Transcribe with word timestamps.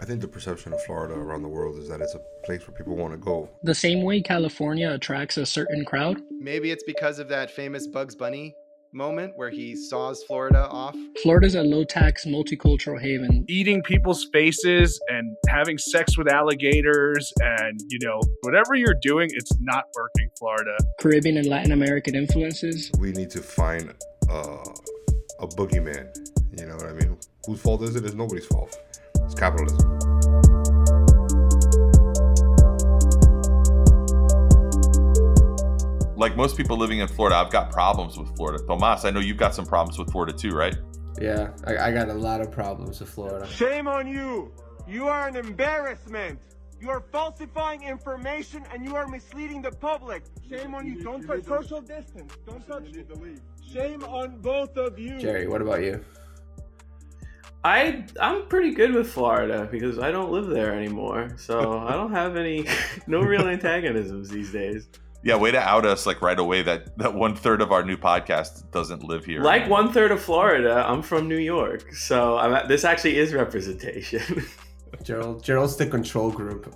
I 0.00 0.04
think 0.06 0.20
the 0.20 0.28
perception 0.28 0.72
of 0.72 0.82
Florida 0.82 1.14
around 1.14 1.42
the 1.42 1.48
world 1.48 1.78
is 1.78 1.88
that 1.88 2.00
it's 2.00 2.14
a 2.14 2.20
place 2.44 2.66
where 2.66 2.76
people 2.76 2.96
want 2.96 3.12
to 3.12 3.18
go. 3.18 3.48
The 3.62 3.74
same 3.74 4.02
way 4.02 4.20
California 4.20 4.90
attracts 4.90 5.36
a 5.36 5.46
certain 5.46 5.84
crowd. 5.84 6.20
Maybe 6.40 6.70
it's 6.70 6.84
because 6.84 7.18
of 7.18 7.28
that 7.28 7.50
famous 7.50 7.86
Bugs 7.86 8.14
Bunny 8.14 8.54
moment 8.94 9.32
where 9.36 9.50
he 9.50 9.74
saws 9.74 10.22
Florida 10.24 10.68
off. 10.68 10.94
Florida's 11.22 11.54
a 11.54 11.62
low 11.62 11.84
tax 11.84 12.24
multicultural 12.24 13.00
haven. 13.00 13.44
Eating 13.48 13.82
people's 13.82 14.28
faces 14.32 15.00
and 15.08 15.36
having 15.48 15.78
sex 15.78 16.16
with 16.16 16.28
alligators 16.28 17.32
and, 17.40 17.80
you 17.88 17.98
know, 18.02 18.20
whatever 18.42 18.74
you're 18.74 18.96
doing, 19.02 19.28
it's 19.32 19.52
not 19.60 19.84
working, 19.96 20.28
Florida. 20.38 20.76
Caribbean 21.00 21.36
and 21.36 21.46
Latin 21.46 21.72
American 21.72 22.14
influences. 22.14 22.90
We 22.98 23.12
need 23.12 23.30
to 23.30 23.40
find 23.40 23.92
uh, 24.30 24.64
a 25.40 25.46
boogeyman. 25.46 26.14
You 26.56 26.66
know 26.66 26.76
what 26.76 26.86
I 26.86 26.92
mean? 26.92 27.16
Whose 27.46 27.60
fault 27.60 27.82
is 27.82 27.96
it? 27.96 28.04
It's 28.04 28.14
nobody's 28.14 28.46
fault. 28.46 28.78
It's 29.24 29.34
capitalism. 29.34 29.90
Like 36.16 36.36
most 36.36 36.56
people 36.56 36.76
living 36.76 37.00
in 37.00 37.08
Florida, 37.08 37.36
I've 37.36 37.50
got 37.50 37.70
problems 37.72 38.18
with 38.18 38.34
Florida. 38.36 38.64
Tomas, 38.64 39.04
I 39.04 39.10
know 39.10 39.20
you've 39.20 39.36
got 39.36 39.54
some 39.54 39.66
problems 39.66 39.98
with 39.98 40.10
Florida 40.10 40.32
too, 40.32 40.50
right? 40.50 40.76
Yeah, 41.20 41.50
I, 41.66 41.76
I 41.76 41.92
got 41.92 42.08
a 42.08 42.14
lot 42.14 42.40
of 42.40 42.50
problems 42.50 43.00
with 43.00 43.08
Florida. 43.08 43.46
Shame 43.46 43.88
on 43.88 44.06
you! 44.06 44.52
You 44.86 45.06
are 45.08 45.28
an 45.28 45.36
embarrassment! 45.36 46.38
You 46.80 46.90
are 46.90 47.00
falsifying 47.00 47.82
information 47.82 48.64
and 48.72 48.84
you 48.84 48.94
are 48.94 49.06
misleading 49.06 49.62
the 49.62 49.70
public. 49.70 50.24
Shame 50.48 50.74
on 50.74 50.86
you. 50.86 51.02
Don't 51.02 51.26
touch 51.26 51.44
social 51.44 51.80
distance. 51.80 52.36
Don't 52.46 52.66
touch. 52.66 52.88
Shame 53.72 54.04
on 54.04 54.38
both 54.40 54.76
of 54.76 54.98
you. 54.98 55.18
Jerry, 55.18 55.48
what 55.48 55.62
about 55.62 55.82
you? 55.82 56.04
I 57.64 58.04
I'm 58.20 58.46
pretty 58.46 58.74
good 58.74 58.92
with 58.92 59.10
Florida 59.10 59.66
because 59.70 59.98
I 59.98 60.10
don't 60.10 60.30
live 60.30 60.48
there 60.48 60.74
anymore, 60.74 61.30
so 61.38 61.78
I 61.78 61.92
don't 61.92 62.12
have 62.12 62.36
any 62.36 62.66
no 63.06 63.20
real 63.20 63.48
antagonisms 63.48 64.28
these 64.28 64.52
days. 64.52 64.86
Yeah, 65.22 65.36
way 65.36 65.52
to 65.52 65.58
out 65.58 65.86
us 65.86 66.04
like 66.04 66.20
right 66.20 66.38
away 66.38 66.60
that 66.62 66.98
that 66.98 67.14
one 67.14 67.34
third 67.34 67.62
of 67.62 67.72
our 67.72 67.82
new 67.82 67.96
podcast 67.96 68.70
doesn't 68.70 69.02
live 69.02 69.24
here. 69.24 69.40
Like 69.40 69.70
one 69.70 69.90
third 69.90 70.10
of 70.10 70.20
Florida, 70.20 70.84
I'm 70.86 71.00
from 71.00 71.26
New 71.26 71.38
York, 71.38 71.94
so 71.94 72.36
I'm 72.36 72.52
at, 72.52 72.68
this 72.68 72.84
actually 72.84 73.16
is 73.16 73.32
representation. 73.32 74.44
Gerald, 75.02 75.42
Gerald's 75.42 75.76
the 75.76 75.86
control 75.86 76.30
group. 76.30 76.74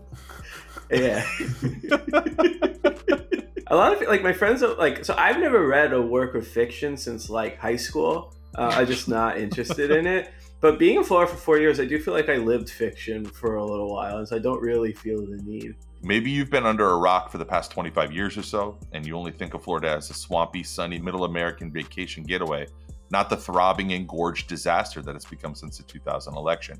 yeah. 0.90 1.22
a 3.66 3.76
lot 3.76 3.92
of 3.92 4.08
like 4.08 4.22
my 4.22 4.32
friends 4.32 4.62
are 4.62 4.74
like 4.76 5.04
so 5.04 5.14
I've 5.18 5.38
never 5.38 5.66
read 5.66 5.92
a 5.92 6.00
work 6.00 6.34
of 6.34 6.46
fiction 6.46 6.96
since 6.96 7.28
like 7.28 7.58
high 7.58 7.76
school. 7.76 8.34
Uh, 8.54 8.70
I'm 8.72 8.86
just 8.86 9.08
not 9.08 9.38
interested 9.38 9.90
in 9.90 10.06
it. 10.06 10.30
But 10.60 10.78
being 10.80 10.96
in 10.96 11.04
Florida 11.04 11.30
for 11.30 11.38
four 11.38 11.58
years, 11.58 11.78
I 11.78 11.84
do 11.84 12.00
feel 12.00 12.14
like 12.14 12.28
I 12.28 12.36
lived 12.36 12.68
fiction 12.68 13.24
for 13.24 13.56
a 13.56 13.64
little 13.64 13.92
while, 13.92 14.18
and 14.18 14.26
so 14.26 14.34
I 14.34 14.40
don't 14.40 14.60
really 14.60 14.92
feel 14.92 15.24
the 15.24 15.40
need. 15.44 15.76
Maybe 16.02 16.30
you've 16.30 16.50
been 16.50 16.66
under 16.66 16.88
a 16.90 16.96
rock 16.96 17.30
for 17.30 17.38
the 17.38 17.44
past 17.44 17.70
25 17.70 18.12
years 18.12 18.36
or 18.36 18.42
so, 18.42 18.76
and 18.92 19.06
you 19.06 19.16
only 19.16 19.30
think 19.30 19.54
of 19.54 19.62
Florida 19.62 19.90
as 19.90 20.10
a 20.10 20.14
swampy, 20.14 20.64
sunny, 20.64 20.98
middle 20.98 21.24
American 21.24 21.70
vacation 21.70 22.24
getaway, 22.24 22.66
not 23.10 23.30
the 23.30 23.36
throbbing, 23.36 23.92
engorged 23.92 24.48
disaster 24.48 25.00
that 25.00 25.14
it's 25.14 25.24
become 25.24 25.54
since 25.54 25.78
the 25.78 25.84
2000 25.84 26.36
election. 26.36 26.76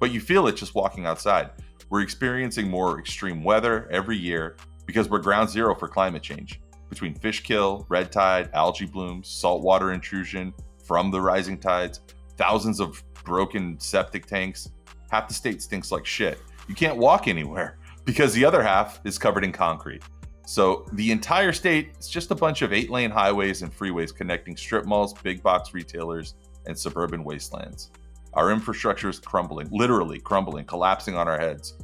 But 0.00 0.10
you 0.10 0.20
feel 0.20 0.48
it 0.48 0.56
just 0.56 0.74
walking 0.74 1.06
outside. 1.06 1.50
We're 1.90 2.02
experiencing 2.02 2.68
more 2.68 2.98
extreme 2.98 3.44
weather 3.44 3.88
every 3.88 4.16
year 4.16 4.56
because 4.84 5.08
we're 5.08 5.20
ground 5.20 5.48
zero 5.48 5.76
for 5.76 5.86
climate 5.86 6.22
change. 6.22 6.60
Between 6.90 7.14
fish 7.14 7.44
kill, 7.44 7.86
red 7.88 8.10
tide, 8.10 8.50
algae 8.52 8.86
blooms, 8.86 9.28
saltwater 9.28 9.92
intrusion 9.92 10.52
from 10.84 11.12
the 11.12 11.20
rising 11.20 11.58
tides, 11.58 12.00
thousands 12.36 12.80
of 12.80 13.02
broken 13.24 13.78
septic 13.78 14.26
tanks. 14.26 14.70
Half 15.10 15.28
the 15.28 15.34
state 15.34 15.62
stinks 15.62 15.92
like 15.92 16.06
shit. 16.06 16.40
You 16.68 16.74
can't 16.74 16.96
walk 16.96 17.28
anywhere 17.28 17.78
because 18.04 18.32
the 18.32 18.44
other 18.44 18.62
half 18.62 19.00
is 19.04 19.18
covered 19.18 19.44
in 19.44 19.52
concrete. 19.52 20.02
So 20.46 20.86
the 20.92 21.10
entire 21.10 21.52
state 21.52 21.96
is 21.98 22.08
just 22.08 22.30
a 22.30 22.34
bunch 22.34 22.62
of 22.62 22.72
eight 22.72 22.88
lane 22.88 23.10
highways 23.10 23.62
and 23.62 23.76
freeways 23.76 24.14
connecting 24.14 24.56
strip 24.56 24.86
malls, 24.86 25.12
big 25.12 25.42
box 25.42 25.74
retailers, 25.74 26.34
and 26.66 26.78
suburban 26.78 27.24
wastelands. 27.24 27.90
Our 28.34 28.52
infrastructure 28.52 29.08
is 29.08 29.18
crumbling, 29.18 29.68
literally 29.70 30.20
crumbling, 30.20 30.64
collapsing 30.64 31.16
on 31.16 31.26
our 31.26 31.38
heads, 31.38 31.74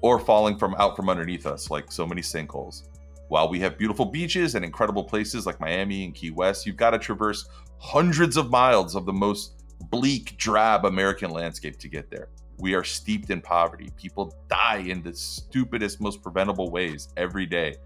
or 0.00 0.18
falling 0.18 0.58
from 0.58 0.74
out 0.78 0.96
from 0.96 1.08
underneath 1.08 1.46
us 1.46 1.70
like 1.70 1.92
so 1.92 2.06
many 2.06 2.22
sinkholes. 2.22 2.88
While 3.28 3.50
we 3.50 3.60
have 3.60 3.76
beautiful 3.76 4.06
beaches 4.06 4.54
and 4.54 4.64
incredible 4.64 5.04
places 5.04 5.44
like 5.44 5.60
Miami 5.60 6.04
and 6.04 6.14
Key 6.14 6.30
West, 6.30 6.66
you've 6.66 6.76
got 6.76 6.90
to 6.90 6.98
traverse 6.98 7.48
hundreds 7.78 8.36
of 8.36 8.50
miles 8.50 8.94
of 8.94 9.04
the 9.04 9.12
most 9.12 9.57
bleak, 9.90 10.36
drab 10.36 10.84
American 10.84 11.30
landscape 11.30 11.78
to 11.78 11.88
get 11.88 12.10
there. 12.10 12.28
We 12.58 12.74
are 12.74 12.84
steeped 12.84 13.30
in 13.30 13.40
poverty. 13.40 13.90
People 13.96 14.34
die 14.48 14.78
in 14.78 15.02
the 15.02 15.14
stupidest, 15.14 16.00
most 16.00 16.22
preventable 16.22 16.70
ways 16.70 17.08
every 17.16 17.46
day. 17.46 17.76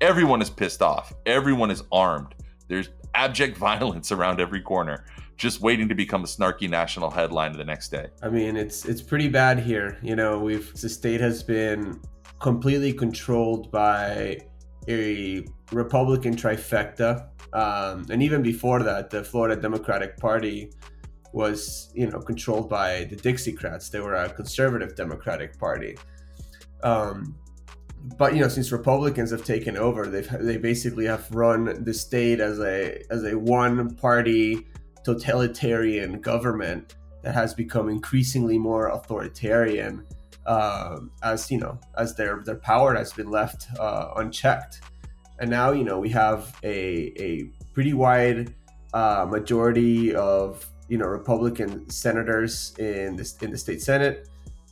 Everyone 0.00 0.40
is 0.40 0.50
pissed 0.50 0.82
off. 0.82 1.12
Everyone 1.26 1.70
is 1.70 1.82
armed. 1.92 2.34
There's 2.68 2.88
abject 3.14 3.56
violence 3.70 4.12
around 4.12 4.40
every 4.40 4.62
corner, 4.62 5.04
just 5.36 5.60
waiting 5.60 5.88
to 5.88 5.94
become 5.94 6.24
a 6.24 6.26
snarky 6.26 6.68
national 6.68 7.10
headline 7.10 7.52
the 7.52 7.64
next 7.64 7.90
day. 7.90 8.06
I 8.22 8.28
mean, 8.28 8.56
it's 8.56 8.86
it's 8.86 9.02
pretty 9.02 9.28
bad 9.28 9.58
here. 9.58 9.98
You 10.02 10.16
know, 10.16 10.38
we've 10.38 10.72
the 10.80 10.88
state 10.88 11.20
has 11.20 11.42
been 11.42 12.00
completely 12.40 12.92
controlled 12.92 13.70
by 13.70 14.38
a 14.88 15.44
Republican 15.72 16.34
trifecta, 16.34 17.28
um, 17.52 18.06
and 18.10 18.22
even 18.22 18.42
before 18.42 18.82
that, 18.82 19.10
the 19.10 19.22
Florida 19.22 19.60
Democratic 19.60 20.16
Party 20.16 20.70
was 21.34 21.90
you 21.94 22.08
know 22.08 22.20
controlled 22.20 22.70
by 22.70 23.04
the 23.04 23.16
Dixiecrats. 23.16 23.90
They 23.90 24.00
were 24.00 24.14
a 24.14 24.30
conservative 24.30 24.94
Democratic 24.94 25.58
Party. 25.58 25.98
Um, 26.82 27.34
but 28.16 28.34
you 28.34 28.40
know, 28.40 28.48
since 28.48 28.70
Republicans 28.70 29.30
have 29.32 29.44
taken 29.44 29.76
over, 29.76 30.06
they've 30.06 30.30
they 30.40 30.56
basically 30.58 31.06
have 31.06 31.28
run 31.34 31.82
the 31.84 31.92
state 31.92 32.40
as 32.40 32.60
a 32.60 33.02
as 33.10 33.24
a 33.24 33.36
one 33.36 33.94
party 33.96 34.66
totalitarian 35.04 36.20
government 36.20 36.94
that 37.22 37.34
has 37.34 37.52
become 37.52 37.88
increasingly 37.88 38.58
more 38.58 38.88
authoritarian 38.88 40.06
um, 40.46 41.10
as 41.22 41.50
you 41.50 41.58
know 41.58 41.78
as 41.98 42.14
their 42.14 42.42
their 42.44 42.56
power 42.56 42.94
has 42.94 43.12
been 43.12 43.30
left 43.30 43.66
uh, 43.80 44.12
unchecked. 44.16 44.82
And 45.40 45.50
now 45.50 45.72
you 45.72 45.82
know 45.82 45.98
we 45.98 46.10
have 46.10 46.56
a 46.62 47.12
a 47.18 47.44
pretty 47.72 47.92
wide 47.92 48.54
uh, 48.92 49.26
majority 49.28 50.14
of 50.14 50.70
you 50.88 50.98
know 50.98 51.06
Republican 51.06 51.88
senators 51.90 52.74
in 52.78 53.16
this 53.16 53.36
in 53.42 53.50
the 53.50 53.58
state 53.58 53.82
Senate. 53.82 54.28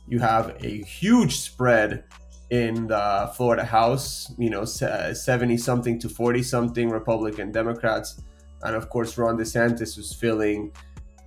You 0.07 0.19
have 0.19 0.57
a 0.63 0.81
huge 0.83 1.37
spread 1.37 2.03
in 2.49 2.87
the 2.87 3.31
Florida 3.35 3.63
House. 3.63 4.31
You 4.37 4.49
know, 4.49 4.65
seventy 4.65 5.57
something 5.57 5.99
to 5.99 6.09
forty 6.09 6.43
something 6.43 6.89
Republican 6.89 7.51
Democrats, 7.51 8.21
and 8.63 8.75
of 8.75 8.89
course 8.89 9.17
Ron 9.17 9.37
DeSantis 9.37 9.97
was 9.97 10.13
filling 10.13 10.71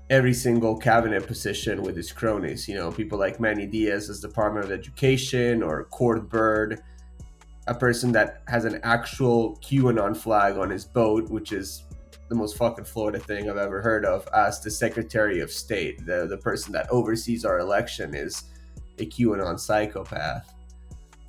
every 0.09 0.33
single 0.33 0.77
cabinet 0.77 1.27
position 1.27 1.83
with 1.83 1.97
his 1.97 2.13
cronies. 2.13 2.69
You 2.69 2.77
know, 2.77 2.93
people 2.93 3.19
like 3.19 3.41
Manny 3.41 3.67
Diaz 3.67 4.09
as 4.09 4.21
Department 4.21 4.67
of 4.67 4.73
Education 4.73 5.63
or 5.63 5.85
Cord 5.85 6.29
Byrd, 6.29 6.81
a 7.67 7.75
person 7.75 8.13
that 8.13 8.43
has 8.47 8.65
an 8.65 8.79
actual 8.85 9.57
QAnon 9.57 10.17
flag 10.17 10.57
on 10.57 10.71
his 10.71 10.85
boat, 10.85 11.29
which 11.29 11.53
is 11.53 11.85
the 12.29 12.35
most 12.35 12.57
fucking 12.57 12.85
Florida 12.85 13.19
thing 13.19 13.49
I've 13.49 13.57
ever 13.57 13.81
heard 13.81 14.05
of 14.05 14.29
as 14.35 14.61
the 14.61 14.71
Secretary 14.71 15.41
of 15.41 15.51
State. 15.51 16.05
The 16.05 16.27
the 16.27 16.39
person 16.39 16.73
that 16.73 16.91
oversees 16.91 17.45
our 17.45 17.59
election 17.59 18.15
is 18.15 18.45
a 18.99 19.07
QAnon 19.07 19.59
psychopath. 19.59 20.53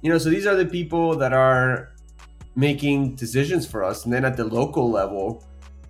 You 0.01 0.11
know, 0.11 0.17
so 0.17 0.29
these 0.29 0.45
are 0.45 0.55
the 0.55 0.65
people 0.65 1.15
that 1.17 1.33
are 1.33 1.93
making 2.55 3.15
decisions 3.15 3.67
for 3.67 3.83
us. 3.83 4.05
And 4.05 4.13
then 4.13 4.25
at 4.25 4.37
the 4.37 4.43
local 4.43 4.89
level, 4.89 5.43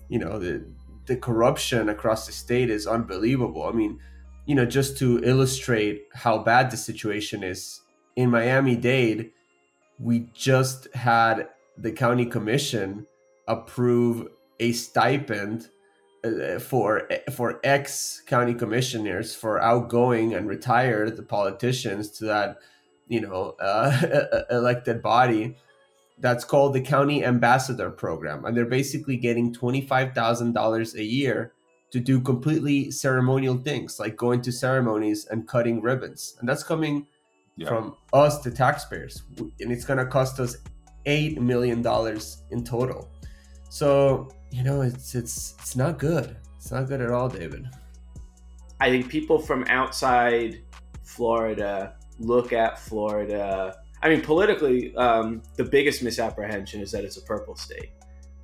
you 0.10 0.20
know, 0.20 0.38
the 0.40 0.66
the 1.06 1.16
corruption 1.16 1.90
across 1.90 2.26
the 2.26 2.34
state 2.34 2.70
is 2.70 2.86
unbelievable. 2.86 3.64
I 3.64 3.72
mean, 3.72 4.00
you 4.46 4.56
know, 4.56 4.66
just 4.66 4.98
to 4.98 5.24
illustrate 5.24 6.08
how 6.14 6.40
bad 6.40 6.70
the 6.70 6.78
situation 6.78 7.44
is, 7.44 7.82
in 8.18 8.30
Miami 8.30 8.76
Dade, 8.76 9.32
we 10.00 10.30
just 10.34 10.94
had 10.94 11.48
the 11.78 11.92
county 11.92 12.26
commission 12.26 13.06
approve 13.48 14.28
a 14.60 14.72
stipend 14.72 15.70
uh, 16.24 16.60
for 16.60 17.08
for 17.32 17.60
ex 17.64 18.22
county 18.26 18.54
commissioners 18.54 19.36
for 19.36 19.62
outgoing 19.62 20.34
and 20.34 20.48
retired 20.48 21.28
politicians 21.28 22.10
to 22.10 22.26
that 22.26 22.58
you 23.08 23.22
know 23.22 23.56
uh, 23.60 24.42
elected 24.52 25.02
body 25.02 25.56
that's 26.20 26.44
called 26.44 26.74
the 26.74 26.82
county 26.82 27.24
ambassador 27.24 27.92
program. 27.92 28.46
And 28.46 28.56
they're 28.56 28.66
basically 28.66 29.18
getting 29.18 29.54
$25,000 29.54 30.94
a 30.96 31.04
year 31.04 31.54
to 31.92 32.00
do 32.00 32.20
completely 32.20 32.92
ceremonial 32.92 33.58
things 33.58 34.00
like 34.00 34.18
going 34.18 34.42
to 34.42 34.52
ceremonies 34.52 35.26
and 35.28 35.48
cutting 35.48 35.82
ribbons. 35.82 36.36
And 36.40 36.50
that's 36.50 36.64
coming 36.64 37.08
yeah. 37.56 37.70
from 37.70 37.96
us 38.14 38.42
the 38.42 38.52
taxpayers. 38.52 39.24
And 39.38 39.72
it's 39.72 39.86
going 39.86 40.00
to 40.00 40.06
cost 40.06 40.40
us 40.40 40.58
8 41.06 41.40
million 41.40 41.82
dollars 41.82 42.44
in 42.52 42.64
total. 42.64 43.10
So 43.70 44.30
you 44.52 44.64
know, 44.64 44.82
it's 44.82 45.16
it's 45.16 45.56
it's 45.60 45.76
not 45.76 46.00
good. 46.00 46.36
It's 46.58 46.72
not 46.72 46.88
good 46.88 47.02
at 47.02 47.12
all, 47.12 47.30
David. 47.30 47.68
I 48.80 48.90
think 48.90 49.10
people 49.10 49.40
from 49.40 49.66
outside 49.68 50.62
Florida, 51.04 51.96
look 52.20 52.54
at 52.54 52.80
Florida. 52.80 53.76
I 54.04 54.10
mean, 54.10 54.22
politically, 54.22 54.96
um, 54.96 55.42
the 55.56 55.64
biggest 55.64 56.04
misapprehension 56.04 56.82
is 56.82 56.92
that 56.92 57.04
it's 57.04 57.18
a 57.18 57.22
purple 57.22 57.56
state. 57.56 57.92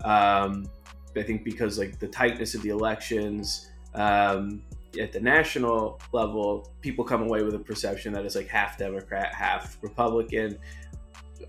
Um, 0.04 0.68
I 1.16 1.22
think 1.22 1.44
because 1.44 1.78
like 1.78 2.00
the 2.00 2.08
tightness 2.08 2.56
of 2.56 2.64
the 2.64 2.70
elections 2.70 3.70
um, 3.94 4.64
at 5.00 5.12
the 5.12 5.20
national 5.20 6.00
level, 6.12 6.72
people 6.82 7.06
come 7.06 7.22
away 7.22 7.44
with 7.44 7.54
a 7.54 7.60
perception 7.60 8.14
that 8.14 8.26
it's 8.26 8.36
like 8.36 8.48
half 8.48 8.78
Democrat, 8.78 9.34
half 9.34 9.78
Republican. 9.82 10.58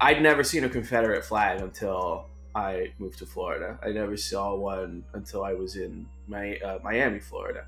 I'd 0.01 0.23
never 0.23 0.45
seen 0.45 0.65
a 0.65 0.69
Confederate 0.69 1.25
flag 1.25 1.61
until 1.61 2.29
I 2.55 2.93
moved 2.99 3.19
to 3.19 3.27
Florida. 3.27 3.79
I 3.83 3.91
never 3.91 4.17
saw 4.17 4.55
one 4.55 5.05
until 5.13 5.45
I 5.45 5.55
was 5.55 5.77
in 5.77 6.07
my, 6.29 6.57
uh, 6.59 6.79
Miami, 6.85 7.19
Florida, 7.19 7.67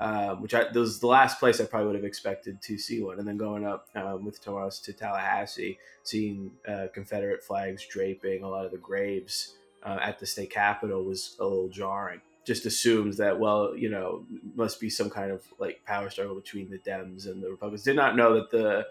um, 0.00 0.42
which 0.42 0.54
I, 0.54 0.70
was 0.72 0.98
the 0.98 1.06
last 1.06 1.38
place 1.38 1.60
I 1.60 1.64
probably 1.66 1.86
would 1.86 1.96
have 1.96 2.04
expected 2.04 2.60
to 2.62 2.76
see 2.76 3.00
one. 3.02 3.18
And 3.18 3.28
then 3.28 3.36
going 3.36 3.64
up 3.64 3.88
um, 3.94 4.24
with 4.24 4.42
Tomas 4.42 4.80
to 4.80 4.92
Tallahassee, 4.92 5.78
seeing 6.02 6.50
uh, 6.66 6.88
Confederate 6.92 7.44
flags 7.44 7.86
draping 7.86 8.42
a 8.42 8.48
lot 8.48 8.64
of 8.64 8.72
the 8.72 8.78
graves 8.78 9.54
uh, 9.84 9.98
at 10.02 10.18
the 10.18 10.26
state 10.26 10.50
capitol 10.50 11.04
was 11.04 11.36
a 11.38 11.44
little 11.44 11.68
jarring. 11.68 12.20
Just 12.44 12.66
assumes 12.66 13.16
that, 13.18 13.38
well, 13.38 13.74
you 13.76 13.88
know, 13.88 14.26
must 14.54 14.80
be 14.80 14.90
some 14.90 15.08
kind 15.08 15.30
of 15.30 15.42
like 15.58 15.80
power 15.86 16.10
struggle 16.10 16.34
between 16.34 16.68
the 16.70 16.78
Dems 16.78 17.26
and 17.26 17.42
the 17.42 17.50
Republicans. 17.50 17.84
Did 17.84 17.96
not 17.96 18.16
know 18.16 18.34
that 18.34 18.50
the 18.50 18.86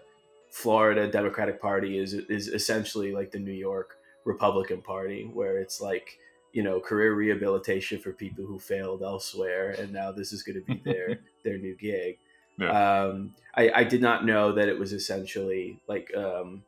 Florida 0.50 1.10
Democratic 1.10 1.60
Party 1.60 1.98
is 1.98 2.14
is 2.14 2.48
essentially 2.48 3.12
like 3.12 3.30
the 3.30 3.38
New 3.38 3.52
York 3.52 3.98
Republican 4.24 4.82
Party, 4.82 5.30
where 5.32 5.58
it's 5.58 5.80
like 5.80 6.18
you 6.52 6.62
know 6.62 6.80
career 6.80 7.14
rehabilitation 7.14 7.98
for 7.98 8.12
people 8.12 8.44
who 8.44 8.58
failed 8.58 9.02
elsewhere, 9.02 9.70
and 9.78 9.92
now 9.92 10.12
this 10.12 10.32
is 10.32 10.42
going 10.42 10.56
to 10.56 10.64
be 10.64 10.80
their 10.84 11.20
their 11.44 11.58
new 11.58 11.76
gig. 11.76 12.18
Yeah. 12.58 13.02
Um, 13.02 13.34
I, 13.56 13.70
I 13.74 13.84
did 13.84 14.00
not 14.00 14.24
know 14.24 14.52
that 14.52 14.68
it 14.68 14.78
was 14.78 14.92
essentially 14.92 15.80
like 15.88 16.14
um, 16.16 16.62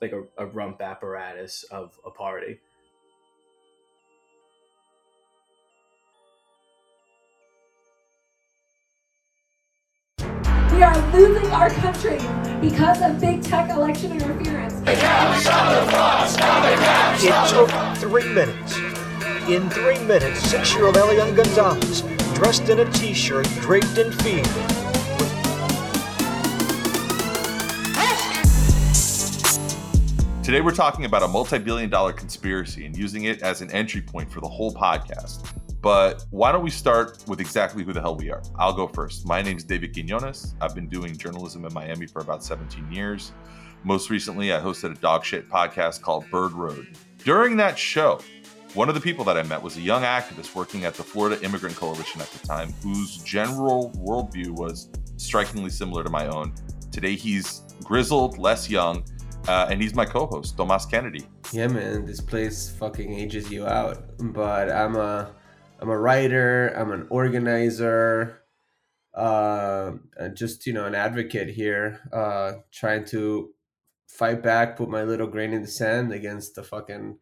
like 0.00 0.12
a, 0.12 0.24
a 0.38 0.46
rump 0.46 0.80
apparatus 0.80 1.64
of 1.64 1.98
a 2.04 2.10
party. 2.10 2.60
We 10.74 10.82
are 10.82 11.12
losing 11.12 11.46
our 11.52 11.70
country 11.70 12.18
because 12.60 13.00
of 13.00 13.20
big 13.20 13.44
tech 13.44 13.70
election 13.70 14.10
interference. 14.10 14.74
It 17.22 17.48
took 17.48 17.70
three 17.98 18.28
minutes. 18.34 18.76
In 19.48 19.70
three 19.70 20.00
minutes, 20.00 20.40
six-year-old 20.40 20.96
Elian 20.96 21.36
Gonzalez, 21.36 22.02
dressed 22.34 22.68
in 22.70 22.80
a 22.80 22.90
t-shirt, 22.90 23.46
draped 23.60 23.98
in 23.98 24.10
fear, 24.10 24.42
Today, 30.42 30.60
we're 30.60 30.72
talking 30.72 31.04
about 31.04 31.22
a 31.22 31.28
multi 31.28 31.58
billion 31.58 31.88
dollar 31.88 32.12
conspiracy 32.12 32.84
and 32.84 32.96
using 32.96 33.24
it 33.24 33.42
as 33.42 33.62
an 33.62 33.70
entry 33.70 34.00
point 34.02 34.28
for 34.30 34.40
the 34.40 34.48
whole 34.48 34.74
podcast. 34.74 35.46
But 35.84 36.24
why 36.30 36.50
don't 36.50 36.64
we 36.64 36.70
start 36.70 37.22
with 37.28 37.40
exactly 37.40 37.84
who 37.84 37.92
the 37.92 38.00
hell 38.00 38.16
we 38.16 38.30
are? 38.30 38.42
I'll 38.58 38.72
go 38.72 38.88
first. 38.88 39.26
My 39.26 39.42
name 39.42 39.58
is 39.58 39.64
David 39.64 39.92
Quinones. 39.92 40.54
I've 40.58 40.74
been 40.74 40.88
doing 40.88 41.14
journalism 41.14 41.66
in 41.66 41.74
Miami 41.74 42.06
for 42.06 42.22
about 42.22 42.42
17 42.42 42.90
years. 42.90 43.32
Most 43.82 44.08
recently, 44.08 44.54
I 44.54 44.60
hosted 44.60 44.92
a 44.92 44.94
dog 44.94 45.26
shit 45.26 45.46
podcast 45.50 46.00
called 46.00 46.24
Bird 46.30 46.52
Road. 46.52 46.96
During 47.18 47.58
that 47.58 47.78
show, 47.78 48.18
one 48.72 48.88
of 48.88 48.94
the 48.94 49.00
people 49.02 49.26
that 49.26 49.36
I 49.36 49.42
met 49.42 49.62
was 49.62 49.76
a 49.76 49.82
young 49.82 50.04
activist 50.04 50.54
working 50.54 50.86
at 50.86 50.94
the 50.94 51.02
Florida 51.02 51.38
Immigrant 51.44 51.76
Coalition 51.76 52.22
at 52.22 52.30
the 52.30 52.46
time, 52.46 52.72
whose 52.82 53.18
general 53.18 53.92
worldview 53.94 54.52
was 54.52 54.88
strikingly 55.18 55.68
similar 55.68 56.02
to 56.02 56.08
my 56.08 56.28
own. 56.28 56.54
Today, 56.92 57.14
he's 57.14 57.60
grizzled, 57.82 58.38
less 58.38 58.70
young, 58.70 59.04
uh, 59.48 59.66
and 59.68 59.82
he's 59.82 59.94
my 59.94 60.06
co-host, 60.06 60.56
Tomas 60.56 60.86
Kennedy. 60.86 61.26
Yeah, 61.52 61.66
man, 61.66 62.06
this 62.06 62.22
place 62.22 62.70
fucking 62.70 63.12
ages 63.12 63.50
you 63.50 63.66
out. 63.66 64.02
But 64.32 64.70
I'm 64.72 64.96
a 64.96 65.34
I'm 65.84 65.90
a 65.90 65.98
writer, 65.98 66.68
I'm 66.68 66.92
an 66.92 67.06
organizer, 67.10 68.40
uh, 69.12 69.92
just 70.32 70.66
you 70.66 70.72
know, 70.72 70.86
an 70.86 70.94
advocate 70.94 71.50
here, 71.50 72.00
uh, 72.10 72.62
trying 72.72 73.04
to 73.08 73.50
fight 74.08 74.42
back, 74.42 74.78
put 74.78 74.88
my 74.88 75.02
little 75.02 75.26
grain 75.26 75.52
in 75.52 75.60
the 75.60 75.68
sand 75.68 76.10
against 76.10 76.54
the 76.54 76.62
fucking 76.62 77.18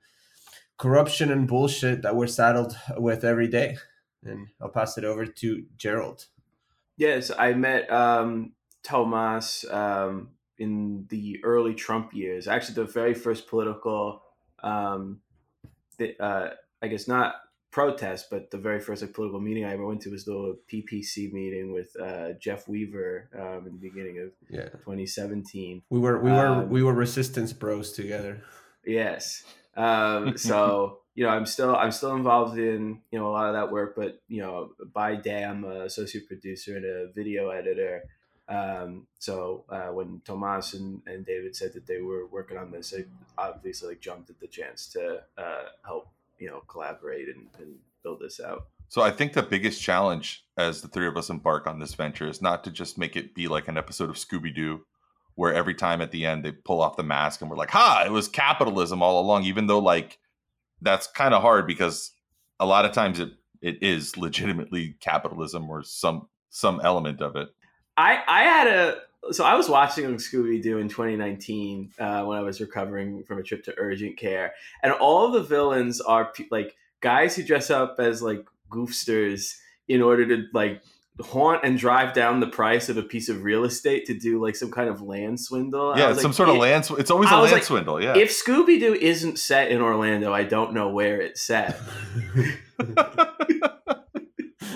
corruption 0.78 1.32
and 1.32 1.48
bullshit 1.48 2.02
that 2.02 2.14
we're 2.14 2.28
saddled 2.28 2.76
with 2.98 3.24
every 3.24 3.48
day. 3.48 3.78
And 4.22 4.46
I'll 4.60 4.68
pass 4.68 4.96
it 4.96 5.02
over 5.02 5.26
to 5.26 5.64
Gerald. 5.76 6.26
Yes, 6.96 7.32
I 7.36 7.54
met 7.54 7.90
um, 7.90 8.52
Tomas 8.84 9.64
um, 9.72 10.28
in 10.56 11.06
the 11.08 11.40
early 11.42 11.74
Trump 11.74 12.14
years. 12.14 12.46
Actually, 12.46 12.76
the 12.76 12.84
very 12.84 13.14
first 13.14 13.48
political, 13.48 14.22
um, 14.62 15.18
uh, 16.20 16.50
I 16.80 16.86
guess 16.86 17.08
not 17.08 17.41
protest, 17.72 18.28
but 18.30 18.50
the 18.50 18.58
very 18.58 18.78
first 18.78 19.02
like, 19.02 19.14
political 19.14 19.40
meeting 19.40 19.64
I 19.64 19.72
ever 19.72 19.84
went 19.84 20.02
to 20.02 20.10
was 20.10 20.24
the 20.24 20.58
PPC 20.70 21.32
meeting 21.32 21.72
with 21.72 21.96
uh, 22.00 22.34
Jeff 22.38 22.68
Weaver 22.68 23.28
um, 23.34 23.66
in 23.66 23.72
the 23.72 23.88
beginning 23.88 24.20
of 24.20 24.30
yeah. 24.48 24.68
2017. 24.68 25.82
We 25.90 25.98
were 25.98 26.20
we 26.20 26.30
were 26.30 26.46
um, 26.46 26.68
we 26.68 26.82
were 26.82 26.92
resistance 26.92 27.52
bros 27.52 27.92
together. 27.92 28.42
Yes. 28.84 29.42
Um, 29.76 30.36
so 30.36 30.98
you 31.14 31.24
know, 31.24 31.30
I'm 31.30 31.46
still 31.46 31.74
I'm 31.74 31.90
still 31.90 32.14
involved 32.14 32.58
in 32.58 33.00
you 33.10 33.18
know 33.18 33.28
a 33.28 33.32
lot 33.32 33.48
of 33.48 33.54
that 33.54 33.72
work, 33.72 33.96
but 33.96 34.20
you 34.28 34.42
know, 34.42 34.72
by 34.92 35.16
day 35.16 35.42
I'm 35.42 35.64
a 35.64 35.86
associate 35.86 36.28
producer 36.28 36.76
and 36.76 36.84
a 36.84 37.12
video 37.12 37.48
editor. 37.48 38.04
Um, 38.48 39.06
so 39.18 39.64
uh, 39.70 39.88
when 39.88 40.20
Tomas 40.26 40.74
and, 40.74 41.00
and 41.06 41.24
David 41.24 41.56
said 41.56 41.72
that 41.72 41.86
they 41.86 42.02
were 42.02 42.26
working 42.26 42.58
on 42.58 42.70
this, 42.70 42.92
I 42.92 43.04
obviously 43.38 43.90
like 43.90 44.00
jumped 44.00 44.28
at 44.28 44.40
the 44.40 44.46
chance 44.46 44.88
to 44.88 45.22
uh, 45.38 45.64
help 45.86 46.08
you 46.42 46.50
know 46.50 46.60
collaborate 46.66 47.28
and, 47.28 47.46
and 47.60 47.76
build 48.02 48.18
this 48.20 48.40
out. 48.40 48.66
So 48.88 49.00
I 49.00 49.12
think 49.12 49.32
the 49.32 49.44
biggest 49.44 49.80
challenge 49.80 50.44
as 50.56 50.82
the 50.82 50.88
three 50.88 51.06
of 51.06 51.16
us 51.16 51.30
embark 51.30 51.68
on 51.68 51.78
this 51.78 51.94
venture 51.94 52.28
is 52.28 52.42
not 52.42 52.64
to 52.64 52.70
just 52.70 52.98
make 52.98 53.16
it 53.16 53.32
be 53.32 53.46
like 53.46 53.68
an 53.68 53.78
episode 53.78 54.10
of 54.10 54.16
Scooby 54.16 54.52
Doo, 54.52 54.84
where 55.36 55.54
every 55.54 55.74
time 55.74 56.00
at 56.02 56.10
the 56.10 56.26
end 56.26 56.44
they 56.44 56.50
pull 56.50 56.82
off 56.82 56.96
the 56.96 57.04
mask 57.04 57.40
and 57.40 57.48
we're 57.48 57.56
like, 57.56 57.70
"Ha! 57.70 58.02
It 58.04 58.10
was 58.10 58.26
capitalism 58.26 59.02
all 59.02 59.20
along." 59.20 59.44
Even 59.44 59.68
though 59.68 59.78
like 59.78 60.18
that's 60.80 61.06
kind 61.06 61.32
of 61.32 61.42
hard 61.42 61.64
because 61.68 62.10
a 62.58 62.66
lot 62.66 62.84
of 62.84 62.90
times 62.90 63.20
it 63.20 63.30
it 63.60 63.80
is 63.80 64.16
legitimately 64.16 64.96
capitalism 64.98 65.70
or 65.70 65.84
some 65.84 66.28
some 66.50 66.80
element 66.82 67.22
of 67.22 67.36
it. 67.36 67.50
I 67.96 68.18
I 68.26 68.42
had 68.42 68.66
a 68.66 68.96
so 69.30 69.44
I 69.44 69.54
was 69.54 69.68
watching 69.68 70.04
Scooby 70.16 70.62
Doo 70.62 70.78
in 70.78 70.88
2019 70.88 71.92
uh, 71.98 72.24
when 72.24 72.38
I 72.38 72.42
was 72.42 72.60
recovering 72.60 73.22
from 73.24 73.38
a 73.38 73.42
trip 73.42 73.64
to 73.64 73.74
urgent 73.78 74.16
care, 74.16 74.54
and 74.82 74.92
all 74.92 75.30
the 75.30 75.42
villains 75.42 76.00
are 76.00 76.32
like 76.50 76.76
guys 77.00 77.36
who 77.36 77.42
dress 77.42 77.70
up 77.70 77.96
as 77.98 78.22
like 78.22 78.44
goofsters 78.70 79.56
in 79.88 80.02
order 80.02 80.26
to 80.26 80.44
like 80.52 80.82
haunt 81.20 81.60
and 81.62 81.78
drive 81.78 82.14
down 82.14 82.40
the 82.40 82.46
price 82.46 82.88
of 82.88 82.96
a 82.96 83.02
piece 83.02 83.28
of 83.28 83.44
real 83.44 83.64
estate 83.64 84.06
to 84.06 84.14
do 84.14 84.42
like 84.42 84.56
some 84.56 84.70
kind 84.70 84.88
of 84.88 85.02
land 85.02 85.38
swindle. 85.38 85.96
Yeah, 85.96 86.14
some 86.14 86.24
like, 86.24 86.34
sort 86.34 86.48
of 86.48 86.56
land. 86.56 86.84
Sw- 86.84 86.98
it's 86.98 87.10
always 87.10 87.30
a 87.30 87.36
land 87.36 87.52
like, 87.52 87.64
swindle. 87.64 88.02
Yeah. 88.02 88.16
If 88.16 88.30
Scooby 88.30 88.80
Doo 88.80 88.94
isn't 88.94 89.38
set 89.38 89.70
in 89.70 89.80
Orlando, 89.80 90.32
I 90.32 90.44
don't 90.44 90.72
know 90.72 90.88
where 90.88 91.20
it's 91.20 91.42
set. 91.42 91.78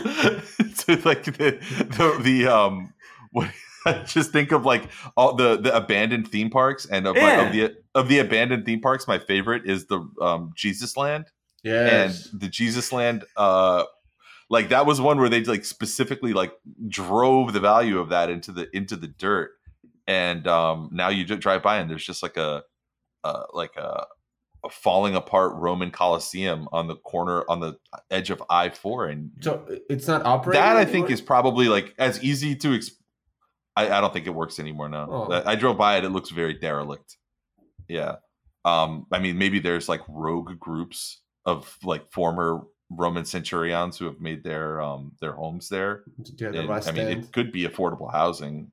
so 0.75 0.93
like 1.05 1.25
the 1.25 1.59
the, 1.97 2.21
the 2.23 2.47
um 2.47 2.93
what 3.33 3.51
just 4.07 4.33
think 4.33 4.53
of 4.53 4.65
like 4.65 4.89
all 5.17 5.35
the 5.35 5.57
the 5.57 5.75
abandoned 5.75 6.29
theme 6.29 6.51
parks 6.51 6.87
and 6.87 7.07
of, 7.07 7.17
yeah. 7.17 7.47
of 7.47 7.53
the 7.53 7.77
of 7.95 8.09
the 8.09 8.19
abandoned 8.19 8.65
theme 8.65 8.81
parks 8.81 9.07
my 9.07 9.19
favorite 9.19 9.69
is 9.69 9.87
the 9.87 10.07
um 10.21 10.53
jesus 10.55 10.97
land. 10.97 11.27
Yeah 11.63 12.05
and 12.05 12.15
the 12.33 12.49
jesus 12.49 12.93
land 12.93 13.25
uh 13.37 13.85
like 14.49 14.69
that 14.69 14.87
was 14.87 15.01
one 15.01 15.19
where 15.19 15.29
they 15.29 15.43
like 15.45 15.65
specifically 15.65 16.33
like 16.33 16.53
drove 16.89 17.53
the 17.53 17.61
value 17.61 17.99
of 17.99 18.11
that 18.11 18.31
into 18.31 18.53
the 18.53 18.75
into 18.77 18.97
the 18.97 19.09
dirt. 19.09 19.53
And 20.07 20.47
um 20.47 20.91
now 20.93 21.09
you 21.09 21.25
just 21.25 21.41
drive 21.41 21.63
by 21.63 21.79
and 21.79 21.91
there's 21.91 22.07
just 22.07 22.23
like 22.23 22.37
a 22.37 22.63
uh 23.25 23.43
like 23.53 23.77
a, 23.77 24.07
a 24.65 24.69
falling 24.71 25.15
apart 25.15 25.53
roman 25.55 25.91
coliseum 25.91 26.69
on 26.73 26.87
the 26.87 26.97
corner 26.97 27.45
on 27.49 27.61
the 27.61 27.77
edge 28.11 28.31
of 28.31 28.39
i4 28.51 29.11
and 29.11 29.31
so 29.41 29.65
it's 29.91 30.07
not 30.07 30.25
operating 30.25 30.61
that 30.61 30.77
i 30.77 30.85
think 30.85 31.11
is 31.11 31.21
probably 31.21 31.69
like 31.69 31.95
as 31.99 32.23
easy 32.23 32.55
to 32.55 32.73
explain 32.73 32.96
I, 33.77 33.91
I 33.91 34.01
don't 34.01 34.13
think 34.13 34.27
it 34.27 34.35
works 34.35 34.59
anymore 34.59 34.89
now. 34.89 35.09
Oh. 35.11 35.33
I, 35.33 35.53
I 35.53 35.55
drove 35.55 35.77
by 35.77 35.99
it; 35.99 36.05
it 36.05 36.11
looks 36.11 36.31
very 36.31 36.55
derelict. 36.55 37.17
Yeah. 37.89 38.17
Um, 38.65 39.07
I 39.13 39.21
mean, 39.21 39.39
maybe 39.39 39.61
there's 39.61 39.89
like 39.89 40.01
rogue 40.09 40.59
groups 40.59 41.21
of 41.45 41.77
like 41.85 42.11
former 42.11 42.63
Roman 42.91 43.25
centurions 43.25 43.99
who 43.99 44.05
have 44.05 44.21
made 44.21 44.45
their 44.45 44.81
um 44.81 45.13
their 45.21 45.33
homes 45.33 45.69
there. 45.69 46.05
Yeah, 46.37 46.51
the 46.51 46.61
and, 46.61 46.71
I 46.71 46.93
mean, 46.93 47.07
it 47.07 47.33
could 47.33 47.53
be 47.53 47.67
affordable 47.67 48.11
housing. 48.11 48.71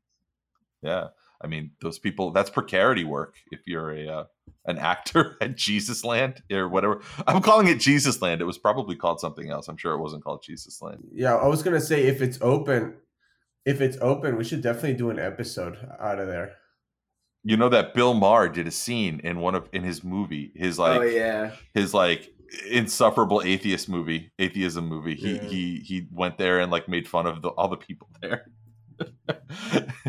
Yeah, 0.82 1.08
I 1.42 1.48
mean, 1.48 1.72
those 1.82 2.00
people. 2.00 2.32
That's 2.32 2.50
precarity 2.50 3.04
work. 3.04 3.36
If 3.52 3.62
you're 3.66 3.92
a 3.92 4.08
uh, 4.08 4.24
an 4.66 4.78
actor 4.78 5.38
at 5.42 5.56
Jesus 5.56 6.04
Land 6.04 6.42
or 6.52 6.70
whatever, 6.70 7.02
I'm 7.28 7.42
calling 7.42 7.68
it 7.68 7.80
Jesus 7.80 8.22
Land. 8.22 8.42
It 8.42 8.46
was 8.46 8.58
probably 8.58 8.96
called 8.96 9.20
something 9.20 9.50
else. 9.50 9.68
I'm 9.68 9.78
sure 9.78 9.94
it 9.94 10.00
wasn't 10.00 10.24
called 10.24 10.44
Jesus 10.44 10.82
Land. 10.82 11.04
Yeah, 11.14 11.36
I 11.36 11.48
was 11.48 11.64
gonna 11.64 11.82
say 11.82 12.06
if 12.06 12.22
it's 12.22 12.38
open, 12.42 12.96
if 13.66 13.82
it's 13.82 13.98
open, 14.02 14.38
we 14.38 14.44
should 14.44 14.62
definitely 14.62 14.96
do 14.96 15.10
an 15.10 15.20
episode 15.20 15.78
out 16.00 16.20
of 16.20 16.28
there. 16.28 16.56
You 17.44 17.58
know 17.58 17.70
that 17.70 17.94
Bill 17.94 18.14
Maher 18.14 18.48
did 18.50 18.68
a 18.68 18.72
scene 18.72 19.20
in 19.24 19.40
one 19.40 19.56
of 19.56 19.68
in 19.74 19.84
his 19.84 20.04
movie, 20.04 20.52
his 20.56 20.80
oh, 20.80 20.84
like 20.84 21.00
oh 21.00 21.04
yeah, 21.04 21.52
his 21.74 21.94
like 21.94 22.34
insufferable 22.70 23.42
atheist 23.44 23.90
movie, 23.90 24.32
atheism 24.40 24.88
movie. 24.88 25.16
He 25.16 25.36
Yeah. 25.36 25.44
he 25.44 25.80
he 25.86 26.08
went 26.12 26.38
there 26.38 26.60
and 26.60 26.72
like 26.72 26.88
made 26.88 27.08
fun 27.08 27.26
of 27.26 27.42
the, 27.42 27.50
all 27.50 27.68
the 27.68 27.78
people 27.78 28.08
there. 28.22 28.46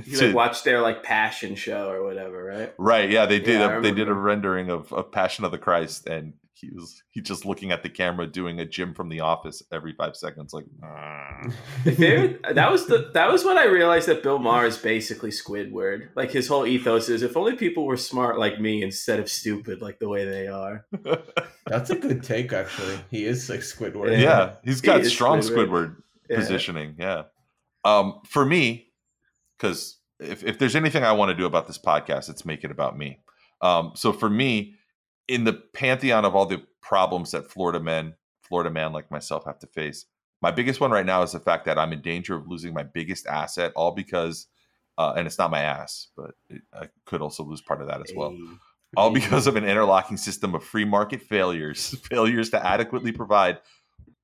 you 0.05 0.17
To- 0.19 0.27
like 0.27 0.35
watched 0.35 0.65
their 0.65 0.81
like 0.81 1.03
passion 1.03 1.55
show 1.57 1.89
or 1.91 2.05
whatever, 2.05 2.45
right? 2.45 2.75
right, 2.79 3.11
yeah, 3.11 3.27
they 3.27 3.41
did 3.41 3.61
Yeah, 3.61 3.67
I 3.67 3.77
a, 3.79 3.81
they 3.81 3.93
did 3.93 4.09
a 4.09 4.15
rendering 4.15 4.71
of, 4.71 4.93
of 4.93 5.11
Passion 5.11 5.45
of 5.45 5.51
the 5.51 5.59
Christ, 5.59 6.07
and 6.07 6.35
he 6.71 6.75
was 6.75 7.03
he 7.11 7.21
just 7.21 7.45
looking 7.45 7.71
at 7.73 7.83
the 7.83 7.89
camera 7.89 8.27
doing 8.27 8.61
a 8.61 8.65
Jim 8.65 8.95
from 8.95 9.09
The 9.09 9.21
Office 9.21 9.63
every 9.73 9.93
five 9.93 10.17
seconds, 10.17 10.53
like. 10.53 10.65
"Ah." 10.83 11.43
Favorite- 11.85 12.43
that 12.55 12.71
was 12.71 12.87
the 12.87 13.11
that 13.15 13.31
was 13.31 13.45
when 13.45 13.59
I 13.59 13.65
realized 13.67 14.09
that 14.09 14.23
Bill 14.23 14.39
Maher 14.39 14.67
is 14.67 14.79
basically 14.79 15.31
Squidward. 15.31 16.09
Like 16.15 16.31
his 16.31 16.49
whole 16.49 16.67
ethos 16.67 17.09
is 17.09 17.23
if 17.23 17.37
only 17.37 17.55
people 17.57 17.85
were 17.85 17.97
smart 17.97 18.39
like 18.39 18.61
me 18.61 18.83
instead 18.83 19.21
of 19.21 19.29
stupid 19.29 19.83
like 19.83 19.99
the 19.99 20.09
way 20.09 20.25
they 20.25 20.47
are. 20.47 20.87
That's 21.67 21.91
a 21.91 21.97
good 21.97 22.23
take, 22.23 22.53
actually. 22.53 22.99
He 23.11 23.25
is 23.25 23.49
like 23.49 23.61
Squidward. 23.61 24.21
yeah, 24.21 24.55
he's 24.65 24.81
He 24.81 24.87
got 24.87 25.01
is 25.01 25.13
strong 25.13 25.41
Squidward. 25.41 25.69
Squidward 25.69 25.97
Yeah. 26.31 26.37
positioning. 26.39 26.97
Yeah. 26.99 27.23
Um, 27.85 28.21
for 28.27 28.45
me, 28.47 28.93
because 29.59 29.99
if, 30.21 30.43
if 30.45 30.59
there's 30.59 30.77
anything 30.77 31.05
I 31.05 31.13
want 31.13 31.31
to 31.31 31.35
do 31.35 31.45
about 31.47 31.67
this 31.67 31.79
podcast, 31.79 32.31
it's 32.31 32.45
make 32.47 32.65
it 32.65 32.71
about 32.71 32.97
me. 32.97 33.21
Um, 33.61 33.93
so 33.95 34.13
for 34.13 34.29
me, 34.31 34.75
in 35.29 35.45
the 35.45 35.53
pantheon 35.53 36.25
of 36.25 36.35
all 36.35 36.47
the 36.47 36.63
problems 36.81 37.31
that 37.31 37.51
Florida 37.51 37.81
men, 37.81 38.15
Florida 38.43 38.71
man 38.71 38.93
like 38.93 39.11
myself 39.11 39.45
have 39.47 39.59
to 39.61 39.67
face, 39.67 40.07
my 40.43 40.51
biggest 40.51 40.81
one 40.81 40.91
right 40.91 41.07
now 41.07 41.23
is 41.23 41.33
the 41.33 41.41
fact 41.41 41.65
that 41.65 41.79
I'm 41.79 41.93
in 41.93 42.03
danger 42.03 42.35
of 42.35 42.49
losing 42.49 42.75
my 42.75 42.83
biggest 42.83 43.27
asset, 43.27 43.73
all 43.75 43.93
because, 43.93 44.47
uh, 44.99 45.15
and 45.17 45.27
it's 45.27 45.39
not 45.39 45.51
my 45.51 45.61
ass, 45.61 46.09
but 46.17 46.33
it, 46.51 46.63
I 46.73 46.89
could 47.07 47.23
also 47.23 47.45
lose 47.45 47.63
part 47.63 47.81
of 47.81 47.89
that 47.89 48.01
as 48.01 48.13
well 48.15 48.31
Hey. 48.31 49.01
all 49.01 49.11
because 49.11 49.47
of 49.47 49.57
an 49.57 49.65
interlocking 49.65 50.17
system 50.17 50.55
of 50.55 50.63
free 50.63 50.85
market 50.85 51.23
failures, 51.23 51.97
failures 52.11 52.51
to 52.51 52.65
adequately 52.65 53.13
provide 53.13 53.59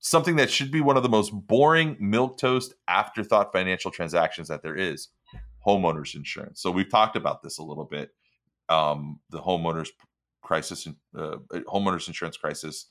something 0.00 0.36
that 0.36 0.50
should 0.50 0.70
be 0.70 0.80
one 0.80 0.96
of 0.96 1.02
the 1.02 1.08
most 1.08 1.30
boring 1.30 1.96
milk 2.00 2.38
toast 2.38 2.74
afterthought 2.88 3.52
financial 3.52 3.90
transactions 3.90 4.48
that 4.48 4.62
there 4.62 4.76
is 4.76 5.08
homeowners 5.66 6.14
insurance 6.14 6.60
so 6.60 6.70
we've 6.70 6.88
talked 6.88 7.16
about 7.16 7.42
this 7.42 7.58
a 7.58 7.62
little 7.62 7.84
bit 7.84 8.10
um, 8.70 9.20
the 9.28 9.38
homeowners 9.38 9.88
crisis 10.50 10.86
uh, 11.16 11.36
homeowners 11.72 12.08
insurance 12.08 12.36
crisis. 12.36 12.86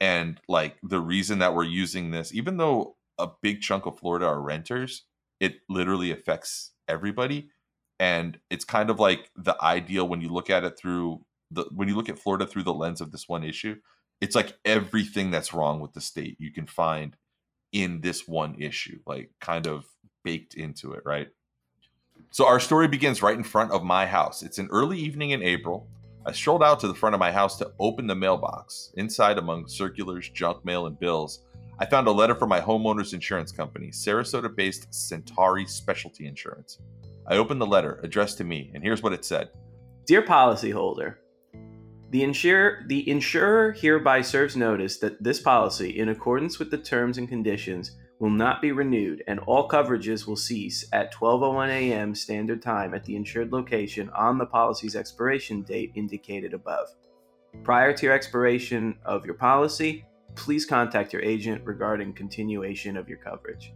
And 0.00 0.40
like 0.48 0.76
the 0.82 1.00
reason 1.00 1.38
that 1.40 1.54
we're 1.54 1.64
using 1.64 2.10
this 2.10 2.34
even 2.34 2.56
though 2.56 2.96
a 3.18 3.28
big 3.42 3.60
chunk 3.60 3.86
of 3.86 3.98
florida 3.98 4.26
are 4.26 4.40
renters 4.40 5.04
it 5.38 5.56
literally 5.68 6.12
affects 6.12 6.70
everybody. 6.88 7.50
And 7.98 8.38
it's 8.48 8.64
kind 8.64 8.90
of 8.90 9.00
like 9.00 9.30
the 9.36 9.56
ideal 9.60 10.08
when 10.08 10.20
you 10.20 10.28
look 10.28 10.50
at 10.50 10.64
it 10.64 10.78
through 10.78 11.24
the 11.50 11.64
when 11.74 11.88
you 11.88 11.96
look 11.96 12.08
at 12.08 12.18
Florida 12.18 12.46
through 12.46 12.62
the 12.62 12.72
lens 12.72 13.00
of 13.00 13.12
this 13.12 13.28
one 13.28 13.44
issue 13.44 13.76
it's 14.22 14.36
like 14.36 14.56
everything 14.64 15.30
that's 15.30 15.52
wrong 15.52 15.80
with 15.80 15.92
the 15.92 16.00
state 16.00 16.36
you 16.38 16.52
can 16.52 16.66
find 16.66 17.16
in 17.72 18.00
this 18.00 18.26
one 18.26 18.54
issue 18.58 18.98
like 19.06 19.30
kind 19.40 19.66
of 19.66 19.84
baked 20.24 20.54
into 20.54 20.92
it 20.92 21.02
right? 21.04 21.28
So 22.30 22.46
our 22.46 22.60
story 22.60 22.88
begins 22.88 23.20
right 23.20 23.36
in 23.36 23.44
front 23.44 23.72
of 23.72 23.82
my 23.82 24.06
house. 24.06 24.42
It's 24.42 24.58
an 24.58 24.68
early 24.70 24.98
evening 24.98 25.30
in 25.30 25.42
April 25.42 25.88
I 26.24 26.32
strolled 26.32 26.62
out 26.62 26.80
to 26.80 26.88
the 26.88 26.94
front 26.94 27.14
of 27.14 27.20
my 27.20 27.32
house 27.32 27.56
to 27.58 27.72
open 27.78 28.06
the 28.06 28.14
mailbox 28.14 28.92
inside 28.96 29.38
among 29.38 29.66
circulars 29.66 30.28
junk 30.28 30.64
mail 30.64 30.86
and 30.86 30.98
bills 30.98 31.44
I 31.82 31.86
found 31.86 32.06
a 32.06 32.12
letter 32.12 32.36
from 32.36 32.48
my 32.48 32.60
homeowner's 32.60 33.12
insurance 33.12 33.50
company, 33.50 33.88
Sarasota 33.88 34.54
based 34.54 34.94
Centauri 34.94 35.66
Specialty 35.66 36.26
Insurance. 36.28 36.78
I 37.26 37.36
opened 37.36 37.60
the 37.60 37.66
letter 37.66 37.98
addressed 38.04 38.38
to 38.38 38.44
me, 38.44 38.70
and 38.72 38.84
here's 38.84 39.02
what 39.02 39.12
it 39.12 39.24
said 39.24 39.50
Dear 40.06 40.22
policyholder, 40.22 41.16
the 42.10 42.22
insurer, 42.22 42.84
the 42.86 43.08
insurer 43.10 43.72
hereby 43.72 44.22
serves 44.22 44.56
notice 44.56 44.98
that 44.98 45.24
this 45.24 45.40
policy, 45.40 45.98
in 45.98 46.10
accordance 46.10 46.60
with 46.60 46.70
the 46.70 46.78
terms 46.78 47.18
and 47.18 47.28
conditions, 47.28 47.96
will 48.22 48.30
not 48.30 48.62
be 48.62 48.70
renewed, 48.70 49.20
and 49.26 49.40
all 49.40 49.68
coverages 49.68 50.28
will 50.28 50.36
cease 50.36 50.86
at 50.92 51.12
12:01 51.12 51.68
a.m. 51.70 52.14
standard 52.14 52.62
time 52.62 52.94
at 52.94 53.04
the 53.04 53.16
insured 53.16 53.52
location 53.52 54.08
on 54.10 54.38
the 54.38 54.46
policy's 54.46 54.94
expiration 54.94 55.62
date 55.62 55.90
indicated 55.96 56.54
above. 56.54 56.86
Prior 57.64 57.92
to 57.92 58.06
your 58.06 58.14
expiration 58.14 58.96
of 59.04 59.26
your 59.26 59.34
policy, 59.34 60.04
please 60.36 60.64
contact 60.64 61.12
your 61.12 61.20
agent 61.20 61.64
regarding 61.64 62.12
continuation 62.12 62.96
of 62.96 63.08
your 63.08 63.18
coverage. 63.18 63.74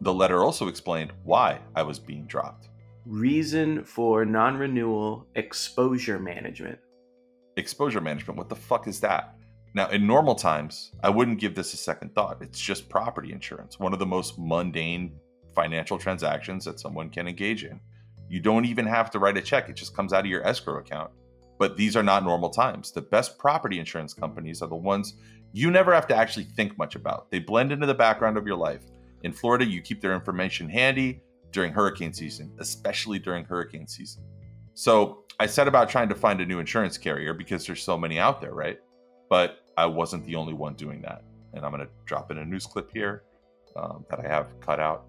The 0.00 0.14
letter 0.14 0.44
also 0.44 0.68
explained 0.68 1.12
why 1.24 1.58
I 1.74 1.82
was 1.82 1.98
being 1.98 2.24
dropped. 2.26 2.68
Reason 3.04 3.82
for 3.82 4.24
non-renewal: 4.24 5.26
exposure 5.34 6.20
management. 6.20 6.78
Exposure 7.56 8.00
management, 8.00 8.38
what 8.38 8.48
the 8.48 8.54
fuck 8.54 8.86
is 8.86 9.00
that? 9.00 9.34
Now, 9.74 9.88
in 9.90 10.06
normal 10.06 10.34
times, 10.34 10.92
I 11.02 11.10
wouldn't 11.10 11.40
give 11.40 11.54
this 11.54 11.74
a 11.74 11.76
second 11.76 12.14
thought. 12.14 12.38
It's 12.40 12.58
just 12.58 12.88
property 12.88 13.32
insurance, 13.32 13.78
one 13.78 13.92
of 13.92 13.98
the 13.98 14.06
most 14.06 14.38
mundane 14.38 15.12
financial 15.54 15.98
transactions 15.98 16.64
that 16.64 16.80
someone 16.80 17.10
can 17.10 17.28
engage 17.28 17.64
in. 17.64 17.80
You 18.28 18.40
don't 18.40 18.64
even 18.64 18.86
have 18.86 19.10
to 19.10 19.18
write 19.18 19.36
a 19.36 19.42
check, 19.42 19.68
it 19.68 19.76
just 19.76 19.94
comes 19.94 20.12
out 20.12 20.20
of 20.20 20.26
your 20.26 20.46
escrow 20.46 20.78
account. 20.78 21.10
But 21.58 21.76
these 21.76 21.96
are 21.96 22.02
not 22.02 22.24
normal 22.24 22.50
times. 22.50 22.92
The 22.92 23.02
best 23.02 23.38
property 23.38 23.80
insurance 23.80 24.14
companies 24.14 24.62
are 24.62 24.68
the 24.68 24.76
ones 24.76 25.14
you 25.52 25.70
never 25.70 25.92
have 25.92 26.06
to 26.08 26.14
actually 26.14 26.44
think 26.44 26.78
much 26.78 26.94
about. 26.94 27.30
They 27.30 27.38
blend 27.38 27.72
into 27.72 27.86
the 27.86 27.94
background 27.94 28.36
of 28.36 28.46
your 28.46 28.56
life. 28.56 28.82
In 29.24 29.32
Florida, 29.32 29.64
you 29.64 29.80
keep 29.80 30.00
their 30.00 30.14
information 30.14 30.68
handy 30.68 31.20
during 31.50 31.72
hurricane 31.72 32.12
season, 32.12 32.52
especially 32.58 33.18
during 33.18 33.44
hurricane 33.44 33.88
season. 33.88 34.22
So 34.74 35.24
I 35.40 35.46
set 35.46 35.66
about 35.66 35.88
trying 35.88 36.08
to 36.10 36.14
find 36.14 36.40
a 36.40 36.46
new 36.46 36.60
insurance 36.60 36.96
carrier 36.98 37.34
because 37.34 37.66
there's 37.66 37.82
so 37.82 37.98
many 37.98 38.18
out 38.18 38.40
there, 38.40 38.54
right? 38.54 38.78
But 39.28 39.60
I 39.76 39.86
wasn't 39.86 40.24
the 40.24 40.34
only 40.34 40.54
one 40.54 40.74
doing 40.74 41.02
that. 41.02 41.22
And 41.54 41.64
I'm 41.64 41.72
going 41.72 41.84
to 41.84 41.90
drop 42.04 42.30
in 42.30 42.38
a 42.38 42.44
news 42.44 42.66
clip 42.66 42.90
here 42.92 43.22
um, 43.76 44.04
that 44.10 44.20
I 44.20 44.28
have 44.28 44.58
cut 44.60 44.80
out. 44.80 45.06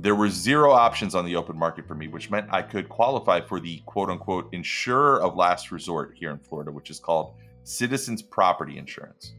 There 0.00 0.14
were 0.14 0.28
zero 0.28 0.70
options 0.70 1.14
on 1.14 1.24
the 1.24 1.34
open 1.34 1.58
market 1.58 1.86
for 1.86 1.96
me, 1.96 2.06
which 2.06 2.30
meant 2.30 2.46
I 2.52 2.62
could 2.62 2.88
qualify 2.88 3.40
for 3.40 3.58
the 3.58 3.78
quote 3.86 4.10
unquote 4.10 4.48
insurer 4.52 5.20
of 5.20 5.34
last 5.34 5.72
resort 5.72 6.12
here 6.14 6.30
in 6.30 6.38
Florida, 6.38 6.70
which 6.70 6.90
is 6.90 7.00
called 7.00 7.34
Citizens 7.64 8.22
Property 8.22 8.78
Insurance. 8.78 9.34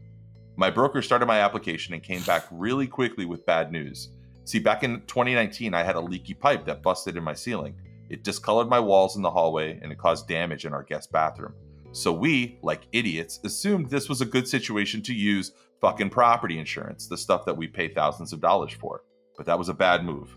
My 0.56 0.70
broker 0.70 1.00
started 1.00 1.26
my 1.26 1.40
application 1.40 1.94
and 1.94 2.02
came 2.02 2.22
back 2.22 2.44
really 2.50 2.86
quickly 2.86 3.24
with 3.24 3.46
bad 3.46 3.72
news. 3.72 4.10
See, 4.44 4.58
back 4.58 4.82
in 4.82 5.00
2019, 5.06 5.72
I 5.72 5.82
had 5.82 5.96
a 5.96 6.00
leaky 6.00 6.34
pipe 6.34 6.66
that 6.66 6.82
busted 6.82 7.16
in 7.16 7.24
my 7.24 7.34
ceiling. 7.34 7.74
It 8.10 8.24
discolored 8.24 8.68
my 8.68 8.80
walls 8.80 9.16
in 9.16 9.22
the 9.22 9.30
hallway 9.30 9.78
and 9.80 9.90
it 9.90 9.98
caused 9.98 10.28
damage 10.28 10.66
in 10.66 10.74
our 10.74 10.82
guest 10.82 11.10
bathroom. 11.10 11.54
So 11.92 12.12
we, 12.12 12.58
like 12.62 12.82
idiots, 12.92 13.40
assumed 13.44 13.90
this 13.90 14.08
was 14.08 14.20
a 14.20 14.26
good 14.26 14.46
situation 14.46 15.02
to 15.02 15.14
use 15.14 15.52
fucking 15.80 16.10
property 16.10 16.58
insurance, 16.58 17.06
the 17.06 17.16
stuff 17.16 17.44
that 17.46 17.56
we 17.56 17.66
pay 17.66 17.88
thousands 17.88 18.32
of 18.32 18.40
dollars 18.40 18.72
for. 18.72 19.02
But 19.36 19.46
that 19.46 19.58
was 19.58 19.68
a 19.68 19.74
bad 19.74 20.04
move. 20.04 20.36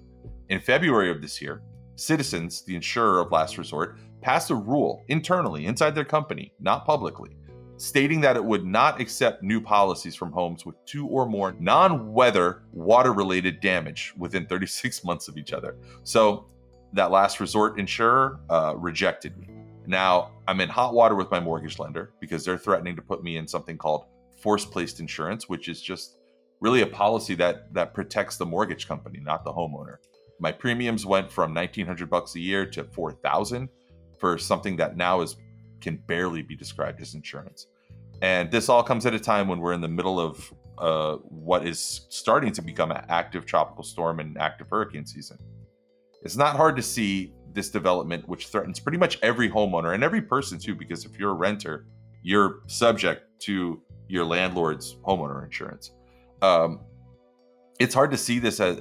In 0.50 0.60
February 0.60 1.10
of 1.12 1.22
this 1.22 1.42
year, 1.42 1.62
Citizens, 1.96 2.64
the 2.64 2.76
insurer 2.76 3.20
of 3.20 3.32
last 3.32 3.58
resort, 3.58 3.98
passed 4.22 4.50
a 4.50 4.56
rule 4.56 5.04
internally 5.10 5.66
inside 5.66 5.94
their 5.94 6.06
company, 6.06 6.54
not 6.60 6.86
publicly, 6.86 7.38
stating 7.78 8.20
that 8.22 8.36
it 8.36 8.44
would 8.44 8.66
not 8.66 9.00
accept 9.00 9.44
new 9.44 9.62
policies 9.62 10.16
from 10.16 10.32
homes 10.32 10.66
with 10.66 10.76
two 10.86 11.08
or 11.08 11.28
more 11.28 11.56
non 11.60 12.12
weather 12.12 12.64
water 12.72 13.14
related 13.14 13.60
damage 13.60 14.14
within 14.18 14.46
36 14.48 15.04
months 15.06 15.28
of 15.28 15.38
each 15.38 15.54
other. 15.54 15.76
So 16.04 16.48
that 16.94 17.12
last 17.12 17.40
resort 17.40 17.80
insurer 17.80 18.40
uh, 18.50 18.74
rejected 18.76 19.38
me. 19.38 19.50
Now 19.86 20.32
I'm 20.48 20.62
in 20.62 20.70
hot 20.70 20.94
water 20.94 21.16
with 21.16 21.30
my 21.32 21.40
mortgage 21.40 21.80
lender 21.80 22.14
because 22.20 22.46
they're 22.46 22.58
threatening 22.58 22.96
to 22.96 23.02
put 23.02 23.24
me 23.24 23.38
in 23.38 23.48
something 23.48 23.78
called 23.78 24.06
force 24.42 24.66
placed 24.66 25.00
insurance, 25.00 25.48
which 25.50 25.68
is 25.68 25.82
just 25.82 26.18
really 26.60 26.82
a 26.82 26.88
policy 26.88 27.36
that 27.36 27.74
that 27.74 27.94
protects 27.94 28.38
the 28.38 28.46
mortgage 28.46 28.88
company, 28.88 29.20
not 29.20 29.44
the 29.44 29.52
homeowner. 29.52 29.98
My 30.40 30.52
premiums 30.52 31.06
went 31.06 31.32
from 31.32 31.54
1900 31.54 32.10
bucks 32.10 32.36
a 32.36 32.40
year 32.40 32.66
to 32.72 32.84
4000 32.84 33.70
for 34.20 34.38
something 34.38 34.78
that 34.78 34.98
now 34.98 35.22
is 35.22 35.36
can 35.82 35.98
barely 36.08 36.42
be 36.42 36.56
described 36.56 37.02
as 37.02 37.14
insurance. 37.14 37.68
And 38.22 38.50
this 38.50 38.70
all 38.70 38.84
comes 38.84 39.06
at 39.06 39.14
a 39.14 39.20
time 39.20 39.48
when 39.48 39.60
we're 39.60 39.74
in 39.74 39.82
the 39.82 39.88
middle 39.90 40.20
of 40.20 40.54
uh, 40.78 41.18
what 41.28 41.68
is 41.68 42.08
starting 42.10 42.52
to 42.54 42.62
become 42.62 42.92
an 42.92 43.06
active 43.10 43.46
tropical 43.46 43.84
storm 43.84 44.20
and 44.20 44.38
active 44.38 44.68
hurricane 44.70 45.06
season. 45.06 45.38
It's 46.24 46.38
not 46.38 46.56
hard 46.56 46.78
to 46.78 46.82
see 46.82 47.34
this 47.54 47.70
development, 47.70 48.28
which 48.28 48.48
threatens 48.48 48.80
pretty 48.80 48.98
much 48.98 49.20
every 49.22 49.50
homeowner 49.50 49.94
and 49.94 50.04
every 50.04 50.22
person 50.22 50.60
too, 50.60 50.76
because 50.76 51.06
if 51.06 51.18
you're 51.20 51.32
a 51.32 51.36
renter, 51.36 51.86
you're 52.22 52.62
subject 52.68 53.24
to 53.42 53.82
your 54.08 54.26
landlord's 54.26 54.96
homeowner 55.06 55.44
insurance. 55.44 55.92
Um, 56.42 56.82
it's 57.80 57.94
hard 57.94 58.12
to 58.12 58.18
see 58.18 58.40
this 58.40 58.60
as 58.60 58.78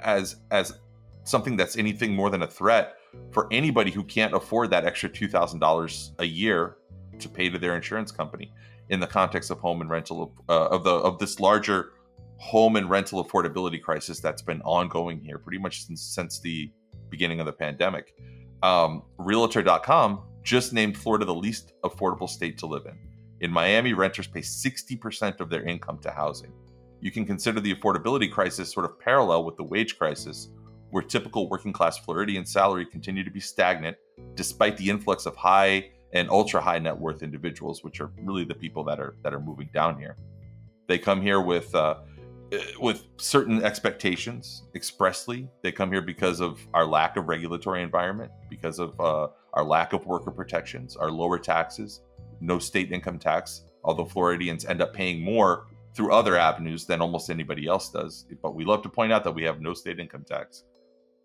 as 0.00 0.36
as 0.50 0.78
something 1.24 1.56
that's 1.56 1.76
anything 1.76 2.14
more 2.14 2.30
than 2.30 2.42
a 2.42 2.46
threat 2.46 2.94
for 3.30 3.46
anybody 3.50 3.90
who 3.90 4.02
can't 4.04 4.34
afford 4.34 4.70
that 4.70 4.84
extra 4.84 5.08
two 5.08 5.28
thousand 5.28 5.60
dollars 5.60 6.12
a 6.18 6.24
year 6.24 6.76
to 7.18 7.28
pay 7.28 7.48
to 7.48 7.58
their 7.58 7.76
insurance 7.76 8.10
company 8.10 8.52
in 8.88 9.00
the 9.00 9.06
context 9.06 9.50
of 9.50 9.58
home 9.58 9.80
and 9.80 9.90
rental 9.90 10.34
uh, 10.48 10.66
of 10.66 10.84
the 10.84 10.90
of 10.90 11.18
this 11.18 11.40
larger 11.40 11.92
home 12.38 12.76
and 12.76 12.90
rental 12.90 13.24
affordability 13.24 13.80
crisis 13.80 14.18
that's 14.18 14.42
been 14.42 14.60
ongoing 14.62 15.20
here 15.20 15.38
pretty 15.38 15.58
much 15.58 15.84
since, 15.86 16.02
since 16.02 16.40
the 16.40 16.72
beginning 17.12 17.38
of 17.38 17.46
the 17.46 17.52
pandemic. 17.52 18.14
Um, 18.62 19.02
Realtor.com 19.18 20.22
just 20.42 20.72
named 20.72 20.96
Florida 20.96 21.24
the 21.24 21.34
least 21.34 21.72
affordable 21.84 22.28
state 22.28 22.58
to 22.58 22.66
live 22.66 22.86
in. 22.86 22.98
In 23.40 23.50
Miami, 23.52 23.92
renters 23.92 24.26
pay 24.26 24.40
60% 24.40 25.40
of 25.40 25.50
their 25.50 25.62
income 25.62 25.98
to 25.98 26.10
housing. 26.10 26.52
You 27.00 27.10
can 27.10 27.24
consider 27.26 27.60
the 27.60 27.74
affordability 27.74 28.30
crisis 28.30 28.72
sort 28.72 28.86
of 28.86 28.98
parallel 28.98 29.44
with 29.44 29.56
the 29.56 29.64
wage 29.64 29.98
crisis, 29.98 30.48
where 30.90 31.02
typical 31.02 31.48
working 31.48 31.72
class 31.72 31.98
Floridian 31.98 32.46
salary 32.46 32.86
continue 32.86 33.24
to 33.24 33.30
be 33.30 33.40
stagnant 33.40 33.96
despite 34.34 34.76
the 34.76 34.88
influx 34.88 35.26
of 35.26 35.34
high 35.36 35.90
and 36.12 36.30
ultra 36.30 36.60
high 36.60 36.78
net 36.78 36.96
worth 36.96 37.22
individuals, 37.22 37.82
which 37.82 38.00
are 38.00 38.10
really 38.18 38.44
the 38.44 38.54
people 38.54 38.84
that 38.84 39.00
are 39.00 39.16
that 39.22 39.32
are 39.34 39.40
moving 39.40 39.70
down 39.72 39.98
here. 39.98 40.16
They 40.86 40.98
come 40.98 41.20
here 41.20 41.40
with 41.40 41.74
uh, 41.74 41.96
with 42.80 43.04
certain 43.16 43.64
expectations 43.64 44.64
expressly. 44.74 45.48
They 45.62 45.72
come 45.72 45.90
here 45.90 46.02
because 46.02 46.40
of 46.40 46.60
our 46.74 46.84
lack 46.84 47.16
of 47.16 47.28
regulatory 47.28 47.82
environment, 47.82 48.30
because 48.50 48.78
of 48.78 48.98
uh, 49.00 49.28
our 49.54 49.64
lack 49.64 49.92
of 49.92 50.06
worker 50.06 50.30
protections, 50.30 50.96
our 50.96 51.10
lower 51.10 51.38
taxes, 51.38 52.02
no 52.40 52.58
state 52.58 52.92
income 52.92 53.18
tax. 53.18 53.64
Although 53.84 54.04
Floridians 54.04 54.64
end 54.64 54.80
up 54.80 54.92
paying 54.94 55.22
more 55.22 55.66
through 55.94 56.12
other 56.12 56.36
avenues 56.36 56.86
than 56.86 57.00
almost 57.00 57.30
anybody 57.30 57.66
else 57.66 57.90
does, 57.90 58.26
but 58.42 58.54
we 58.54 58.64
love 58.64 58.82
to 58.82 58.88
point 58.88 59.12
out 59.12 59.24
that 59.24 59.34
we 59.34 59.42
have 59.42 59.60
no 59.60 59.74
state 59.74 59.98
income 59.98 60.24
tax. 60.24 60.64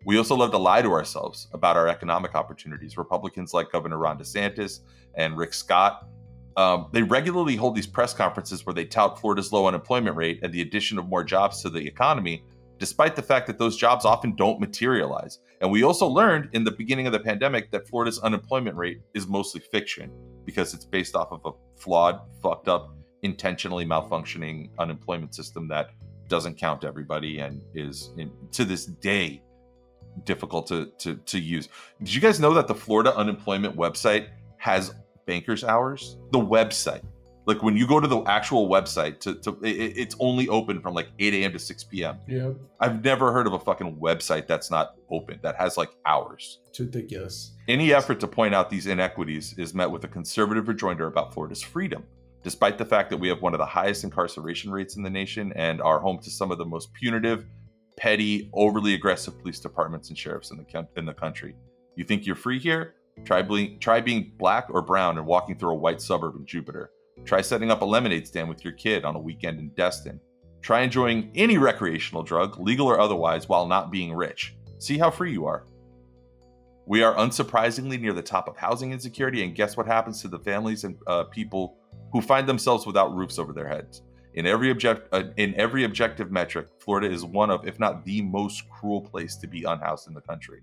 We 0.04 0.16
also 0.18 0.36
love 0.36 0.52
to 0.52 0.58
lie 0.58 0.82
to 0.82 0.92
ourselves 0.92 1.48
about 1.52 1.76
our 1.76 1.88
economic 1.88 2.34
opportunities. 2.34 2.96
Republicans 2.96 3.52
like 3.52 3.72
Governor 3.72 3.98
Ron 3.98 4.18
DeSantis 4.18 4.80
and 5.14 5.36
Rick 5.36 5.54
Scott, 5.54 6.06
um, 6.56 6.88
they 6.92 7.02
regularly 7.02 7.56
hold 7.56 7.76
these 7.76 7.86
press 7.86 8.12
conferences 8.14 8.66
where 8.66 8.74
they 8.74 8.84
tout 8.84 9.20
Florida's 9.20 9.52
low 9.52 9.66
unemployment 9.66 10.16
rate 10.16 10.40
and 10.42 10.52
the 10.52 10.60
addition 10.60 10.98
of 10.98 11.08
more 11.08 11.22
jobs 11.22 11.62
to 11.62 11.70
the 11.70 11.86
economy, 11.86 12.42
despite 12.78 13.14
the 13.16 13.22
fact 13.22 13.46
that 13.46 13.58
those 13.58 13.76
jobs 13.76 14.04
often 14.04 14.34
don't 14.34 14.60
materialize. 14.60 15.38
And 15.60 15.70
we 15.70 15.82
also 15.82 16.06
learned 16.06 16.50
in 16.52 16.64
the 16.64 16.70
beginning 16.70 17.06
of 17.06 17.12
the 17.12 17.20
pandemic 17.20 17.70
that 17.72 17.88
Florida's 17.88 18.18
unemployment 18.20 18.76
rate 18.76 19.00
is 19.14 19.26
mostly 19.26 19.60
fiction 19.60 20.10
because 20.44 20.74
it's 20.74 20.84
based 20.84 21.14
off 21.14 21.32
of 21.32 21.40
a 21.44 21.50
flawed, 21.80 22.20
fucked 22.42 22.68
up, 22.68 22.94
intentionally 23.22 23.84
malfunctioning 23.84 24.70
unemployment 24.78 25.34
system 25.34 25.68
that 25.68 25.90
doesn't 26.28 26.56
count 26.56 26.84
everybody 26.84 27.38
and 27.38 27.60
is 27.74 28.12
in, 28.16 28.30
to 28.52 28.64
this 28.64 28.86
day 28.86 29.42
difficult 30.24 30.66
to, 30.66 30.90
to 30.98 31.16
to 31.16 31.38
use. 31.38 31.68
Did 32.00 32.14
you 32.14 32.20
guys 32.20 32.40
know 32.40 32.54
that 32.54 32.68
the 32.68 32.74
Florida 32.74 33.16
unemployment 33.16 33.76
website 33.76 34.28
has 34.58 34.94
bankers 35.28 35.62
hours? 35.62 36.16
The 36.32 36.40
website. 36.40 37.02
Like 37.46 37.62
when 37.62 37.76
you 37.76 37.86
go 37.86 38.00
to 38.00 38.08
the 38.08 38.20
actual 38.24 38.68
website 38.68 39.20
to, 39.20 39.34
to 39.36 39.50
it, 39.62 39.96
it's 39.96 40.16
only 40.20 40.48
open 40.48 40.80
from 40.80 40.94
like 40.94 41.08
8 41.18 41.34
a.m. 41.34 41.52
to 41.52 41.58
6 41.58 41.84
p.m. 41.84 42.18
Yeah. 42.26 42.50
I've 42.80 43.04
never 43.04 43.32
heard 43.32 43.46
of 43.46 43.52
a 43.52 43.58
fucking 43.58 43.96
website 43.96 44.46
that's 44.46 44.70
not 44.70 44.96
open, 45.10 45.38
that 45.42 45.56
has 45.56 45.76
like 45.76 45.90
hours. 46.04 46.60
It's 46.68 46.80
ridiculous. 46.80 47.52
Any 47.68 47.94
effort 47.94 48.20
to 48.20 48.26
point 48.26 48.54
out 48.54 48.68
these 48.68 48.86
inequities 48.86 49.54
is 49.56 49.72
met 49.72 49.90
with 49.90 50.04
a 50.04 50.08
conservative 50.08 50.66
rejoinder 50.68 51.06
about 51.06 51.32
Florida's 51.32 51.62
freedom. 51.62 52.04
Despite 52.42 52.76
the 52.76 52.84
fact 52.84 53.10
that 53.10 53.16
we 53.16 53.28
have 53.28 53.40
one 53.40 53.54
of 53.54 53.58
the 53.58 53.66
highest 53.66 54.04
incarceration 54.04 54.70
rates 54.70 54.96
in 54.96 55.02
the 55.02 55.10
nation 55.10 55.52
and 55.56 55.80
are 55.80 56.00
home 56.00 56.18
to 56.20 56.30
some 56.30 56.50
of 56.50 56.58
the 56.58 56.66
most 56.66 56.92
punitive 56.92 57.46
petty, 57.96 58.50
overly 58.52 58.94
aggressive 58.94 59.38
police 59.40 59.58
departments 59.58 60.08
and 60.08 60.18
sheriffs 60.18 60.50
in 60.50 60.58
the 60.58 60.86
in 60.96 61.04
the 61.04 61.14
country. 61.14 61.54
You 61.96 62.04
think 62.04 62.26
you're 62.26 62.36
free 62.36 62.58
here? 62.58 62.94
Try 63.24 63.42
being 63.42 63.78
try 63.78 64.00
being 64.00 64.32
black 64.38 64.66
or 64.70 64.82
brown 64.82 65.18
and 65.18 65.26
walking 65.26 65.58
through 65.58 65.70
a 65.70 65.74
white 65.74 66.00
suburb 66.00 66.36
in 66.36 66.46
Jupiter. 66.46 66.90
Try 67.24 67.40
setting 67.40 67.70
up 67.70 67.82
a 67.82 67.84
lemonade 67.84 68.26
stand 68.26 68.48
with 68.48 68.64
your 68.64 68.72
kid 68.74 69.04
on 69.04 69.16
a 69.16 69.20
weekend 69.20 69.58
in 69.58 69.68
Destin. 69.70 70.20
Try 70.62 70.80
enjoying 70.80 71.30
any 71.34 71.58
recreational 71.58 72.22
drug, 72.22 72.58
legal 72.58 72.86
or 72.86 72.98
otherwise, 72.98 73.48
while 73.48 73.66
not 73.66 73.90
being 73.90 74.12
rich. 74.12 74.56
See 74.78 74.98
how 74.98 75.10
free 75.10 75.32
you 75.32 75.46
are. 75.46 75.66
We 76.86 77.02
are 77.02 77.14
unsurprisingly 77.16 78.00
near 78.00 78.14
the 78.14 78.22
top 78.22 78.48
of 78.48 78.56
housing 78.56 78.92
insecurity, 78.92 79.44
and 79.44 79.54
guess 79.54 79.76
what 79.76 79.86
happens 79.86 80.22
to 80.22 80.28
the 80.28 80.38
families 80.38 80.84
and 80.84 80.96
uh, 81.06 81.24
people 81.24 81.76
who 82.12 82.22
find 82.22 82.48
themselves 82.48 82.86
without 82.86 83.14
roofs 83.14 83.38
over 83.38 83.52
their 83.52 83.68
heads? 83.68 84.02
In 84.34 84.46
every 84.46 84.70
object, 84.70 85.08
uh, 85.12 85.24
in 85.36 85.54
every 85.56 85.84
objective 85.84 86.30
metric, 86.30 86.68
Florida 86.78 87.10
is 87.10 87.24
one 87.24 87.50
of, 87.50 87.66
if 87.66 87.78
not 87.78 88.04
the 88.04 88.22
most 88.22 88.68
cruel 88.70 89.02
place 89.02 89.36
to 89.36 89.46
be 89.46 89.64
unhoused 89.64 90.08
in 90.08 90.14
the 90.14 90.20
country. 90.20 90.60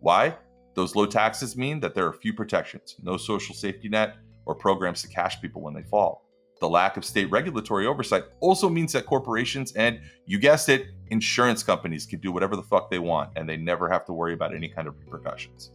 Why? 0.00 0.36
Those 0.80 0.96
low 0.96 1.04
taxes 1.04 1.58
mean 1.58 1.78
that 1.80 1.94
there 1.94 2.06
are 2.06 2.12
few 2.14 2.32
protections, 2.32 2.96
no 3.02 3.18
social 3.18 3.54
safety 3.54 3.90
net, 3.90 4.16
or 4.46 4.54
programs 4.54 5.02
to 5.02 5.08
cash 5.08 5.38
people 5.38 5.60
when 5.60 5.74
they 5.74 5.82
fall. 5.82 6.24
The 6.58 6.70
lack 6.70 6.96
of 6.96 7.04
state 7.04 7.30
regulatory 7.30 7.86
oversight 7.86 8.24
also 8.40 8.70
means 8.70 8.94
that 8.94 9.04
corporations 9.04 9.74
and, 9.74 10.00
you 10.24 10.38
guessed 10.38 10.70
it, 10.70 10.86
insurance 11.08 11.62
companies 11.62 12.06
can 12.06 12.18
do 12.20 12.32
whatever 12.32 12.56
the 12.56 12.62
fuck 12.62 12.90
they 12.90 12.98
want 12.98 13.28
and 13.36 13.46
they 13.46 13.58
never 13.58 13.90
have 13.90 14.06
to 14.06 14.14
worry 14.14 14.32
about 14.32 14.54
any 14.54 14.70
kind 14.70 14.88
of 14.88 14.98
repercussions. 15.00 15.72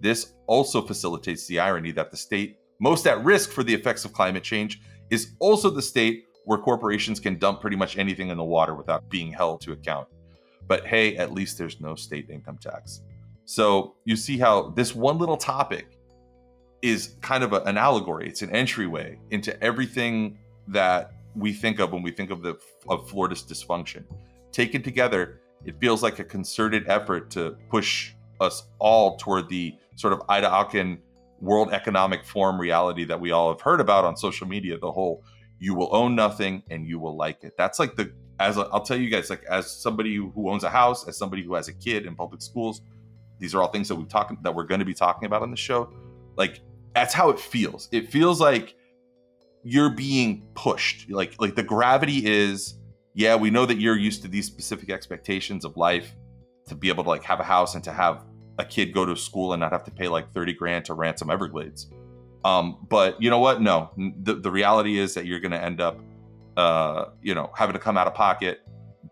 This 0.00 0.32
also 0.48 0.82
facilitates 0.82 1.46
the 1.46 1.60
irony 1.60 1.92
that 1.92 2.10
the 2.10 2.16
state 2.16 2.58
most 2.80 3.06
at 3.06 3.22
risk 3.22 3.52
for 3.52 3.62
the 3.62 3.74
effects 3.74 4.04
of 4.04 4.12
climate 4.12 4.42
change 4.42 4.80
is 5.08 5.36
also 5.38 5.70
the 5.70 5.80
state 5.80 6.24
where 6.46 6.58
corporations 6.58 7.20
can 7.20 7.38
dump 7.38 7.60
pretty 7.60 7.76
much 7.76 7.96
anything 7.96 8.30
in 8.30 8.36
the 8.36 8.42
water 8.42 8.74
without 8.74 9.08
being 9.08 9.30
held 9.30 9.60
to 9.60 9.70
account. 9.70 10.08
But 10.66 10.84
hey, 10.84 11.16
at 11.16 11.32
least 11.32 11.58
there's 11.58 11.80
no 11.80 11.94
state 11.94 12.28
income 12.28 12.58
tax. 12.60 13.02
So 13.48 13.94
you 14.04 14.14
see 14.14 14.36
how 14.36 14.72
this 14.76 14.94
one 14.94 15.16
little 15.16 15.38
topic 15.38 15.98
is 16.82 17.16
kind 17.22 17.42
of 17.42 17.54
a, 17.54 17.62
an 17.62 17.78
allegory. 17.78 18.28
It's 18.28 18.42
an 18.42 18.54
entryway 18.54 19.18
into 19.30 19.58
everything 19.64 20.36
that 20.66 21.14
we 21.34 21.54
think 21.54 21.78
of 21.78 21.90
when 21.90 22.02
we 22.02 22.10
think 22.10 22.30
of 22.30 22.42
the 22.42 22.58
of 22.90 23.08
Florida's 23.08 23.42
dysfunction. 23.42 24.04
Taken 24.52 24.82
together, 24.82 25.40
it 25.64 25.80
feels 25.80 26.02
like 26.02 26.18
a 26.18 26.24
concerted 26.24 26.84
effort 26.88 27.30
to 27.30 27.56
push 27.70 28.12
us 28.38 28.64
all 28.78 29.16
toward 29.16 29.48
the 29.48 29.74
sort 29.96 30.12
of 30.12 30.20
Ida 30.28 30.48
Auken 30.48 30.98
World 31.40 31.72
Economic 31.72 32.26
Forum 32.26 32.60
reality 32.60 33.06
that 33.06 33.18
we 33.18 33.30
all 33.30 33.50
have 33.50 33.62
heard 33.62 33.80
about 33.80 34.04
on 34.04 34.14
social 34.14 34.46
media. 34.46 34.78
The 34.78 34.92
whole 34.92 35.24
you 35.58 35.74
will 35.74 35.88
own 35.96 36.14
nothing 36.14 36.64
and 36.68 36.86
you 36.86 36.98
will 36.98 37.16
like 37.16 37.42
it. 37.44 37.54
That's 37.56 37.78
like 37.78 37.96
the 37.96 38.12
as 38.40 38.58
i 38.58 38.68
will 38.70 38.80
tell 38.80 38.98
you 38.98 39.08
guys 39.08 39.30
like 39.30 39.42
as 39.44 39.70
somebody 39.70 40.16
who 40.16 40.50
owns 40.50 40.64
a 40.64 40.70
house, 40.70 41.08
as 41.08 41.16
somebody 41.16 41.42
who 41.42 41.54
has 41.54 41.68
a 41.68 41.72
kid 41.72 42.04
in 42.04 42.14
public 42.14 42.42
schools, 42.42 42.82
these 43.38 43.54
are 43.54 43.62
all 43.62 43.68
things 43.68 43.88
that 43.88 43.96
we 43.96 44.04
talk 44.04 44.34
that 44.42 44.54
we're 44.54 44.64
going 44.64 44.80
to 44.80 44.84
be 44.84 44.94
talking 44.94 45.26
about 45.26 45.42
on 45.42 45.50
the 45.50 45.56
show. 45.56 45.92
Like 46.36 46.60
that's 46.94 47.14
how 47.14 47.30
it 47.30 47.38
feels. 47.38 47.88
It 47.92 48.10
feels 48.10 48.40
like 48.40 48.74
you're 49.62 49.90
being 49.90 50.46
pushed. 50.54 51.10
Like 51.10 51.34
like 51.40 51.54
the 51.54 51.62
gravity 51.62 52.26
is 52.26 52.74
yeah, 53.14 53.34
we 53.34 53.50
know 53.50 53.66
that 53.66 53.78
you're 53.78 53.96
used 53.96 54.22
to 54.22 54.28
these 54.28 54.46
specific 54.46 54.90
expectations 54.90 55.64
of 55.64 55.76
life 55.76 56.14
to 56.68 56.74
be 56.74 56.88
able 56.88 57.02
to 57.02 57.08
like 57.08 57.24
have 57.24 57.40
a 57.40 57.44
house 57.44 57.74
and 57.74 57.82
to 57.84 57.92
have 57.92 58.24
a 58.58 58.64
kid 58.64 58.92
go 58.92 59.04
to 59.04 59.16
school 59.16 59.52
and 59.52 59.60
not 59.60 59.72
have 59.72 59.84
to 59.84 59.90
pay 59.90 60.08
like 60.08 60.32
30 60.32 60.52
grand 60.54 60.84
to 60.84 60.94
Ransom 60.94 61.30
Everglades. 61.30 61.90
Um, 62.44 62.86
but 62.88 63.20
you 63.20 63.30
know 63.30 63.38
what? 63.38 63.60
No, 63.60 63.90
the, 63.96 64.34
the 64.34 64.50
reality 64.50 64.98
is 64.98 65.14
that 65.14 65.26
you're 65.26 65.40
going 65.40 65.52
to 65.52 65.62
end 65.62 65.80
up, 65.80 66.00
uh, 66.56 67.06
you 67.22 67.34
know, 67.34 67.50
having 67.56 67.72
to 67.72 67.78
come 67.78 67.96
out 67.96 68.06
of 68.06 68.14
pocket, 68.14 68.60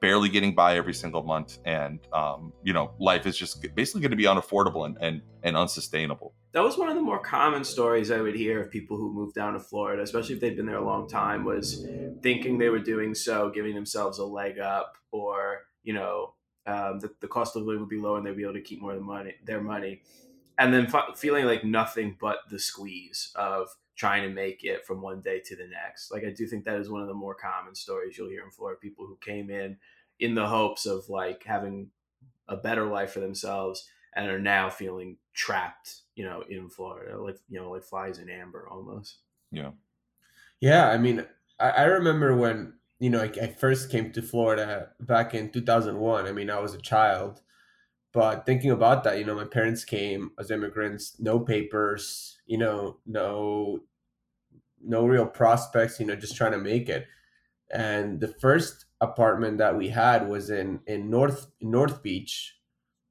barely 0.00 0.28
getting 0.28 0.54
by 0.54 0.76
every 0.76 0.94
single 0.94 1.22
month, 1.22 1.58
and 1.64 2.00
um, 2.12 2.52
you 2.62 2.72
know, 2.72 2.92
life 2.98 3.26
is 3.26 3.36
just 3.36 3.62
basically 3.74 4.00
going 4.00 4.10
to 4.10 4.16
be 4.16 4.24
unaffordable 4.24 4.86
and, 4.86 4.96
and 5.00 5.22
and 5.42 5.56
unsustainable. 5.56 6.34
That 6.52 6.62
was 6.62 6.78
one 6.78 6.88
of 6.88 6.94
the 6.94 7.02
more 7.02 7.18
common 7.18 7.64
stories 7.64 8.10
I 8.10 8.20
would 8.20 8.34
hear 8.34 8.60
of 8.60 8.70
people 8.70 8.96
who 8.96 9.12
moved 9.12 9.34
down 9.34 9.52
to 9.52 9.60
Florida, 9.60 10.02
especially 10.02 10.34
if 10.34 10.40
they'd 10.40 10.56
been 10.56 10.66
there 10.66 10.76
a 10.76 10.84
long 10.84 11.08
time, 11.08 11.44
was 11.44 11.86
thinking 12.22 12.58
they 12.58 12.68
were 12.68 12.78
doing 12.78 13.14
so, 13.14 13.50
giving 13.50 13.74
themselves 13.74 14.18
a 14.18 14.24
leg 14.24 14.58
up, 14.58 14.96
or 15.12 15.62
you 15.82 15.92
know, 15.92 16.34
um, 16.66 16.98
the, 17.00 17.10
the 17.20 17.28
cost 17.28 17.56
of 17.56 17.62
living 17.62 17.80
would 17.80 17.88
be 17.88 17.98
low 17.98 18.16
and 18.16 18.26
they'd 18.26 18.36
be 18.36 18.42
able 18.42 18.54
to 18.54 18.60
keep 18.60 18.80
more 18.80 18.92
of 18.92 18.98
the 18.98 19.04
money, 19.04 19.34
their 19.44 19.60
money 19.60 20.02
and 20.58 20.72
then 20.72 20.86
f- 20.86 21.18
feeling 21.18 21.44
like 21.44 21.64
nothing 21.64 22.16
but 22.20 22.38
the 22.50 22.58
squeeze 22.58 23.30
of 23.34 23.68
trying 23.96 24.22
to 24.22 24.28
make 24.28 24.62
it 24.62 24.86
from 24.86 25.00
one 25.00 25.20
day 25.20 25.40
to 25.40 25.56
the 25.56 25.66
next. 25.66 26.12
Like 26.12 26.24
I 26.24 26.30
do 26.30 26.46
think 26.46 26.64
that 26.64 26.78
is 26.78 26.90
one 26.90 27.00
of 27.00 27.08
the 27.08 27.14
more 27.14 27.34
common 27.34 27.74
stories 27.74 28.16
you'll 28.16 28.28
hear 28.28 28.44
in 28.44 28.50
Florida. 28.50 28.78
People 28.78 29.06
who 29.06 29.16
came 29.16 29.50
in 29.50 29.78
in 30.20 30.34
the 30.34 30.46
hopes 30.46 30.86
of 30.86 31.08
like 31.08 31.42
having 31.44 31.90
a 32.48 32.56
better 32.56 32.86
life 32.86 33.12
for 33.12 33.20
themselves 33.20 33.88
and 34.14 34.30
are 34.30 34.38
now 34.38 34.70
feeling 34.70 35.16
trapped, 35.34 36.02
you 36.14 36.24
know, 36.24 36.42
in 36.48 36.68
Florida, 36.68 37.20
like 37.20 37.38
you 37.48 37.58
know, 37.58 37.70
like 37.70 37.82
flies 37.82 38.18
in 38.18 38.28
amber 38.28 38.68
almost. 38.68 39.18
Yeah. 39.50 39.72
Yeah, 40.60 40.88
I 40.88 40.98
mean, 40.98 41.26
I, 41.58 41.70
I 41.70 41.82
remember 41.84 42.36
when 42.36 42.74
you 42.98 43.10
know 43.10 43.22
I, 43.22 43.32
I 43.42 43.46
first 43.48 43.90
came 43.90 44.12
to 44.12 44.22
Florida 44.22 44.90
back 45.00 45.34
in 45.34 45.50
2001. 45.50 46.26
I 46.26 46.32
mean, 46.32 46.50
I 46.50 46.60
was 46.60 46.74
a 46.74 46.80
child 46.80 47.40
but 48.16 48.46
thinking 48.46 48.70
about 48.70 49.04
that, 49.04 49.18
you 49.18 49.26
know, 49.26 49.34
my 49.34 49.44
parents 49.44 49.84
came 49.84 50.30
as 50.38 50.50
immigrants, 50.50 51.20
no 51.20 51.38
papers, 51.38 52.38
you 52.46 52.56
know, 52.56 52.96
no 53.04 53.80
no 54.82 55.06
real 55.06 55.26
prospects, 55.26 56.00
you 56.00 56.06
know, 56.06 56.16
just 56.16 56.34
trying 56.34 56.52
to 56.52 56.58
make 56.58 56.88
it. 56.88 57.06
And 57.70 58.18
the 58.18 58.28
first 58.28 58.86
apartment 59.02 59.58
that 59.58 59.76
we 59.76 59.90
had 59.90 60.30
was 60.30 60.48
in 60.48 60.80
in 60.86 61.10
North 61.10 61.48
North 61.60 62.02
Beach 62.02 62.56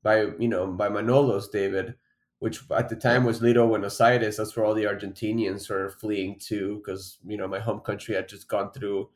by, 0.01 0.21
you 0.39 0.47
know, 0.47 0.65
by 0.65 0.89
Manolos, 0.89 1.51
David, 1.51 1.93
which 2.39 2.61
at 2.71 2.89
the 2.89 2.95
time 2.95 3.25
was 3.25 3.43
Little 3.43 3.67
Buenos 3.67 4.01
Aires. 4.01 4.37
That's 4.37 4.57
where 4.57 4.65
all 4.65 4.73
the 4.73 4.85
Argentinians 4.85 5.69
were 5.69 5.91
fleeing 5.91 6.39
to 6.47 6.77
because, 6.77 7.19
you 7.27 7.37
know, 7.37 7.47
my 7.47 7.59
home 7.59 7.81
country 7.81 8.15
had 8.15 8.27
just 8.27 8.47
gone 8.47 8.71
through 8.71 9.11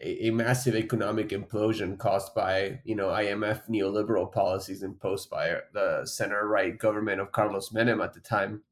a, 0.00 0.26
a 0.26 0.30
massive 0.30 0.74
economic 0.74 1.28
implosion 1.28 1.98
caused 1.98 2.34
by 2.34 2.80
you 2.84 2.94
know 2.94 3.08
IMF 3.08 3.68
neoliberal 3.68 4.30
policies 4.30 4.82
imposed 4.82 5.30
by 5.30 5.58
the 5.72 6.04
center 6.04 6.46
right 6.46 6.78
government 6.78 7.20
of 7.20 7.32
Carlos 7.32 7.70
Menem 7.70 8.02
at 8.02 8.14
the 8.14 8.20
time, 8.20 8.62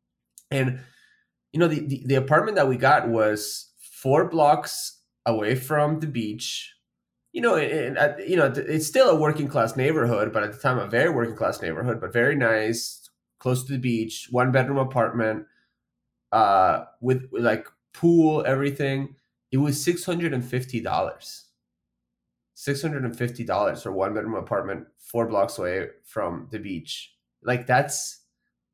and 0.50 0.80
you 1.52 1.60
know 1.60 1.68
the, 1.68 1.80
the, 1.80 2.02
the 2.06 2.14
apartment 2.16 2.56
that 2.56 2.68
we 2.68 2.76
got 2.76 3.08
was 3.08 3.72
four 3.78 4.28
blocks 4.28 5.00
away 5.26 5.54
from 5.54 6.00
the 6.00 6.06
beach. 6.06 6.74
You 7.32 7.40
know, 7.40 7.56
and, 7.56 7.96
and 7.96 8.28
you 8.28 8.36
know 8.36 8.52
it's 8.54 8.86
still 8.86 9.08
a 9.08 9.16
working 9.16 9.48
class 9.48 9.76
neighborhood, 9.76 10.32
but 10.32 10.42
at 10.42 10.52
the 10.52 10.58
time 10.58 10.78
a 10.78 10.86
very 10.86 11.10
working 11.10 11.36
class 11.36 11.62
neighborhood, 11.62 12.00
but 12.00 12.12
very 12.12 12.36
nice, 12.36 13.08
close 13.38 13.64
to 13.64 13.72
the 13.72 13.78
beach, 13.78 14.28
one 14.30 14.52
bedroom 14.52 14.78
apartment, 14.78 15.46
uh, 16.30 16.84
with, 17.00 17.28
with 17.30 17.42
like 17.42 17.68
pool, 17.94 18.44
everything 18.46 19.14
it 19.52 19.58
was 19.58 19.82
six 19.82 20.04
hundred 20.04 20.32
and 20.32 20.44
fifty 20.44 20.80
dollars. 20.80 21.44
Six 22.54 22.82
hundred 22.82 23.04
and 23.04 23.16
fifty 23.16 23.44
dollars 23.44 23.82
for 23.82 23.92
one 23.92 24.14
bedroom 24.14 24.34
apartment, 24.34 24.86
four 24.98 25.26
blocks 25.26 25.58
away 25.58 25.88
from 26.04 26.48
the 26.50 26.58
beach. 26.58 27.14
Like 27.42 27.66
that's 27.66 28.22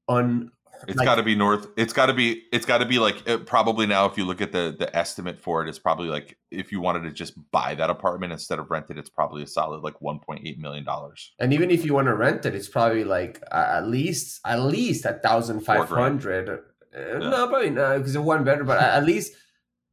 un. 0.08 0.52
It's 0.86 0.96
like, 0.96 1.06
got 1.06 1.16
to 1.16 1.24
be 1.24 1.34
north. 1.34 1.66
It's 1.76 1.92
got 1.92 2.06
to 2.06 2.14
be. 2.14 2.44
It's 2.52 2.64
got 2.64 2.78
to 2.78 2.86
be 2.86 3.00
like 3.00 3.26
it, 3.26 3.46
probably 3.46 3.86
now. 3.86 4.06
If 4.06 4.16
you 4.16 4.24
look 4.24 4.40
at 4.40 4.52
the 4.52 4.76
the 4.78 4.94
estimate 4.96 5.40
for 5.40 5.64
it, 5.64 5.68
it's 5.68 5.78
probably 5.78 6.08
like 6.08 6.36
if 6.52 6.70
you 6.70 6.80
wanted 6.80 7.02
to 7.02 7.10
just 7.10 7.34
buy 7.50 7.74
that 7.74 7.90
apartment 7.90 8.32
instead 8.32 8.60
of 8.60 8.70
rent 8.70 8.86
it, 8.90 8.98
it's 8.98 9.10
probably 9.10 9.42
a 9.42 9.46
solid 9.46 9.82
like 9.82 10.00
one 10.00 10.20
point 10.20 10.42
eight 10.44 10.60
million 10.60 10.84
dollars. 10.84 11.32
And 11.40 11.52
even 11.52 11.72
if 11.72 11.84
you 11.84 11.94
want 11.94 12.06
to 12.06 12.14
rent 12.14 12.46
it, 12.46 12.54
it's 12.54 12.68
probably 12.68 13.02
like 13.02 13.42
uh, 13.50 13.78
at 13.78 13.88
least 13.88 14.40
at 14.44 14.62
least 14.62 15.04
a 15.04 15.14
thousand 15.14 15.62
five 15.62 15.88
hundred. 15.88 16.48
Uh. 16.48 17.18
No, 17.18 17.48
probably 17.48 17.70
not 17.70 17.98
because 17.98 18.14
it's 18.14 18.24
one 18.24 18.44
bedroom, 18.44 18.68
but 18.68 18.80
at 18.80 19.04
least 19.04 19.32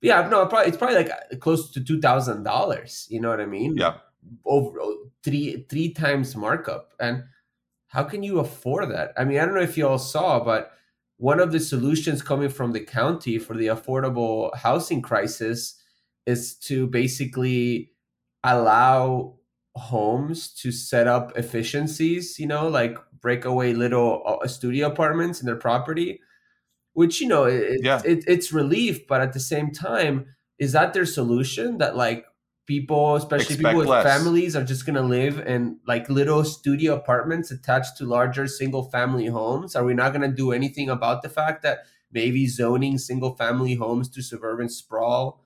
yeah, 0.05 0.27
no, 0.29 0.45
probably 0.45 0.67
it's 0.67 0.77
probably 0.77 0.97
like 0.97 1.09
uh, 1.09 1.37
close 1.37 1.71
to 1.71 1.83
two 1.83 1.99
thousand 1.99 2.43
dollars. 2.43 3.07
You 3.09 3.19
know 3.21 3.29
what 3.29 3.41
I 3.41 3.47
mean? 3.47 3.75
Yeah, 3.75 3.97
over 4.45 4.79
three 5.23 5.65
three 5.67 5.93
times 5.93 6.35
markup. 6.35 6.93
And 6.99 7.23
how 7.87 8.03
can 8.03 8.21
you 8.21 8.39
afford 8.39 8.91
that? 8.91 9.13
I 9.17 9.25
mean, 9.25 9.39
I 9.39 9.45
don't 9.45 9.55
know 9.55 9.61
if 9.61 9.77
you 9.77 9.87
all 9.87 9.97
saw, 9.97 10.43
but 10.43 10.71
one 11.17 11.39
of 11.39 11.51
the 11.51 11.59
solutions 11.59 12.21
coming 12.21 12.49
from 12.49 12.71
the 12.71 12.81
county 12.81 13.39
for 13.39 13.55
the 13.55 13.67
affordable 13.67 14.55
housing 14.55 15.01
crisis 15.01 15.81
is 16.25 16.55
to 16.55 16.87
basically 16.87 17.91
allow 18.43 19.35
homes 19.75 20.53
to 20.61 20.71
set 20.71 21.07
up 21.07 21.35
efficiencies. 21.35 22.37
You 22.37 22.45
know, 22.45 22.67
like 22.67 22.95
breakaway 23.21 23.73
little 23.73 24.21
uh, 24.23 24.47
studio 24.47 24.87
apartments 24.87 25.39
in 25.39 25.47
their 25.47 25.55
property 25.55 26.19
which 26.95 27.21
you 27.21 27.27
know 27.27 27.43
it, 27.43 27.81
yeah. 27.83 28.01
it, 28.03 28.23
it's 28.27 28.51
relief 28.51 29.07
but 29.07 29.21
at 29.21 29.33
the 29.33 29.39
same 29.39 29.71
time 29.71 30.25
is 30.57 30.71
that 30.71 30.93
their 30.93 31.05
solution 31.05 31.77
that 31.77 31.95
like 31.95 32.25
people 32.65 33.15
especially 33.15 33.55
Expect 33.55 33.59
people 33.59 33.77
with 33.79 33.87
less. 33.89 34.03
families 34.03 34.55
are 34.55 34.63
just 34.63 34.85
going 34.85 34.95
to 34.95 35.01
live 35.01 35.39
in 35.39 35.79
like 35.85 36.09
little 36.09 36.43
studio 36.43 36.95
apartments 36.95 37.51
attached 37.51 37.97
to 37.97 38.05
larger 38.05 38.47
single 38.47 38.89
family 38.89 39.27
homes 39.27 39.75
are 39.75 39.83
we 39.83 39.93
not 39.93 40.13
going 40.13 40.27
to 40.27 40.35
do 40.35 40.51
anything 40.51 40.89
about 40.89 41.21
the 41.21 41.29
fact 41.29 41.61
that 41.61 41.79
maybe 42.11 42.47
zoning 42.47 42.97
single 42.97 43.35
family 43.35 43.75
homes 43.75 44.09
to 44.09 44.23
suburban 44.23 44.69
sprawl 44.69 45.43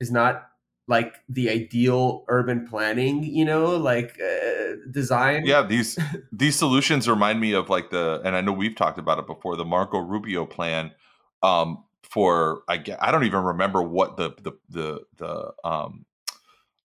is 0.00 0.10
not 0.10 0.48
like 0.86 1.14
the 1.28 1.48
ideal 1.48 2.24
urban 2.28 2.66
planning 2.66 3.22
you 3.22 3.44
know 3.44 3.76
like 3.76 4.18
uh, 4.20 4.74
design 4.90 5.44
yeah 5.44 5.62
these 5.62 5.98
these 6.32 6.56
solutions 6.56 7.08
remind 7.08 7.40
me 7.40 7.52
of 7.52 7.70
like 7.70 7.90
the 7.90 8.20
and 8.24 8.36
i 8.36 8.40
know 8.40 8.52
we've 8.52 8.76
talked 8.76 8.98
about 8.98 9.18
it 9.18 9.26
before 9.26 9.56
the 9.56 9.64
marco 9.64 9.98
rubio 9.98 10.44
plan 10.44 10.90
um 11.42 11.82
for 12.02 12.62
i 12.68 12.76
guess, 12.76 12.98
i 13.00 13.10
don't 13.10 13.24
even 13.24 13.42
remember 13.42 13.82
what 13.82 14.16
the 14.16 14.30
the 14.42 14.52
the 14.68 15.00
the 15.16 15.52
um 15.68 16.04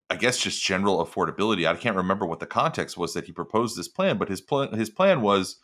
i 0.09 0.15
guess 0.15 0.37
just 0.37 0.63
general 0.63 1.05
affordability 1.05 1.67
i 1.67 1.75
can't 1.75 1.97
remember 1.97 2.25
what 2.25 2.39
the 2.39 2.47
context 2.47 2.97
was 2.97 3.13
that 3.13 3.25
he 3.25 3.31
proposed 3.31 3.77
this 3.77 3.87
plan 3.87 4.17
but 4.17 4.29
his 4.29 4.41
plan 4.41 4.71
his 4.73 4.89
plan 4.89 5.21
was 5.21 5.57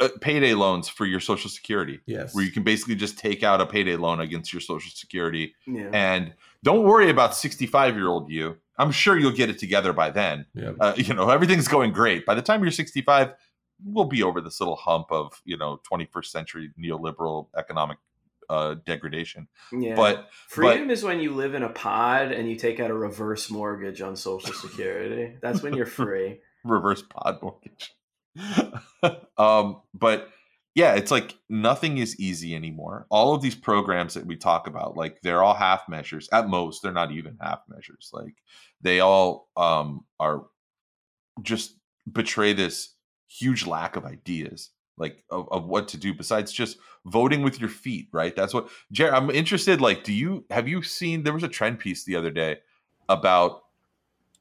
uh, 0.00 0.08
payday 0.20 0.54
loans 0.54 0.88
for 0.88 1.06
your 1.06 1.20
social 1.20 1.48
security 1.48 2.00
yes 2.06 2.34
where 2.34 2.44
you 2.44 2.50
can 2.50 2.64
basically 2.64 2.96
just 2.96 3.16
take 3.16 3.44
out 3.44 3.60
a 3.60 3.66
payday 3.66 3.94
loan 3.94 4.20
against 4.20 4.52
your 4.52 4.60
social 4.60 4.90
security 4.90 5.54
yeah. 5.66 5.88
and 5.92 6.34
don't 6.64 6.82
worry 6.82 7.10
about 7.10 7.36
65 7.36 7.94
year 7.94 8.08
old 8.08 8.30
you 8.30 8.56
i'm 8.78 8.90
sure 8.90 9.18
you'll 9.18 9.30
get 9.30 9.50
it 9.50 9.58
together 9.58 9.92
by 9.92 10.10
then 10.10 10.46
yep. 10.54 10.76
uh, 10.80 10.94
you 10.96 11.14
know 11.14 11.30
everything's 11.30 11.68
going 11.68 11.92
great 11.92 12.26
by 12.26 12.34
the 12.34 12.42
time 12.42 12.62
you're 12.62 12.72
65 12.72 13.32
we'll 13.84 14.04
be 14.04 14.22
over 14.22 14.40
this 14.40 14.60
little 14.60 14.76
hump 14.76 15.06
of 15.10 15.40
you 15.44 15.56
know 15.56 15.80
21st 15.90 16.26
century 16.26 16.70
neoliberal 16.78 17.48
economic 17.56 17.98
uh, 18.48 18.76
degradation. 18.84 19.48
Yeah. 19.72 19.94
But 19.94 20.28
freedom 20.48 20.88
but, 20.88 20.92
is 20.92 21.02
when 21.02 21.20
you 21.20 21.34
live 21.34 21.54
in 21.54 21.62
a 21.62 21.68
pod 21.68 22.32
and 22.32 22.48
you 22.48 22.56
take 22.56 22.80
out 22.80 22.90
a 22.90 22.94
reverse 22.94 23.50
mortgage 23.50 24.00
on 24.00 24.16
Social 24.16 24.52
Security. 24.52 25.36
That's 25.40 25.62
when 25.62 25.74
you're 25.74 25.86
free. 26.02 26.40
reverse 26.64 27.02
pod 27.02 27.40
mortgage. 27.42 27.94
um, 29.38 29.80
but 29.92 30.28
yeah, 30.74 30.94
it's 30.94 31.12
like 31.12 31.36
nothing 31.48 31.98
is 31.98 32.18
easy 32.18 32.54
anymore. 32.54 33.06
All 33.08 33.32
of 33.32 33.42
these 33.42 33.54
programs 33.54 34.14
that 34.14 34.26
we 34.26 34.36
talk 34.36 34.66
about, 34.66 34.96
like 34.96 35.20
they're 35.22 35.42
all 35.42 35.54
half 35.54 35.88
measures. 35.88 36.28
At 36.32 36.48
most, 36.48 36.82
they're 36.82 36.92
not 36.92 37.12
even 37.12 37.38
half 37.40 37.60
measures. 37.68 38.10
Like 38.12 38.34
they 38.80 38.98
all 38.98 39.48
um, 39.56 40.04
are 40.18 40.46
just 41.42 41.76
betray 42.10 42.52
this 42.52 42.90
huge 43.28 43.66
lack 43.66 43.94
of 43.94 44.04
ideas, 44.04 44.70
like 44.96 45.22
of, 45.30 45.48
of 45.52 45.64
what 45.66 45.86
to 45.88 45.96
do 45.96 46.12
besides 46.12 46.50
just 46.50 46.78
voting 47.06 47.42
with 47.42 47.60
your 47.60 47.68
feet. 47.68 48.08
Right? 48.10 48.34
That's 48.34 48.52
what. 48.52 48.68
Jared, 48.90 49.14
I'm 49.14 49.30
interested. 49.30 49.80
Like, 49.80 50.02
do 50.02 50.12
you 50.12 50.44
have 50.50 50.66
you 50.66 50.82
seen? 50.82 51.22
There 51.22 51.32
was 51.32 51.44
a 51.44 51.48
trend 51.48 51.78
piece 51.78 52.04
the 52.04 52.16
other 52.16 52.32
day 52.32 52.58
about 53.08 53.62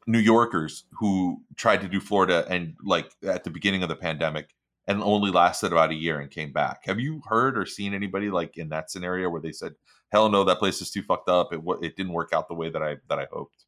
New 0.07 0.19
Yorkers 0.19 0.85
who 0.99 1.43
tried 1.55 1.81
to 1.81 1.87
do 1.87 1.99
Florida 1.99 2.43
and 2.49 2.75
like 2.83 3.11
at 3.21 3.43
the 3.43 3.51
beginning 3.51 3.83
of 3.83 3.89
the 3.89 3.95
pandemic 3.95 4.49
and 4.87 5.01
only 5.01 5.31
lasted 5.31 5.71
about 5.71 5.91
a 5.91 5.95
year 5.95 6.19
and 6.19 6.29
came 6.29 6.51
back. 6.51 6.81
Have 6.85 6.99
you 6.99 7.21
heard 7.27 7.57
or 7.57 7.65
seen 7.65 7.93
anybody 7.93 8.29
like 8.29 8.57
in 8.57 8.69
that 8.69 8.91
scenario 8.91 9.29
where 9.29 9.41
they 9.41 9.51
said, 9.51 9.73
"Hell 10.11 10.29
no, 10.29 10.43
that 10.43 10.59
place 10.59 10.81
is 10.81 10.91
too 10.91 11.03
fucked 11.03 11.29
up. 11.29 11.53
It 11.53 11.61
it 11.81 11.95
didn't 11.95 12.13
work 12.13 12.33
out 12.33 12.47
the 12.47 12.53
way 12.53 12.69
that 12.69 12.83
I 12.83 12.97
that 13.09 13.19
I 13.19 13.27
hoped." 13.31 13.65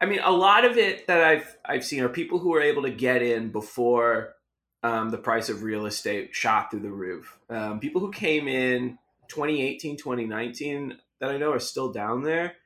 I 0.00 0.06
mean, 0.06 0.20
a 0.24 0.32
lot 0.32 0.64
of 0.64 0.76
it 0.76 1.06
that 1.06 1.22
I've 1.22 1.56
I've 1.64 1.84
seen 1.84 2.02
are 2.02 2.08
people 2.08 2.38
who 2.38 2.50
were 2.50 2.62
able 2.62 2.82
to 2.82 2.90
get 2.90 3.22
in 3.22 3.50
before 3.50 4.34
um, 4.82 5.10
the 5.10 5.18
price 5.18 5.48
of 5.48 5.62
real 5.62 5.86
estate 5.86 6.34
shot 6.34 6.70
through 6.70 6.80
the 6.80 6.90
roof. 6.90 7.38
Um, 7.48 7.80
people 7.80 8.00
who 8.00 8.10
came 8.10 8.48
in 8.48 8.98
2018, 9.28 9.96
2019 9.96 10.98
that 11.20 11.30
I 11.30 11.38
know 11.38 11.52
are 11.52 11.60
still 11.60 11.92
down 11.92 12.22
there 12.22 12.56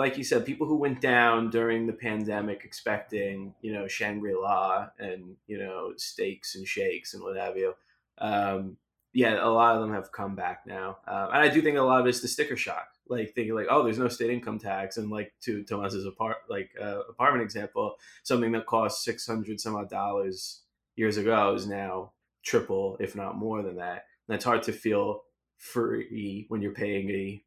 like 0.00 0.16
you 0.16 0.24
said, 0.24 0.46
people 0.46 0.66
who 0.66 0.76
went 0.76 0.98
down 1.02 1.50
during 1.50 1.86
the 1.86 1.92
pandemic 1.92 2.62
expecting, 2.64 3.52
you 3.60 3.70
know, 3.70 3.86
Shangri 3.86 4.34
La 4.34 4.88
and, 4.98 5.36
you 5.46 5.58
know, 5.58 5.92
steaks 5.98 6.54
and 6.54 6.66
shakes 6.66 7.12
and 7.12 7.22
what 7.22 7.36
have 7.36 7.58
you. 7.58 7.74
Um, 8.16 8.78
yeah, 9.12 9.44
a 9.44 9.50
lot 9.50 9.74
of 9.74 9.82
them 9.82 9.92
have 9.92 10.10
come 10.10 10.34
back 10.34 10.62
now. 10.66 10.96
Uh, 11.06 11.28
and 11.34 11.42
I 11.42 11.48
do 11.48 11.60
think 11.60 11.76
a 11.76 11.82
lot 11.82 12.00
of 12.00 12.06
it's 12.06 12.22
the 12.22 12.28
sticker 12.28 12.56
shock, 12.56 12.88
like 13.10 13.34
thinking 13.34 13.54
like, 13.54 13.66
oh, 13.68 13.84
there's 13.84 13.98
no 13.98 14.08
state 14.08 14.30
income 14.30 14.58
tax. 14.58 14.96
And 14.96 15.10
like 15.10 15.34
to 15.42 15.64
Tomas's 15.64 16.06
apart, 16.06 16.38
like 16.48 16.70
uh, 16.80 17.00
apartment 17.00 17.44
example, 17.44 17.96
something 18.22 18.52
that 18.52 18.64
cost 18.64 19.04
600 19.04 19.60
some 19.60 19.76
odd 19.76 19.90
dollars 19.90 20.62
years 20.96 21.18
ago 21.18 21.52
is 21.52 21.66
now 21.66 22.12
triple, 22.42 22.96
if 23.00 23.14
not 23.14 23.36
more 23.36 23.60
than 23.60 23.76
that. 23.76 24.06
And 24.26 24.34
it's 24.34 24.46
hard 24.46 24.62
to 24.62 24.72
feel 24.72 25.24
free 25.58 26.46
when 26.48 26.62
you're 26.62 26.72
paying 26.72 27.10
a 27.10 27.42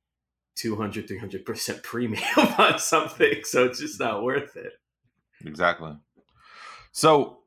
200 0.55 1.07
300% 1.07 1.83
premium 1.83 2.23
on 2.57 2.79
something 2.79 3.43
so 3.43 3.65
it's 3.65 3.79
just 3.79 3.99
not 3.99 4.23
worth 4.23 4.55
it. 4.55 4.73
Exactly. 5.45 5.95
So 6.91 7.39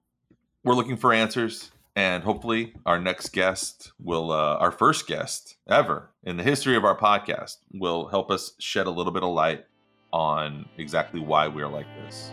we're 0.64 0.74
looking 0.74 0.96
for 0.96 1.12
answers 1.12 1.70
and 1.94 2.22
hopefully 2.22 2.74
our 2.84 3.00
next 3.00 3.30
guest 3.32 3.92
will 3.98 4.30
uh, 4.30 4.56
our 4.56 4.70
first 4.70 5.06
guest 5.06 5.56
ever 5.68 6.10
in 6.24 6.36
the 6.36 6.42
history 6.42 6.76
of 6.76 6.84
our 6.84 6.96
podcast 6.96 7.56
will 7.72 8.08
help 8.08 8.30
us 8.30 8.52
shed 8.58 8.86
a 8.86 8.90
little 8.90 9.12
bit 9.12 9.22
of 9.22 9.30
light 9.30 9.64
on 10.12 10.66
exactly 10.78 11.20
why 11.20 11.48
we're 11.48 11.68
like 11.68 11.86
this 12.04 12.30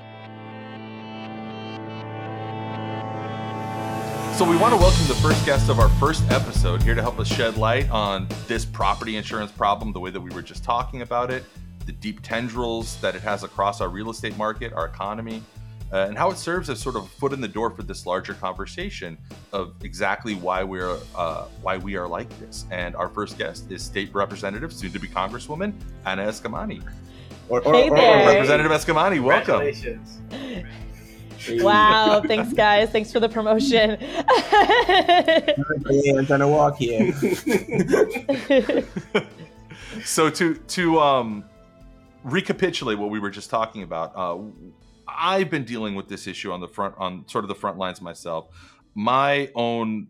So, 4.33 4.49
we 4.49 4.57
want 4.57 4.73
to 4.73 4.79
welcome 4.79 5.07
the 5.07 5.13
first 5.21 5.45
guest 5.45 5.69
of 5.69 5.77
our 5.77 5.89
first 5.89 6.23
episode 6.31 6.81
here 6.81 6.95
to 6.95 7.03
help 7.03 7.19
us 7.19 7.27
shed 7.27 7.55
light 7.55 7.87
on 7.91 8.27
this 8.47 8.65
property 8.65 9.15
insurance 9.15 9.51
problem, 9.51 9.93
the 9.93 9.99
way 9.99 10.09
that 10.09 10.19
we 10.19 10.31
were 10.31 10.41
just 10.41 10.63
talking 10.63 11.03
about 11.03 11.29
it, 11.29 11.43
the 11.85 11.91
deep 11.91 12.19
tendrils 12.23 12.99
that 12.99 13.13
it 13.15 13.21
has 13.21 13.43
across 13.43 13.79
our 13.79 13.89
real 13.89 14.09
estate 14.09 14.35
market, 14.35 14.73
our 14.73 14.87
economy, 14.87 15.43
uh, 15.91 16.07
and 16.07 16.17
how 16.17 16.31
it 16.31 16.37
serves 16.37 16.71
as 16.71 16.79
sort 16.79 16.95
of 16.95 17.03
a 17.03 17.07
foot 17.07 17.31
in 17.31 17.41
the 17.41 17.47
door 17.47 17.69
for 17.69 17.83
this 17.83 18.07
larger 18.07 18.33
conversation 18.33 19.19
of 19.51 19.75
exactly 19.83 20.33
why 20.33 20.63
we're 20.63 20.97
uh, 21.13 21.45
why 21.61 21.77
we 21.77 21.95
are 21.95 22.07
like 22.07 22.27
this. 22.39 22.65
And 22.71 22.95
our 22.95 23.09
first 23.09 23.37
guest 23.37 23.69
is 23.69 23.83
State 23.83 24.11
Representative, 24.15 24.73
soon 24.73 24.91
to 24.93 24.99
be 24.99 25.07
Congresswoman 25.07 25.73
Anna 26.07 26.25
Eskamani. 26.25 26.81
Or, 27.49 27.61
or, 27.61 27.73
hey 27.73 27.87
or, 27.87 27.97
or 27.99 28.25
Representative 28.25 28.71
Eskamani, 28.71 29.21
welcome. 29.21 29.61
Congratulations. 31.45 31.63
Wow, 31.63 32.23
thanks 32.25 32.53
guys. 32.53 32.89
Thanks 32.89 33.11
for 33.11 33.19
the 33.19 33.29
promotion. 33.29 33.99
Hands 36.05 36.31
on 36.31 36.41
a 36.41 36.47
walk 36.47 36.77
here. 36.77 37.11
so 40.05 40.29
to 40.29 40.55
to 40.55 40.99
um 40.99 41.43
recapitulate 42.23 42.97
what 42.97 43.09
we 43.09 43.19
were 43.19 43.29
just 43.29 43.49
talking 43.49 43.83
about, 43.83 44.13
uh, 44.15 44.37
I've 45.07 45.49
been 45.49 45.65
dealing 45.65 45.95
with 45.95 46.07
this 46.07 46.27
issue 46.27 46.51
on 46.51 46.61
the 46.61 46.67
front, 46.67 46.95
on 46.97 47.27
sort 47.27 47.43
of 47.43 47.49
the 47.49 47.55
front 47.55 47.77
lines 47.77 48.01
myself. 48.01 48.47
My 48.95 49.49
own 49.55 50.07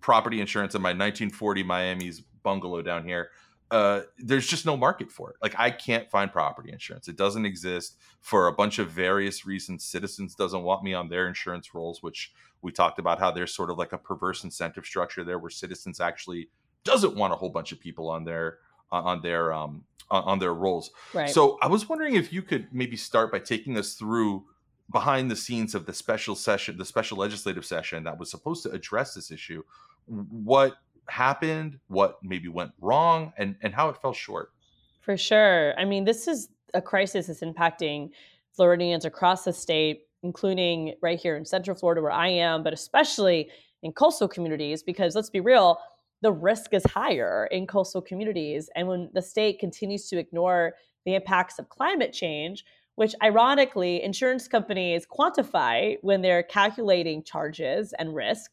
property 0.00 0.40
insurance 0.40 0.74
in 0.74 0.82
my 0.82 0.90
1940 0.90 1.62
Miami's 1.62 2.22
bungalow 2.42 2.82
down 2.82 3.04
here. 3.04 3.30
Uh, 3.70 4.02
there's 4.18 4.46
just 4.46 4.66
no 4.66 4.76
market 4.76 5.10
for 5.10 5.30
it. 5.30 5.36
Like 5.40 5.54
I 5.58 5.70
can't 5.70 6.10
find 6.10 6.30
property 6.30 6.72
insurance. 6.72 7.08
It 7.08 7.16
doesn't 7.16 7.46
exist 7.46 7.96
for 8.22 8.46
a 8.46 8.52
bunch 8.52 8.78
of 8.78 8.90
various 8.90 9.44
reasons. 9.44 9.84
Citizens 9.84 10.34
doesn't 10.34 10.62
want 10.62 10.82
me 10.82 10.94
on 10.94 11.08
their 11.08 11.26
insurance 11.26 11.74
rolls, 11.74 12.02
which 12.02 12.32
we 12.62 12.70
talked 12.70 13.00
about 13.00 13.18
how 13.18 13.32
there's 13.32 13.54
sort 13.54 13.68
of 13.68 13.76
like 13.76 13.92
a 13.92 13.98
perverse 13.98 14.44
incentive 14.44 14.86
structure 14.86 15.24
there, 15.24 15.38
where 15.38 15.50
Citizens 15.50 16.00
actually 16.00 16.48
doesn't 16.84 17.16
want 17.16 17.32
a 17.32 17.36
whole 17.36 17.50
bunch 17.50 17.72
of 17.72 17.80
people 17.80 18.08
on 18.08 18.24
their 18.24 18.58
uh, 18.92 19.02
on 19.02 19.22
their 19.22 19.52
um, 19.52 19.84
on 20.08 20.38
their 20.38 20.54
rolls. 20.54 20.92
Right. 21.12 21.28
So 21.28 21.58
I 21.60 21.66
was 21.66 21.88
wondering 21.88 22.14
if 22.14 22.32
you 22.32 22.42
could 22.42 22.68
maybe 22.72 22.96
start 22.96 23.32
by 23.32 23.40
taking 23.40 23.76
us 23.76 23.94
through 23.94 24.44
behind 24.90 25.30
the 25.30 25.36
scenes 25.36 25.74
of 25.74 25.86
the 25.86 25.92
special 25.92 26.36
session, 26.36 26.78
the 26.78 26.84
special 26.84 27.18
legislative 27.18 27.64
session 27.64 28.04
that 28.04 28.18
was 28.18 28.30
supposed 28.30 28.62
to 28.62 28.70
address 28.70 29.14
this 29.14 29.32
issue. 29.32 29.64
What 30.06 30.76
happened? 31.08 31.80
What 31.88 32.18
maybe 32.22 32.46
went 32.46 32.70
wrong, 32.80 33.32
and 33.36 33.56
and 33.62 33.74
how 33.74 33.88
it 33.88 33.96
fell 33.96 34.12
short? 34.12 34.52
For 35.00 35.16
sure. 35.16 35.76
I 35.76 35.84
mean, 35.84 36.04
this 36.04 36.28
is 36.28 36.48
a 36.74 36.82
crisis 36.82 37.26
that's 37.26 37.40
impacting 37.40 38.10
Floridians 38.54 39.04
across 39.04 39.44
the 39.44 39.52
state, 39.52 40.02
including 40.22 40.94
right 41.02 41.18
here 41.18 41.36
in 41.36 41.44
Central 41.44 41.76
Florida, 41.76 42.02
where 42.02 42.12
I 42.12 42.28
am, 42.28 42.62
but 42.62 42.72
especially 42.72 43.50
in 43.82 43.92
coastal 43.92 44.28
communities, 44.28 44.82
because 44.82 45.14
let's 45.14 45.30
be 45.30 45.40
real, 45.40 45.78
the 46.20 46.32
risk 46.32 46.72
is 46.72 46.84
higher 46.84 47.48
in 47.50 47.66
coastal 47.66 48.00
communities. 48.00 48.70
And 48.76 48.86
when 48.86 49.10
the 49.12 49.22
state 49.22 49.58
continues 49.58 50.08
to 50.08 50.18
ignore 50.18 50.74
the 51.04 51.14
impacts 51.14 51.58
of 51.58 51.68
climate 51.68 52.12
change, 52.12 52.64
which 52.94 53.14
ironically 53.22 54.02
insurance 54.02 54.46
companies 54.46 55.06
quantify 55.06 55.96
when 56.02 56.22
they're 56.22 56.42
calculating 56.42 57.24
charges 57.24 57.92
and 57.98 58.14
risk, 58.14 58.52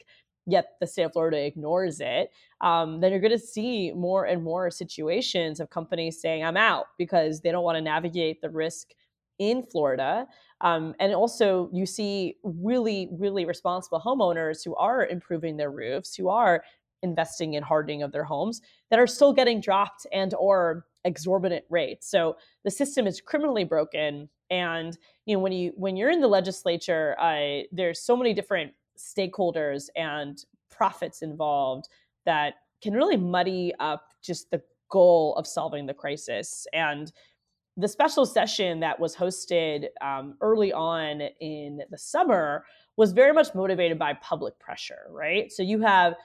yet 0.50 0.76
the 0.80 0.88
state 0.88 1.04
of 1.04 1.14
Florida 1.14 1.46
ignores 1.46 2.00
it, 2.00 2.32
um, 2.62 3.00
then 3.00 3.12
you're 3.12 3.22
going 3.22 3.32
to 3.32 3.40
see 3.40 3.92
more 3.94 4.26
and 4.26 4.44
more 4.44 4.70
situations 4.72 5.60
of 5.60 5.70
companies 5.70 6.22
saying, 6.22 6.44
I'm 6.44 6.58
out 6.58 6.86
because 6.98 7.42
they 7.42 7.52
don't 7.52 7.64
want 7.64 7.78
to 7.78 7.82
navigate 7.82 8.42
the 8.42 8.50
risk 8.50 8.90
in 9.38 9.64
Florida. 9.64 10.28
Um, 10.62 10.94
and 11.00 11.14
also, 11.14 11.70
you 11.72 11.86
see 11.86 12.36
really, 12.44 13.10
really 13.12 13.46
responsible 13.46 14.02
homeowners 14.02 14.64
who 14.64 14.76
are 14.76 15.06
improving 15.06 15.58
their 15.58 15.72
roofs, 15.72 16.16
who 16.16 16.28
are 16.30 16.64
investing 17.02 17.54
in 17.54 17.64
hardening 17.64 18.04
of 18.04 18.12
their 18.12 18.26
homes 18.26 18.62
that 18.90 19.00
are 19.00 19.08
still 19.08 19.32
getting 19.32 19.62
dropped 19.62 20.06
and 20.12 20.34
or 20.34 20.86
exorbitant 21.06 21.64
rates. 21.70 22.10
So 22.10 22.36
the 22.66 22.72
system 22.72 23.08
is 23.08 23.22
criminally 23.22 23.64
broken. 23.64 24.30
And 24.50 24.98
you 25.26 25.36
know 25.36 25.40
when 25.40 25.52
you 25.52 25.72
when 25.76 25.96
you're 25.96 26.10
in 26.10 26.22
the 26.22 26.28
legislature, 26.28 27.16
uh, 27.20 27.64
there's 27.72 28.02
so 28.02 28.18
many 28.18 28.34
different 28.34 28.74
stakeholders 29.00 29.88
and 29.96 30.44
profits 30.70 31.22
involved 31.22 31.88
that 32.26 32.56
can 32.82 32.94
really 32.94 33.18
muddy 33.18 33.74
up 33.80 34.14
just 34.22 34.52
the 34.52 34.62
goal 34.90 35.36
of 35.36 35.48
solving 35.48 35.86
the 35.86 35.94
crisis. 35.94 36.68
And 36.74 37.12
the 37.78 37.88
special 37.88 38.26
session 38.26 38.80
that 38.82 39.00
was 39.00 39.16
hosted 39.16 39.88
um, 40.02 40.36
early 40.42 40.74
on 40.74 41.22
in 41.40 41.82
the 41.90 41.98
summer 41.98 42.66
was 42.98 43.14
very 43.14 43.32
much 43.32 43.56
motivated 43.56 43.98
by 43.98 44.14
public 44.14 44.60
pressure, 44.60 45.08
right? 45.10 45.52
So 45.52 45.64
you 45.64 45.80
have 45.80 46.16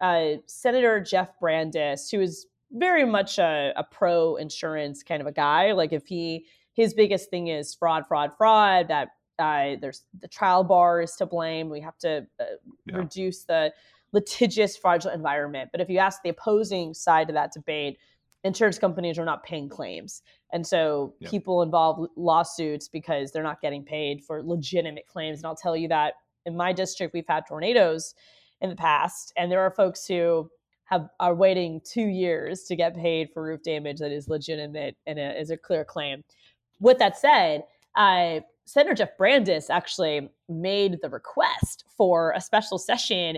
uh, 0.00 0.36
Senator 0.46 1.00
Jeff 1.00 1.38
Brandes, 1.38 2.10
who 2.10 2.20
is 2.20 2.46
very 2.72 3.04
much 3.04 3.38
a, 3.38 3.72
a 3.76 3.84
pro 3.84 4.36
insurance 4.36 5.02
kind 5.02 5.20
of 5.20 5.26
a 5.26 5.32
guy. 5.32 5.72
Like 5.72 5.92
if 5.92 6.06
he 6.06 6.46
his 6.74 6.94
biggest 6.94 7.28
thing 7.28 7.48
is 7.48 7.74
fraud, 7.74 8.06
fraud, 8.06 8.32
fraud. 8.36 8.88
That 8.88 9.08
uh, 9.38 9.76
there's 9.80 10.04
the 10.20 10.28
trial 10.28 10.64
bar 10.64 11.00
is 11.02 11.14
to 11.16 11.26
blame. 11.26 11.68
We 11.68 11.80
have 11.80 11.98
to 11.98 12.26
uh, 12.40 12.44
yeah. 12.86 12.96
reduce 12.96 13.44
the 13.44 13.72
litigious, 14.12 14.76
fraudulent 14.76 15.16
environment. 15.16 15.70
But 15.72 15.80
if 15.80 15.88
you 15.88 15.98
ask 15.98 16.22
the 16.22 16.28
opposing 16.28 16.94
side 16.94 17.30
of 17.30 17.34
that 17.34 17.52
debate, 17.52 17.98
insurance 18.44 18.78
companies 18.78 19.18
are 19.18 19.24
not 19.24 19.42
paying 19.42 19.68
claims. 19.68 20.22
And 20.52 20.66
so 20.66 21.14
yeah. 21.20 21.30
people 21.30 21.62
involve 21.62 22.08
lawsuits 22.16 22.88
because 22.88 23.32
they're 23.32 23.42
not 23.42 23.60
getting 23.62 23.84
paid 23.84 24.22
for 24.22 24.42
legitimate 24.42 25.06
claims. 25.06 25.38
And 25.38 25.46
I'll 25.46 25.56
tell 25.56 25.76
you 25.76 25.88
that 25.88 26.14
in 26.44 26.56
my 26.56 26.72
district, 26.72 27.14
we've 27.14 27.24
had 27.26 27.44
tornadoes 27.48 28.14
in 28.60 28.70
the 28.70 28.76
past, 28.76 29.32
and 29.36 29.50
there 29.50 29.60
are 29.60 29.70
folks 29.70 30.06
who 30.06 30.50
have 30.84 31.08
are 31.20 31.34
waiting 31.34 31.80
two 31.84 32.06
years 32.06 32.64
to 32.64 32.76
get 32.76 32.94
paid 32.94 33.30
for 33.32 33.42
roof 33.42 33.62
damage 33.62 33.98
that 33.98 34.12
is 34.12 34.28
legitimate 34.28 34.96
and 35.06 35.18
a, 35.18 35.40
is 35.40 35.50
a 35.50 35.56
clear 35.56 35.84
claim. 35.84 36.22
With 36.80 36.98
that 36.98 37.16
said, 37.16 37.64
uh, 37.94 38.40
Senator 38.72 38.94
Jeff 38.94 39.18
Brandes 39.18 39.68
actually 39.68 40.30
made 40.48 40.98
the 41.02 41.10
request 41.10 41.84
for 41.94 42.32
a 42.34 42.40
special 42.40 42.78
session 42.78 43.36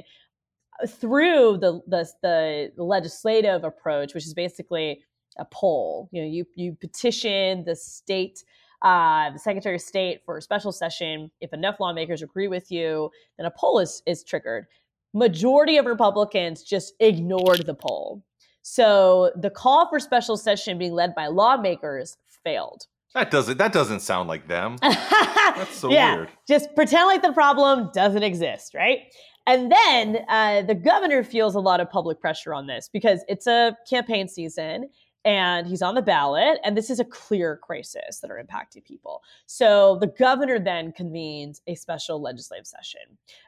through 0.87 1.59
the, 1.59 1.81
the, 1.89 2.71
the 2.77 2.83
legislative 2.83 3.65
approach, 3.65 4.15
which 4.15 4.27
is 4.27 4.35
basically 4.35 5.01
a 5.39 5.45
poll. 5.45 6.09
You 6.13 6.23
know, 6.23 6.29
you 6.29 6.47
you 6.55 6.77
petition 6.81 7.65
the 7.65 7.75
state, 7.75 8.45
uh, 8.83 9.31
the 9.31 9.39
Secretary 9.41 9.75
of 9.75 9.81
State 9.81 10.21
for 10.25 10.39
a 10.39 10.43
special 10.43 10.71
session. 10.71 11.33
If 11.41 11.53
enough 11.53 11.81
lawmakers 11.81 12.23
agree 12.23 12.47
with 12.47 12.71
you, 12.71 13.11
then 13.37 13.47
a 13.47 13.51
poll 13.51 13.81
is 13.81 14.03
is 14.07 14.23
triggered 14.23 14.67
majority 15.15 15.79
of 15.79 15.87
Republicans 15.87 16.63
just 16.63 16.95
ignored 17.01 17.65
the 17.67 17.75
poll. 17.75 18.23
So 18.63 19.31
the 19.37 19.51
call 19.51 19.89
for 19.89 20.01
special 20.01 20.37
session 20.37 20.77
being 20.77 20.93
led 20.93 21.15
by 21.15 21.29
lawmakers 21.29 22.19
failed. 22.45 22.87
That 23.15 23.31
doesn't 23.31 23.59
that 23.59 23.73
doesn't 23.73 24.01
sound 24.01 24.29
like 24.29 24.49
them. 24.49 24.77
That's 24.83 25.77
so 25.77 25.91
yeah, 25.91 26.17
weird. 26.17 26.31
Just 26.49 26.75
pretend 26.75 27.07
like 27.07 27.23
the 27.23 27.33
problem 27.33 27.91
doesn't 27.95 28.23
exist, 28.23 28.75
right? 28.75 29.01
And 29.47 29.71
then 29.71 30.25
uh, 30.29 30.63
the 30.63 30.75
governor 30.75 31.23
feels 31.23 31.55
a 31.55 31.61
lot 31.61 31.81
of 31.81 31.91
public 31.91 32.21
pressure 32.21 32.55
on 32.55 32.67
this 32.67 32.89
because 32.93 33.25
it's 33.29 33.47
a 33.47 33.77
campaign 33.89 34.27
season 34.27 34.89
and 35.25 35.67
he's 35.67 35.83
on 35.83 35.95
the 35.95 36.03
ballot 36.03 36.59
and 36.65 36.77
this 36.77 36.91
is 36.91 37.01
a 37.01 37.05
clear 37.05 37.57
crisis 37.57 38.21
that 38.21 38.31
are 38.31 38.43
impacting 38.43 38.85
people 38.85 39.23
so 39.47 39.97
the 40.01 40.07
governor 40.07 40.59
then 40.59 40.93
convenes 40.93 41.63
a 41.67 41.75
special 41.75 42.21
legislative 42.21 42.67
session 42.67 43.01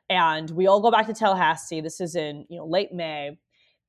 and 0.09 0.51
we 0.51 0.67
all 0.67 0.81
go 0.81 0.91
back 0.91 1.07
to 1.07 1.13
tallahassee 1.13 1.81
this 1.81 2.01
is 2.01 2.17
in 2.17 2.47
you 2.49 2.57
know 2.57 2.67
late 2.67 2.93
may 2.93 3.37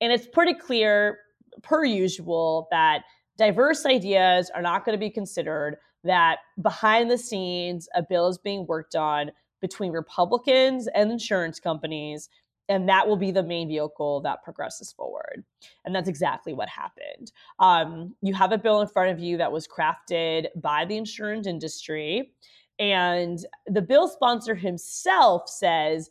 and 0.02 0.12
it's 0.12 0.28
pretty 0.28 0.54
clear 0.54 1.20
per 1.63 1.86
usual 1.86 2.68
that 2.72 3.04
diverse 3.38 3.86
ideas 3.86 4.50
are 4.54 4.62
not 4.62 4.86
going 4.86 4.97
to 4.97 5.00
be 5.00 5.10
considered 5.10 5.78
that 6.04 6.39
behind 6.62 7.10
the 7.10 7.17
scenes 7.17 7.88
a 7.95 8.04
bill 8.04 8.28
is 8.28 8.38
being 8.38 8.65
worked 8.67 8.95
on 8.95 9.32
between 9.62 9.91
republicans 9.91 10.88
and 10.93 11.12
insurance 11.12 11.60
companies 11.60 12.30
and 12.69 12.89
that 12.89 13.08
will 13.08 13.15
be 13.15 13.32
the 13.32 13.43
main 13.43 13.67
vehicle 13.67 14.21
that 14.21 14.43
progresses 14.43 14.91
forward. 14.91 15.43
And 15.86 15.95
that's 15.95 16.10
exactly 16.10 16.54
what 16.54 16.69
happened. 16.69 17.32
Um, 17.60 18.15
you 18.21 18.34
have 18.34 18.52
a 18.52 18.58
bill 18.58 18.82
in 18.82 18.88
front 18.88 19.12
of 19.12 19.19
you 19.19 19.38
that 19.38 19.52
was 19.52 19.67
crafted 19.67 20.47
by 20.56 20.86
the 20.86 20.97
insurance 20.97 21.47
industry, 21.47 22.34
and 22.80 23.39
the 23.65 23.82
bill 23.82 24.08
sponsor 24.08 24.54
himself 24.54 25.50
says 25.50 26.10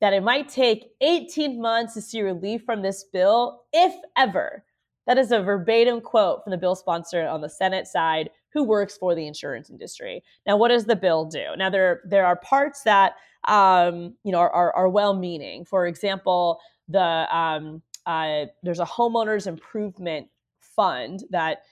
that 0.00 0.12
it 0.12 0.22
might 0.22 0.48
take 0.48 0.90
18 1.00 1.60
months 1.60 1.94
to 1.94 2.00
see 2.00 2.20
relief 2.20 2.62
from 2.64 2.82
this 2.82 3.04
bill, 3.12 3.62
if 3.72 3.94
ever. 4.16 4.64
That 5.06 5.18
is 5.18 5.32
a 5.32 5.40
verbatim 5.42 6.00
quote 6.00 6.42
from 6.42 6.50
the 6.50 6.56
bill 6.58 6.74
sponsor 6.74 7.26
on 7.26 7.40
the 7.40 7.48
Senate 7.48 7.86
side 7.86 8.30
who 8.52 8.64
works 8.64 8.96
for 8.96 9.14
the 9.14 9.26
insurance 9.26 9.68
industry. 9.68 10.22
Now, 10.46 10.56
what 10.56 10.68
does 10.68 10.84
the 10.84 10.96
bill 10.96 11.24
do? 11.24 11.44
Now, 11.56 11.70
there, 11.70 12.00
there 12.04 12.24
are 12.24 12.36
parts 12.36 12.82
that 12.82 13.14
um, 13.46 14.14
you 14.24 14.32
know, 14.32 14.38
are, 14.38 14.50
are, 14.50 14.72
are 14.72 14.88
well-meaning. 14.88 15.64
For 15.64 15.86
example, 15.86 16.60
the 16.88 17.26
um, 17.36 17.82
uh, 18.06 18.46
there's 18.62 18.80
a 18.80 18.84
homeowners 18.84 19.46
improvement 19.46 20.28
fund 20.60 21.24
that 21.30 21.62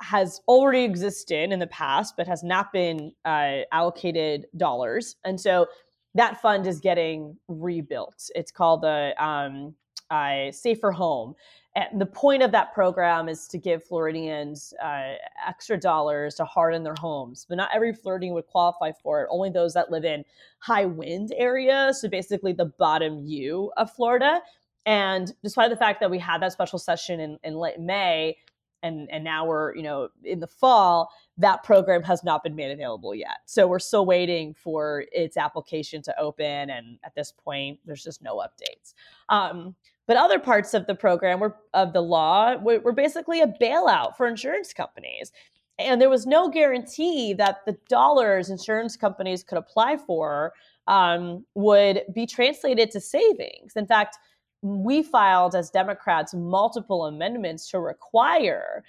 has 0.00 0.40
already 0.46 0.84
existed 0.84 1.50
in 1.50 1.58
the 1.58 1.66
past, 1.68 2.14
but 2.16 2.26
has 2.28 2.44
not 2.44 2.72
been 2.72 3.12
uh, 3.24 3.58
allocated 3.72 4.46
dollars, 4.56 5.16
and 5.24 5.40
so 5.40 5.66
that 6.14 6.40
fund 6.40 6.66
is 6.66 6.80
getting 6.80 7.36
rebuilt. 7.48 8.30
It's 8.34 8.50
called 8.50 8.82
the 8.82 9.14
um, 9.22 9.74
uh, 10.10 10.50
Safer 10.52 10.90
Home, 10.90 11.34
and 11.78 12.00
the 12.00 12.06
point 12.06 12.42
of 12.42 12.50
that 12.52 12.74
program 12.74 13.28
is 13.28 13.46
to 13.48 13.58
give 13.58 13.84
Floridians 13.84 14.74
uh, 14.82 15.14
extra 15.46 15.78
dollars 15.78 16.34
to 16.36 16.44
harden 16.44 16.82
their 16.82 16.96
homes. 16.98 17.46
But 17.48 17.56
not 17.56 17.70
every 17.72 17.92
Floridian 17.92 18.34
would 18.34 18.46
qualify 18.46 18.90
for 18.92 19.22
it, 19.22 19.28
only 19.30 19.50
those 19.50 19.74
that 19.74 19.90
live 19.90 20.04
in 20.04 20.24
high 20.58 20.86
wind 20.86 21.32
areas. 21.36 22.00
So 22.00 22.08
basically, 22.08 22.52
the 22.52 22.72
bottom 22.78 23.20
U 23.24 23.70
of 23.76 23.92
Florida. 23.92 24.40
And 24.86 25.32
despite 25.44 25.70
the 25.70 25.76
fact 25.76 26.00
that 26.00 26.10
we 26.10 26.18
had 26.18 26.42
that 26.42 26.52
special 26.52 26.80
session 26.80 27.20
in, 27.20 27.38
in 27.44 27.54
late 27.54 27.78
May, 27.78 28.36
and, 28.82 29.10
and 29.10 29.24
now 29.24 29.44
we're 29.44 29.74
you 29.74 29.82
know 29.82 30.08
in 30.22 30.38
the 30.38 30.46
fall 30.46 31.10
that 31.36 31.64
program 31.64 32.00
has 32.04 32.22
not 32.22 32.44
been 32.44 32.54
made 32.54 32.70
available 32.70 33.12
yet 33.12 33.38
so 33.44 33.66
we're 33.66 33.80
still 33.80 34.06
waiting 34.06 34.54
for 34.54 35.04
its 35.10 35.36
application 35.36 36.00
to 36.00 36.16
open 36.16 36.70
and 36.70 36.96
at 37.02 37.12
this 37.16 37.32
point 37.32 37.80
there's 37.84 38.04
just 38.04 38.22
no 38.22 38.36
updates 38.36 38.94
um, 39.30 39.74
but 40.08 40.16
other 40.16 40.40
parts 40.40 40.74
of 40.74 40.86
the 40.86 40.94
program 40.94 41.38
were 41.38 41.54
of 41.74 41.92
the 41.92 42.00
law 42.00 42.56
were, 42.56 42.80
were 42.80 42.92
basically 42.92 43.40
a 43.40 43.46
bailout 43.46 44.16
for 44.16 44.26
insurance 44.26 44.72
companies. 44.72 45.30
And 45.78 46.00
there 46.00 46.10
was 46.10 46.26
no 46.26 46.48
guarantee 46.48 47.34
that 47.34 47.58
the 47.66 47.76
dollars 47.88 48.50
insurance 48.50 48.96
companies 48.96 49.44
could 49.44 49.58
apply 49.58 49.98
for 49.98 50.54
um, 50.88 51.44
would 51.54 52.02
be 52.12 52.26
translated 52.26 52.90
to 52.92 53.00
savings. 53.00 53.74
In 53.76 53.86
fact, 53.86 54.16
we 54.62 55.02
filed 55.02 55.54
as 55.54 55.70
Democrats 55.70 56.34
multiple 56.34 57.04
amendments 57.04 57.70
to 57.70 57.78
require 57.78 58.82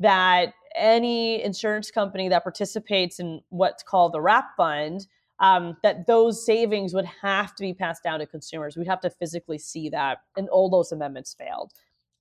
that 0.00 0.54
any 0.74 1.44
insurance 1.44 1.90
company 1.90 2.28
that 2.30 2.42
participates 2.42 3.20
in 3.20 3.42
what's 3.50 3.82
called 3.82 4.12
the 4.12 4.20
RAP 4.20 4.46
fund 4.56 5.06
um, 5.40 5.76
that 5.82 6.06
those 6.06 6.44
savings 6.44 6.94
would 6.94 7.04
have 7.04 7.54
to 7.54 7.62
be 7.62 7.74
passed 7.74 8.02
down 8.02 8.20
to 8.20 8.26
consumers. 8.26 8.76
We'd 8.76 8.86
have 8.86 9.00
to 9.00 9.10
physically 9.10 9.58
see 9.58 9.88
that, 9.90 10.18
and 10.36 10.48
all 10.48 10.70
those 10.70 10.92
amendments 10.92 11.34
failed. 11.34 11.72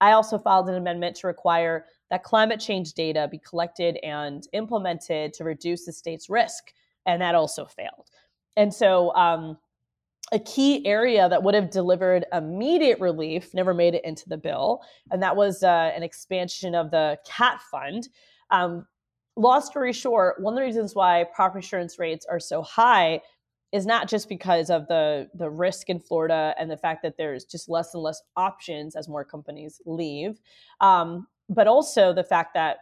I 0.02 0.12
also 0.12 0.38
filed 0.38 0.68
an 0.68 0.76
amendment 0.76 1.16
to 1.18 1.28
require 1.28 1.86
that 2.10 2.24
climate 2.24 2.60
change 2.60 2.94
data 2.94 3.28
be 3.32 3.40
collected 3.40 3.98
and 4.04 4.46
implemented 4.54 5.34
to 5.34 5.44
reduce 5.44 5.86
the 5.86 5.94
state's 5.94 6.30
risk, 6.30 6.74
and 7.06 7.22
that 7.22 7.36
also 7.36 7.66
failed. 7.66 8.10
And 8.58 8.74
so, 8.74 9.16
um, 9.16 9.58
a 10.32 10.40
key 10.40 10.86
area 10.86 11.30
that 11.30 11.44
would 11.44 11.54
have 11.54 11.70
delivered 11.70 12.26
immediate 12.34 13.00
relief 13.00 13.54
never 13.54 13.74
made 13.74 13.94
it 13.94 14.04
into 14.04 14.28
the 14.28 14.38
bill, 14.38 14.82
and 15.12 15.22
that 15.22 15.36
was 15.36 15.64
uh, 15.64 15.92
an 15.96 16.02
expansion 16.02 16.74
of 16.74 16.92
the 16.92 17.20
CAT 17.26 17.62
fund. 17.70 18.10
Um, 18.50 18.88
long 19.36 19.62
story 19.62 19.94
short, 19.94 20.42
one 20.42 20.54
of 20.54 20.58
the 20.58 20.66
reasons 20.66 20.96
why 20.96 21.26
property 21.36 21.66
insurance 21.66 21.98
rates 22.00 22.26
are 22.30 22.40
so 22.40 22.62
high 22.62 23.22
is 23.72 23.86
not 23.88 24.08
just 24.08 24.30
because 24.30 24.70
of 24.70 24.88
the 24.88 25.28
the 25.34 25.50
risk 25.50 25.90
in 25.90 26.00
Florida 26.00 26.54
and 26.60 26.70
the 26.70 26.78
fact 26.78 27.02
that 27.02 27.18
there's 27.18 27.44
just 27.44 27.68
less 27.68 27.94
and 27.94 28.04
less 28.04 28.22
options 28.36 28.96
as 28.96 29.10
more 29.10 29.26
companies 29.26 29.82
leave, 29.86 30.40
um, 30.80 31.28
but 31.50 31.68
also 31.68 32.14
the 32.14 32.24
fact 32.24 32.54
that 32.54 32.78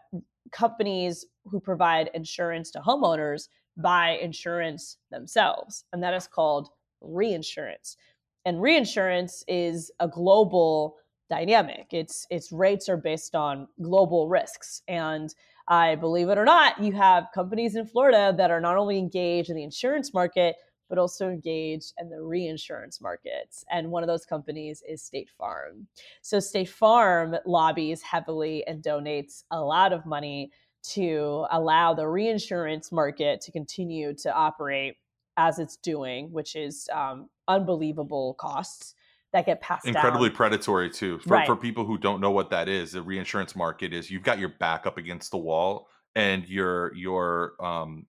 companies 0.51 1.25
who 1.45 1.59
provide 1.59 2.09
insurance 2.13 2.71
to 2.71 2.79
homeowners 2.79 3.47
buy 3.77 4.17
insurance 4.21 4.97
themselves, 5.11 5.85
and 5.93 6.03
that 6.03 6.13
is 6.13 6.27
called 6.27 6.69
reinsurance. 6.99 7.95
And 8.43 8.61
reinsurance 8.61 9.45
is 9.47 9.91
a 10.01 10.09
global 10.09 10.97
dynamic. 11.29 11.87
Its 11.91 12.27
its 12.29 12.51
rates 12.51 12.89
are 12.89 12.97
based 12.97 13.33
on 13.33 13.67
global 13.81 14.27
risks 14.27 14.81
and 14.89 15.33
I 15.67 15.95
believe 15.95 16.29
it 16.29 16.37
or 16.37 16.45
not, 16.45 16.81
you 16.81 16.93
have 16.93 17.27
companies 17.33 17.75
in 17.75 17.85
Florida 17.85 18.33
that 18.37 18.51
are 18.51 18.61
not 18.61 18.77
only 18.77 18.97
engaged 18.97 19.49
in 19.49 19.55
the 19.55 19.63
insurance 19.63 20.13
market, 20.13 20.55
but 20.89 20.97
also 20.97 21.29
engaged 21.29 21.93
in 21.99 22.09
the 22.09 22.21
reinsurance 22.21 22.99
markets. 22.99 23.63
And 23.71 23.91
one 23.91 24.03
of 24.03 24.07
those 24.07 24.25
companies 24.25 24.83
is 24.85 25.01
State 25.01 25.29
Farm. 25.29 25.87
So 26.21 26.39
State 26.41 26.67
Farm 26.69 27.35
lobbies 27.45 28.01
heavily 28.01 28.67
and 28.67 28.83
donates 28.83 29.43
a 29.51 29.61
lot 29.61 29.93
of 29.93 30.05
money 30.05 30.51
to 30.83 31.45
allow 31.51 31.93
the 31.93 32.07
reinsurance 32.07 32.91
market 32.91 33.39
to 33.41 33.51
continue 33.51 34.13
to 34.15 34.33
operate 34.33 34.97
as 35.37 35.59
it's 35.59 35.77
doing, 35.77 36.31
which 36.33 36.57
is 36.57 36.89
um, 36.93 37.29
unbelievable 37.47 38.35
costs 38.39 38.95
that 39.33 39.45
get 39.45 39.61
passed 39.61 39.87
incredibly 39.87 40.29
down. 40.29 40.35
predatory 40.35 40.89
too 40.89 41.19
for, 41.19 41.29
Right. 41.29 41.45
for 41.45 41.55
people 41.55 41.85
who 41.85 41.97
don't 41.97 42.21
know 42.21 42.31
what 42.31 42.49
that 42.49 42.67
is 42.67 42.91
the 42.91 43.01
reinsurance 43.01 43.55
market 43.55 43.93
is 43.93 44.09
you've 44.11 44.23
got 44.23 44.39
your 44.39 44.49
back 44.59 44.85
up 44.85 44.97
against 44.97 45.31
the 45.31 45.37
wall 45.37 45.87
and 46.15 46.47
your 46.47 46.93
your 46.95 47.53
um 47.63 48.05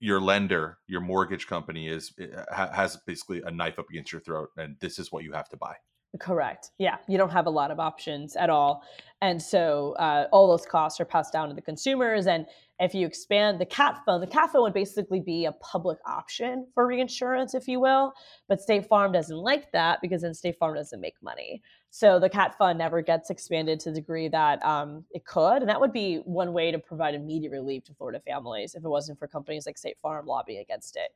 your 0.00 0.20
lender 0.20 0.78
your 0.86 1.00
mortgage 1.00 1.46
company 1.46 1.88
is 1.88 2.12
eh, 2.20 2.26
has 2.52 2.96
basically 3.06 3.42
a 3.42 3.50
knife 3.50 3.78
up 3.78 3.88
against 3.90 4.12
your 4.12 4.20
throat 4.20 4.50
and 4.56 4.76
this 4.80 4.98
is 4.98 5.10
what 5.10 5.24
you 5.24 5.32
have 5.32 5.48
to 5.48 5.56
buy 5.56 5.74
Correct. 6.18 6.70
Yeah, 6.78 6.96
you 7.06 7.18
don't 7.18 7.30
have 7.30 7.46
a 7.46 7.50
lot 7.50 7.70
of 7.70 7.78
options 7.78 8.34
at 8.34 8.50
all, 8.50 8.82
and 9.22 9.40
so 9.40 9.94
uh, 9.98 10.26
all 10.32 10.48
those 10.48 10.64
costs 10.64 10.98
are 10.98 11.04
passed 11.04 11.32
down 11.32 11.48
to 11.48 11.54
the 11.54 11.60
consumers. 11.60 12.26
And 12.26 12.46
if 12.78 12.94
you 12.94 13.06
expand 13.06 13.60
the 13.60 13.66
CAT 13.66 14.00
fund, 14.06 14.22
the 14.22 14.26
CAT 14.26 14.50
fund 14.50 14.62
would 14.62 14.72
basically 14.72 15.20
be 15.20 15.44
a 15.44 15.52
public 15.52 15.98
option 16.06 16.66
for 16.72 16.86
reinsurance, 16.86 17.54
if 17.54 17.68
you 17.68 17.80
will. 17.80 18.14
But 18.48 18.62
State 18.62 18.86
Farm 18.86 19.12
doesn't 19.12 19.36
like 19.36 19.70
that 19.72 20.00
because 20.00 20.22
then 20.22 20.32
State 20.32 20.58
Farm 20.58 20.74
doesn't 20.74 21.00
make 21.00 21.22
money. 21.22 21.60
So 21.90 22.18
the 22.18 22.30
CAT 22.30 22.56
fund 22.56 22.78
never 22.78 23.02
gets 23.02 23.28
expanded 23.28 23.78
to 23.80 23.90
the 23.90 23.96
degree 23.96 24.28
that 24.28 24.64
um, 24.64 25.04
it 25.10 25.26
could, 25.26 25.58
and 25.58 25.68
that 25.68 25.80
would 25.80 25.92
be 25.92 26.18
one 26.18 26.54
way 26.54 26.70
to 26.70 26.78
provide 26.78 27.14
immediate 27.14 27.50
relief 27.50 27.84
to 27.84 27.94
Florida 27.94 28.20
families 28.26 28.74
if 28.74 28.82
it 28.82 28.88
wasn't 28.88 29.18
for 29.18 29.28
companies 29.28 29.66
like 29.66 29.76
State 29.76 29.98
Farm 30.00 30.24
lobbying 30.24 30.60
against 30.60 30.96
it. 30.96 31.10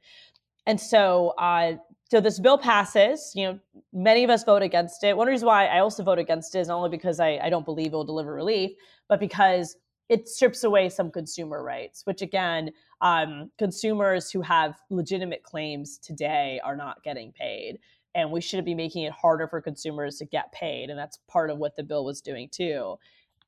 And 0.67 0.81
so, 0.81 1.35
uh, 1.39 1.75
so 2.11 2.21
this 2.21 2.39
bill 2.39 2.59
passes. 2.59 3.33
You 3.35 3.45
know, 3.45 3.59
many 3.93 4.25
of 4.25 4.31
us 4.31 4.45
vote 4.45 4.63
against 4.63 5.05
it. 5.05 5.17
One 5.17 5.29
reason 5.29 5.47
why 5.47 5.67
I 5.67 5.81
also 5.81 6.03
vote 6.03 6.19
against 6.19 6.55
it 6.55 6.61
is 6.61 6.69
not 6.69 6.77
only 6.77 6.91
because 6.91 7.21
I, 7.21 7.39
I 7.43 7.51
don't 7.51 7.65
believe 7.65 7.89
it 7.89 7.97
will 7.97 8.05
deliver 8.05 8.35
relief, 8.35 8.73
but 9.09 9.21
because 9.21 9.77
it 10.09 10.29
strips 10.29 10.65
away 10.65 10.89
some 10.89 11.11
consumer 11.11 11.63
rights. 11.63 12.03
Which 12.05 12.23
again, 12.23 12.71
um, 13.01 13.51
consumers 13.59 14.31
who 14.31 14.43
have 14.43 14.77
legitimate 14.91 15.43
claims 15.43 15.99
today 15.99 16.61
are 16.65 16.77
not 16.77 17.03
getting 17.03 17.33
paid, 17.33 17.79
and 18.15 18.31
we 18.31 18.41
shouldn't 18.41 18.67
be 18.67 18.75
making 18.75 19.05
it 19.05 19.13
harder 19.13 19.49
for 19.49 19.61
consumers 19.61 20.19
to 20.19 20.25
get 20.25 20.53
paid. 20.53 20.91
And 20.91 20.99
that's 20.99 21.19
part 21.29 21.51
of 21.51 21.59
what 21.59 21.77
the 21.77 21.83
bill 21.83 22.05
was 22.05 22.21
doing 22.21 22.49
too. 22.51 22.97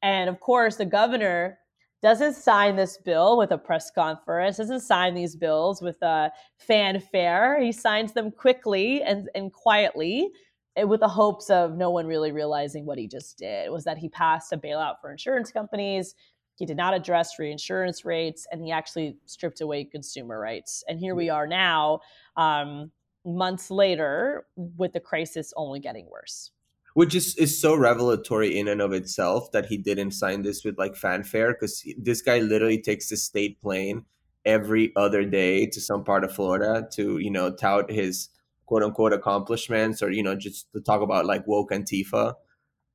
And 0.02 0.28
of 0.28 0.40
course, 0.40 0.76
the 0.76 0.84
governor 0.84 1.58
doesn't 2.06 2.34
sign 2.34 2.76
this 2.76 2.98
bill 2.98 3.36
with 3.36 3.50
a 3.50 3.58
press 3.58 3.90
conference, 3.90 4.58
doesn't 4.58 4.78
sign 4.78 5.12
these 5.12 5.34
bills 5.34 5.82
with 5.82 6.00
a 6.02 6.30
fanfare. 6.56 7.60
He 7.60 7.72
signs 7.72 8.12
them 8.12 8.30
quickly 8.30 9.02
and, 9.02 9.28
and 9.34 9.52
quietly 9.52 10.30
eh, 10.76 10.84
with 10.84 11.00
the 11.00 11.08
hopes 11.08 11.50
of 11.50 11.76
no 11.76 11.90
one 11.90 12.06
really 12.06 12.30
realizing 12.30 12.86
what 12.86 12.96
he 12.96 13.08
just 13.08 13.38
did 13.38 13.72
was 13.72 13.82
that 13.82 13.98
he 13.98 14.08
passed 14.08 14.52
a 14.52 14.56
bailout 14.56 15.00
for 15.00 15.10
insurance 15.10 15.50
companies. 15.50 16.14
He 16.54 16.64
did 16.64 16.76
not 16.76 16.94
address 16.94 17.40
reinsurance 17.40 18.04
rates 18.04 18.46
and 18.52 18.62
he 18.62 18.70
actually 18.70 19.16
stripped 19.26 19.60
away 19.60 19.82
consumer 19.82 20.38
rights. 20.38 20.84
And 20.86 21.00
here 21.00 21.16
we 21.16 21.28
are 21.28 21.48
now, 21.48 22.02
um, 22.36 22.92
months 23.24 23.68
later, 23.68 24.46
with 24.54 24.92
the 24.92 25.00
crisis 25.00 25.52
only 25.56 25.80
getting 25.80 26.08
worse. 26.08 26.52
Which 26.96 27.14
is, 27.14 27.36
is 27.36 27.60
so 27.60 27.74
revelatory 27.74 28.58
in 28.58 28.68
and 28.68 28.80
of 28.80 28.90
itself 28.94 29.52
that 29.52 29.66
he 29.66 29.76
didn't 29.76 30.12
sign 30.12 30.40
this 30.40 30.64
with 30.64 30.78
like 30.78 30.96
fanfare 30.96 31.52
because 31.52 31.84
this 31.98 32.22
guy 32.22 32.38
literally 32.38 32.80
takes 32.80 33.10
the 33.10 33.18
state 33.18 33.60
plane 33.60 34.06
every 34.46 34.94
other 34.96 35.22
day 35.22 35.66
to 35.66 35.78
some 35.78 36.02
part 36.04 36.24
of 36.24 36.34
Florida 36.34 36.88
to 36.92 37.18
you 37.18 37.30
know 37.30 37.52
tout 37.54 37.90
his 37.90 38.30
quote 38.64 38.82
unquote 38.82 39.12
accomplishments 39.12 40.02
or 40.02 40.10
you 40.10 40.22
know 40.22 40.34
just 40.34 40.72
to 40.72 40.80
talk 40.80 41.02
about 41.02 41.26
like 41.26 41.46
woke 41.46 41.70
Antifa. 41.70 42.32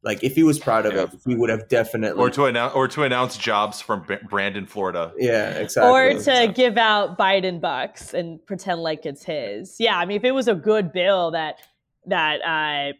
Like 0.01 0.23
if 0.23 0.33
he 0.33 0.41
was 0.41 0.57
proud 0.57 0.87
of 0.87 0.95
it, 0.95 1.11
he 1.27 1.35
would 1.35 1.51
have 1.51 1.69
definitely 1.69 2.23
or 2.23 2.31
to 2.31 2.45
announce 2.45 2.73
or 2.73 2.87
to 2.87 3.03
announce 3.03 3.37
jobs 3.37 3.81
from 3.81 4.03
B- 4.07 4.17
Brandon 4.27 4.65
Florida 4.65 5.13
yeah 5.19 5.51
exactly 5.51 5.91
Or 5.91 6.19
to 6.23 6.51
give 6.51 6.75
out 6.75 7.19
Biden 7.19 7.61
bucks 7.61 8.15
and 8.15 8.43
pretend 8.47 8.81
like 8.81 9.05
it's 9.05 9.23
his. 9.23 9.75
Yeah, 9.79 9.99
I 9.99 10.07
mean, 10.07 10.17
if 10.17 10.23
it 10.23 10.31
was 10.31 10.47
a 10.47 10.55
good 10.55 10.91
bill 10.91 11.29
that 11.31 11.59
that 12.07 12.41
uh, 12.41 12.93
c- 12.93 12.99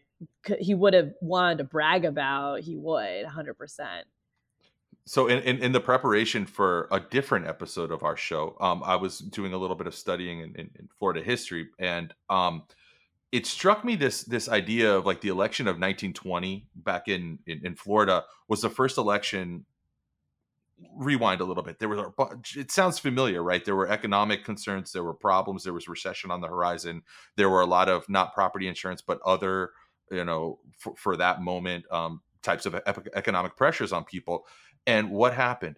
he 0.60 0.74
would 0.74 0.94
have 0.94 1.14
wanted 1.22 1.60
to 1.60 1.64
brag 1.64 2.06
about, 2.06 2.62
he 2.62 2.76
would 2.76 3.24
100. 3.24 3.58
percent 3.58 4.08
So 5.06 5.28
in, 5.28 5.40
in, 5.40 5.58
in 5.60 5.72
the 5.72 5.80
preparation 5.80 6.46
for 6.46 6.88
a 6.92 7.00
different 7.00 7.48
episode 7.48 7.92
of 7.92 8.04
our 8.04 8.18
show, 8.18 8.56
um, 8.60 8.82
I 8.84 8.96
was 8.96 9.20
doing 9.20 9.54
a 9.54 9.58
little 9.58 9.76
bit 9.76 9.88
of 9.88 9.96
studying 9.96 10.40
in, 10.40 10.50
in, 10.56 10.70
in 10.80 10.90
Florida 10.98 11.22
history, 11.22 11.70
and 11.80 12.14
um, 12.30 12.64
it 13.32 13.46
struck 13.46 13.86
me 13.86 13.96
this 13.96 14.24
this 14.24 14.50
idea 14.50 14.94
of 14.94 15.06
like 15.06 15.22
the 15.22 15.30
election 15.30 15.68
of 15.68 15.76
1920 15.76 16.68
back 16.76 17.08
in, 17.08 17.40
in 17.48 17.66
in 17.66 17.76
Florida 17.76 18.26
was 18.48 18.62
the 18.62 18.70
first 18.70 18.98
election. 18.98 19.66
Rewind 20.96 21.42
a 21.42 21.46
little 21.46 21.62
bit. 21.62 21.78
There 21.78 21.88
was 21.88 22.00
it 22.56 22.72
sounds 22.72 22.98
familiar, 22.98 23.44
right? 23.44 23.64
There 23.64 23.76
were 23.76 23.88
economic 23.88 24.44
concerns, 24.44 24.92
there 24.92 25.04
were 25.04 25.14
problems, 25.14 25.64
there 25.64 25.74
was 25.74 25.88
recession 25.88 26.32
on 26.32 26.42
the 26.42 26.48
horizon. 26.48 27.04
There 27.38 27.52
were 27.52 27.62
a 27.62 27.68
lot 27.68 27.88
of 27.88 28.10
not 28.10 28.34
property 28.34 28.68
insurance, 28.68 29.00
but 29.00 29.20
other, 29.24 29.74
you 30.12 30.26
know, 30.26 30.60
for, 30.78 30.95
for 30.95 31.17
that 31.17 31.41
moment, 31.41 31.86
um, 31.91 32.21
types 32.41 32.65
of 32.65 32.76
economic 33.15 33.56
pressures 33.56 33.93
on 33.93 34.04
people. 34.04 34.45
And 34.86 35.12
what 35.12 35.34
happened? 35.34 35.78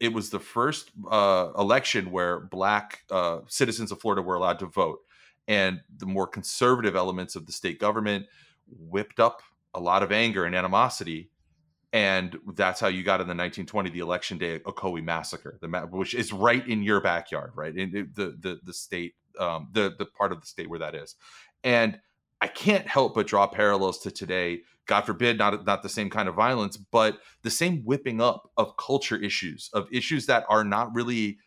It 0.00 0.12
was 0.12 0.30
the 0.30 0.40
first 0.40 0.90
uh, 1.10 1.50
election 1.56 2.10
where 2.10 2.40
black 2.40 3.00
uh, 3.10 3.40
citizens 3.48 3.92
of 3.92 4.00
Florida 4.00 4.22
were 4.22 4.34
allowed 4.34 4.58
to 4.60 4.66
vote. 4.66 5.00
And 5.46 5.80
the 5.96 6.06
more 6.06 6.26
conservative 6.26 6.96
elements 6.96 7.36
of 7.36 7.46
the 7.46 7.52
state 7.52 7.78
government 7.78 8.26
whipped 8.66 9.20
up 9.20 9.42
a 9.74 9.80
lot 9.80 10.02
of 10.02 10.12
anger 10.12 10.44
and 10.44 10.54
animosity. 10.54 11.30
And 11.92 12.38
that's 12.54 12.80
how 12.80 12.86
you 12.86 13.02
got 13.02 13.20
in 13.20 13.26
the 13.26 13.34
1920, 13.34 13.90
the 13.90 13.98
election 13.98 14.38
day 14.38 14.60
Ocoee 14.60 15.02
massacre, 15.02 15.58
the 15.60 15.68
ma- 15.68 15.86
which 15.86 16.14
is 16.14 16.32
right 16.32 16.66
in 16.66 16.82
your 16.82 17.00
backyard, 17.00 17.50
right 17.56 17.76
in 17.76 18.08
the 18.14 18.36
the 18.40 18.60
the 18.62 18.72
state, 18.72 19.14
um, 19.40 19.68
the 19.72 19.94
the 19.98 20.06
part 20.06 20.30
of 20.30 20.40
the 20.40 20.46
state 20.46 20.70
where 20.70 20.78
that 20.78 20.94
is. 20.94 21.16
And 21.64 21.98
I 22.40 22.46
can't 22.46 22.86
help 22.86 23.14
but 23.14 23.26
draw 23.26 23.46
parallels 23.46 23.98
to 24.00 24.10
today. 24.10 24.62
God 24.86 25.02
forbid, 25.02 25.38
not 25.38 25.64
not 25.66 25.82
the 25.82 25.88
same 25.88 26.10
kind 26.10 26.28
of 26.28 26.34
violence, 26.34 26.76
but 26.76 27.18
the 27.42 27.50
same 27.50 27.82
whipping 27.84 28.20
up 28.20 28.50
of 28.56 28.76
culture 28.76 29.16
issues, 29.16 29.70
of 29.72 29.88
issues 29.92 30.26
that 30.26 30.44
are 30.48 30.64
not 30.64 30.94
really 30.94 31.38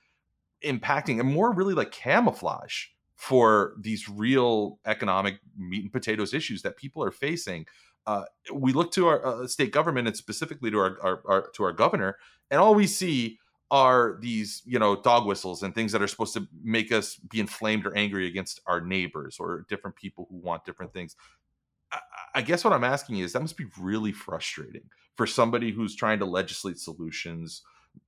impacting 0.64 1.20
and 1.20 1.34
more 1.34 1.54
really 1.54 1.74
like 1.74 1.92
camouflage 1.92 2.86
for 3.16 3.74
these 3.80 4.10
real 4.10 4.80
economic 4.86 5.40
meat 5.58 5.84
and 5.84 5.92
potatoes 5.92 6.34
issues 6.34 6.62
that 6.62 6.78
people 6.78 7.04
are 7.04 7.12
facing. 7.12 7.66
Uh, 8.06 8.24
we 8.54 8.74
look 8.74 8.92
to 8.92 9.08
our 9.08 9.26
uh, 9.26 9.48
state 9.48 9.72
government 9.72 10.08
and 10.08 10.18
specifically 10.18 10.70
to 10.70 10.78
our, 10.78 10.98
our, 11.02 11.22
our 11.26 11.50
to 11.56 11.64
our 11.64 11.72
governor, 11.74 12.18
and 12.52 12.60
all 12.60 12.76
we 12.76 12.88
see 12.88 13.40
are 13.74 14.20
these 14.22 14.62
you 14.66 14.78
know 14.78 14.96
dog 14.96 15.26
whistles 15.26 15.64
and 15.64 15.74
things 15.74 15.92
that 15.92 16.02
are 16.02 16.08
supposed 16.08 16.36
to 16.36 16.48
make 16.64 16.92
us 16.92 17.16
be 17.16 17.40
inflamed 17.40 17.88
or 17.88 17.98
angry 17.98 18.28
against 18.28 18.62
our 18.68 18.80
neighbors 18.80 19.38
or 19.40 19.66
different 19.68 19.96
people 19.96 20.28
who 20.30 20.38
want 20.38 20.64
different 20.64 20.94
things. 20.94 21.16
I, 22.36 22.42
guess 22.42 22.64
what 22.64 22.74
i'm 22.74 22.84
asking 22.84 23.20
is 23.20 23.34
that 23.34 23.42
must 23.42 23.58
be 23.58 23.66
really 23.80 24.12
frustrating 24.12 24.84
for 25.16 25.28
somebody 25.28 25.72
who's 25.72 25.96
trying 25.96 26.20
to 26.20 26.26
legislate 26.26 26.80
solutions 26.80 27.64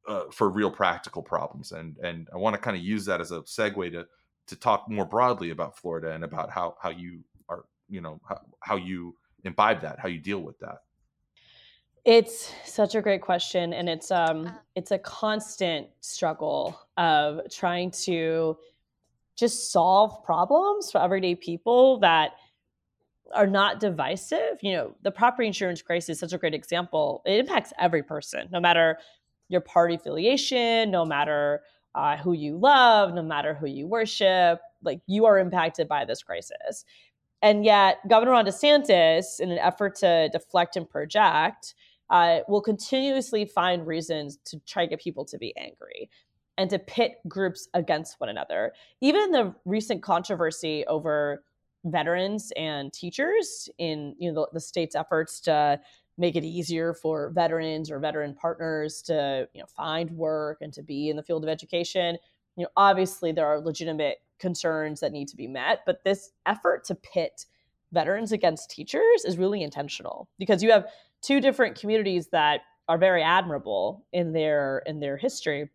uh, 0.08 0.24
for 0.32 0.50
real 0.50 0.72
practical 0.72 1.24
problems. 1.24 1.72
And 1.72 1.98
and 1.98 2.28
i 2.32 2.38
want 2.38 2.54
to 2.54 2.62
kind 2.62 2.78
of 2.78 2.84
use 2.84 3.06
that 3.06 3.20
as 3.20 3.32
a 3.32 3.42
segue 3.42 3.92
to 3.92 4.06
to 4.48 4.56
talk 4.56 4.88
more 4.88 5.06
broadly 5.06 5.50
about 5.50 5.78
florida 5.80 6.12
and 6.12 6.24
about 6.24 6.52
how 6.52 6.76
how 6.80 6.90
you 6.92 7.24
are 7.50 7.66
you 7.90 8.02
know 8.02 8.20
how, 8.30 8.40
how 8.60 8.76
you 8.76 9.16
imbibe 9.44 9.82
that 9.82 10.00
how 10.00 10.10
you 10.10 10.20
deal 10.20 10.42
with 10.42 10.60
that 10.60 10.78
it's 12.06 12.54
such 12.66 12.94
a 12.94 13.02
great 13.02 13.22
question, 13.22 13.74
and 13.74 13.90
it's 13.90 14.12
um 14.12 14.50
it's 14.76 14.92
a 14.92 15.00
constant 15.00 15.88
struggle 16.02 16.80
of 16.98 17.42
trying 17.50 17.92
to 17.92 18.58
just 19.36 19.72
solve 19.72 20.24
problems 20.24 20.92
for 20.92 21.02
everyday 21.02 21.36
people 21.36 22.00
that 22.00 22.34
are 23.34 23.48
not 23.48 23.80
divisive. 23.80 24.60
You 24.62 24.74
know, 24.74 24.96
the 25.02 25.12
property 25.12 25.48
insurance 25.48 25.82
crisis 25.82 26.10
is 26.10 26.20
such 26.20 26.34
a 26.34 26.38
great 26.38 26.54
example. 26.54 27.24
It 27.26 27.40
impacts 27.40 27.74
every 27.80 28.04
person, 28.04 28.48
no 28.52 28.60
matter 28.60 29.00
your 29.50 29.62
party 29.62 29.96
affiliation, 29.96 30.92
no 30.92 31.06
matter 31.06 31.64
uh, 31.96 32.18
who 32.18 32.34
you 32.34 32.58
love, 32.58 33.14
no 33.14 33.24
matter 33.24 33.54
who 33.56 33.66
you 33.66 33.88
worship. 33.88 34.62
Like 34.84 35.02
you 35.08 35.26
are 35.26 35.40
impacted 35.40 35.88
by 35.88 36.06
this 36.06 36.22
crisis, 36.22 36.86
and 37.42 37.66
yet 37.66 37.98
Governor 38.08 38.32
Ron 38.32 38.46
DeSantis, 38.46 39.40
in 39.40 39.50
an 39.50 39.58
effort 39.58 39.96
to 39.96 40.30
deflect 40.32 40.76
and 40.76 40.88
project 40.88 41.74
uh, 42.10 42.40
will 42.48 42.62
continuously 42.62 43.46
find 43.46 43.88
reasons 43.88 44.38
to 44.46 44.60
try 44.68 44.86
to 44.86 44.90
get 44.90 45.02
people 45.02 45.26
to 45.26 45.38
be 45.38 45.56
angry 45.58 46.10
and 46.58 46.70
to 46.70 46.80
pit 46.80 47.18
groups 47.28 47.68
against 47.74 48.20
one 48.20 48.30
another. 48.30 48.74
Even 49.02 49.32
the 49.32 49.54
recent 49.66 50.02
controversy 50.02 50.86
over 50.88 51.44
veterans 51.86 52.52
and 52.56 52.92
teachers 52.92 53.70
in 53.78 54.16
you 54.18 54.32
know 54.32 54.42
the, 54.42 54.54
the 54.54 54.60
state's 54.60 54.96
efforts 54.96 55.40
to 55.40 55.80
make 56.18 56.36
it 56.36 56.44
easier 56.44 56.94
for 56.94 57.30
veterans 57.32 57.92
or 57.92 58.00
veteran 58.00 58.34
partners 58.34 59.02
to 59.04 59.48
you 59.54 59.62
know 59.62 59.68
find 59.68 60.10
work 60.12 60.58
and 60.62 60.74
to 60.74 60.82
be 60.82 61.10
in 61.10 61.16
the 61.16 61.22
field 61.22 61.44
of 61.44 61.50
education 61.50 62.18
you 62.56 62.64
know 62.64 62.70
obviously 62.76 63.32
there 63.32 63.46
are 63.46 63.60
legitimate 63.60 64.18
concerns 64.40 65.00
that 65.00 65.12
need 65.12 65.28
to 65.28 65.36
be 65.36 65.48
met 65.48 65.82
but 65.86 66.04
this 66.04 66.32
effort 66.48 66.84
to 66.84 66.96
pit 66.96 67.46
veterans 67.92 68.32
against 68.32 68.72
teachers 68.72 69.24
is 69.24 69.38
really 69.38 69.62
intentional 69.62 70.28
because 70.40 70.64
you 70.64 70.72
have 70.72 70.88
two 71.26 71.42
different 71.42 71.80
communities 71.80 72.28
that 72.28 72.62
are 72.88 72.98
very 72.98 73.24
admirable 73.24 74.06
in 74.14 74.32
their 74.32 74.84
in 74.86 75.00
their 75.00 75.18
history. 75.18 75.70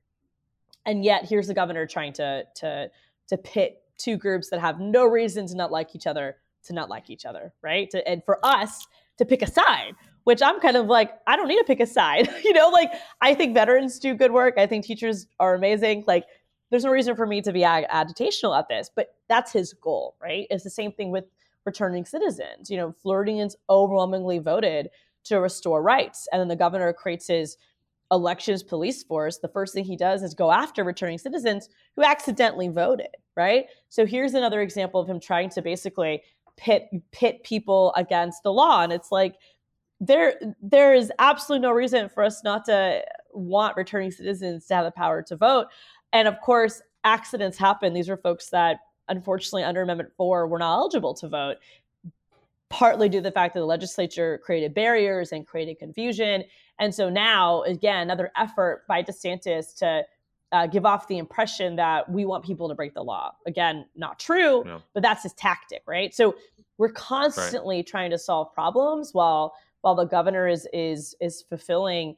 And 0.86 1.04
yet 1.04 1.24
here's 1.28 1.48
the 1.48 1.54
governor 1.54 1.86
trying 1.86 2.12
to 2.14 2.44
to 2.56 2.90
to 3.28 3.36
pit 3.36 3.82
two 3.98 4.16
groups 4.16 4.48
that 4.50 4.60
have 4.60 4.80
no 4.80 5.04
reason 5.04 5.46
to 5.48 5.56
not 5.56 5.70
like 5.70 5.94
each 5.94 6.06
other 6.06 6.36
to 6.64 6.72
not 6.72 6.88
like 6.88 7.10
each 7.10 7.24
other 7.24 7.52
right? 7.62 7.90
To, 7.90 8.06
and 8.08 8.22
for 8.24 8.44
us 8.44 8.86
to 9.18 9.24
pick 9.24 9.42
a 9.42 9.46
side 9.46 9.94
which 10.24 10.42
i'm 10.42 10.60
kind 10.60 10.76
of 10.76 10.86
like 10.86 11.12
i 11.26 11.36
don't 11.36 11.48
need 11.48 11.58
to 11.58 11.64
pick 11.64 11.80
a 11.80 11.86
side. 11.86 12.28
You 12.44 12.52
know 12.52 12.68
like 12.68 12.92
i 13.20 13.34
think 13.34 13.54
veterans 13.54 13.98
do 13.98 14.14
good 14.14 14.32
work. 14.32 14.54
I 14.56 14.66
think 14.66 14.84
teachers 14.84 15.26
are 15.40 15.54
amazing. 15.54 16.04
Like 16.06 16.26
there's 16.70 16.84
no 16.84 16.90
reason 16.90 17.16
for 17.16 17.26
me 17.26 17.42
to 17.42 17.52
be 17.52 17.64
ag- 17.64 17.88
agitational 17.88 18.56
at 18.58 18.68
this 18.68 18.90
but 18.94 19.14
that's 19.28 19.52
his 19.52 19.72
goal 19.74 20.16
right? 20.22 20.46
It's 20.50 20.64
the 20.64 20.70
same 20.70 20.92
thing 20.92 21.10
with 21.10 21.24
returning 21.64 22.04
citizens. 22.04 22.70
You 22.70 22.76
know 22.76 22.94
floridians 23.02 23.56
overwhelmingly 23.68 24.38
voted 24.38 24.90
to 25.24 25.40
restore 25.40 25.82
rights. 25.82 26.28
And 26.32 26.40
then 26.40 26.48
the 26.48 26.56
governor 26.56 26.92
creates 26.92 27.26
his 27.26 27.56
elections 28.10 28.62
police 28.62 29.02
force. 29.02 29.38
The 29.38 29.48
first 29.48 29.72
thing 29.74 29.84
he 29.84 29.96
does 29.96 30.22
is 30.22 30.34
go 30.34 30.50
after 30.50 30.82
returning 30.82 31.18
citizens 31.18 31.68
who 31.96 32.02
accidentally 32.02 32.68
voted, 32.68 33.08
right? 33.36 33.66
So 33.88 34.04
here's 34.04 34.34
another 34.34 34.60
example 34.60 35.00
of 35.00 35.08
him 35.08 35.20
trying 35.20 35.50
to 35.50 35.62
basically 35.62 36.22
pit 36.56 36.88
pit 37.12 37.42
people 37.44 37.92
against 37.96 38.42
the 38.42 38.52
law. 38.52 38.82
And 38.82 38.92
it's 38.92 39.12
like 39.12 39.36
there 40.00 40.34
there 40.60 40.94
is 40.94 41.12
absolutely 41.18 41.62
no 41.62 41.72
reason 41.72 42.08
for 42.08 42.24
us 42.24 42.42
not 42.42 42.64
to 42.66 43.02
want 43.32 43.76
returning 43.76 44.10
citizens 44.10 44.66
to 44.66 44.74
have 44.74 44.84
the 44.84 44.90
power 44.90 45.22
to 45.22 45.36
vote. 45.36 45.66
And 46.12 46.26
of 46.26 46.40
course, 46.40 46.82
accidents 47.04 47.58
happen. 47.58 47.92
These 47.92 48.08
are 48.08 48.16
folks 48.16 48.50
that 48.50 48.78
unfortunately 49.08 49.64
under 49.64 49.82
Amendment 49.82 50.12
4 50.16 50.46
were 50.48 50.58
not 50.58 50.74
eligible 50.74 51.14
to 51.14 51.28
vote 51.28 51.56
partly 52.70 53.08
due 53.08 53.18
to 53.18 53.22
the 53.22 53.32
fact 53.32 53.52
that 53.54 53.60
the 53.60 53.66
legislature 53.66 54.40
created 54.42 54.72
barriers 54.72 55.32
and 55.32 55.46
created 55.46 55.78
confusion. 55.78 56.44
And 56.78 56.94
so 56.94 57.10
now, 57.10 57.62
again, 57.62 58.02
another 58.02 58.30
effort 58.36 58.84
by 58.88 59.02
DeSantis 59.02 59.76
to 59.78 60.04
uh, 60.52 60.66
give 60.66 60.86
off 60.86 61.06
the 61.08 61.18
impression 61.18 61.76
that 61.76 62.08
we 62.08 62.24
want 62.24 62.44
people 62.44 62.68
to 62.68 62.74
break 62.74 62.94
the 62.94 63.02
law. 63.02 63.32
Again, 63.46 63.86
not 63.96 64.18
true, 64.18 64.64
yeah. 64.64 64.78
but 64.94 65.02
that's 65.02 65.24
his 65.24 65.32
tactic, 65.34 65.82
right? 65.86 66.14
So 66.14 66.36
we're 66.78 66.92
constantly 66.92 67.76
right. 67.78 67.86
trying 67.86 68.10
to 68.10 68.18
solve 68.18 68.52
problems 68.54 69.12
while 69.12 69.54
while 69.82 69.94
the 69.94 70.04
governor 70.04 70.46
is 70.46 70.66
is 70.72 71.14
is 71.20 71.42
fulfilling 71.42 72.16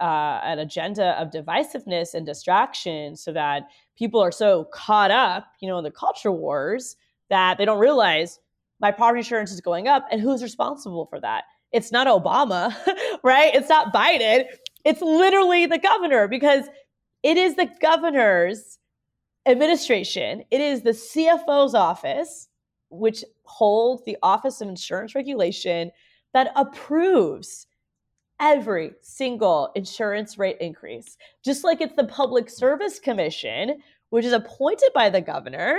uh, 0.00 0.40
an 0.42 0.58
agenda 0.58 1.20
of 1.20 1.30
divisiveness 1.30 2.14
and 2.14 2.26
distraction, 2.26 3.16
so 3.16 3.32
that 3.32 3.68
people 3.96 4.20
are 4.20 4.32
so 4.32 4.64
caught 4.64 5.10
up, 5.10 5.46
you 5.60 5.68
know, 5.68 5.78
in 5.78 5.84
the 5.84 5.90
culture 5.90 6.32
wars 6.32 6.96
that 7.30 7.56
they 7.56 7.64
don't 7.64 7.78
realize 7.78 8.38
my 8.82 8.90
property 8.90 9.20
insurance 9.20 9.52
is 9.52 9.60
going 9.60 9.88
up. 9.88 10.06
And 10.10 10.20
who's 10.20 10.42
responsible 10.42 11.06
for 11.06 11.20
that? 11.20 11.44
It's 11.70 11.92
not 11.92 12.06
Obama, 12.06 12.76
right? 13.22 13.54
It's 13.54 13.68
not 13.68 13.94
Biden. 13.94 14.44
It's 14.84 15.00
literally 15.00 15.64
the 15.64 15.78
governor 15.78 16.28
because 16.28 16.66
it 17.22 17.38
is 17.38 17.54
the 17.54 17.70
governor's 17.80 18.78
administration, 19.46 20.44
it 20.50 20.60
is 20.60 20.82
the 20.82 20.90
CFO's 20.90 21.74
office, 21.74 22.48
which 22.90 23.24
holds 23.44 24.04
the 24.04 24.16
Office 24.22 24.60
of 24.60 24.68
Insurance 24.68 25.14
Regulation, 25.14 25.90
that 26.32 26.52
approves 26.56 27.66
every 28.40 28.92
single 29.02 29.70
insurance 29.74 30.38
rate 30.38 30.58
increase. 30.60 31.16
Just 31.44 31.64
like 31.64 31.80
it's 31.80 31.96
the 31.96 32.04
Public 32.04 32.50
Service 32.50 32.98
Commission, 32.98 33.80
which 34.10 34.24
is 34.24 34.32
appointed 34.32 34.90
by 34.94 35.10
the 35.10 35.20
governor, 35.20 35.78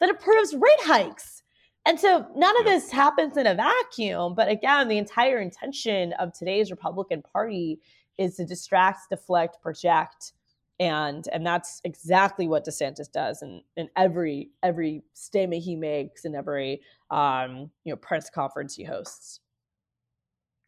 that 0.00 0.10
approves 0.10 0.54
rate 0.54 0.80
hikes. 0.80 1.37
And 1.86 1.98
so 1.98 2.26
none 2.36 2.58
of 2.58 2.66
this 2.66 2.90
happens 2.90 3.36
in 3.36 3.46
a 3.46 3.54
vacuum. 3.54 4.34
But 4.34 4.48
again, 4.48 4.88
the 4.88 4.98
entire 4.98 5.38
intention 5.38 6.12
of 6.14 6.32
today's 6.32 6.70
Republican 6.70 7.22
Party 7.22 7.80
is 8.18 8.36
to 8.36 8.44
distract, 8.44 9.10
deflect, 9.10 9.62
project. 9.62 10.32
And 10.80 11.26
and 11.32 11.44
that's 11.44 11.80
exactly 11.84 12.46
what 12.46 12.64
DeSantis 12.64 13.10
does 13.10 13.42
in, 13.42 13.62
in 13.76 13.88
every 13.96 14.50
every 14.62 15.02
statement 15.12 15.64
he 15.64 15.74
makes 15.74 16.24
and 16.24 16.36
every 16.36 16.82
um, 17.10 17.70
you 17.84 17.92
know 17.92 17.96
press 17.96 18.30
conference 18.30 18.76
he 18.76 18.84
hosts. 18.84 19.40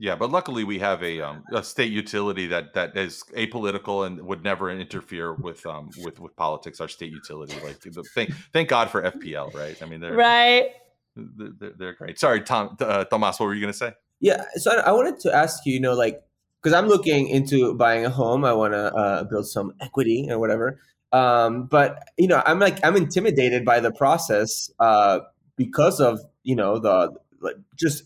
Yeah, 0.01 0.17
but 0.17 0.31
luckily 0.31 0.65
we 0.65 0.79
have 0.79 1.03
a, 1.03 1.21
um, 1.21 1.45
a 1.53 1.63
state 1.63 1.93
utility 1.93 2.47
that 2.47 2.73
that 2.73 2.97
is 2.97 3.23
apolitical 3.37 4.07
and 4.07 4.21
would 4.23 4.43
never 4.43 4.71
interfere 4.71 5.35
with 5.35 5.65
um, 5.67 5.91
with 5.99 6.19
with 6.19 6.35
politics. 6.35 6.81
Our 6.81 6.89
state 6.89 7.13
utility, 7.13 7.55
like 7.63 7.81
thank 8.15 8.33
thank 8.53 8.69
God 8.69 8.91
for 8.91 9.03
FPL, 9.03 9.55
right? 9.55 9.81
I 9.81 9.85
mean, 9.85 10.01
they're 10.01 10.15
right 10.15 10.71
they're, 11.17 11.95
great. 11.95 12.19
Sorry, 12.19 12.41
Tom, 12.41 12.77
uh, 12.81 13.05
Tomas, 13.05 13.41
what 13.41 13.47
were 13.47 13.55
you 13.55 13.61
going 13.61 13.73
to 13.73 13.79
say? 13.79 13.93
Yeah, 14.21 14.45
so 14.57 14.73
I, 14.73 14.89
I, 14.89 14.93
wanted 14.93 15.19
to 15.21 15.35
ask 15.35 15.65
you, 15.65 15.75
you 15.75 15.81
know, 15.81 15.95
like, 15.95 16.23
because 16.63 16.75
I'm 16.75 16.89
looking 16.89 17.29
into 17.29 17.75
buying 17.75 18.05
a 18.05 18.11
home, 18.11 18.45
I 18.45 18.53
want 18.53 18.75
to 18.75 18.95
uh, 18.95 19.25
build 19.25 19.49
some 19.49 19.73
equity 19.81 20.29
or 20.31 20.39
whatever. 20.39 20.79
Um, 21.13 21.65
but 21.65 22.09
you 22.19 22.29
know, 22.29 22.43
I'm 22.45 22.59
like, 22.59 22.85
I'm 22.85 22.97
intimidated 22.97 23.65
by 23.65 23.81
the 23.81 23.91
process 23.91 24.71
uh, 24.79 25.21
because 25.57 26.01
of 26.01 26.21
you 26.43 26.55
know 26.55 26.79
the 26.79 27.13
like, 27.41 27.57
just 27.77 28.05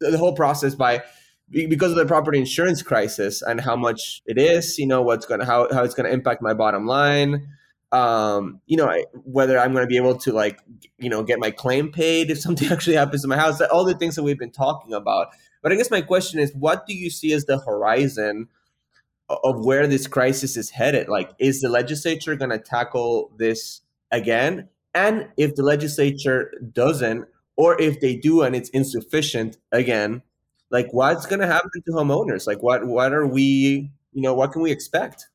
the 0.00 0.18
whole 0.18 0.34
process 0.34 0.74
by 0.74 1.02
because 1.50 1.92
of 1.92 1.96
the 1.96 2.06
property 2.06 2.38
insurance 2.38 2.82
crisis 2.82 3.42
and 3.42 3.60
how 3.60 3.76
much 3.76 4.22
it 4.26 4.38
is, 4.38 4.78
you 4.78 4.86
know, 4.86 5.02
what's 5.02 5.26
going 5.26 5.40
to 5.40 5.46
how 5.46 5.72
how 5.72 5.84
it's 5.84 5.94
going 5.94 6.06
to 6.06 6.12
impact 6.12 6.42
my 6.42 6.54
bottom 6.54 6.86
line 6.86 7.46
um, 7.92 8.60
you 8.66 8.76
know, 8.76 8.92
whether 9.24 9.58
I'm 9.58 9.72
going 9.72 9.84
to 9.84 9.88
be 9.88 9.96
able 9.96 10.16
to 10.18 10.32
like, 10.32 10.60
you 10.98 11.08
know, 11.08 11.22
get 11.22 11.38
my 11.38 11.50
claim 11.50 11.92
paid 11.92 12.30
if 12.30 12.40
something 12.40 12.68
actually 12.72 12.96
happens 12.96 13.22
to 13.22 13.28
my 13.28 13.36
house, 13.36 13.60
all 13.60 13.84
the 13.84 13.94
things 13.94 14.16
that 14.16 14.22
we've 14.22 14.38
been 14.38 14.50
talking 14.50 14.92
about. 14.92 15.28
But 15.62 15.72
I 15.72 15.76
guess 15.76 15.90
my 15.90 16.00
question 16.00 16.38
is, 16.38 16.52
what 16.54 16.86
do 16.86 16.94
you 16.94 17.10
see 17.10 17.32
as 17.32 17.44
the 17.46 17.58
horizon 17.58 18.48
of 19.28 19.64
where 19.64 19.86
this 19.86 20.06
crisis 20.06 20.56
is 20.56 20.70
headed? 20.70 21.08
Like, 21.08 21.30
is 21.38 21.60
the 21.60 21.68
legislature 21.68 22.36
going 22.36 22.50
to 22.50 22.58
tackle 22.58 23.32
this 23.36 23.80
again? 24.12 24.68
And 24.94 25.28
if 25.36 25.54
the 25.54 25.62
legislature 25.62 26.52
doesn't, 26.72 27.26
or 27.56 27.80
if 27.80 28.00
they 28.00 28.16
do 28.16 28.42
and 28.42 28.54
it's 28.54 28.68
insufficient 28.70 29.56
again, 29.72 30.22
like 30.70 30.88
what's 30.90 31.26
going 31.26 31.40
to 31.40 31.46
happen 31.46 31.70
to 31.74 31.92
homeowners? 31.92 32.46
Like, 32.46 32.62
what 32.62 32.86
what 32.86 33.12
are 33.12 33.26
we, 33.26 33.90
you 34.12 34.22
know, 34.22 34.34
what 34.34 34.52
can 34.52 34.62
we 34.62 34.70
expect? 34.70 35.26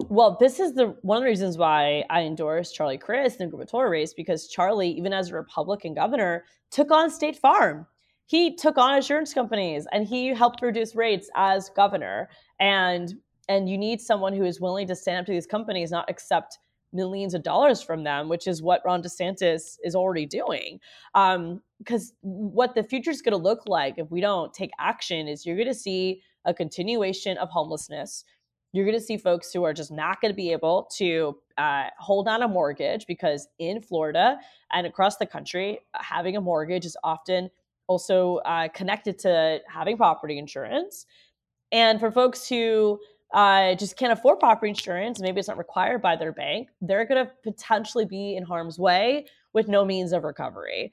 Well, 0.00 0.36
this 0.38 0.60
is 0.60 0.74
the 0.74 0.96
one 1.02 1.18
of 1.18 1.22
the 1.22 1.28
reasons 1.28 1.56
why 1.56 2.04
I 2.10 2.22
endorsed 2.22 2.74
Charlie 2.74 2.98
Crist 2.98 3.40
in 3.40 3.46
the 3.46 3.50
gubernatorial 3.50 3.90
race 3.90 4.14
because 4.14 4.48
Charlie, 4.48 4.90
even 4.90 5.12
as 5.12 5.30
a 5.30 5.34
Republican 5.34 5.94
governor, 5.94 6.44
took 6.70 6.90
on 6.90 7.10
State 7.10 7.36
Farm. 7.36 7.86
He 8.26 8.56
took 8.56 8.78
on 8.78 8.96
insurance 8.96 9.34
companies 9.34 9.86
and 9.92 10.06
he 10.06 10.28
helped 10.28 10.62
reduce 10.62 10.94
rates 10.94 11.30
as 11.36 11.70
governor. 11.70 12.28
And 12.58 13.14
and 13.48 13.68
you 13.68 13.76
need 13.76 14.00
someone 14.00 14.32
who 14.32 14.44
is 14.44 14.60
willing 14.60 14.86
to 14.88 14.96
stand 14.96 15.20
up 15.20 15.26
to 15.26 15.32
these 15.32 15.46
companies, 15.46 15.90
not 15.90 16.08
accept 16.08 16.58
millions 16.92 17.34
of 17.34 17.42
dollars 17.42 17.82
from 17.82 18.04
them, 18.04 18.28
which 18.28 18.46
is 18.46 18.62
what 18.62 18.80
Ron 18.84 19.02
DeSantis 19.02 19.76
is 19.84 19.94
already 19.94 20.26
doing. 20.26 20.78
Because 21.12 22.10
um, 22.10 22.12
what 22.22 22.74
the 22.74 22.82
future 22.82 23.10
is 23.10 23.20
going 23.20 23.32
to 23.32 23.42
look 23.42 23.62
like 23.66 23.98
if 23.98 24.10
we 24.10 24.20
don't 24.20 24.54
take 24.54 24.70
action 24.78 25.28
is 25.28 25.44
you're 25.44 25.56
going 25.56 25.68
to 25.68 25.74
see 25.74 26.22
a 26.44 26.54
continuation 26.54 27.36
of 27.38 27.50
homelessness. 27.50 28.24
You're 28.74 28.84
going 28.84 28.98
to 28.98 29.04
see 29.04 29.16
folks 29.16 29.52
who 29.52 29.62
are 29.62 29.72
just 29.72 29.92
not 29.92 30.20
going 30.20 30.32
to 30.32 30.36
be 30.36 30.50
able 30.50 30.90
to 30.96 31.36
uh, 31.56 31.84
hold 31.96 32.26
on 32.26 32.42
a 32.42 32.48
mortgage 32.48 33.06
because 33.06 33.46
in 33.60 33.80
Florida 33.80 34.36
and 34.72 34.84
across 34.84 35.16
the 35.16 35.26
country, 35.26 35.78
having 35.94 36.36
a 36.36 36.40
mortgage 36.40 36.84
is 36.84 36.96
often 37.04 37.50
also 37.86 38.38
uh, 38.38 38.66
connected 38.74 39.16
to 39.20 39.60
having 39.68 39.96
property 39.96 40.38
insurance. 40.38 41.06
And 41.70 42.00
for 42.00 42.10
folks 42.10 42.48
who 42.48 42.98
uh, 43.32 43.76
just 43.76 43.96
can't 43.96 44.12
afford 44.12 44.40
property 44.40 44.70
insurance, 44.70 45.20
maybe 45.20 45.38
it's 45.38 45.46
not 45.46 45.56
required 45.56 46.02
by 46.02 46.16
their 46.16 46.32
bank, 46.32 46.70
they're 46.80 47.04
going 47.04 47.24
to 47.24 47.30
potentially 47.44 48.06
be 48.06 48.34
in 48.34 48.42
harm's 48.42 48.76
way 48.76 49.26
with 49.52 49.68
no 49.68 49.84
means 49.84 50.12
of 50.12 50.24
recovery. 50.24 50.92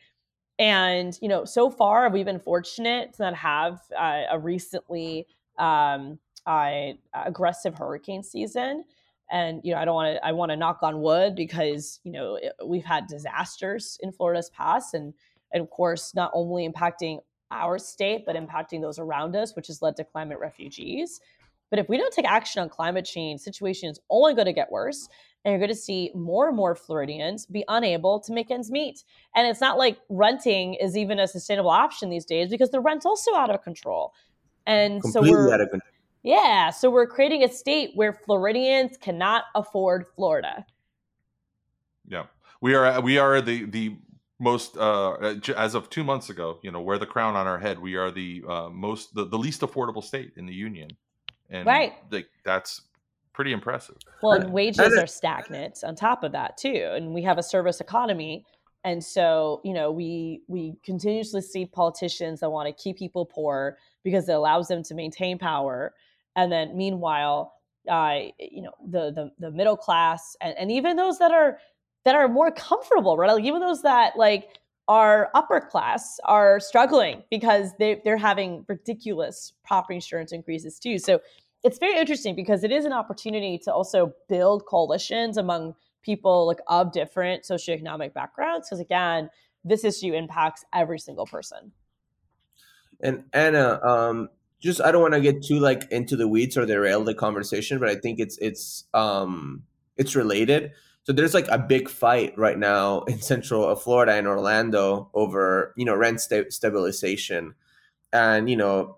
And 0.60 1.18
you 1.20 1.28
know, 1.28 1.46
so 1.46 1.72
far 1.72 2.12
we've 2.12 2.26
been 2.28 2.40
fortunate 2.40 3.14
to 3.14 3.24
not 3.24 3.34
have 3.34 3.80
uh, 3.98 4.26
a 4.30 4.38
recently 4.38 5.26
um, 5.58 6.20
uh, 6.46 6.92
aggressive 7.14 7.76
hurricane 7.78 8.24
season. 8.24 8.86
And 9.32 9.62
you 9.64 9.74
know, 9.74 9.80
I 9.80 9.86
don't 9.86 9.96
want 9.96 10.16
to. 10.16 10.26
I 10.26 10.34
want 10.34 10.52
to 10.52 10.58
knock 10.58 10.80
on 10.82 11.02
wood 11.02 11.36
because 11.36 12.02
you 12.04 12.12
know 12.12 12.38
we've 12.66 12.84
had 12.84 13.08
disasters 13.08 13.98
in 14.02 14.12
Florida's 14.12 14.50
past, 14.50 14.94
and 14.94 15.14
and 15.54 15.62
of 15.62 15.70
course, 15.70 16.14
not 16.14 16.32
only 16.34 16.68
impacting 16.68 17.20
our 17.52 17.78
state 17.78 18.26
but 18.26 18.36
impacting 18.36 18.82
those 18.82 18.98
around 18.98 19.36
us, 19.36 19.56
which 19.56 19.68
has 19.68 19.82
led 19.82 19.96
to 19.98 20.04
climate 20.04 20.40
refugees. 20.40 21.20
But 21.70 21.80
if 21.80 21.88
we 21.88 21.98
don't 21.98 22.14
take 22.14 22.26
action 22.26 22.62
on 22.62 22.70
climate 22.70 23.06
change, 23.06 23.40
situation 23.40 23.90
is 23.90 24.00
only 24.10 24.34
going 24.34 24.46
to 24.46 24.54
get 24.54 24.72
worse. 24.72 25.08
And 25.44 25.52
you're 25.52 25.60
going 25.60 25.70
to 25.70 25.76
see 25.76 26.12
more 26.14 26.50
and 26.50 26.56
more 26.56 26.76
Floridians 26.76 27.46
be 27.46 27.64
unable 27.68 28.20
to 28.20 28.34
make 28.34 28.52
ends 28.52 28.70
meet. 28.70 29.04
And 29.36 29.48
it's 29.48 29.62
not 29.62 29.78
like 29.78 29.98
renting 30.10 30.76
is 30.76 30.98
even 30.98 31.18
a 31.18 31.28
sustainable 31.28 31.70
option 31.70 32.10
these 32.10 32.26
days 32.26 32.50
because 32.50 32.72
the 32.72 32.82
rent's 32.82 33.06
also 33.06 33.34
out 33.36 33.50
of 33.50 33.64
control. 33.64 34.14
And 34.68 35.02
Completely 35.02 35.30
so 35.30 35.38
we're 35.38 35.54
out 35.54 35.62
of 35.62 35.70
control. 35.70 35.92
Yeah, 36.24 36.70
so 36.70 36.90
we're 36.90 37.08
creating 37.08 37.44
a 37.44 37.50
state 37.50 37.92
where 37.96 38.14
Floridians 38.14 38.98
cannot 38.98 39.46
afford 39.56 40.06
Florida. 40.16 40.66
Yeah, 42.08 42.26
we 42.62 42.76
are. 42.76 43.00
We 43.02 43.18
are 43.18 43.42
the 43.42 43.66
the 43.66 43.98
most 44.40 44.78
uh, 44.78 45.36
as 45.56 45.76
of 45.76 45.90
two 45.90 46.04
months 46.04 46.30
ago. 46.30 46.60
You 46.64 46.72
know, 46.72 46.82
wear 46.82 46.98
the 46.98 47.06
crown 47.06 47.36
on 47.36 47.48
our 47.48 47.60
head. 47.60 47.80
We 47.80 47.96
are 47.96 48.12
the 48.12 48.44
uh, 48.48 48.70
most 48.70 49.14
the, 49.16 49.26
the 49.26 49.38
least 49.38 49.62
affordable 49.62 50.04
state 50.04 50.34
in 50.36 50.46
the 50.46 50.54
union 50.54 50.90
and 51.52 51.66
right. 51.68 51.94
like 52.10 52.30
that's 52.44 52.82
pretty 53.34 53.52
impressive. 53.52 53.98
Well, 54.24 54.34
and 54.34 54.52
wages 54.52 54.98
are 54.98 55.08
stagnant 55.08 55.84
on 55.84 55.96
top 55.96 56.24
of 56.24 56.32
that 56.32 56.58
too, 56.58 56.90
and 56.94 57.14
we 57.14 57.22
have 57.24 57.38
a 57.38 57.44
service 57.44 57.82
economy, 57.82 58.46
and 58.84 59.04
so 59.04 59.62
you 59.64 59.74
know 59.74 59.92
we 59.92 60.42
we 60.48 60.76
continuously 60.84 61.42
see 61.42 61.66
politicians 61.66 62.40
that 62.40 62.50
want 62.50 62.68
to 62.76 62.84
keep 62.84 62.98
people 62.98 63.26
poor 63.26 63.78
because 64.04 64.28
it 64.28 64.34
allows 64.34 64.68
them 64.70 64.82
to 64.84 64.96
maintain 64.96 65.38
power, 65.38 65.94
and 66.36 66.52
then 66.52 66.76
meanwhile, 66.76 67.54
uh, 67.90 68.20
you 68.40 68.62
know 68.62 68.74
the 68.88 69.12
the, 69.12 69.32
the 69.40 69.52
middle 69.52 69.78
class 69.78 70.36
and, 70.42 70.56
and 70.58 70.72
even 70.72 70.96
those 70.96 71.20
that 71.20 71.32
are 71.32 71.58
that 72.06 72.16
are 72.16 72.28
more 72.28 72.52
comfortable, 72.52 73.18
right? 73.18 73.32
Like 73.32 73.44
even 73.44 73.60
those 73.60 73.82
that 73.84 74.18
like 74.18 74.60
are 74.88 75.30
upper 75.36 75.62
class 75.62 76.20
are 76.26 76.60
struggling 76.60 77.24
because 77.30 77.72
they, 77.80 78.02
they're 78.04 78.18
having 78.18 78.66
ridiculous 78.68 79.54
property 79.64 79.96
insurance 79.96 80.32
increases 80.32 80.80
too. 80.80 80.98
So 80.98 81.22
it's 81.64 81.78
very 81.78 81.98
interesting 81.98 82.36
because 82.36 82.64
it 82.64 82.72
is 82.72 82.86
an 82.86 82.92
opportunity 82.92 83.60
to 83.60 83.74
also 83.74 84.14
build 84.28 84.66
coalitions 84.66 85.38
among 85.38 85.76
people 86.02 86.48
like 86.48 86.60
of 86.68 86.92
different 86.92 87.44
socioeconomic 87.44 88.14
backgrounds. 88.14 88.68
Because 88.68 88.80
again, 88.80 89.30
this 89.64 89.84
issue 89.84 90.14
impacts 90.14 90.66
every 90.74 91.00
single 91.00 91.28
person. 91.28 91.72
And 93.00 93.26
Anna, 93.34 93.80
um, 93.84 94.30
just 94.62 94.80
I 94.82 94.92
don't 94.92 95.02
want 95.02 95.16
to 95.16 95.22
get 95.22 95.44
too 95.44 95.60
like 95.60 95.92
into 95.92 96.16
the 96.16 96.28
weeds 96.28 96.56
or 96.56 96.66
derail 96.66 97.04
the 97.04 97.16
conversation, 97.16 97.80
but 97.80 97.90
I 97.90 97.96
think 97.96 98.20
it's 98.20 98.38
it's 98.38 98.86
um 98.94 99.64
it's 99.98 100.16
related. 100.16 100.72
So 101.04 101.14
there's 101.14 101.34
like 101.34 101.48
a 101.50 101.58
big 101.58 101.90
fight 101.90 102.38
right 102.38 102.58
now 102.58 103.02
in 103.08 103.22
Central 103.22 103.76
Florida 103.76 104.14
and 104.14 104.28
Orlando 104.28 105.10
over 105.14 105.74
you 105.76 105.86
know 105.86 105.96
rent 105.96 106.22
sta- 106.22 106.50
stabilization, 106.52 107.56
and 108.14 108.50
you 108.50 108.56
know 108.56 108.98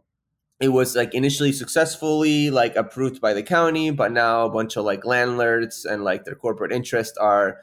it 0.59 0.69
was 0.69 0.95
like 0.95 1.13
initially 1.13 1.51
successfully 1.51 2.49
like 2.49 2.75
approved 2.75 3.21
by 3.21 3.33
the 3.33 3.43
county, 3.43 3.91
but 3.91 4.11
now 4.11 4.45
a 4.45 4.49
bunch 4.49 4.77
of 4.77 4.85
like 4.85 5.05
landlords 5.05 5.85
and 5.85 6.03
like 6.03 6.25
their 6.25 6.35
corporate 6.35 6.71
interests 6.71 7.17
are 7.17 7.59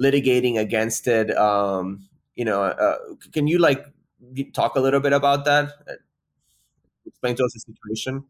litigating 0.00 0.58
against 0.58 1.06
it. 1.06 1.36
Um, 1.36 2.08
you 2.34 2.44
know, 2.44 2.62
uh, 2.62 2.98
can 3.32 3.46
you 3.46 3.58
like 3.58 3.86
talk 4.52 4.76
a 4.76 4.80
little 4.80 5.00
bit 5.00 5.12
about 5.12 5.44
that? 5.44 5.70
Explain 7.22 7.36
to 7.36 7.44
us 7.44 7.52
the 7.52 7.60
situation. 7.60 8.24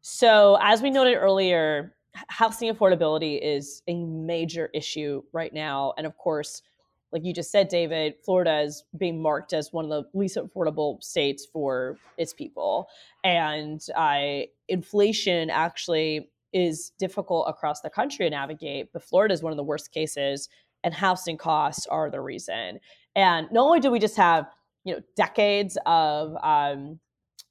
So, 0.00 0.56
as 0.62 0.80
we 0.80 0.90
noted 0.90 1.16
earlier, 1.16 1.96
housing 2.28 2.72
affordability 2.72 3.40
is 3.42 3.82
a 3.88 4.04
major 4.04 4.70
issue 4.72 5.24
right 5.32 5.52
now. 5.52 5.92
And 5.98 6.06
of 6.06 6.16
course, 6.16 6.62
like 7.10 7.24
you 7.24 7.32
just 7.32 7.50
said, 7.50 7.66
David, 7.66 8.14
Florida 8.24 8.60
is 8.60 8.84
being 8.96 9.20
marked 9.20 9.52
as 9.52 9.72
one 9.72 9.84
of 9.84 9.90
the 9.90 10.04
least 10.16 10.36
affordable 10.36 11.02
states 11.02 11.46
for 11.52 11.98
its 12.16 12.32
people. 12.32 12.86
And 13.24 13.80
uh, 13.96 14.42
inflation 14.68 15.50
actually 15.50 16.30
is 16.52 16.92
difficult 17.00 17.46
across 17.48 17.80
the 17.80 17.90
country 17.90 18.26
to 18.26 18.30
navigate, 18.30 18.92
but 18.92 19.02
Florida 19.02 19.34
is 19.34 19.42
one 19.42 19.52
of 19.52 19.56
the 19.56 19.64
worst 19.64 19.90
cases, 19.90 20.48
and 20.84 20.94
housing 20.94 21.38
costs 21.38 21.88
are 21.88 22.08
the 22.08 22.20
reason. 22.20 22.78
And 23.16 23.48
not 23.50 23.64
only 23.64 23.80
do 23.80 23.90
we 23.90 23.98
just 23.98 24.16
have 24.16 24.46
you 24.84 24.94
know 24.94 25.00
decades 25.16 25.76
of 25.84 26.36
um, 26.44 27.00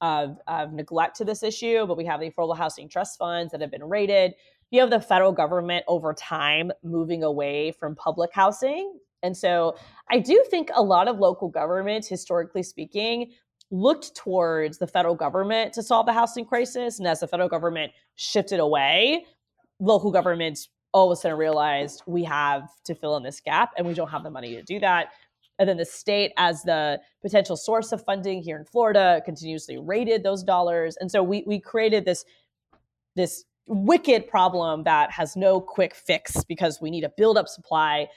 of, 0.00 0.38
of 0.46 0.72
neglect 0.72 1.16
to 1.16 1.24
this 1.24 1.42
issue, 1.42 1.86
but 1.86 1.96
we 1.96 2.04
have 2.04 2.20
the 2.20 2.30
affordable 2.30 2.56
housing 2.56 2.88
trust 2.88 3.18
funds 3.18 3.52
that 3.52 3.60
have 3.60 3.70
been 3.70 3.84
raided 3.84 4.34
you 4.70 4.80
have 4.80 4.90
the 4.90 5.00
federal 5.00 5.32
government 5.32 5.84
over 5.88 6.12
time 6.12 6.72
moving 6.82 7.22
away 7.22 7.72
from 7.72 7.94
public 7.94 8.30
housing. 8.32 8.98
And 9.22 9.36
so 9.36 9.76
I 10.10 10.18
do 10.18 10.44
think 10.50 10.70
a 10.74 10.82
lot 10.82 11.08
of 11.08 11.18
local 11.18 11.48
governments, 11.48 12.08
historically 12.08 12.62
speaking, 12.62 13.32
looked 13.70 14.14
towards 14.14 14.78
the 14.78 14.86
federal 14.86 15.14
government 15.14 15.72
to 15.74 15.82
solve 15.82 16.06
the 16.06 16.12
housing 16.12 16.44
crisis. 16.44 16.98
And 16.98 17.08
as 17.08 17.20
the 17.20 17.28
federal 17.28 17.48
government 17.48 17.92
shifted 18.14 18.60
away, 18.60 19.24
local 19.80 20.10
governments 20.10 20.68
all 20.92 21.10
of 21.10 21.18
a 21.18 21.20
sudden 21.20 21.36
realized 21.36 22.02
we 22.06 22.24
have 22.24 22.68
to 22.84 22.94
fill 22.94 23.16
in 23.16 23.22
this 23.22 23.40
gap 23.40 23.72
and 23.76 23.86
we 23.86 23.92
don't 23.92 24.10
have 24.10 24.22
the 24.22 24.30
money 24.30 24.54
to 24.54 24.62
do 24.62 24.80
that. 24.80 25.08
And 25.58 25.68
then 25.68 25.76
the 25.76 25.84
state, 25.84 26.32
as 26.36 26.62
the 26.62 27.00
potential 27.22 27.56
source 27.56 27.92
of 27.92 28.04
funding 28.04 28.42
here 28.42 28.58
in 28.58 28.64
Florida, 28.64 29.22
continuously 29.24 29.78
raided 29.78 30.22
those 30.22 30.42
dollars. 30.42 30.96
And 31.00 31.10
so 31.10 31.22
we, 31.22 31.44
we 31.46 31.58
created 31.58 32.04
this, 32.04 32.24
this 33.14 33.44
wicked 33.66 34.28
problem 34.28 34.84
that 34.84 35.10
has 35.10 35.36
no 35.36 35.60
quick 35.60 35.94
fix 35.94 36.44
because 36.44 36.80
we 36.80 36.90
need 36.90 37.00
to 37.02 37.12
build 37.16 37.38
up 37.38 37.48
supply. 37.48 38.08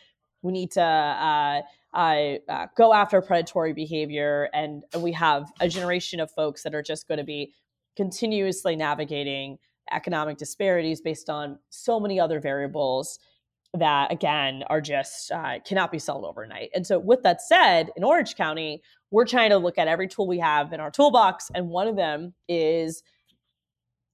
We 0.41 0.51
need 0.51 0.71
to 0.71 0.81
uh, 0.81 1.61
uh, 1.93 2.37
uh, 2.47 2.67
go 2.75 2.93
after 2.93 3.21
predatory 3.21 3.73
behavior. 3.73 4.49
And 4.53 4.83
we 4.97 5.11
have 5.13 5.51
a 5.59 5.67
generation 5.67 6.19
of 6.19 6.29
folks 6.31 6.63
that 6.63 6.75
are 6.75 6.83
just 6.83 7.07
going 7.07 7.17
to 7.17 7.23
be 7.23 7.53
continuously 7.95 8.75
navigating 8.75 9.57
economic 9.91 10.37
disparities 10.37 11.01
based 11.01 11.29
on 11.29 11.57
so 11.69 11.99
many 11.99 12.19
other 12.19 12.39
variables 12.39 13.19
that 13.75 14.11
again 14.11 14.63
are 14.67 14.81
just 14.81 15.31
uh, 15.31 15.59
cannot 15.65 15.91
be 15.91 15.99
solved 15.99 16.25
overnight. 16.25 16.69
And 16.73 16.85
so, 16.85 16.99
with 16.99 17.21
that 17.23 17.41
said, 17.41 17.91
in 17.95 18.03
Orange 18.03 18.35
County, 18.35 18.81
we're 19.11 19.25
trying 19.25 19.51
to 19.51 19.57
look 19.57 19.77
at 19.77 19.87
every 19.87 20.07
tool 20.07 20.27
we 20.27 20.39
have 20.39 20.73
in 20.73 20.79
our 20.79 20.91
toolbox, 20.91 21.51
and 21.53 21.69
one 21.69 21.87
of 21.87 21.95
them 21.95 22.33
is 22.47 23.03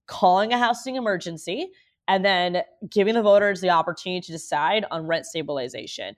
calling 0.06 0.52
a 0.52 0.58
housing 0.58 0.96
emergency 0.96 1.70
and 2.08 2.24
then 2.24 2.62
giving 2.88 3.14
the 3.14 3.22
voters 3.22 3.60
the 3.60 3.70
opportunity 3.70 4.20
to 4.20 4.32
decide 4.32 4.84
on 4.90 5.06
rent 5.06 5.26
stabilization. 5.26 6.14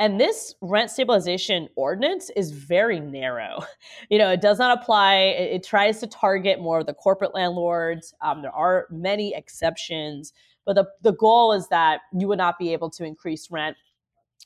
And 0.00 0.20
this 0.20 0.54
rent 0.60 0.90
stabilization 0.90 1.68
ordinance 1.74 2.30
is 2.36 2.52
very 2.52 3.00
narrow. 3.00 3.64
You 4.10 4.18
know, 4.18 4.30
it 4.30 4.40
does 4.40 4.58
not 4.58 4.78
apply, 4.78 5.16
it, 5.16 5.56
it 5.56 5.64
tries 5.64 6.00
to 6.00 6.06
target 6.06 6.60
more 6.60 6.80
of 6.80 6.86
the 6.86 6.94
corporate 6.94 7.34
landlords. 7.34 8.14
Um, 8.22 8.40
there 8.40 8.54
are 8.54 8.86
many 8.90 9.34
exceptions, 9.34 10.32
but 10.68 10.74
the, 10.74 10.86
the 11.00 11.16
goal 11.16 11.54
is 11.54 11.66
that 11.68 12.02
you 12.12 12.28
would 12.28 12.36
not 12.36 12.58
be 12.58 12.74
able 12.74 12.90
to 12.90 13.02
increase 13.02 13.50
rent 13.50 13.74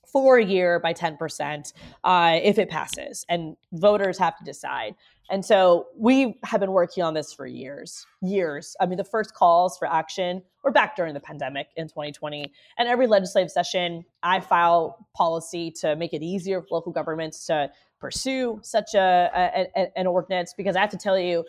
for 0.07 0.39
a 0.39 0.45
year 0.45 0.79
by 0.79 0.95
10% 0.95 1.73
uh, 2.05 2.39
if 2.41 2.59
it 2.59 2.71
passes. 2.71 3.27
And 3.29 3.57
voters 3.73 4.19
have 4.19 4.39
to 4.39 4.45
decide. 4.45 4.95
And 5.31 5.45
so 5.45 5.89
we 5.97 6.39
have 6.45 6.61
been 6.61 6.71
working 6.71 7.03
on 7.03 7.15
this 7.15 7.33
for 7.33 7.45
years, 7.45 8.07
years. 8.21 8.77
I 8.81 8.87
mean, 8.87 8.99
the 8.99 9.05
first 9.05 9.35
calls 9.35 9.77
for 9.77 9.93
action 9.93 10.43
were 10.63 10.71
back 10.71 10.95
during 10.95 11.13
the 11.13 11.21
pandemic 11.21 11.71
in 11.77 11.89
2020. 11.89 12.53
And 12.79 12.89
every 12.89 13.09
legislative 13.09 13.51
session, 13.51 14.05
I 14.23 14.39
file 14.39 15.09
policy 15.17 15.73
to 15.81 15.97
make 15.97 16.13
it 16.13 16.23
easier 16.23 16.63
for 16.63 16.69
local 16.71 16.93
governments 16.93 17.47
to 17.47 17.69
pursue 17.99 18.61
such 18.63 18.95
a, 18.95 19.29
a, 19.35 19.81
a 19.81 19.99
an 19.99 20.07
ordinance 20.07 20.55
because 20.57 20.77
I 20.77 20.83
have 20.83 20.91
to 20.91 20.99
tell 20.99 21.19
you, 21.19 21.45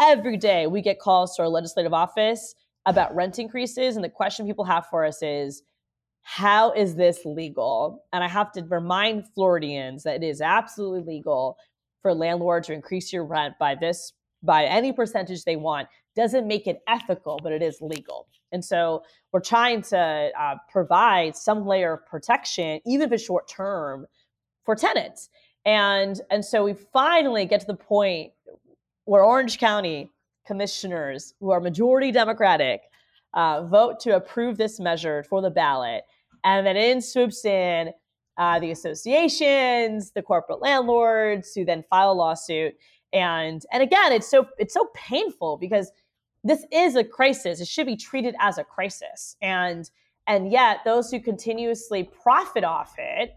every 0.00 0.36
day 0.36 0.66
we 0.66 0.82
get 0.82 0.98
calls 0.98 1.36
to 1.36 1.42
our 1.42 1.48
legislative 1.48 1.92
office 1.92 2.56
about 2.86 3.14
rent 3.14 3.38
increases. 3.38 3.96
And 3.96 4.04
the 4.04 4.08
question 4.08 4.46
people 4.46 4.64
have 4.64 4.86
for 4.86 5.04
us 5.04 5.22
is, 5.22 5.62
how 6.22 6.72
is 6.72 6.96
this 6.96 7.24
legal? 7.24 8.04
And 8.12 8.24
I 8.24 8.28
have 8.28 8.50
to 8.52 8.64
remind 8.64 9.28
Floridians 9.34 10.02
that 10.04 10.16
it 10.16 10.26
is 10.26 10.40
absolutely 10.40 11.14
legal 11.14 11.56
for 12.02 12.10
a 12.10 12.14
landlord 12.14 12.64
to 12.64 12.72
increase 12.72 13.12
your 13.12 13.24
rent 13.24 13.54
by 13.60 13.74
this, 13.74 14.12
by 14.42 14.64
any 14.64 14.92
percentage 14.92 15.44
they 15.44 15.56
want. 15.56 15.88
Doesn't 16.16 16.46
make 16.46 16.66
it 16.66 16.80
ethical, 16.88 17.38
but 17.42 17.52
it 17.52 17.62
is 17.62 17.80
legal. 17.80 18.26
And 18.52 18.64
so 18.64 19.02
we're 19.32 19.40
trying 19.40 19.82
to 19.82 20.30
uh, 20.38 20.54
provide 20.70 21.36
some 21.36 21.66
layer 21.66 21.94
of 21.94 22.06
protection, 22.06 22.80
even 22.86 23.06
if 23.06 23.12
it's 23.12 23.24
short 23.24 23.48
term, 23.48 24.06
for 24.64 24.74
tenants. 24.74 25.28
And 25.64 26.20
and 26.30 26.44
so 26.44 26.64
we 26.64 26.74
finally 26.74 27.44
get 27.44 27.60
to 27.60 27.66
the 27.66 27.74
point 27.74 28.32
where 29.04 29.22
Orange 29.22 29.58
County 29.58 30.10
commissioners, 30.46 31.34
who 31.40 31.50
are 31.50 31.60
majority 31.60 32.12
Democratic, 32.12 32.82
uh, 33.34 33.62
vote 33.64 34.00
to 34.00 34.16
approve 34.16 34.56
this 34.56 34.80
measure 34.80 35.22
for 35.24 35.42
the 35.42 35.50
ballot, 35.50 36.04
and 36.44 36.66
then 36.66 36.76
in 36.76 37.00
swoops 37.00 37.44
in 37.44 37.90
uh, 38.38 38.58
the 38.58 38.70
associations, 38.70 40.12
the 40.12 40.22
corporate 40.22 40.60
landlords, 40.60 41.52
who 41.54 41.64
then 41.64 41.84
file 41.88 42.12
a 42.12 42.14
lawsuit. 42.14 42.74
And 43.12 43.62
and 43.72 43.82
again, 43.82 44.12
it's 44.12 44.28
so 44.28 44.46
it's 44.58 44.74
so 44.74 44.88
painful 44.94 45.56
because 45.58 45.90
this 46.44 46.64
is 46.72 46.96
a 46.96 47.04
crisis. 47.04 47.60
It 47.60 47.68
should 47.68 47.86
be 47.86 47.96
treated 47.96 48.34
as 48.40 48.58
a 48.58 48.64
crisis, 48.64 49.36
and 49.42 49.90
and 50.26 50.50
yet 50.50 50.78
those 50.84 51.10
who 51.10 51.20
continuously 51.20 52.10
profit 52.22 52.64
off 52.64 52.94
it 52.98 53.32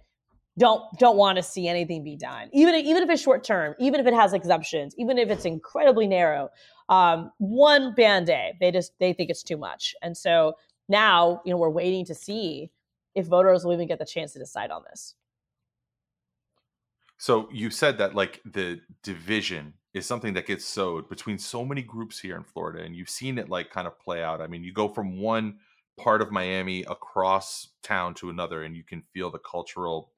don't 0.60 0.84
don't 1.00 1.18
want 1.18 1.38
to 1.38 1.44
see 1.44 1.68
anything 1.68 2.04
be 2.04 2.16
done, 2.16 2.50
even 2.52 2.76
even 2.76 3.02
if 3.02 3.10
it's 3.10 3.22
short 3.22 3.44
term, 3.44 3.74
even 3.80 4.00
if 4.00 4.06
it 4.06 4.14
has 4.14 4.34
exemptions, 4.34 4.94
even 4.98 5.18
if 5.18 5.30
it's 5.30 5.46
incredibly 5.46 6.06
narrow. 6.06 6.50
Um, 6.90 7.32
one 7.38 7.96
band 7.96 8.30
aid, 8.30 8.56
they 8.60 8.72
just 8.72 8.92
they 9.00 9.14
think 9.14 9.30
it's 9.30 9.42
too 9.42 9.58
much, 9.58 9.96
and 10.02 10.16
so 10.16 10.54
now 10.90 11.42
you 11.46 11.52
know 11.52 11.58
we're 11.58 11.70
waiting 11.70 12.06
to 12.06 12.14
see 12.14 12.72
if 13.16 13.26
voters 13.26 13.64
will 13.64 13.74
even 13.74 13.88
get 13.88 14.00
the 14.00 14.06
chance 14.06 14.34
to 14.34 14.40
decide 14.40 14.70
on 14.70 14.84
this. 14.90 15.16
So 17.18 17.50
you 17.52 17.70
said 17.70 17.98
that 17.98 18.14
like 18.14 18.42
the 18.46 18.82
division 19.02 19.74
is 19.94 20.06
something 20.06 20.34
that 20.34 20.46
gets 20.46 20.66
sowed 20.66 21.10
between 21.10 21.38
so 21.40 21.66
many 21.66 21.82
groups 21.82 22.20
here 22.20 22.36
in 22.36 22.44
Florida, 22.44 22.84
and 22.84 22.96
you've 22.96 23.10
seen 23.10 23.38
it 23.38 23.50
like 23.50 23.70
kind 23.72 23.88
of 23.88 23.98
play 23.98 24.22
out. 24.22 24.42
I 24.42 24.48
mean, 24.48 24.64
you 24.64 24.74
go 24.74 24.90
from 24.90 25.20
one 25.20 25.60
part 25.98 26.22
of 26.22 26.32
Miami 26.32 26.84
across 26.84 27.70
town 27.82 28.14
to 28.16 28.30
another, 28.30 28.64
and 28.64 28.76
you 28.76 28.84
can 28.84 29.04
feel 29.14 29.32
the 29.32 29.40
cultural 29.40 30.12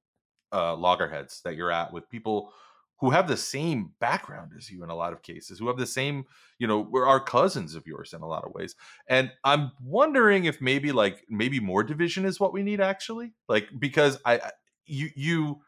uh, 0.54 0.76
loggerheads 0.76 1.42
that 1.42 1.56
you're 1.56 1.72
at 1.72 1.94
with 1.94 2.10
people 2.10 2.54
who 3.02 3.10
have 3.10 3.28
the 3.28 3.36
same 3.36 3.92
background 4.00 4.52
as 4.56 4.70
you 4.70 4.84
in 4.84 4.92
a 4.92 4.96
lot 4.96 5.12
of 5.12 5.24
cases, 5.24 5.58
who 5.58 5.68
have 5.68 5.78
the 5.78 5.88
same, 5.88 6.24
you 6.60 6.68
know, 6.68 6.80
we're 6.80 7.08
our 7.08 7.20
cousins 7.20 7.74
of 7.74 7.88
yours 7.88 8.14
in 8.14 8.22
a 8.22 8.28
lot 8.28 8.46
of 8.46 8.54
ways. 8.54 8.76
And 9.08 9.32
I'm 9.44 9.72
wondering 9.84 10.46
if 10.46 10.62
maybe 10.62 10.92
like 10.92 11.26
maybe 11.28 11.60
more 11.60 11.84
division 11.84 12.26
is 12.26 12.40
what 12.40 12.54
we 12.54 12.62
need 12.62 12.80
actually, 12.80 13.34
like 13.50 13.68
because 13.80 14.20
I 14.24 14.40
you 14.86 15.10
you 15.16 15.62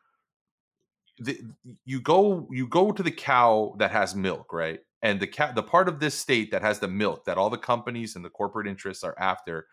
the, 1.20 1.40
you 1.86 2.02
go 2.02 2.48
you 2.52 2.68
go 2.68 2.92
to 2.92 3.02
the 3.02 3.12
cow 3.12 3.76
that 3.80 3.90
has 3.90 4.16
milk, 4.16 4.54
right? 4.54 4.82
And 5.02 5.20
the 5.20 5.28
cat 5.28 5.56
the 5.56 5.64
part 5.64 5.90
of 5.90 6.00
this 6.00 6.14
state 6.14 6.52
that 6.52 6.62
has 6.62 6.80
the 6.80 6.88
milk 6.88 7.26
that 7.26 7.40
all 7.40 7.50
the 7.50 7.58
companies 7.58 8.16
and 8.16 8.24
the 8.24 8.30
corporate 8.30 8.68
interests 8.68 9.04
are 9.04 9.16
after 9.18 9.66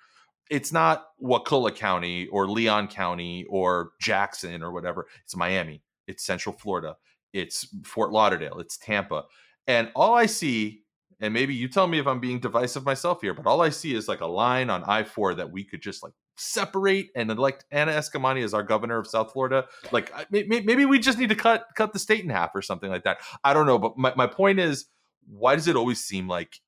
it's 0.49 0.73
not 0.73 1.07
Wakulla 1.23 1.75
County 1.75 2.27
or 2.29 2.49
Leon 2.49 2.89
County 2.89 3.47
or 3.49 3.93
Jackson 4.01 4.63
or 4.63 4.73
whatever. 4.73 5.07
It's 5.25 5.37
Miami. 5.37 5.83
It's 6.07 6.25
Central 6.25 6.55
Florida. 6.55 6.97
It's 7.33 7.69
Fort 7.85 8.11
Lauderdale. 8.11 8.59
It's 8.59 8.77
Tampa. 8.77 9.25
And 9.67 9.93
all 9.95 10.15
I 10.15 10.27
see, 10.27 10.83
and 11.21 11.33
maybe 11.33 11.55
you 11.55 11.69
tell 11.69 11.87
me 11.87 11.99
if 11.99 12.07
I'm 12.07 12.19
being 12.19 12.41
divisive 12.41 12.85
myself 12.85 13.21
here, 13.21 13.35
but 13.35 13.47
all 13.47 13.61
I 13.61 13.69
see 13.69 13.95
is 13.95 14.09
like 14.09 14.21
a 14.21 14.27
line 14.27 14.71
on 14.71 14.83
I 14.85 15.05
4 15.05 15.35
that 15.35 15.53
we 15.53 15.63
could 15.63 15.83
just 15.83 16.03
like 16.03 16.13
separate 16.37 17.11
and 17.15 17.31
elect 17.31 17.67
Anna 17.71 17.93
Eskamani 17.93 18.43
as 18.43 18.55
our 18.55 18.63
governor 18.63 18.99
of 18.99 19.07
South 19.07 19.33
Florida. 19.33 19.67
Like 19.93 20.13
maybe 20.31 20.87
we 20.87 20.99
just 20.99 21.19
need 21.19 21.29
to 21.29 21.35
cut 21.35 21.67
cut 21.77 21.93
the 21.93 21.99
state 21.99 22.25
in 22.25 22.31
half 22.31 22.51
or 22.55 22.63
something 22.63 22.91
like 22.91 23.05
that. 23.05 23.19
I 23.45 23.53
don't 23.53 23.67
know. 23.67 23.79
But 23.79 23.99
my, 23.99 24.13
my 24.17 24.27
point 24.27 24.59
is, 24.59 24.87
why 25.29 25.55
does 25.55 25.69
it 25.69 25.77
always 25.77 26.03
seem 26.03 26.27
like 26.27 26.59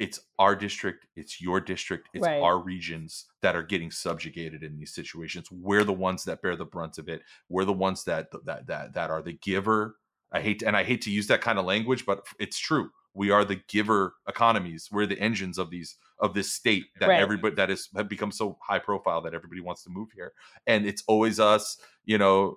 it's 0.00 0.18
our 0.38 0.56
district, 0.56 1.06
it's 1.14 1.42
your 1.42 1.60
district, 1.60 2.08
it's 2.14 2.24
right. 2.24 2.40
our 2.40 2.58
regions 2.58 3.26
that 3.42 3.54
are 3.54 3.62
getting 3.62 3.90
subjugated 3.90 4.62
in 4.62 4.78
these 4.78 4.94
situations. 4.94 5.48
We're 5.52 5.84
the 5.84 5.92
ones 5.92 6.24
that 6.24 6.40
bear 6.40 6.56
the 6.56 6.64
brunt 6.64 6.96
of 6.96 7.08
it. 7.08 7.20
We're 7.50 7.66
the 7.66 7.74
ones 7.74 8.02
that 8.04 8.28
that 8.46 8.66
that 8.66 8.94
that 8.94 9.10
are 9.10 9.20
the 9.20 9.34
giver. 9.34 9.96
I 10.32 10.40
hate 10.40 10.62
and 10.62 10.74
I 10.74 10.84
hate 10.84 11.02
to 11.02 11.10
use 11.10 11.26
that 11.26 11.42
kind 11.42 11.58
of 11.58 11.66
language, 11.66 12.06
but 12.06 12.26
it's 12.40 12.58
true. 12.58 12.90
We 13.12 13.30
are 13.30 13.44
the 13.44 13.60
giver 13.68 14.14
economies. 14.26 14.88
We're 14.90 15.06
the 15.06 15.20
engines 15.20 15.58
of 15.58 15.70
these 15.70 15.96
of 16.18 16.32
this 16.32 16.50
state 16.50 16.84
that 16.98 17.10
right. 17.10 17.20
everybody 17.20 17.54
that 17.56 17.70
is 17.70 17.90
have 17.94 18.08
become 18.08 18.32
so 18.32 18.56
high 18.62 18.78
profile 18.78 19.20
that 19.22 19.34
everybody 19.34 19.60
wants 19.60 19.84
to 19.84 19.90
move 19.90 20.08
here. 20.14 20.32
And 20.66 20.86
it's 20.86 21.04
always 21.08 21.38
us, 21.38 21.76
you 22.06 22.16
know, 22.16 22.56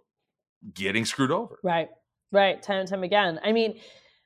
getting 0.74 1.04
screwed 1.04 1.32
over. 1.32 1.60
Right. 1.62 1.90
Right. 2.32 2.62
Time 2.64 2.80
and 2.80 2.88
time 2.88 3.04
again. 3.04 3.42
I 3.44 3.52
mean, 3.52 3.80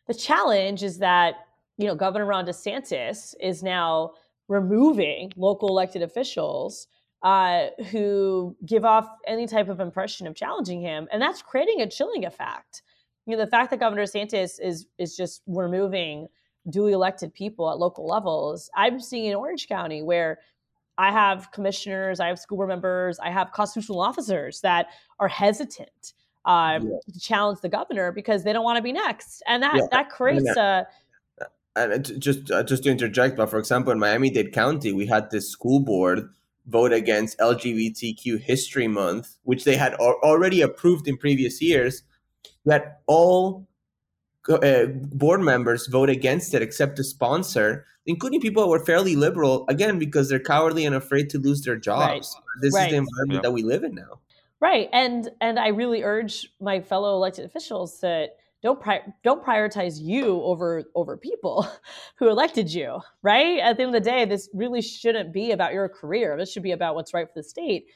the 0.06 0.14
challenge 0.14 0.84
is 0.84 1.00
that 1.00 1.47
you 1.78 1.88
know, 1.88 1.96
Governor 1.96 2.26
Ron 2.26 2.46
DeSantis 2.46 3.36
is 3.40 3.64
now 3.64 4.12
removing 4.48 5.32
local 5.36 5.70
elected 5.70 6.02
officials 6.02 6.88
uh, 7.24 7.68
who 7.92 8.56
give 8.66 8.86
off 8.86 9.08
any 9.26 9.48
type 9.48 9.70
of 9.70 9.80
impression 9.80 10.28
of 10.28 10.36
challenging 10.36 10.82
him, 10.82 11.08
and 11.12 11.22
that's 11.22 11.42
creating 11.42 11.82
a 11.82 11.90
chilling 11.90 12.26
effect. 12.26 12.84
You 13.26 13.36
know, 13.36 13.44
the 13.44 13.50
fact 13.50 13.72
that 13.72 13.80
Governor 13.80 14.04
DeSantis 14.04 14.60
is 14.62 14.88
is 14.98 15.16
just 15.16 15.42
removing 15.48 16.28
duly 16.70 16.94
elected 16.94 17.34
people 17.34 17.70
at 17.72 17.78
local 17.78 18.08
levels. 18.08 18.70
I'm 18.76 19.00
seeing 19.00 19.26
in 19.26 19.36
Orange 19.36 19.68
County 19.68 20.04
where 20.04 20.40
I 20.98 21.12
have 21.12 21.52
commissioners, 21.52 22.20
I 22.20 22.28
have 22.28 22.40
school 22.40 22.58
board 22.58 22.70
members, 22.70 23.20
I 23.20 23.30
have 23.30 23.52
constitutional 23.52 24.02
officers 24.02 24.62
that 24.62 24.88
are 25.20 25.28
hesitant 25.28 26.14
um, 26.46 26.88
yeah. 26.88 27.14
to 27.14 27.20
challenge 27.20 27.62
the 27.62 27.70
governor 27.70 28.12
because 28.12 28.44
they 28.44 28.54
don't 28.54 28.64
want 28.64 28.78
to 28.78 28.84
be 28.84 28.92
next, 28.92 29.44
and 29.48 29.62
that 29.64 29.76
yeah. 29.76 29.88
that 29.92 30.10
creates 30.10 30.56
a 30.56 30.88
and 31.78 32.22
just 32.22 32.52
uh, 32.52 32.64
just 32.64 32.84
to 32.84 32.90
interject, 32.90 33.38
but 33.38 33.50
for 33.50 33.60
example, 33.60 33.92
in 33.92 34.00
Miami 34.00 34.30
Dade 34.30 34.54
County, 34.54 34.92
we 34.92 35.06
had 35.06 35.32
this 35.32 35.50
school 35.50 35.80
board 35.80 36.30
vote 36.66 36.92
against 36.92 37.38
LGBTQ 37.40 38.40
History 38.40 38.88
Month, 38.88 39.38
which 39.44 39.64
they 39.64 39.76
had 39.76 39.94
al- 39.94 40.20
already 40.24 40.62
approved 40.62 41.08
in 41.08 41.18
previous 41.18 41.62
years. 41.62 42.04
That 42.66 43.02
all 43.08 43.68
uh, 44.50 44.86
board 44.86 45.42
members 45.42 45.88
vote 45.88 46.10
against 46.10 46.54
it, 46.54 46.62
except 46.62 46.98
the 46.98 47.04
sponsor, 47.04 47.86
including 48.06 48.42
people 48.42 48.64
who 48.64 48.70
were 48.70 48.84
fairly 48.84 49.16
liberal, 49.16 49.66
again 49.70 50.00
because 50.00 50.30
they're 50.30 50.40
cowardly 50.40 50.86
and 50.86 50.96
afraid 50.96 51.30
to 51.32 51.40
lose 51.40 51.62
their 51.62 51.78
jobs. 51.78 52.36
Right. 52.36 52.62
This 52.62 52.74
right. 52.74 52.86
is 52.86 52.92
the 52.92 52.98
environment 52.98 53.38
yeah. 53.38 53.42
that 53.42 53.52
we 53.52 53.64
live 53.64 53.84
in 53.84 53.96
now. 53.96 54.20
Right, 54.60 54.90
and 54.92 55.30
and 55.40 55.60
I 55.60 55.68
really 55.68 56.04
urge 56.04 56.52
my 56.60 56.82
fellow 56.82 57.16
elected 57.16 57.46
officials 57.46 58.00
that 58.02 58.38
don't 58.62 58.82
pri- 58.82 59.04
don't 59.24 59.44
prioritize 59.44 60.00
you 60.02 60.42
over 60.42 60.84
over 60.96 61.18
people 61.18 61.68
who 62.16 62.30
elected 62.30 62.72
you 62.74 63.00
right? 63.22 63.60
At 63.60 63.78
the 63.78 63.84
end 63.84 63.96
of 63.96 64.04
the 64.04 64.10
day 64.10 64.26
this 64.26 64.50
really 64.54 64.82
shouldn't 64.82 65.34
be 65.34 65.52
about 65.52 65.74
your 65.74 65.88
career. 65.90 66.38
This 66.38 66.52
should 66.52 66.64
be 66.64 66.72
about 66.72 66.96
what's 66.96 67.14
right 67.14 67.28
for 67.28 67.34
the 67.36 67.44
state. 67.44 67.88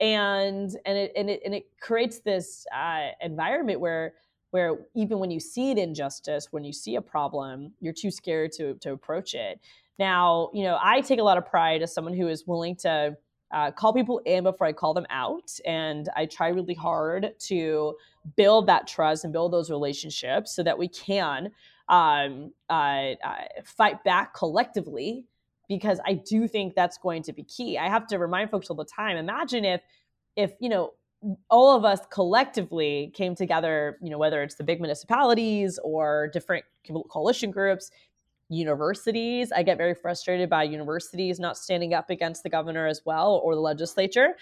And 0.00 0.70
and 0.84 0.98
it 0.98 1.12
and 1.16 1.30
it, 1.30 1.40
and 1.44 1.54
it 1.54 1.66
creates 1.80 2.20
this 2.20 2.66
uh, 2.74 3.08
environment 3.20 3.80
where 3.80 4.14
where 4.50 4.78
even 4.94 5.18
when 5.18 5.30
you 5.30 5.40
see 5.40 5.70
an 5.70 5.78
injustice 5.78 6.48
when 6.50 6.64
you 6.64 6.72
see 6.72 6.96
a 6.96 7.02
problem 7.02 7.72
you're 7.80 7.92
too 7.92 8.10
scared 8.10 8.52
to 8.52 8.74
to 8.74 8.92
approach 8.92 9.34
it. 9.34 9.60
Now 9.98 10.50
you 10.52 10.64
know 10.64 10.78
i 10.82 11.00
take 11.00 11.20
a 11.20 11.22
lot 11.22 11.38
of 11.38 11.46
pride 11.46 11.82
as 11.82 11.94
someone 11.94 12.14
who 12.14 12.28
is 12.28 12.46
willing 12.46 12.76
to 12.76 13.16
uh, 13.54 13.70
call 13.70 13.94
people 13.94 14.20
in 14.24 14.42
before 14.44 14.66
I 14.66 14.72
call 14.72 14.94
them 14.94 15.06
out. 15.10 15.50
And 15.64 16.08
I 16.16 16.26
try 16.26 16.48
really 16.48 16.74
hard 16.74 17.38
to 17.38 17.94
build 18.36 18.66
that 18.66 18.86
trust 18.86 19.24
and 19.24 19.32
build 19.32 19.52
those 19.52 19.70
relationships 19.70 20.54
so 20.54 20.62
that 20.62 20.78
we 20.78 20.88
can 20.88 21.50
um, 21.88 22.52
uh, 22.70 23.12
uh, 23.24 23.44
fight 23.64 24.02
back 24.04 24.34
collectively 24.34 25.26
because 25.68 26.00
I 26.06 26.14
do 26.14 26.46
think 26.48 26.74
that's 26.74 26.98
going 26.98 27.22
to 27.24 27.32
be 27.32 27.42
key. 27.44 27.78
I 27.78 27.88
have 27.88 28.06
to 28.08 28.18
remind 28.18 28.50
folks 28.50 28.70
all 28.70 28.76
the 28.76 28.84
time. 28.84 29.16
Imagine 29.16 29.64
if, 29.64 29.82
if 30.36 30.52
you 30.60 30.68
know, 30.68 30.92
all 31.48 31.74
of 31.74 31.84
us 31.84 32.00
collectively 32.10 33.10
came 33.14 33.34
together. 33.34 33.98
You 34.02 34.10
know, 34.10 34.18
whether 34.18 34.42
it's 34.42 34.56
the 34.56 34.64
big 34.64 34.80
municipalities 34.80 35.78
or 35.82 36.28
different 36.32 36.64
coalition 37.08 37.50
groups, 37.50 37.90
universities. 38.48 39.52
I 39.52 39.62
get 39.62 39.78
very 39.78 39.94
frustrated 39.94 40.50
by 40.50 40.64
universities 40.64 41.40
not 41.40 41.56
standing 41.56 41.94
up 41.94 42.10
against 42.10 42.42
the 42.42 42.50
governor 42.50 42.86
as 42.86 43.00
well 43.04 43.40
or 43.42 43.54
the 43.54 43.60
legislature. 43.60 44.36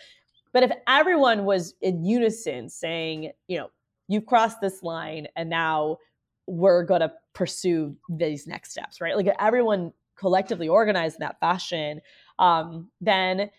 But 0.53 0.62
if 0.64 0.72
everyone 0.86 1.44
was 1.44 1.74
in 1.80 2.05
unison 2.05 2.68
saying, 2.68 3.32
you 3.48 3.59
know, 3.59 3.70
you've 4.09 4.26
crossed 4.26 4.61
this 4.61 4.82
line 4.82 5.28
and 5.36 5.48
now 5.48 5.98
we're 6.46 6.84
going 6.84 7.00
to 7.00 7.12
pursue 7.32 7.96
these 8.09 8.46
next 8.46 8.72
steps, 8.72 9.00
right? 9.00 9.16
Like 9.16 9.28
everyone 9.38 9.92
collectively 10.16 10.68
organized 10.68 11.16
in 11.16 11.20
that 11.20 11.40
fashion, 11.40 12.00
um, 12.38 12.90
then 13.00 13.50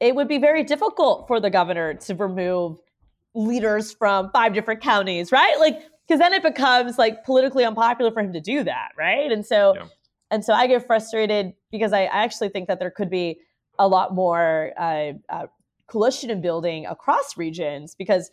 it 0.00 0.14
would 0.14 0.28
be 0.28 0.38
very 0.38 0.64
difficult 0.64 1.28
for 1.28 1.38
the 1.40 1.50
governor 1.50 1.94
to 1.94 2.14
remove 2.14 2.78
leaders 3.34 3.92
from 3.92 4.30
five 4.32 4.54
different 4.54 4.80
counties, 4.80 5.30
right? 5.30 5.58
Like 5.58 5.82
because 6.06 6.18
then 6.18 6.32
it 6.32 6.42
becomes 6.42 6.98
like 6.98 7.24
politically 7.24 7.64
unpopular 7.64 8.10
for 8.10 8.20
him 8.20 8.32
to 8.32 8.40
do 8.40 8.64
that, 8.64 8.88
right? 8.98 9.30
And 9.32 9.44
so, 9.46 9.74
Yeah. 9.76 9.86
and 10.30 10.44
so 10.44 10.52
I 10.52 10.66
get 10.66 10.86
frustrated 10.86 11.54
because 11.70 11.92
I, 11.92 12.02
I 12.02 12.24
actually 12.24 12.50
think 12.50 12.68
that 12.68 12.78
there 12.78 12.90
could 12.90 13.10
be 13.10 13.38
a 13.78 13.88
lot 13.88 14.14
more 14.14 14.72
uh, 14.78 15.12
uh, 15.28 15.46
coalition 15.94 16.28
and 16.30 16.42
building 16.42 16.84
across 16.86 17.36
regions 17.36 17.94
because, 17.94 18.30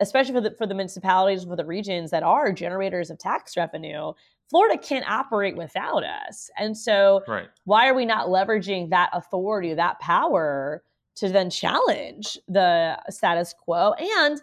especially 0.00 0.34
for 0.34 0.40
the 0.40 0.52
for 0.58 0.66
the 0.66 0.74
municipalities 0.74 1.44
for 1.44 1.56
the 1.56 1.64
regions 1.64 2.10
that 2.10 2.22
are 2.22 2.52
generators 2.52 3.10
of 3.10 3.18
tax 3.18 3.56
revenue, 3.56 4.12
Florida 4.50 4.78
can't 4.78 5.08
operate 5.10 5.56
without 5.56 6.04
us, 6.04 6.50
and 6.58 6.76
so 6.76 7.22
Right. 7.26 7.48
why 7.64 7.88
are 7.88 7.94
we 7.94 8.04
not 8.06 8.28
leveraging 8.28 8.90
that 8.90 9.10
authority, 9.12 9.74
that 9.74 9.98
power 10.00 10.82
to 11.16 11.28
then 11.28 11.50
challenge 11.50 12.38
the 12.46 12.96
status 13.10 13.54
quo 13.64 13.92
and 13.94 14.40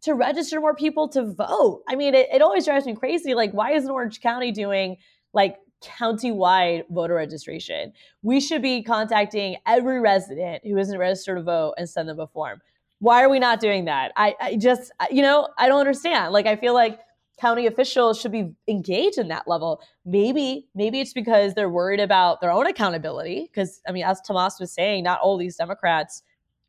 to 0.00 0.14
register 0.14 0.60
more 0.60 0.74
people 0.74 1.08
to 1.10 1.22
vote? 1.32 1.82
I 1.88 1.94
mean, 1.94 2.14
it, 2.14 2.28
it 2.32 2.42
always 2.42 2.64
drives 2.64 2.86
me 2.86 2.94
crazy. 2.94 3.34
Like, 3.34 3.52
why 3.52 3.72
isn't 3.72 3.90
Orange 3.90 4.20
County 4.20 4.50
doing 4.52 4.96
like 5.32 5.56
county-wide 5.80 6.84
voter 6.90 7.14
registration? 7.14 7.92
We 8.22 8.40
should 8.40 8.62
be 8.62 8.82
contacting 8.82 9.56
every 9.66 10.00
resident 10.00 10.64
who 10.64 10.76
isn't 10.78 10.98
registered 10.98 11.38
to 11.38 11.42
vote 11.42 11.74
and 11.78 11.88
send 11.88 12.08
them 12.08 12.20
a 12.20 12.26
form. 12.26 12.60
Why 13.00 13.22
are 13.22 13.28
we 13.28 13.38
not 13.38 13.60
doing 13.60 13.84
that? 13.84 14.12
I, 14.16 14.34
I 14.40 14.56
just, 14.56 14.90
you 15.10 15.22
know, 15.22 15.48
I 15.56 15.68
don't 15.68 15.78
understand. 15.78 16.32
Like, 16.32 16.46
I 16.46 16.56
feel 16.56 16.74
like 16.74 16.98
county 17.40 17.66
officials 17.66 18.20
should 18.20 18.32
be 18.32 18.52
engaged 18.66 19.18
in 19.18 19.28
that 19.28 19.46
level. 19.46 19.80
Maybe, 20.04 20.66
maybe 20.74 21.00
it's 21.00 21.12
because 21.12 21.54
they're 21.54 21.68
worried 21.68 22.00
about 22.00 22.40
their 22.40 22.50
own 22.50 22.66
accountability. 22.66 23.42
Because 23.42 23.80
I 23.86 23.92
mean, 23.92 24.04
as 24.04 24.20
Tomas 24.20 24.58
was 24.58 24.72
saying, 24.72 25.04
not 25.04 25.20
all 25.20 25.36
these 25.36 25.54
Democrats 25.56 26.24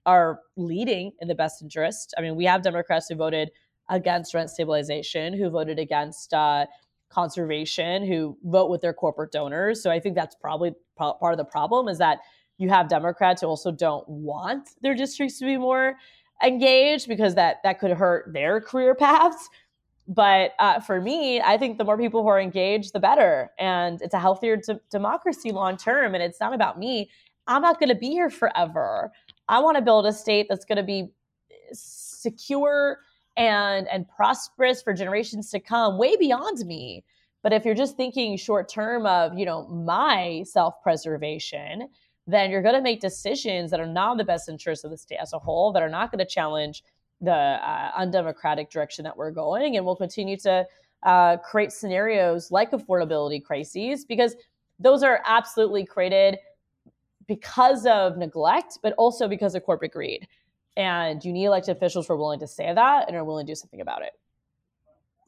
are 0.05 0.41
leading 0.55 1.12
in 1.20 1.28
the 1.28 1.34
best 1.34 1.64
interest. 1.64 2.14
I 2.18 2.22
mean, 2.22 2.36
we 2.36 2.45
have 2.45 2.62
Democrats 2.62 3.10
who 3.10 3.16
voted 3.16 3.49
against 3.89 4.36
rent 4.36 4.51
stabilization, 4.51 5.34
who 5.34 5.49
voted 5.49 5.80
against 5.80 6.32
uh, 6.32 6.68
conservation, 7.10 8.05
who 8.05 8.38
vote 8.43 8.70
with 8.70 8.82
their 8.82 8.93
corporate 8.93 9.32
donors. 9.32 9.82
So 9.82 9.91
I 9.91 9.99
think 9.99 10.16
that's 10.16 10.36
probably 10.36 10.74
pro- 10.95 11.14
part 11.14 11.34
of 11.34 11.38
the 11.38 11.45
problem 11.45 11.88
is 11.88 11.97
that 11.97 12.20
you 12.57 12.70
have 12.70 12.88
Democrats 12.89 13.41
who 13.41 13.47
also 13.47 13.72
don't 13.72 14.07
want 14.07 14.70
their 14.82 14.93
districts 14.93 15.39
to 15.39 15.45
be 15.45 15.57
more 15.57 15.95
engaged 16.43 17.07
because 17.07 17.36
that 17.36 17.57
that 17.64 17.80
could 17.80 17.91
hurt 17.91 18.32
their 18.34 18.62
career 18.62 18.95
paths. 18.95 19.49
But 20.07 20.53
uh, 20.60 20.80
for 20.80 20.99
me, 20.99 21.39
I 21.39 21.57
think 21.57 21.78
the 21.78 21.84
more 21.84 21.97
people 21.97 22.24
who 22.24 22.30
are 22.30 22.39
engaged, 22.39 22.93
the 22.93 22.99
better. 22.99 23.51
And 23.60 24.01
it's 24.01 24.16
a 24.16 24.20
healthier 24.20 24.57
d- 24.57 24.80
democracy 24.89 25.51
long 25.51 25.78
term. 25.78 26.16
And 26.16 26.24
it's 26.24 26.39
not 26.39 26.53
about 26.53 26.80
me. 26.80 27.10
I'm 27.45 27.62
not 27.62 27.80
going 27.80 27.89
to 27.89 27.95
be 27.95 28.10
here 28.10 28.30
forever. 28.30 29.12
I 29.47 29.60
want 29.60 29.78
to 29.78 29.84
build 29.84 30.05
a 30.07 30.14
state 30.14 30.47
that's 30.49 30.66
going 30.66 30.78
to 30.78 30.84
be 30.84 31.12
secure 31.72 32.99
and 33.39 33.87
and 33.87 34.07
prosperous 34.07 34.81
for 34.83 34.93
generations 34.93 35.49
to 35.49 35.59
come, 35.59 35.97
way 35.97 36.15
beyond 36.17 36.59
me. 36.67 37.03
But 37.41 37.53
if 37.53 37.63
you're 37.63 37.73
just 37.73 37.95
thinking 37.95 38.35
short 38.37 38.69
term 38.69 39.07
of 39.07 39.39
you 39.39 39.45
know 39.45 39.65
my 39.67 40.43
self 40.45 40.75
preservation, 40.83 41.87
then 42.27 42.51
you're 42.51 42.61
going 42.61 42.75
to 42.75 42.81
make 42.81 42.99
decisions 42.99 43.71
that 43.71 43.79
are 43.79 43.87
not 43.87 44.11
in 44.11 44.17
the 44.17 44.25
best 44.25 44.49
interest 44.49 44.83
of 44.83 44.91
the 44.91 44.97
state 44.97 45.19
as 45.21 45.33
a 45.33 45.39
whole, 45.39 45.71
that 45.71 45.81
are 45.81 45.89
not 45.89 46.11
going 46.11 46.19
to 46.19 46.25
challenge 46.25 46.83
the 47.21 47.31
uh, 47.31 47.91
undemocratic 47.97 48.69
direction 48.69 49.03
that 49.05 49.15
we're 49.15 49.31
going, 49.31 49.77
and 49.77 49.85
we'll 49.85 49.95
continue 49.95 50.37
to 50.37 50.65
uh, 51.03 51.37
create 51.37 51.71
scenarios 51.71 52.51
like 52.51 52.71
affordability 52.71 53.41
crises 53.41 54.03
because 54.03 54.35
those 54.79 55.01
are 55.01 55.21
absolutely 55.25 55.85
created 55.85 56.37
because 57.25 57.85
of 57.85 58.17
neglect, 58.17 58.79
but 58.83 58.93
also 58.97 59.27
because 59.29 59.55
of 59.55 59.63
corporate 59.63 59.93
greed. 59.93 60.27
And 60.80 61.23
you 61.25 61.34
need 61.34 61.45
elected 61.45 61.75
officials 61.75 62.07
who 62.07 62.13
are 62.13 62.17
willing 62.17 62.39
to 62.39 62.47
say 62.47 62.73
that 62.73 63.09
and 63.09 63.17
are 63.17 63.23
willing 63.25 63.45
to 63.45 63.51
do 63.51 63.55
something 63.55 63.82
about 63.82 64.01
it. 64.01 64.13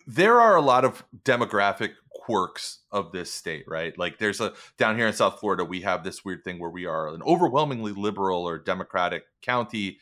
there 0.08 0.42
are 0.42 0.56
a 0.56 0.62
lot 0.62 0.86
of 0.86 1.04
demographic 1.24 1.92
quirks 2.10 2.80
of 2.92 3.12
this 3.12 3.32
state, 3.34 3.66
right? 3.68 3.98
Like 3.98 4.18
there's 4.18 4.42
a 4.42 4.54
down 4.78 4.98
here 4.98 5.08
in 5.08 5.14
South 5.14 5.40
Florida, 5.40 5.64
we 5.66 5.82
have 5.82 6.04
this 6.04 6.24
weird 6.26 6.44
thing 6.44 6.60
where 6.60 6.70
we 6.70 6.86
are 6.86 7.08
an 7.10 7.22
overwhelmingly 7.24 7.92
liberal 7.92 8.48
or 8.48 8.58
democratic 8.58 9.24
county, 9.42 10.00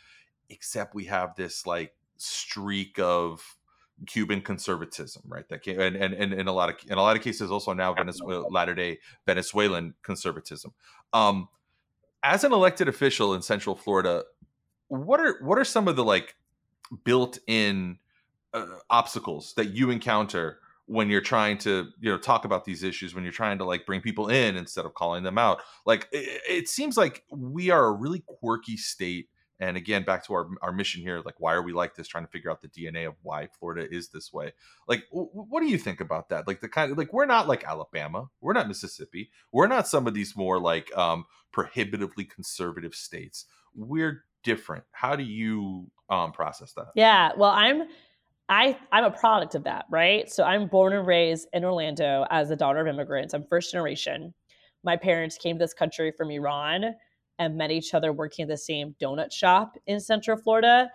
except 0.49 0.95
we 0.95 1.05
have 1.05 1.35
this 1.35 1.65
like 1.65 1.93
streak 2.17 2.99
of 2.99 3.55
Cuban 4.07 4.41
conservatism, 4.41 5.23
right? 5.27 5.47
That 5.49 5.61
came, 5.61 5.79
and, 5.79 5.95
and 5.95 6.13
and 6.13 6.33
in 6.33 6.47
a 6.47 6.53
lot 6.53 6.69
of 6.69 6.75
in 6.87 6.97
a 6.97 7.01
lot 7.01 7.17
of 7.17 7.23
cases 7.23 7.51
also 7.51 7.73
now 7.73 7.93
Venezuela 7.93 8.47
latter 8.49 8.75
day 8.75 8.99
Venezuelan 9.25 9.93
conservatism. 10.03 10.73
Um, 11.11 11.49
as 12.23 12.43
an 12.43 12.53
elected 12.53 12.87
official 12.87 13.33
in 13.33 13.41
Central 13.41 13.75
Florida, 13.75 14.23
what 14.89 15.19
are 15.19 15.37
what 15.41 15.57
are 15.57 15.63
some 15.63 15.87
of 15.87 15.95
the 15.95 16.03
like 16.03 16.35
built-in 17.03 17.97
uh, 18.53 18.65
obstacles 18.89 19.53
that 19.55 19.69
you 19.69 19.89
encounter 19.91 20.59
when 20.87 21.07
you're 21.07 21.21
trying 21.21 21.57
to 21.59 21.87
you 21.99 22.11
know 22.11 22.17
talk 22.17 22.45
about 22.45 22.65
these 22.65 22.83
issues 22.83 23.13
when 23.13 23.23
you're 23.23 23.31
trying 23.31 23.59
to 23.59 23.65
like 23.65 23.85
bring 23.85 24.01
people 24.01 24.27
in 24.27 24.57
instead 24.57 24.85
of 24.85 24.93
calling 24.95 25.23
them 25.23 25.37
out? 25.37 25.61
Like 25.85 26.07
it, 26.11 26.41
it 26.49 26.69
seems 26.69 26.97
like 26.97 27.23
we 27.31 27.69
are 27.69 27.85
a 27.85 27.91
really 27.91 28.23
quirky 28.25 28.75
state 28.75 29.29
and 29.59 29.77
again 29.77 30.03
back 30.03 30.25
to 30.25 30.33
our, 30.33 30.49
our 30.61 30.71
mission 30.71 31.01
here 31.01 31.21
like 31.25 31.39
why 31.39 31.53
are 31.53 31.61
we 31.61 31.73
like 31.73 31.93
this 31.93 32.07
trying 32.07 32.25
to 32.25 32.31
figure 32.31 32.49
out 32.49 32.61
the 32.61 32.69
dna 32.69 33.07
of 33.07 33.15
why 33.21 33.47
florida 33.59 33.87
is 33.93 34.09
this 34.09 34.33
way? 34.33 34.51
Like 34.87 35.03
w- 35.11 35.29
what 35.29 35.61
do 35.61 35.67
you 35.67 35.77
think 35.77 36.01
about 36.01 36.29
that? 36.29 36.47
Like 36.47 36.61
the 36.61 36.69
kind 36.69 36.91
of 36.91 36.97
like 36.97 37.13
we're 37.13 37.27
not 37.27 37.47
like 37.47 37.63
alabama 37.63 38.29
we're 38.41 38.53
not 38.53 38.67
mississippi 38.67 39.29
we're 39.51 39.67
not 39.67 39.87
some 39.87 40.07
of 40.07 40.15
these 40.15 40.35
more 40.35 40.59
like 40.59 40.95
um 40.97 41.25
prohibitively 41.51 42.25
conservative 42.25 42.95
states. 42.95 43.45
We're 43.75 44.23
different 44.43 44.83
how 44.91 45.15
do 45.15 45.23
you 45.23 45.89
um 46.09 46.31
process 46.31 46.73
that 46.73 46.87
Yeah, 46.95 47.31
well, 47.37 47.51
I'm 47.51 47.83
I 48.49 48.77
I'm 48.91 49.03
a 49.03 49.11
product 49.11 49.55
of 49.55 49.63
that, 49.65 49.85
right? 49.91 50.29
So 50.29 50.43
I'm 50.43 50.67
born 50.67 50.93
and 50.93 51.05
raised 51.05 51.47
in 51.53 51.63
Orlando 51.63 52.25
as 52.31 52.49
a 52.49 52.55
daughter 52.55 52.79
of 52.79 52.87
immigrants. 52.87 53.33
I'm 53.33 53.45
first 53.47 53.71
generation. 53.71 54.33
My 54.83 54.97
parents 54.97 55.37
came 55.37 55.57
to 55.57 55.63
this 55.63 55.73
country 55.73 56.11
from 56.11 56.31
Iran 56.31 56.95
and 57.37 57.57
met 57.57 57.71
each 57.71 57.93
other 57.93 58.11
working 58.11 58.43
at 58.43 58.49
the 58.49 58.57
same 58.57 58.95
donut 59.01 59.31
shop 59.31 59.77
in 59.85 59.99
Central 59.99 60.37
Florida. 60.37 60.89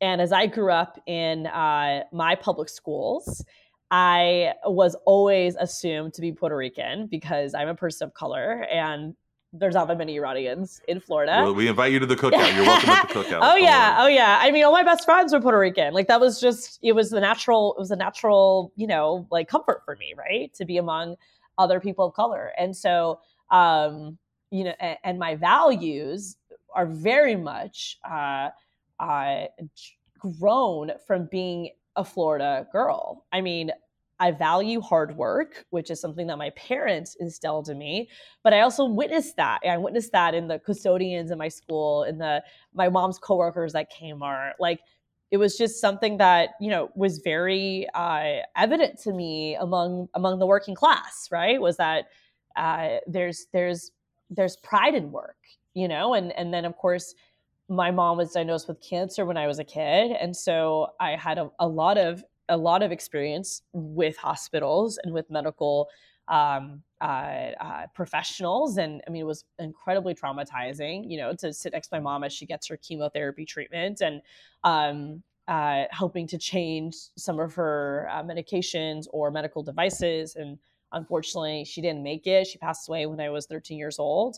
And 0.00 0.20
as 0.20 0.32
I 0.32 0.46
grew 0.46 0.72
up 0.72 0.98
in 1.06 1.46
uh, 1.46 2.04
my 2.12 2.34
public 2.34 2.68
schools, 2.68 3.44
I 3.90 4.54
was 4.64 4.94
always 5.04 5.56
assumed 5.56 6.14
to 6.14 6.20
be 6.20 6.32
Puerto 6.32 6.56
Rican 6.56 7.08
because 7.10 7.54
I'm 7.54 7.68
a 7.68 7.74
person 7.74 8.06
of 8.06 8.14
color 8.14 8.64
and 8.70 9.14
there's 9.52 9.74
not 9.74 9.88
that 9.88 9.98
many 9.98 10.16
Iranians 10.16 10.80
in 10.86 11.00
Florida. 11.00 11.40
Well, 11.42 11.54
we 11.54 11.68
invite 11.68 11.92
you 11.92 11.98
to 11.98 12.06
the 12.06 12.14
cookout 12.14 12.54
you're 12.54 12.64
welcome 12.64 12.90
at 12.90 13.08
the 13.08 13.14
cookout 13.22 13.40
oh 13.42 13.56
yeah, 13.56 13.96
oh 13.98 14.06
yeah. 14.06 14.38
I 14.40 14.50
mean, 14.50 14.64
all 14.64 14.72
my 14.72 14.84
best 14.84 15.04
friends 15.04 15.32
were 15.32 15.40
Puerto 15.40 15.58
Rican. 15.58 15.92
Like 15.92 16.06
that 16.08 16.20
was 16.20 16.40
just 16.40 16.78
it 16.82 16.92
was 16.92 17.10
the 17.10 17.20
natural 17.20 17.74
it 17.74 17.80
was 17.80 17.90
a 17.90 17.96
natural, 17.96 18.72
you 18.76 18.86
know, 18.86 19.26
like 19.30 19.48
comfort 19.48 19.82
for 19.84 19.96
me, 19.96 20.14
right? 20.16 20.52
To 20.54 20.64
be 20.64 20.76
among 20.76 21.16
other 21.58 21.80
people 21.80 22.06
of 22.06 22.14
color. 22.14 22.52
And 22.58 22.76
so 22.76 23.20
um, 23.50 24.18
you 24.50 24.64
know, 24.64 24.74
and, 24.78 24.98
and 25.02 25.18
my 25.18 25.34
values 25.34 26.36
are 26.74 26.86
very 26.86 27.34
much 27.34 27.98
uh 28.08 28.50
uh 29.00 29.46
grown 30.18 30.92
from 31.06 31.26
being 31.26 31.70
a 31.96 32.04
Florida 32.04 32.68
girl. 32.70 33.24
I 33.32 33.40
mean, 33.40 33.72
I 34.20 34.30
value 34.30 34.82
hard 34.82 35.16
work, 35.16 35.64
which 35.70 35.90
is 35.90 35.98
something 35.98 36.26
that 36.26 36.36
my 36.36 36.50
parents 36.50 37.16
instilled 37.18 37.70
in 37.70 37.78
me. 37.78 38.10
But 38.44 38.52
I 38.52 38.60
also 38.60 38.84
witnessed 38.84 39.36
that. 39.36 39.60
I 39.68 39.78
witnessed 39.78 40.12
that 40.12 40.34
in 40.34 40.46
the 40.46 40.58
custodians 40.58 41.30
in 41.30 41.38
my 41.38 41.48
school, 41.48 42.04
in 42.04 42.18
the 42.18 42.42
my 42.74 42.90
mom's 42.90 43.18
coworkers 43.18 43.74
at 43.74 43.90
Kmart. 43.90 44.52
Like 44.60 44.80
it 45.30 45.38
was 45.38 45.56
just 45.56 45.80
something 45.80 46.18
that 46.18 46.50
you 46.60 46.70
know 46.70 46.90
was 46.94 47.18
very 47.18 47.86
uh, 47.94 48.42
evident 48.56 49.00
to 49.00 49.12
me 49.12 49.56
among 49.56 50.08
among 50.14 50.38
the 50.38 50.46
working 50.46 50.74
class. 50.74 51.28
Right? 51.32 51.60
Was 51.60 51.78
that 51.78 52.04
uh, 52.56 52.98
there's 53.06 53.46
there's 53.54 53.90
there's 54.28 54.56
pride 54.56 54.94
in 54.94 55.10
work, 55.10 55.38
you 55.72 55.88
know, 55.88 56.12
and 56.12 56.32
and 56.32 56.52
then 56.52 56.66
of 56.66 56.76
course 56.76 57.14
my 57.70 57.90
mom 57.90 58.18
was 58.18 58.32
diagnosed 58.32 58.68
with 58.68 58.82
cancer 58.82 59.24
when 59.24 59.36
I 59.36 59.46
was 59.46 59.60
a 59.60 59.64
kid, 59.64 60.10
and 60.20 60.36
so 60.36 60.88
I 61.00 61.12
had 61.12 61.38
a, 61.38 61.50
a 61.58 61.66
lot 61.66 61.96
of 61.96 62.22
a 62.50 62.56
lot 62.56 62.82
of 62.82 62.92
experience 62.92 63.62
with 63.72 64.16
hospitals 64.16 64.98
and 65.02 65.14
with 65.14 65.30
medical 65.30 65.88
um, 66.28 66.82
uh, 67.00 67.52
uh, 67.60 67.86
professionals, 67.94 68.76
and 68.76 69.00
I 69.06 69.10
mean 69.10 69.22
it 69.22 69.26
was 69.26 69.44
incredibly 69.58 70.14
traumatizing, 70.14 71.10
you 71.10 71.16
know, 71.16 71.34
to 71.36 71.52
sit 71.52 71.72
next 71.72 71.88
to 71.88 71.96
my 71.96 72.00
mom 72.00 72.24
as 72.24 72.32
she 72.32 72.46
gets 72.46 72.68
her 72.68 72.76
chemotherapy 72.76 73.44
treatment 73.44 74.00
and 74.00 74.20
um, 74.62 75.22
uh, 75.48 75.84
helping 75.90 76.26
to 76.28 76.38
change 76.38 76.94
some 77.16 77.40
of 77.40 77.54
her 77.54 78.08
uh, 78.12 78.22
medications 78.22 79.06
or 79.12 79.30
medical 79.30 79.62
devices, 79.62 80.36
and 80.36 80.58
unfortunately 80.92 81.64
she 81.64 81.80
didn't 81.80 82.02
make 82.02 82.26
it. 82.26 82.46
She 82.46 82.58
passed 82.58 82.88
away 82.88 83.06
when 83.06 83.20
I 83.20 83.30
was 83.30 83.46
13 83.46 83.78
years 83.78 83.98
old, 83.98 84.36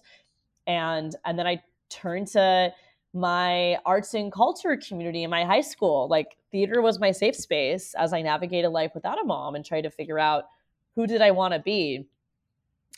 and 0.66 1.14
and 1.24 1.38
then 1.38 1.46
I 1.46 1.62
turned 1.90 2.28
to 2.28 2.72
my 3.14 3.76
arts 3.84 4.14
and 4.14 4.32
culture 4.32 4.76
community 4.76 5.22
in 5.22 5.30
my 5.30 5.44
high 5.44 5.60
school. 5.60 6.08
Like 6.08 6.36
theater 6.50 6.80
was 6.80 6.98
my 6.98 7.10
safe 7.10 7.36
space 7.36 7.94
as 7.94 8.12
I 8.12 8.22
navigated 8.22 8.70
life 8.70 8.92
without 8.94 9.20
a 9.20 9.24
mom 9.24 9.54
and 9.54 9.64
tried 9.64 9.82
to 9.82 9.90
figure 9.90 10.18
out 10.18 10.44
who 10.94 11.06
did 11.06 11.20
I 11.22 11.30
want 11.30 11.54
to 11.54 11.60
be. 11.60 12.06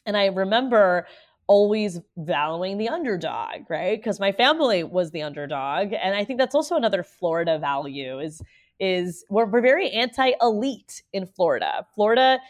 And 0.06 0.16
I 0.16 0.26
remember 0.26 1.06
always 1.46 2.00
valuing 2.16 2.78
the 2.78 2.88
underdog, 2.88 3.68
right? 3.68 3.98
Because 3.98 4.20
my 4.20 4.32
family 4.32 4.84
was 4.84 5.10
the 5.10 5.22
underdog, 5.22 5.92
and 5.92 6.14
I 6.14 6.24
think 6.24 6.38
that's 6.38 6.54
also 6.54 6.76
another 6.76 7.02
Florida 7.02 7.58
value 7.58 8.18
is 8.20 8.42
is 8.80 9.24
we're, 9.30 9.44
we're 9.46 9.60
very 9.60 9.88
anti-elite 9.90 11.02
in 11.12 11.26
Florida. 11.26 11.86
Florida 11.94 12.40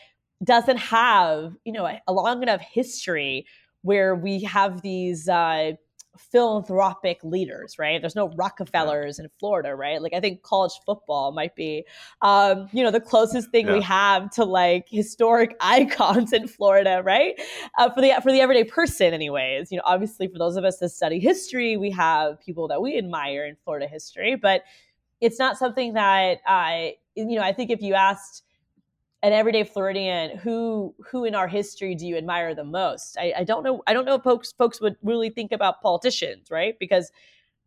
doesn't 0.43 0.79
have 0.79 1.55
you 1.65 1.73
know 1.73 1.87
a, 1.87 2.01
a 2.07 2.13
long 2.13 2.43
enough 2.43 2.61
history 2.61 3.47
where 3.83 4.15
we 4.15 4.43
have 4.43 4.81
these 4.81 5.29
uh, 5.29 5.73
philanthropic 6.19 7.23
leaders, 7.23 7.79
right? 7.79 8.01
There's 8.01 8.15
no 8.15 8.29
Rockefellers 8.31 9.19
in 9.19 9.29
Florida, 9.39 9.75
right? 9.75 10.01
Like 10.01 10.15
I 10.15 10.21
think 10.21 10.43
college 10.43 10.73
football 10.85 11.33
might 11.33 11.55
be, 11.55 11.85
um, 12.23 12.69
you 12.73 12.83
know, 12.83 12.91
the 12.91 13.01
closest 13.01 13.51
thing 13.51 13.67
yeah. 13.67 13.75
we 13.75 13.83
have 13.83 14.31
to 14.33 14.45
like 14.45 14.87
historic 14.89 15.57
icons 15.61 16.33
in 16.33 16.49
Florida, 16.49 17.03
right? 17.05 17.35
Uh, 17.79 17.91
for 17.91 18.01
the 18.01 18.13
for 18.23 18.33
the 18.33 18.41
everyday 18.41 18.65
person, 18.65 19.13
anyways. 19.13 19.71
You 19.73 19.79
know, 19.79 19.85
obviously 19.87 20.29
for 20.29 20.39
those 20.39 20.57
of 20.57 20.65
us 20.65 20.79
that 20.79 20.91
study 20.91 21.19
history, 21.19 21.77
we 21.77 21.91
have 21.91 22.41
people 22.41 22.69
that 22.69 22.81
we 22.81 22.97
admire 22.99 23.47
in 23.47 23.57
Florida 23.65 23.87
history, 23.87 24.37
but 24.37 24.63
it's 25.21 25.39
not 25.39 25.57
something 25.57 25.95
that 25.95 26.41
I, 26.47 26.97
you 27.15 27.37
know, 27.37 27.43
I 27.43 27.53
think 27.53 27.71
if 27.71 27.81
you 27.81 27.95
asked 27.95 28.43
an 29.25 29.33
everyday 29.33 29.65
Floridian, 29.65 30.37
who 30.37 30.95
who 31.11 31.25
in 31.25 31.35
our 31.35 31.49
history 31.49 31.95
do 31.95 32.07
you 32.07 32.17
admire 32.17 32.55
the 32.55 32.63
most? 32.63 33.17
I, 33.19 33.33
I 33.39 33.45
don't 33.45 33.65
know. 33.65 33.83
I 33.87 33.95
don't 33.95 34.05
know 34.05 34.17
if 34.17 34.23
folks 34.23 34.53
folks 34.53 34.81
would 34.83 34.97
really 35.03 35.31
think 35.31 35.51
about 35.51 35.81
politicians, 35.81 36.51
right? 36.51 36.79
Because 36.79 37.11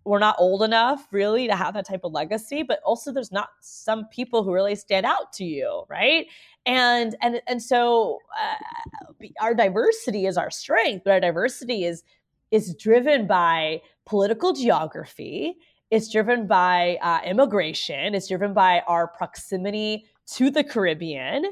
we're 0.06 0.20
not 0.20 0.36
old 0.40 0.64
enough 0.64 1.08
really 1.12 1.48
to 1.48 1.56
have 1.56 1.74
that 1.74 1.86
type 1.86 2.00
of 2.06 2.14
legacy 2.14 2.64
but 2.64 2.80
also 2.86 3.12
there's 3.12 3.32
not 3.32 3.50
some 3.60 4.06
people 4.06 4.42
who 4.42 4.54
really 4.54 4.74
stand 4.74 5.06
out 5.06 5.34
to 5.34 5.44
you 5.44 5.84
right 5.90 6.28
and 6.66 7.18
and 7.22 7.42
and 7.46 7.62
so 7.62 8.20
uh, 8.40 9.26
our 9.42 9.54
diversity 9.54 10.26
is 10.26 10.38
our 10.38 10.50
strength 10.50 11.04
but 11.04 11.12
our 11.12 11.20
diversity 11.20 11.84
is 11.84 12.04
is 12.52 12.74
driven 12.76 13.28
by 13.28 13.82
political 14.06 14.54
geography 14.54 15.58
it's 15.92 16.10
driven 16.10 16.48
by 16.48 16.98
uh, 17.02 17.20
immigration 17.26 18.16
it's 18.16 18.30
driven 18.30 18.54
by 18.54 18.82
our 18.88 19.10
proximity 19.10 20.06
to 20.34 20.50
the 20.50 20.64
Caribbean. 20.64 21.46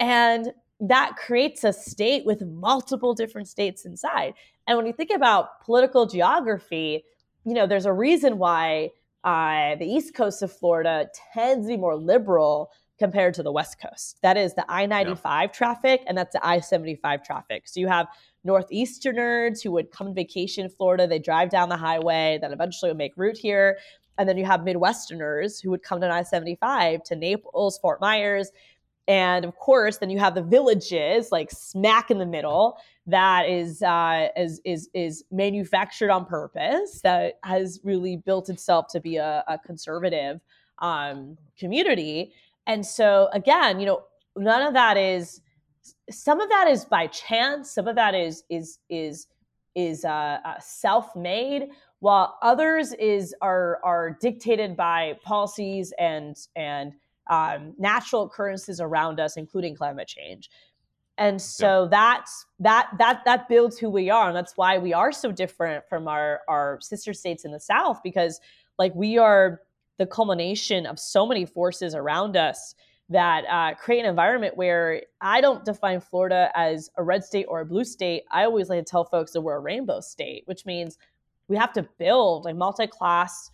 And 0.00 0.52
that 0.80 1.16
creates 1.16 1.64
a 1.64 1.72
state 1.72 2.24
with 2.26 2.42
multiple 2.42 3.14
different 3.14 3.48
states 3.48 3.84
inside. 3.84 4.34
And 4.66 4.76
when 4.76 4.86
you 4.86 4.92
think 4.92 5.10
about 5.14 5.60
political 5.64 6.06
geography, 6.06 7.04
you 7.44 7.54
know, 7.54 7.66
there's 7.66 7.86
a 7.86 7.92
reason 7.92 8.38
why 8.38 8.90
uh, 9.24 9.76
the 9.76 9.86
east 9.86 10.14
coast 10.14 10.42
of 10.42 10.52
Florida 10.52 11.08
tends 11.34 11.66
to 11.66 11.74
be 11.74 11.76
more 11.76 11.96
liberal 11.96 12.70
compared 12.98 13.34
to 13.34 13.42
the 13.42 13.52
west 13.52 13.80
coast. 13.80 14.18
That 14.22 14.36
is 14.36 14.54
the 14.54 14.64
I 14.68 14.86
95 14.86 15.22
yeah. 15.24 15.46
traffic 15.48 16.02
and 16.06 16.16
that's 16.16 16.32
the 16.32 16.46
I 16.46 16.60
75 16.60 17.24
traffic. 17.24 17.66
So 17.66 17.80
you 17.80 17.88
have 17.88 18.06
Northeasterners 18.46 19.62
who 19.62 19.72
would 19.72 19.90
come 19.90 20.14
vacation 20.14 20.64
in 20.64 20.70
Florida, 20.70 21.06
they 21.06 21.18
drive 21.18 21.50
down 21.50 21.68
the 21.68 21.76
highway, 21.76 22.38
then 22.40 22.52
eventually 22.52 22.90
would 22.90 22.98
make 22.98 23.12
route 23.16 23.38
here. 23.38 23.78
And 24.18 24.28
then 24.28 24.36
you 24.36 24.44
have 24.44 24.60
Midwesterners 24.60 25.62
who 25.62 25.70
would 25.70 25.82
come 25.82 26.00
to 26.00 26.10
I 26.10 26.22
75 26.22 27.02
to 27.04 27.16
Naples, 27.16 27.78
Fort 27.78 28.00
Myers. 28.00 28.50
And 29.08 29.44
of 29.44 29.56
course, 29.56 29.98
then 29.98 30.10
you 30.10 30.18
have 30.18 30.34
the 30.34 30.42
villages 30.42 31.32
like 31.32 31.50
smack 31.50 32.10
in 32.10 32.18
the 32.18 32.26
middle 32.26 32.78
that 33.06 33.48
is 33.48 33.82
uh, 33.82 34.28
is 34.36 34.60
is 34.64 34.88
is 34.94 35.24
manufactured 35.32 36.10
on 36.10 36.24
purpose 36.24 37.00
that 37.02 37.38
has 37.42 37.80
really 37.82 38.16
built 38.16 38.48
itself 38.48 38.86
to 38.88 39.00
be 39.00 39.16
a, 39.16 39.42
a 39.48 39.58
conservative 39.58 40.40
um, 40.78 41.36
community. 41.58 42.32
And 42.68 42.86
so 42.86 43.28
again, 43.32 43.80
you 43.80 43.86
know, 43.86 44.04
none 44.36 44.62
of 44.62 44.72
that 44.74 44.96
is 44.96 45.40
some 46.10 46.40
of 46.40 46.48
that 46.48 46.68
is 46.68 46.84
by 46.84 47.08
chance. 47.08 47.70
Some 47.70 47.88
of 47.88 47.96
that 47.96 48.14
is 48.14 48.44
is 48.48 48.78
is 48.88 49.26
is 49.74 50.04
uh, 50.04 50.38
uh, 50.44 50.58
self 50.60 51.16
made 51.16 51.70
while 52.02 52.36
others 52.42 52.92
is 52.94 53.32
are 53.40 53.78
are 53.84 54.18
dictated 54.20 54.76
by 54.76 55.14
policies 55.22 55.94
and 56.00 56.36
and 56.56 56.94
um, 57.30 57.74
natural 57.78 58.24
occurrences 58.24 58.80
around 58.80 59.20
us, 59.20 59.36
including 59.36 59.76
climate 59.76 60.08
change. 60.08 60.50
And 61.16 61.40
so 61.40 61.84
yeah. 61.84 61.88
that's 61.90 62.44
that 62.58 62.90
that 62.98 63.22
that 63.24 63.48
builds 63.48 63.78
who 63.78 63.88
we 63.88 64.10
are, 64.10 64.26
and 64.26 64.36
that's 64.36 64.56
why 64.56 64.78
we 64.78 64.92
are 64.92 65.12
so 65.12 65.30
different 65.30 65.88
from 65.88 66.08
our 66.08 66.40
our 66.48 66.80
sister 66.80 67.14
states 67.14 67.44
in 67.44 67.52
the 67.52 67.60
South 67.60 68.00
because 68.02 68.40
like 68.80 68.92
we 68.96 69.16
are 69.16 69.60
the 69.98 70.06
culmination 70.06 70.86
of 70.86 70.98
so 70.98 71.24
many 71.24 71.46
forces 71.46 71.94
around 71.94 72.36
us 72.36 72.74
that 73.10 73.44
uh, 73.48 73.76
create 73.76 74.00
an 74.00 74.06
environment 74.06 74.56
where 74.56 75.02
I 75.20 75.40
don't 75.40 75.64
define 75.64 76.00
Florida 76.00 76.50
as 76.56 76.90
a 76.96 77.04
red 77.04 77.22
state 77.22 77.46
or 77.48 77.60
a 77.60 77.64
blue 77.64 77.84
state. 77.84 78.24
I 78.32 78.42
always 78.42 78.68
like 78.68 78.84
to 78.84 78.90
tell 78.90 79.04
folks 79.04 79.32
that 79.32 79.42
we're 79.42 79.56
a 79.56 79.60
rainbow 79.60 80.00
state, 80.00 80.42
which 80.46 80.66
means 80.66 80.98
we 81.48 81.56
have 81.56 81.72
to 81.74 81.86
build 81.98 82.46
a 82.46 82.54
multi-class 82.54 83.50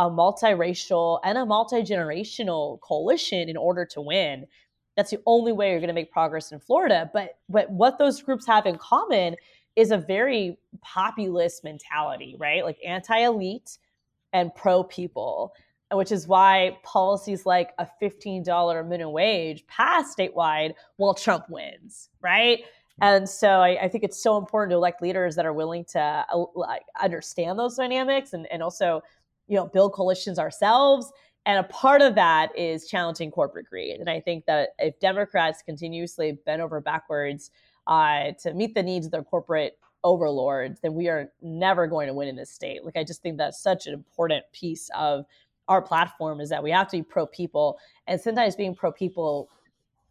a 0.00 0.08
multiracial 0.08 1.20
and 1.24 1.36
a 1.36 1.44
multi-generational 1.44 2.80
coalition 2.80 3.50
in 3.50 3.56
order 3.56 3.84
to 3.84 4.00
win. 4.00 4.46
That's 4.96 5.10
the 5.10 5.20
only 5.26 5.52
way 5.52 5.70
you're 5.70 5.80
going 5.80 5.88
to 5.88 5.94
make 5.94 6.10
progress 6.10 6.52
in 6.52 6.60
florida 6.60 7.10
but 7.12 7.38
but 7.48 7.70
what 7.70 7.98
those 7.98 8.22
groups 8.22 8.46
have 8.46 8.66
in 8.66 8.76
common 8.78 9.36
is 9.76 9.90
a 9.90 9.98
very 9.98 10.58
populist 10.82 11.64
mentality 11.64 12.34
right? 12.38 12.64
Like 12.64 12.78
anti-elite 12.84 13.78
and 14.32 14.54
pro-people 14.54 15.54
which 15.92 16.12
is 16.12 16.28
why 16.28 16.78
policies 16.84 17.44
like 17.44 17.72
a 17.78 17.86
$15 18.00 18.88
minimum 18.88 19.12
wage 19.12 19.66
pass 19.66 20.14
statewide 20.14 20.74
while 20.96 21.14
trump 21.14 21.44
wins 21.48 22.08
right 22.20 22.60
and 23.00 23.28
so 23.28 23.48
I, 23.48 23.84
I, 23.84 23.88
think 23.88 24.04
it's 24.04 24.22
so 24.22 24.36
important 24.36 24.70
to 24.70 24.76
elect 24.76 25.00
leaders 25.02 25.36
that 25.36 25.46
are 25.46 25.52
willing 25.52 25.84
to 25.86 26.00
uh, 26.00 26.44
like 26.54 26.82
understand 27.02 27.58
those 27.58 27.76
dynamics 27.76 28.32
and, 28.32 28.46
and 28.50 28.62
also, 28.62 29.02
you 29.48 29.56
know, 29.56 29.66
build 29.66 29.92
coalitions 29.92 30.38
ourselves. 30.38 31.12
And 31.46 31.58
a 31.58 31.68
part 31.68 32.02
of 32.02 32.14
that 32.16 32.56
is 32.56 32.86
challenging 32.86 33.30
corporate 33.30 33.66
greed. 33.68 34.00
And 34.00 34.10
I 34.10 34.20
think 34.20 34.44
that 34.46 34.70
if 34.78 34.98
Democrats 35.00 35.62
continuously 35.62 36.38
bend 36.44 36.60
over 36.60 36.80
backwards 36.80 37.50
uh, 37.86 38.32
to 38.42 38.52
meet 38.52 38.74
the 38.74 38.82
needs 38.82 39.06
of 39.06 39.12
their 39.12 39.22
corporate 39.22 39.78
overlords, 40.04 40.80
then 40.80 40.94
we 40.94 41.08
are 41.08 41.32
never 41.40 41.86
going 41.86 42.08
to 42.08 42.14
win 42.14 42.28
in 42.28 42.36
this 42.36 42.50
state. 42.50 42.84
Like 42.84 42.96
I 42.96 43.04
just 43.04 43.22
think 43.22 43.38
that's 43.38 43.62
such 43.62 43.86
an 43.86 43.94
important 43.94 44.44
piece 44.52 44.90
of 44.96 45.24
our 45.68 45.80
platform 45.80 46.40
is 46.40 46.50
that 46.50 46.62
we 46.62 46.70
have 46.72 46.88
to 46.88 46.98
be 46.98 47.02
pro 47.02 47.26
people, 47.26 47.78
and 48.06 48.20
sometimes 48.20 48.56
being 48.56 48.74
pro 48.74 48.90
people 48.90 49.48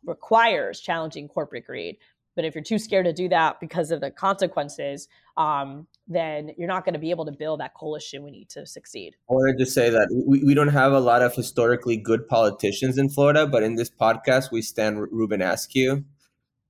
requires 0.05 0.79
challenging 0.79 1.27
corporate 1.27 1.65
greed. 1.65 1.97
But 2.35 2.45
if 2.45 2.55
you're 2.55 2.63
too 2.63 2.79
scared 2.79 3.05
to 3.05 3.13
do 3.13 3.27
that 3.29 3.59
because 3.59 3.91
of 3.91 4.01
the 4.01 4.11
consequences, 4.11 5.07
um, 5.35 5.87
then 6.07 6.51
you're 6.57 6.67
not 6.67 6.85
going 6.85 6.93
to 6.93 6.99
be 6.99 7.11
able 7.11 7.25
to 7.25 7.31
build 7.31 7.59
that 7.59 7.73
coalition 7.73 8.23
we 8.23 8.31
need 8.31 8.49
to 8.49 8.65
succeed. 8.65 9.15
I 9.29 9.33
wanted 9.33 9.57
to 9.57 9.65
say 9.65 9.89
that 9.89 10.07
we, 10.27 10.43
we 10.43 10.53
don't 10.53 10.69
have 10.69 10.93
a 10.93 10.99
lot 10.99 11.21
of 11.21 11.35
historically 11.35 11.97
good 11.97 12.27
politicians 12.27 12.97
in 12.97 13.09
Florida, 13.09 13.45
but 13.45 13.63
in 13.63 13.75
this 13.75 13.89
podcast, 13.89 14.51
we 14.51 14.61
stand 14.61 15.01
Reubin 15.11 15.41
Askew. 15.41 16.05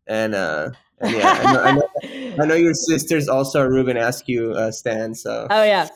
And, 0.07 0.33
uh, 0.33 0.71
and 0.99 1.15
yeah, 1.15 1.27
I 1.27 1.53
know, 1.53 1.61
I, 1.61 1.71
know, 1.71 2.43
I 2.43 2.45
know, 2.47 2.55
your 2.55 2.73
sisters 2.73 3.27
also 3.27 3.61
are 3.61 3.71
Reubin 3.71 3.97
Askew 3.97 4.53
uh, 4.53 4.71
stand. 4.71 5.17
So 5.17 5.47
oh 5.49 5.63
yeah, 5.63 5.87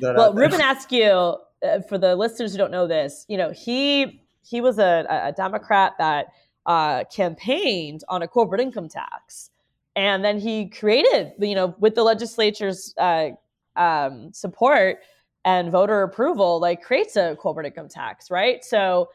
well 0.00 0.32
Reubin 0.34 0.60
Askew, 0.60 1.36
uh, 1.62 1.80
for 1.88 1.98
the 1.98 2.16
listeners 2.16 2.52
who 2.52 2.58
don't 2.58 2.72
know 2.72 2.86
this, 2.86 3.24
you 3.28 3.36
know 3.36 3.50
he 3.50 4.22
he 4.42 4.60
was 4.60 4.78
a, 4.78 5.06
a 5.08 5.32
Democrat 5.32 5.94
that 5.98 6.26
uh, 6.68 7.02
campaigned 7.04 8.04
on 8.08 8.22
a 8.22 8.28
corporate 8.28 8.60
income 8.60 8.88
tax. 8.88 9.50
And 9.96 10.24
then 10.24 10.38
he 10.38 10.66
created, 10.68 11.32
you 11.40 11.54
know, 11.56 11.74
with 11.80 11.96
the 11.96 12.04
legislature's 12.04 12.94
uh, 12.98 13.30
um, 13.74 14.32
support 14.32 14.98
and 15.44 15.72
voter 15.72 16.02
approval, 16.02 16.60
like 16.60 16.82
creates 16.82 17.16
a 17.16 17.34
corporate 17.36 17.66
income 17.66 17.88
tax, 17.88 18.30
right? 18.30 18.64
So, 18.64 19.08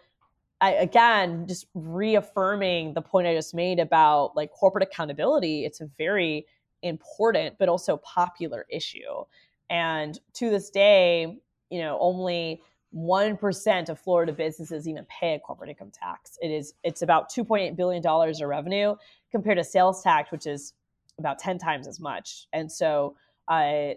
I, 0.61 0.71
again, 0.73 1.45
just 1.47 1.67
reaffirming 1.73 2.93
the 2.93 3.01
point 3.01 3.27
I 3.27 3.35
just 3.35 3.53
made 3.53 3.79
about 3.79 4.35
like 4.35 4.51
corporate 4.51 4.83
accountability. 4.83 5.65
It's 5.65 5.81
a 5.81 5.89
very 5.97 6.45
important 6.81 7.55
but 7.59 7.69
also 7.69 7.97
popular 7.97 8.65
issue. 8.69 9.25
And 9.69 10.17
to 10.33 10.49
this 10.49 10.69
day, 10.69 11.39
you 11.69 11.79
know, 11.79 11.97
only 11.99 12.61
1% 12.95 13.89
of 13.89 13.99
Florida 13.99 14.33
businesses 14.33 14.87
even 14.87 15.05
pay 15.05 15.35
a 15.35 15.39
corporate 15.39 15.69
income 15.69 15.91
tax. 15.91 16.37
It 16.41 16.51
is 16.51 16.73
it's 16.83 17.01
about 17.01 17.31
2.8 17.31 17.75
billion 17.75 18.01
dollars 18.01 18.41
of 18.41 18.49
revenue 18.49 18.95
compared 19.31 19.57
to 19.57 19.63
sales 19.63 20.03
tax 20.03 20.31
which 20.31 20.45
is 20.45 20.73
about 21.17 21.39
10 21.39 21.57
times 21.57 21.87
as 21.87 21.99
much. 21.99 22.47
And 22.53 22.71
so 22.71 23.15
uh, 23.47 23.91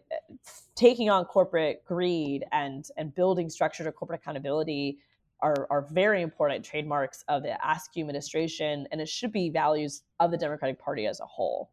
taking 0.74 1.08
on 1.10 1.24
corporate 1.24 1.84
greed 1.84 2.44
and 2.52 2.86
and 2.96 3.14
building 3.14 3.48
structured 3.48 3.92
corporate 3.94 4.20
accountability 4.20 4.98
are, 5.40 5.66
are 5.70 5.82
very 5.82 6.22
important 6.22 6.64
trademarks 6.64 7.24
of 7.28 7.42
the 7.42 7.56
Askew 7.66 8.02
administration, 8.02 8.88
and 8.90 9.00
it 9.00 9.08
should 9.08 9.32
be 9.32 9.50
values 9.50 10.02
of 10.18 10.30
the 10.30 10.36
Democratic 10.36 10.78
Party 10.78 11.06
as 11.06 11.20
a 11.20 11.26
whole. 11.26 11.70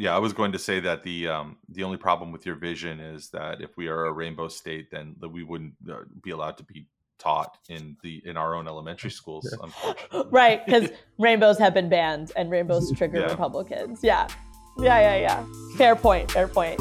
Yeah, 0.00 0.14
I 0.14 0.18
was 0.20 0.32
going 0.32 0.52
to 0.52 0.60
say 0.60 0.78
that 0.78 1.02
the 1.02 1.26
um, 1.26 1.56
the 1.68 1.82
only 1.82 1.96
problem 1.96 2.30
with 2.30 2.46
your 2.46 2.54
vision 2.54 3.00
is 3.00 3.30
that 3.30 3.60
if 3.60 3.76
we 3.76 3.88
are 3.88 4.06
a 4.06 4.12
rainbow 4.12 4.46
state, 4.46 4.92
then 4.92 5.16
that 5.18 5.28
we 5.28 5.42
wouldn't 5.42 5.74
uh, 5.90 6.02
be 6.22 6.30
allowed 6.30 6.56
to 6.58 6.62
be 6.62 6.86
taught 7.18 7.58
in 7.68 7.96
the 8.04 8.22
in 8.24 8.36
our 8.36 8.54
own 8.54 8.68
elementary 8.68 9.10
schools, 9.10 9.52
unfortunately. 9.60 10.30
right, 10.30 10.64
because 10.64 10.90
rainbows 11.18 11.58
have 11.58 11.74
been 11.74 11.88
banned, 11.88 12.30
and 12.36 12.48
rainbows 12.48 12.92
trigger 12.96 13.18
yeah. 13.18 13.26
Republicans. 13.26 13.98
Yeah, 14.04 14.28
yeah, 14.78 15.00
yeah, 15.00 15.16
yeah. 15.16 15.46
Fair 15.76 15.96
point. 15.96 16.30
Fair 16.30 16.46
point. 16.46 16.78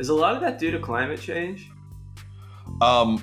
Is 0.00 0.08
a 0.08 0.14
lot 0.14 0.34
of 0.34 0.40
that 0.40 0.58
due 0.58 0.72
to 0.72 0.80
climate 0.80 1.20
change? 1.20 1.70
Um, 2.80 3.22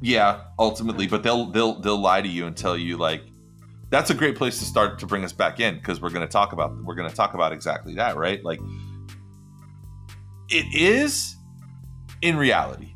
yeah, 0.00 0.44
ultimately, 0.58 1.06
but 1.06 1.22
they'll 1.22 1.46
they'll 1.46 1.80
they'll 1.80 2.00
lie 2.00 2.22
to 2.22 2.28
you 2.28 2.46
and 2.46 2.56
tell 2.56 2.76
you 2.76 2.96
like 2.96 3.22
that's 3.90 4.10
a 4.10 4.14
great 4.14 4.36
place 4.36 4.58
to 4.58 4.64
start 4.64 4.98
to 4.98 5.06
bring 5.06 5.24
us 5.24 5.32
back 5.32 5.60
in 5.60 5.76
because 5.76 6.00
we're 6.00 6.10
going 6.10 6.26
to 6.26 6.30
talk 6.30 6.52
about 6.52 6.76
we're 6.84 6.94
going 6.94 7.08
to 7.08 7.16
talk 7.16 7.34
about 7.34 7.52
exactly 7.52 7.94
that, 7.94 8.16
right? 8.16 8.44
Like 8.44 8.60
it 10.50 10.66
is 10.74 11.36
in 12.22 12.36
reality. 12.36 12.94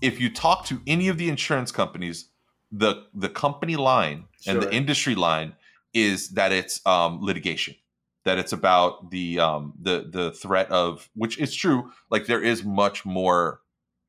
If 0.00 0.20
you 0.20 0.30
talk 0.30 0.66
to 0.66 0.80
any 0.86 1.08
of 1.08 1.18
the 1.18 1.28
insurance 1.28 1.70
companies, 1.70 2.28
the 2.70 3.04
the 3.14 3.28
company 3.28 3.76
line 3.76 4.24
and 4.46 4.60
the 4.60 4.74
industry 4.74 5.14
line 5.14 5.54
is 5.94 6.30
that 6.30 6.52
it's 6.52 6.84
um, 6.86 7.20
litigation 7.22 7.74
that 8.24 8.38
it's 8.38 8.52
about 8.52 9.10
the 9.10 9.38
um 9.38 9.74
the 9.80 10.08
the 10.10 10.32
threat 10.32 10.70
of 10.70 11.08
which 11.14 11.38
is 11.38 11.54
true 11.54 11.90
like 12.10 12.26
there 12.26 12.42
is 12.42 12.64
much 12.64 13.04
more 13.04 13.60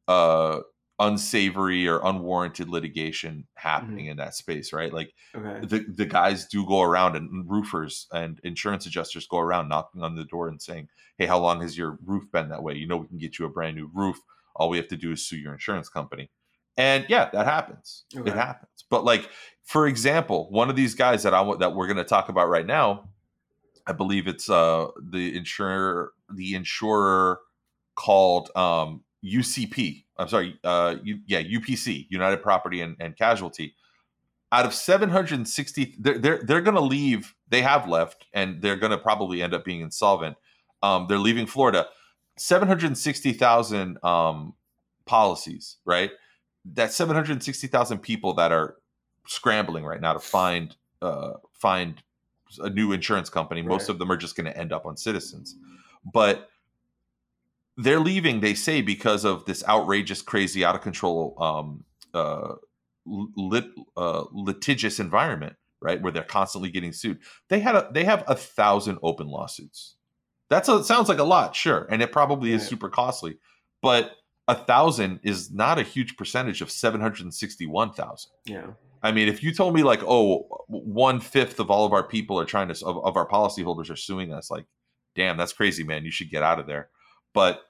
uh 0.07 0.59
unsavory 0.99 1.87
or 1.87 1.99
unwarranted 2.03 2.69
litigation 2.69 3.47
happening 3.55 4.05
in 4.07 4.17
that 4.17 4.35
space 4.35 4.71
right? 4.73 4.93
Like 4.93 5.13
Okay. 5.35 5.65
the 5.65 5.85
the 5.95 6.05
guys 6.05 6.45
do 6.47 6.65
go 6.65 6.81
around 6.81 7.15
and 7.15 7.49
roofers 7.49 8.07
and 8.11 8.39
insurance 8.43 8.85
adjusters 8.85 9.25
go 9.27 9.39
around 9.39 9.69
knocking 9.69 10.03
on 10.03 10.15
the 10.15 10.23
door 10.25 10.47
and 10.47 10.61
saying 10.61 10.87
hey 11.17 11.25
how 11.25 11.39
long 11.39 11.61
has 11.61 11.77
your 11.77 11.97
roof 12.05 12.23
been 12.31 12.49
that 12.49 12.63
way? 12.63 12.75
You 12.75 12.87
know 12.87 12.97
we 12.97 13.07
can 13.07 13.17
get 13.17 13.39
you 13.39 13.45
a 13.45 13.49
brand 13.49 13.75
new 13.75 13.89
roof. 13.93 14.17
All 14.55 14.69
we 14.69 14.77
have 14.77 14.87
to 14.89 14.97
do 14.97 15.11
is 15.11 15.25
sue 15.25 15.37
your 15.37 15.53
insurance 15.53 15.89
company. 15.89 16.29
And 16.77 17.05
yeah 17.09 17.29
that 17.33 17.45
happens. 17.45 18.05
Okay. 18.15 18.29
it 18.29 18.35
happens. 18.35 18.85
But 18.89 19.03
like 19.03 19.29
for 19.63 19.87
example 19.87 20.49
one 20.51 20.69
of 20.69 20.75
these 20.75 20.93
guys 20.93 21.23
that 21.23 21.33
i 21.33 21.39
want 21.41 21.59
that 21.61 21.73
we're 21.73 21.87
going 21.87 21.97
to 21.97 22.03
talk 22.03 22.29
about 22.29 22.49
right 22.49 22.65
now 22.65 23.09
I 23.87 23.93
believe 23.93 24.27
it's 24.27 24.49
uh 24.49 24.87
the 25.01 25.35
insurer 25.35 26.13
the 26.33 26.55
insurer 26.55 27.39
called 27.95 28.49
um 28.55 29.03
UCP. 29.23 30.03
I'm 30.17 30.27
sorry, 30.27 30.59
uh 30.63 30.95
U, 31.03 31.19
yeah, 31.25 31.41
UPC, 31.41 32.07
United 32.09 32.41
Property 32.41 32.81
and, 32.81 32.95
and 32.99 33.15
Casualty. 33.15 33.75
Out 34.51 34.65
of 34.65 34.73
760 34.73 35.95
they're 35.99 36.19
they're, 36.19 36.43
they're 36.43 36.61
going 36.61 36.75
to 36.75 36.81
leave, 36.81 37.33
they 37.49 37.61
have 37.61 37.87
left 37.87 38.25
and 38.33 38.61
they're 38.61 38.75
going 38.75 38.91
to 38.91 38.97
probably 38.97 39.41
end 39.41 39.53
up 39.53 39.65
being 39.65 39.81
insolvent. 39.81 40.35
Um 40.81 41.07
they're 41.07 41.17
leaving 41.19 41.47
Florida. 41.47 41.87
760,000 42.37 44.03
um 44.03 44.53
policies, 45.05 45.77
right? 45.85 46.11
That's 46.65 46.95
760,000 46.95 47.99
people 47.99 48.33
that 48.35 48.51
are 48.51 48.77
scrambling 49.27 49.85
right 49.85 50.01
now 50.01 50.13
to 50.13 50.19
find 50.19 50.75
uh 51.01 51.33
find 51.53 52.01
a 52.59 52.69
new 52.69 52.91
insurance 52.91 53.29
company. 53.29 53.61
Most 53.61 53.89
of 53.89 53.99
them 53.99 54.11
are 54.11 54.17
just 54.17 54.35
going 54.35 54.45
to 54.45 54.55
end 54.55 54.71
up 54.71 54.85
on 54.85 54.95
Citizens, 54.95 55.55
but 56.13 56.49
they're 57.77 57.99
leaving. 57.99 58.39
They 58.39 58.53
say 58.53 58.81
because 58.81 59.25
of 59.25 59.45
this 59.45 59.63
outrageous, 59.67 60.21
crazy, 60.21 60.63
out 60.63 60.75
of 60.75 60.81
control, 60.81 61.35
um, 61.39 61.83
uh, 62.13 62.55
lit, 63.05 63.65
uh, 63.97 64.23
litigious 64.31 64.99
environment, 64.99 65.55
right, 65.81 66.01
where 66.01 66.11
they're 66.11 66.23
constantly 66.23 66.69
getting 66.69 66.93
sued. 66.93 67.19
They 67.49 67.59
had 67.59 67.75
a, 67.75 67.89
they 67.91 68.03
have 68.05 68.23
a 68.27 68.35
thousand 68.35 68.99
open 69.01 69.27
lawsuits. 69.27 69.95
That's 70.49 70.69
a, 70.69 70.83
sounds 70.83 71.09
like 71.09 71.19
a 71.19 71.23
lot, 71.23 71.55
sure, 71.55 71.87
and 71.89 72.01
it 72.01 72.11
probably 72.11 72.53
is 72.53 72.67
super 72.67 72.89
costly, 72.89 73.37
but 73.81 74.11
a 74.47 74.55
thousand 74.55 75.21
is 75.23 75.51
not 75.51 75.79
a 75.79 75.83
huge 75.83 76.15
percentage 76.17 76.61
of 76.61 76.69
seven 76.69 77.01
hundred 77.01 77.33
sixty-one 77.33 77.93
thousand. 77.93 78.31
Yeah. 78.45 78.67
I 79.01 79.11
mean, 79.11 79.27
if 79.27 79.41
you 79.41 79.53
told 79.53 79.73
me 79.73 79.83
like, 79.83 80.03
oh, 80.03 80.47
one 80.67 81.19
fifth 81.21 81.59
of 81.59 81.71
all 81.71 81.85
of 81.85 81.93
our 81.93 82.03
people 82.03 82.39
are 82.39 82.45
trying 82.45 82.67
to 82.67 82.85
of, 82.85 83.03
of 83.03 83.17
our 83.17 83.27
policyholders 83.27 83.89
are 83.89 83.95
suing 83.95 84.31
us, 84.31 84.51
like, 84.51 84.65
damn, 85.15 85.37
that's 85.37 85.53
crazy, 85.53 85.83
man. 85.83 86.05
You 86.05 86.11
should 86.11 86.29
get 86.29 86.43
out 86.43 86.59
of 86.59 86.67
there. 86.67 86.89
But 87.33 87.61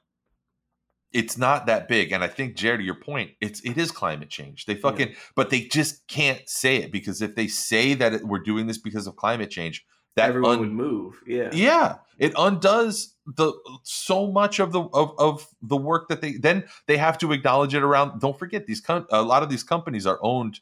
it's 1.11 1.38
not 1.38 1.68
that 1.68 1.88
big, 1.88 2.11
and 2.11 2.24
I 2.24 2.28
think 2.28 2.55
Jared, 2.55 2.80
to 2.80 2.84
your 2.84 2.95
point, 2.95 3.32
it's 3.39 3.61
it 3.61 3.78
is 3.78 3.91
climate 3.91 4.30
change. 4.30 4.66
They 4.66 4.76
fucking, 4.76 5.16
but 5.36 5.49
they 5.51 5.61
just 5.61 6.07
can't 6.07 6.41
say 6.47 6.78
it 6.78 6.91
because 6.91 7.22
if 7.22 7.36
they 7.36 7.47
say 7.47 7.93
that 7.93 8.14
it, 8.14 8.24
we're 8.26 8.39
doing 8.39 8.68
this 8.68 8.80
because 8.80 9.05
of 9.05 9.16
climate 9.16 9.51
change, 9.51 9.86
that 10.16 10.30
Everyone 10.30 10.53
un- 10.53 10.59
would 10.59 10.72
move. 10.72 11.22
Yeah. 11.26 11.49
yeah 11.53 11.95
it 12.18 12.34
undoes 12.38 13.16
the 13.26 13.53
so 13.84 14.32
much 14.32 14.59
of 14.59 14.72
the 14.72 14.82
of, 14.93 15.14
of 15.18 15.47
the 15.61 15.78
work 15.78 16.07
that 16.09 16.22
they 16.22 16.34
then 16.34 16.66
they 16.88 16.97
have 16.97 17.18
to 17.20 17.32
acknowledge 17.32 17.74
it 17.74 17.84
around 17.84 18.20
don't 18.20 18.38
forget 18.38 18.66
these 18.66 18.82
com- 18.82 19.07
a 19.11 19.22
lot 19.22 19.43
of 19.43 19.49
these 19.49 19.64
companies 19.64 20.05
are 20.05 20.20
owned 20.22 20.59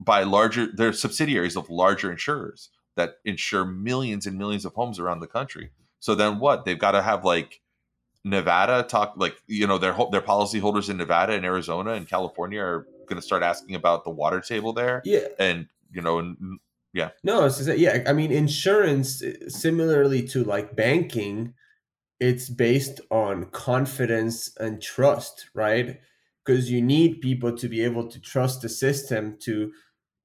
by 0.00 0.22
larger 0.22 0.68
they're 0.74 0.92
subsidiaries 0.92 1.56
of 1.56 1.68
larger 1.70 2.10
insurers 2.10 2.70
that 2.96 3.16
insure 3.24 3.64
millions 3.64 4.26
and 4.26 4.38
millions 4.38 4.64
of 4.64 4.74
homes 4.74 4.98
around 4.98 5.20
the 5.20 5.26
country 5.26 5.70
so 6.00 6.14
then 6.14 6.38
what 6.38 6.64
they've 6.64 6.78
got 6.78 6.92
to 6.92 7.02
have 7.02 7.24
like 7.24 7.60
nevada 8.26 8.82
talk 8.82 9.14
like 9.16 9.36
you 9.46 9.66
know 9.66 9.78
their 9.78 9.94
their 10.10 10.20
policy 10.20 10.58
holders 10.58 10.88
in 10.90 10.96
nevada 10.96 11.32
and 11.32 11.44
arizona 11.44 11.92
and 11.92 12.08
california 12.08 12.60
are 12.60 12.86
going 13.08 13.16
to 13.20 13.22
start 13.22 13.42
asking 13.42 13.74
about 13.76 14.02
the 14.04 14.10
water 14.10 14.40
table 14.40 14.72
there 14.72 15.00
Yeah. 15.04 15.28
and 15.38 15.68
you 15.92 16.02
know 16.02 16.18
and 16.18 16.36
yeah 16.92 17.10
No, 17.22 17.44
it's 17.46 17.58
just, 17.58 17.78
yeah. 17.78 18.02
I 18.06 18.12
mean, 18.12 18.32
insurance, 18.32 19.22
uh, 19.22 19.48
similarly 19.48 20.26
to 20.28 20.42
like 20.42 20.74
banking, 20.74 21.52
it's 22.18 22.48
based 22.48 23.00
on 23.10 23.50
confidence 23.50 24.38
and 24.58 24.80
trust, 24.82 25.50
right? 25.54 26.00
Because 26.44 26.70
you 26.70 26.80
need 26.80 27.20
people 27.20 27.52
to 27.58 27.68
be 27.68 27.82
able 27.84 28.08
to 28.08 28.18
trust 28.20 28.62
the 28.62 28.68
system 28.70 29.36
to, 29.42 29.72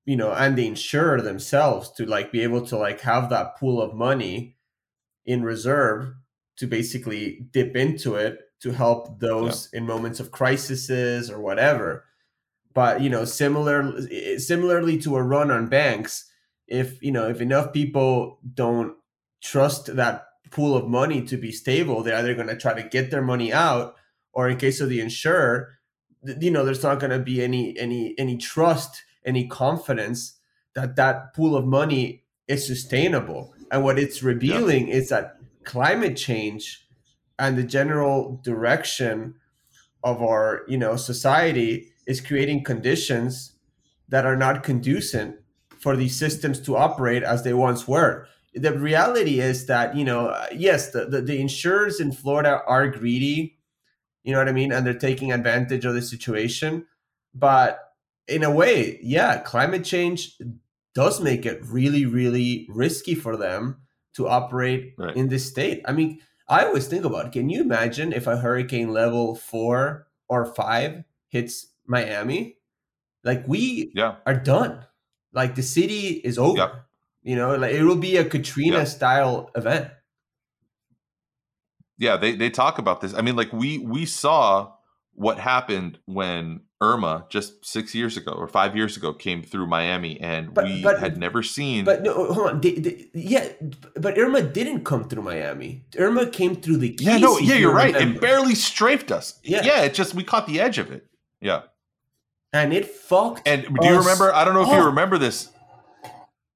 you 0.06 0.16
know, 0.16 0.32
and 0.32 0.56
the 0.58 0.66
insurer 0.66 1.22
themselves 1.22 1.91
to 1.97 2.06
like 2.06 2.32
be 2.32 2.41
able 2.41 2.66
to 2.68 2.78
like 2.78 3.02
have 3.02 3.30
that 3.30 3.58
pool 3.60 3.82
of 3.82 3.93
money 3.93 4.56
in 5.26 5.43
reserve 5.43 6.14
to 6.62 6.68
basically 6.68 7.47
dip 7.51 7.76
into 7.76 8.16
it 8.16 8.39
to 8.62 8.72
help 8.72 9.20
those 9.20 9.68
in 9.74 9.86
moments 9.86 10.20
of 10.20 10.32
crises 10.32 11.30
or 11.30 11.41
whatever. 11.41 12.05
But 12.74 13.01
you 13.01 13.09
know 13.09 13.26
similar 13.26 13.99
similarly 14.38 14.97
to 14.99 15.18
a 15.18 15.24
run 15.24 15.51
on 15.51 15.68
banks 15.68 16.32
if 16.68 17.01
you 17.03 17.12
know 17.12 17.28
if 17.28 17.41
enough 17.41 17.74
people 17.74 18.39
don't 18.53 18.95
trust 19.41 19.95
that 19.95 20.28
pool 20.51 20.78
of 20.78 20.88
money 20.88 21.22
to 21.24 21.38
be 21.38 21.51
stable 21.51 22.03
they're 22.03 22.18
either 22.18 22.36
going 22.36 22.47
to 22.47 22.57
try 22.57 22.74
to 22.74 22.88
get 22.88 23.09
their 23.09 23.22
money 23.22 23.51
out 23.51 23.95
or 24.34 24.49
in 24.49 24.57
case 24.57 24.80
of 24.80 24.89
the 24.89 24.99
insurer 24.99 25.80
you 26.39 26.51
know 26.51 26.64
there's 26.64 26.84
not 26.84 26.99
going 26.99 27.09
to 27.09 27.20
be 27.20 27.41
any 27.41 27.78
any 27.80 28.14
any 28.18 28.38
trust 28.38 29.03
any 29.26 29.47
confidence 29.47 30.39
that 30.76 30.95
that 30.95 31.34
pool 31.34 31.55
of 31.55 31.66
money 31.66 32.24
is 32.47 32.66
sustainable. 32.66 33.53
And 33.72 33.84
what 33.84 33.97
it's 33.97 34.22
revealing 34.22 34.89
is 34.89 35.09
that 35.09 35.38
climate 35.64 36.18
change 36.18 36.86
and 37.38 37.57
the 37.57 37.64
general 37.64 38.39
direction 38.43 39.36
of 40.03 40.22
our 40.22 40.62
you 40.68 40.78
know 40.78 40.95
society 40.95 41.91
is 42.07 42.22
creating 42.22 42.64
conditions 42.64 43.53
that 44.09 44.26
are 44.26 44.36
not 44.36 44.64
conducive 44.64 45.34
for 45.80 45.95
these 45.95 46.16
systems 46.16 46.59
to 46.59 46.76
operate 46.76 47.24
as 47.24 47.43
they 47.43 47.53
once 47.53 47.88
were. 47.88 48.28
The 48.53 48.78
reality 48.78 49.39
is 49.39 49.66
that 49.68 49.95
you 49.95 50.03
know 50.03 50.36
yes 50.53 50.91
the, 50.91 51.05
the, 51.05 51.22
the 51.22 51.39
insurers 51.39 51.99
in 51.99 52.12
florida 52.12 52.62
are 52.68 52.88
greedy 52.88 53.57
you 54.24 54.34
know 54.34 54.39
what 54.39 54.49
i 54.49 54.51
mean 54.51 54.72
and 54.72 54.86
they're 54.86 54.93
taking 54.93 55.32
advantage 55.32 55.86
of 55.86 55.93
the 55.93 56.01
situation. 56.01 56.86
But 57.34 57.80
in 58.28 58.43
a 58.43 58.51
way 58.51 58.99
yeah 59.01 59.39
climate 59.39 59.86
change 59.86 60.38
does 60.93 61.22
make 61.22 61.45
it 61.45 61.66
really 61.66 62.05
really 62.05 62.68
risky 62.70 63.16
for 63.16 63.38
them 63.38 63.78
to 64.16 64.28
operate 64.28 64.93
Right. 64.97 65.16
in 65.16 65.30
this 65.30 65.47
state. 65.47 65.82
I 65.86 65.91
mean 65.93 66.20
i 66.49 66.66
always 66.66 66.88
think 66.88 67.05
about 67.05 67.28
it. 67.28 67.32
can 67.32 67.49
you 67.49 67.62
imagine 67.62 68.12
if 68.12 68.28
a 68.28 68.36
hurricane 68.36 68.91
level 68.91 69.36
four 69.36 70.07
or 70.28 70.45
five 70.53 71.03
hits 71.30 71.68
miami? 71.88 72.57
Like 73.24 73.47
we 73.47 73.91
yeah. 73.95 74.16
are 74.26 74.36
done. 74.36 74.86
Like 75.34 75.55
the 75.55 75.64
city 75.64 76.20
is 76.24 76.38
over. 76.38 76.86
You 77.24 77.36
know 77.36 77.55
like 77.55 77.74
it 77.74 77.84
will 77.84 77.95
be 78.01 78.18
a 78.18 78.26
katrina 78.26 78.78
Yeah. 78.80 78.84
style 78.86 79.49
event. 79.55 79.91
Yeah 81.97 82.18
they, 82.18 82.36
they 82.36 82.49
talk 82.49 82.80
about 82.80 83.01
this. 83.01 83.14
I 83.14 83.22
mean 83.22 83.36
like 83.36 83.53
we 83.53 83.78
we 83.78 84.05
saw 84.05 84.74
what 85.14 85.38
happened 85.39 85.99
when 86.05 86.62
irma 86.82 87.25
just 87.29 87.63
six 87.63 87.93
years 87.93 88.17
ago 88.17 88.32
or 88.32 88.47
five 88.47 88.75
years 88.75 88.97
ago 88.97 89.13
came 89.13 89.43
through 89.43 89.67
miami 89.67 90.19
and 90.19 90.53
But- 90.53 90.65
we 90.65 90.82
but- 90.82 90.99
had 90.99 91.17
never 91.17 91.43
seen 91.43 91.86
but 91.86 92.01
no 92.01 92.34
hold 92.34 92.47
on. 92.49 92.61
They, 92.61 92.73
they, 92.73 93.05
yeah 93.13 93.47
but 93.95 94.17
irma 94.17 94.41
didn't 94.41 94.84
come 94.84 95.07
through 95.07 95.21
miami. 95.23 95.86
Irma 95.97 96.25
came 96.25 96.55
through 96.55 96.77
the 96.77 96.89
keys 96.89 97.07
yeah 97.07 97.17
no 97.19 97.38
yeah 97.38 97.53
you 97.53 97.61
you're 97.61 97.73
right. 97.73 97.93
Remember. 97.93 98.17
it 98.17 98.21
barely 98.21 98.55
strafed 98.55 99.11
us. 99.11 99.39
Yeah. 99.43 99.61
yeah 99.63 99.84
it 99.84 99.93
just 99.93 100.15
we 100.15 100.23
caught 100.23 100.47
the 100.47 100.59
edge 100.59 100.77
of 100.79 100.91
it. 100.91 101.05
Yeah. 101.39 101.61
And 102.51 102.73
it 102.73 102.86
fucked 102.88 103.47
and 103.47 103.61
do 103.63 103.88
you 103.88 103.97
remember 103.97 104.34
i 104.34 104.43
don't 104.43 104.53
know 104.55 104.63
if 104.63 104.69
you 104.75 104.84
remember 104.86 105.17
this. 105.17 105.49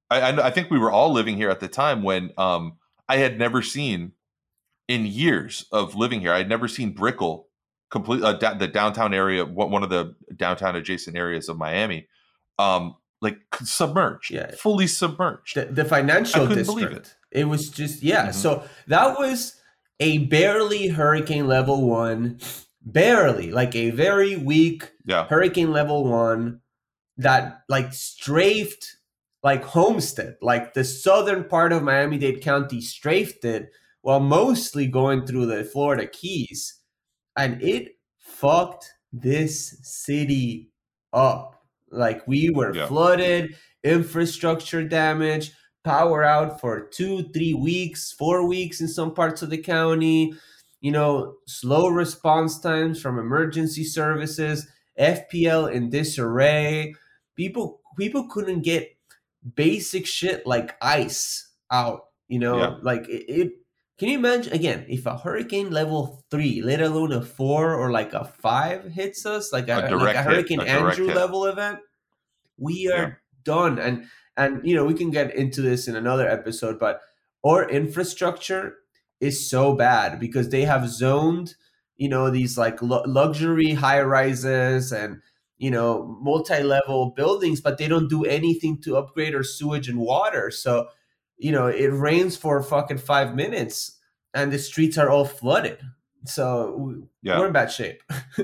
I, 0.10 0.22
I 0.22 0.48
I 0.48 0.50
think 0.52 0.70
we 0.72 0.80
were 0.80 0.92
all 0.92 1.12
living 1.14 1.38
here 1.38 1.50
at 1.50 1.60
the 1.60 1.68
time 1.68 2.02
when 2.04 2.32
um 2.38 2.78
I 3.08 3.18
had 3.18 3.38
never 3.38 3.62
seen 3.62 4.14
in 4.88 5.06
years 5.06 5.66
of 5.72 5.96
living 5.96 6.20
here 6.22 6.34
I 6.34 6.40
had 6.40 6.50
never 6.50 6.68
seen 6.68 6.92
Brickell 6.94 7.48
complete 7.96 8.22
uh, 8.24 8.34
da- 8.34 8.58
the 8.64 8.68
downtown 8.68 9.14
area 9.14 9.46
one 9.46 9.84
of 9.84 9.90
the 9.90 10.04
downtown 10.36 10.76
adjacent 10.76 11.16
areas 11.18 11.50
of 11.50 11.58
Miami 11.58 12.08
um 12.60 12.96
like 13.22 13.38
submerged 13.64 14.32
Yeah. 14.32 14.52
fully 14.66 14.88
submerged 14.88 15.56
the, 15.56 15.66
the 15.80 15.86
financial 15.86 16.42
I 16.44 16.48
couldn't 16.48 16.58
district. 16.66 16.80
believe 16.90 16.98
it. 16.98 17.16
It 17.32 17.46
was 17.54 17.70
just 17.70 18.04
yeah. 18.04 18.28
Mhm. 18.28 18.34
So 18.34 18.50
that 18.88 19.18
was 19.18 19.56
a 20.00 20.12
barely 20.36 20.88
hurricane 20.90 21.48
level 21.48 21.88
one 21.88 22.40
barely 22.82 23.52
like 23.52 23.74
a 23.76 23.90
very 23.92 24.36
weak 24.36 24.92
Yeah. 25.06 25.26
hurricane 25.28 25.72
level 25.72 26.04
one 26.04 26.62
that 27.18 27.62
like 27.70 27.94
strafed 27.94 28.98
like 29.44 29.64
Homestead, 29.64 30.36
like 30.42 30.74
the 30.74 30.84
southern 30.84 31.44
part 31.46 31.72
of 31.72 31.84
Miami 31.84 32.18
Dade 32.18 32.42
County 32.42 32.82
strafed 32.82 33.46
it 33.46 33.70
while 34.02 34.20
mostly 34.20 34.88
going 34.88 35.26
through 35.26 35.46
the 35.46 35.64
Florida 35.64 36.06
Keys. 36.08 36.82
And 37.38 37.62
it 37.62 37.98
fucked 38.18 38.92
this 39.12 39.78
city 39.84 40.72
up. 41.14 41.64
Like 41.92 42.28
we 42.28 42.50
were 42.50 42.74
Yeah. 42.76 42.88
flooded, 42.88 43.56
infrastructure 43.84 44.84
damage, 44.88 45.52
power 45.84 46.24
out 46.24 46.60
for 46.60 46.88
two, 46.88 47.30
three 47.34 47.54
weeks, 47.54 48.12
four 48.12 48.48
weeks 48.48 48.82
in 48.82 48.88
some 48.88 49.14
parts 49.14 49.42
of 49.42 49.50
the 49.50 49.58
county. 49.58 50.34
You 50.82 50.92
know, 50.92 51.38
slow 51.48 51.88
response 51.88 52.60
times 52.60 53.02
from 53.02 53.18
emergency 53.18 53.84
services, 53.84 54.68
FPL 54.98 55.66
in 55.68 55.90
disarray. 55.90 56.94
People 57.36 57.82
people 57.98 58.28
couldn't 58.30 58.62
get 58.62 58.90
basic 59.56 60.06
shit 60.06 60.46
like 60.46 60.76
ice 60.82 61.52
out. 61.72 62.08
You 62.28 62.40
know, 62.40 62.58
Yeah. 62.60 62.78
like 62.82 63.08
it, 63.10 63.26
it. 63.30 63.52
Can 63.98 64.10
you 64.10 64.18
imagine 64.18 64.52
again 64.54 64.86
if 64.90 65.06
a 65.06 65.18
hurricane 65.18 65.72
level 65.72 66.24
three, 66.30 66.62
let 66.62 66.82
alone 66.82 67.14
a 67.14 67.22
four 67.22 67.74
or 67.76 67.92
like 67.92 68.14
a 68.14 68.26
five, 68.26 68.92
hits 68.92 69.26
us 69.26 69.54
like 69.54 69.70
a, 69.70 69.88
A 69.88 69.96
like 69.96 70.16
a 70.16 70.24
hit, 70.24 70.26
Hurricane 70.26 70.60
a 70.60 70.66
direct 70.66 71.00
Andrew 71.00 71.08
hit. 71.08 71.16
level 71.16 71.46
event? 71.46 71.80
We 72.58 72.88
are 72.92 72.98
Yeah. 72.98 73.12
done. 73.44 73.80
And 73.80 74.06
and 74.38 74.62
you 74.68 74.76
know 74.76 74.84
we 74.86 74.94
can 74.96 75.12
get 75.12 75.34
into 75.36 75.62
this 75.62 75.88
in 75.88 75.96
another 75.96 76.28
episode, 76.28 76.78
but 76.80 77.02
our 77.46 77.70
infrastructure 77.70 78.78
is 79.22 79.50
so 79.50 79.74
bad 79.76 80.20
because 80.20 80.50
they 80.50 80.64
have 80.64 80.90
zoned, 80.90 81.56
you 81.96 82.10
know, 82.10 82.30
these 82.30 82.58
like 82.58 82.82
lu- 82.82 83.04
luxury 83.06 83.74
high 83.76 84.02
rises 84.02 84.92
and 84.92 85.22
you 85.58 85.72
know 85.72 86.18
multi-level 86.22 87.12
buildings, 87.16 87.62
but 87.62 87.78
they 87.78 87.88
don't 87.88 88.10
do 88.10 88.26
anything 88.26 88.82
to 88.82 88.98
upgrade 88.98 89.34
our 89.34 89.44
sewage 89.44 89.88
and 89.88 90.00
water. 90.00 90.52
So 90.52 90.90
you 91.38 91.52
know 91.52 91.68
it 91.68 91.88
rains 91.88 92.38
for 92.38 92.62
fucking 92.64 92.98
five 92.98 93.36
minutes 93.36 94.00
and 94.34 94.52
the 94.52 94.60
streets 94.60 94.98
are 94.98 95.10
all 95.10 95.26
flooded. 95.26 95.80
So 96.26 97.08
Yeah. 97.22 97.40
we're 97.40 97.48
in 97.48 97.54
bad 97.54 97.72
shape. 97.72 98.02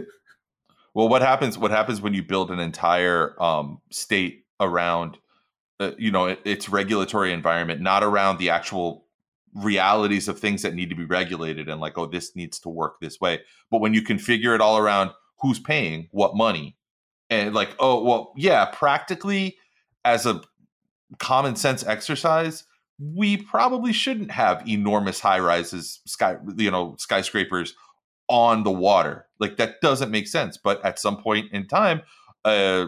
Well, 0.94 1.08
what 1.08 1.22
happens? 1.22 1.58
What 1.58 1.72
happens 1.72 2.02
when 2.02 2.14
you 2.14 2.22
build 2.22 2.52
an 2.52 2.60
entire 2.60 3.42
um, 3.42 3.80
state 3.92 4.46
around, 4.60 5.18
uh, 5.80 5.92
you 5.98 6.12
know, 6.12 6.26
it, 6.26 6.42
its 6.44 6.68
regulatory 6.68 7.32
environment, 7.32 7.80
not 7.80 8.04
around 8.04 8.40
the 8.40 8.50
actual 8.50 9.06
realities 9.54 10.28
of 10.28 10.38
things 10.40 10.62
that 10.64 10.76
need 10.76 10.90
to 10.90 10.96
be 10.96 11.06
regulated 11.06 11.70
and 11.70 11.80
like, 11.80 11.98
oh, 11.98 12.06
this 12.08 12.36
needs 12.36 12.60
to 12.60 12.70
work 12.70 13.00
this 13.00 13.22
way. 13.22 13.40
But 13.70 13.80
when 13.80 13.94
you 13.94 14.02
configure 14.02 14.54
it 14.54 14.62
all 14.62 14.78
around 14.78 15.12
who's 15.40 15.60
paying 15.60 16.10
what 16.12 16.36
money, 16.36 16.76
and 17.30 17.56
like, 17.56 17.70
oh, 17.80 18.04
well, 18.04 18.34
yeah, 18.36 18.66
practically 18.66 19.58
as 20.04 20.26
a 20.26 20.42
common 21.20 21.56
sense 21.56 21.86
exercise, 21.86 22.66
we 23.02 23.36
probably 23.36 23.92
shouldn't 23.92 24.30
have 24.30 24.68
enormous 24.68 25.20
high 25.20 25.40
rises, 25.40 26.02
sky, 26.06 26.38
you 26.56 26.70
know, 26.70 26.96
skyscrapers 27.00 27.74
on 28.28 28.64
the 28.64 28.72
water. 28.72 29.28
Like 29.40 29.58
that 29.58 29.82
doesn't 29.82 30.12
make 30.12 30.28
sense. 30.28 30.58
But 30.58 30.86
at 30.86 31.00
some 31.00 31.18
point 31.18 31.52
in 31.52 31.68
time, 31.68 32.04
uh, 32.46 32.88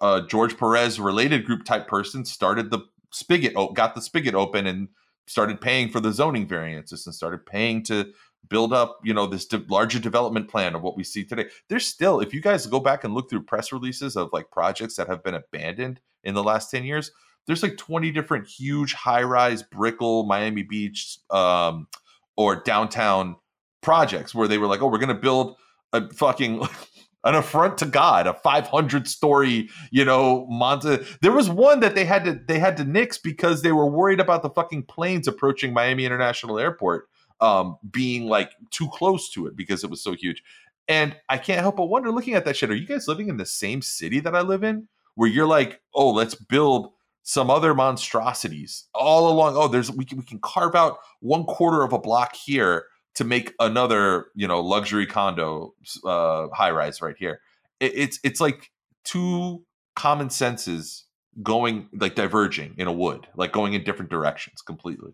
uh, 0.00 0.22
George 0.22 0.56
Perez 0.56 0.98
related 0.98 1.44
group 1.44 1.64
type 1.64 1.86
person 1.86 2.24
started 2.24 2.70
the 2.70 2.80
spigot, 3.10 3.54
got 3.74 3.94
the 3.94 4.00
spigot 4.00 4.34
open, 4.34 4.66
and 4.66 4.88
started 5.26 5.60
paying 5.60 5.90
for 5.90 6.00
the 6.00 6.12
zoning 6.12 6.46
variances 6.48 7.06
and 7.06 7.14
started 7.14 7.44
paying 7.44 7.82
to 7.84 8.10
build 8.48 8.72
up, 8.72 8.98
you 9.04 9.14
know, 9.14 9.26
this 9.26 9.46
de- 9.46 9.64
larger 9.68 9.98
development 9.98 10.48
plan 10.48 10.74
of 10.74 10.82
what 10.82 10.96
we 10.96 11.04
see 11.04 11.24
today. 11.24 11.46
There's 11.68 11.86
still, 11.86 12.20
if 12.20 12.34
you 12.34 12.40
guys 12.40 12.66
go 12.66 12.80
back 12.80 13.04
and 13.04 13.14
look 13.14 13.28
through 13.28 13.42
press 13.42 13.70
releases 13.70 14.16
of 14.16 14.30
like 14.32 14.50
projects 14.50 14.96
that 14.96 15.08
have 15.08 15.22
been 15.22 15.34
abandoned 15.34 16.00
in 16.24 16.34
the 16.34 16.42
last 16.42 16.70
10 16.70 16.84
years, 16.84 17.12
there's 17.46 17.62
like 17.62 17.76
20 17.76 18.10
different 18.12 18.46
huge 18.46 18.94
high 18.94 19.22
rise 19.22 19.62
Brickell, 19.62 20.24
Miami 20.24 20.62
Beach, 20.62 21.18
um, 21.30 21.88
or 22.36 22.56
downtown 22.56 23.36
projects 23.82 24.34
where 24.34 24.48
they 24.48 24.58
were 24.58 24.66
like, 24.66 24.80
oh, 24.80 24.86
we're 24.86 24.98
going 24.98 25.08
to 25.08 25.14
build 25.14 25.56
a 25.92 26.12
fucking 26.14 26.66
an 27.24 27.34
affront 27.34 27.78
to 27.78 27.86
God, 27.86 28.26
a 28.26 28.34
500 28.34 29.06
story, 29.06 29.68
you 29.90 30.04
know, 30.04 30.46
Monte. 30.48 31.04
There 31.20 31.32
was 31.32 31.48
one 31.48 31.80
that 31.80 31.94
they 31.94 32.04
had 32.04 32.24
to 32.24 32.40
they 32.46 32.58
had 32.58 32.76
to 32.78 32.84
nix 32.84 33.18
because 33.18 33.62
they 33.62 33.72
were 33.72 33.86
worried 33.86 34.20
about 34.20 34.42
the 34.42 34.50
fucking 34.50 34.84
planes 34.84 35.28
approaching 35.28 35.72
Miami 35.72 36.04
International 36.04 36.58
Airport 36.58 37.08
um, 37.40 37.76
being 37.90 38.26
like 38.26 38.52
too 38.70 38.88
close 38.88 39.30
to 39.30 39.46
it 39.46 39.56
because 39.56 39.84
it 39.84 39.90
was 39.90 40.02
so 40.02 40.14
huge. 40.14 40.42
And 40.88 41.14
I 41.28 41.38
can't 41.38 41.60
help 41.60 41.76
but 41.76 41.86
wonder, 41.86 42.10
looking 42.10 42.34
at 42.34 42.44
that 42.44 42.56
shit, 42.56 42.70
are 42.70 42.74
you 42.74 42.86
guys 42.86 43.06
living 43.06 43.28
in 43.28 43.36
the 43.36 43.46
same 43.46 43.82
city 43.82 44.20
that 44.20 44.34
I 44.34 44.40
live 44.40 44.64
in, 44.64 44.88
where 45.14 45.28
you're 45.28 45.46
like, 45.46 45.80
oh, 45.94 46.10
let's 46.10 46.34
build 46.34 46.92
some 47.22 47.50
other 47.50 47.74
monstrosities 47.74 48.88
all 48.94 49.30
along? 49.30 49.56
Oh, 49.56 49.68
there's 49.68 49.90
we 49.90 50.04
can 50.04 50.18
we 50.18 50.24
can 50.24 50.38
carve 50.40 50.74
out 50.74 50.98
one 51.20 51.44
quarter 51.44 51.82
of 51.82 51.92
a 51.92 51.98
block 51.98 52.34
here 52.34 52.86
to 53.14 53.24
make 53.24 53.52
another 53.60 54.26
you 54.34 54.48
know 54.48 54.60
luxury 54.60 55.06
condo 55.06 55.74
uh, 56.04 56.48
high 56.52 56.70
rise 56.70 57.00
right 57.00 57.16
here. 57.18 57.40
It, 57.80 57.92
it's 57.94 58.20
it's 58.24 58.40
like 58.40 58.70
two 59.04 59.64
common 59.94 60.30
senses 60.30 61.04
going 61.42 61.88
like 61.92 62.14
diverging 62.14 62.74
in 62.76 62.86
a 62.86 62.92
wood, 62.92 63.26
like 63.36 63.52
going 63.52 63.74
in 63.74 63.84
different 63.84 64.10
directions 64.10 64.62
completely. 64.62 65.12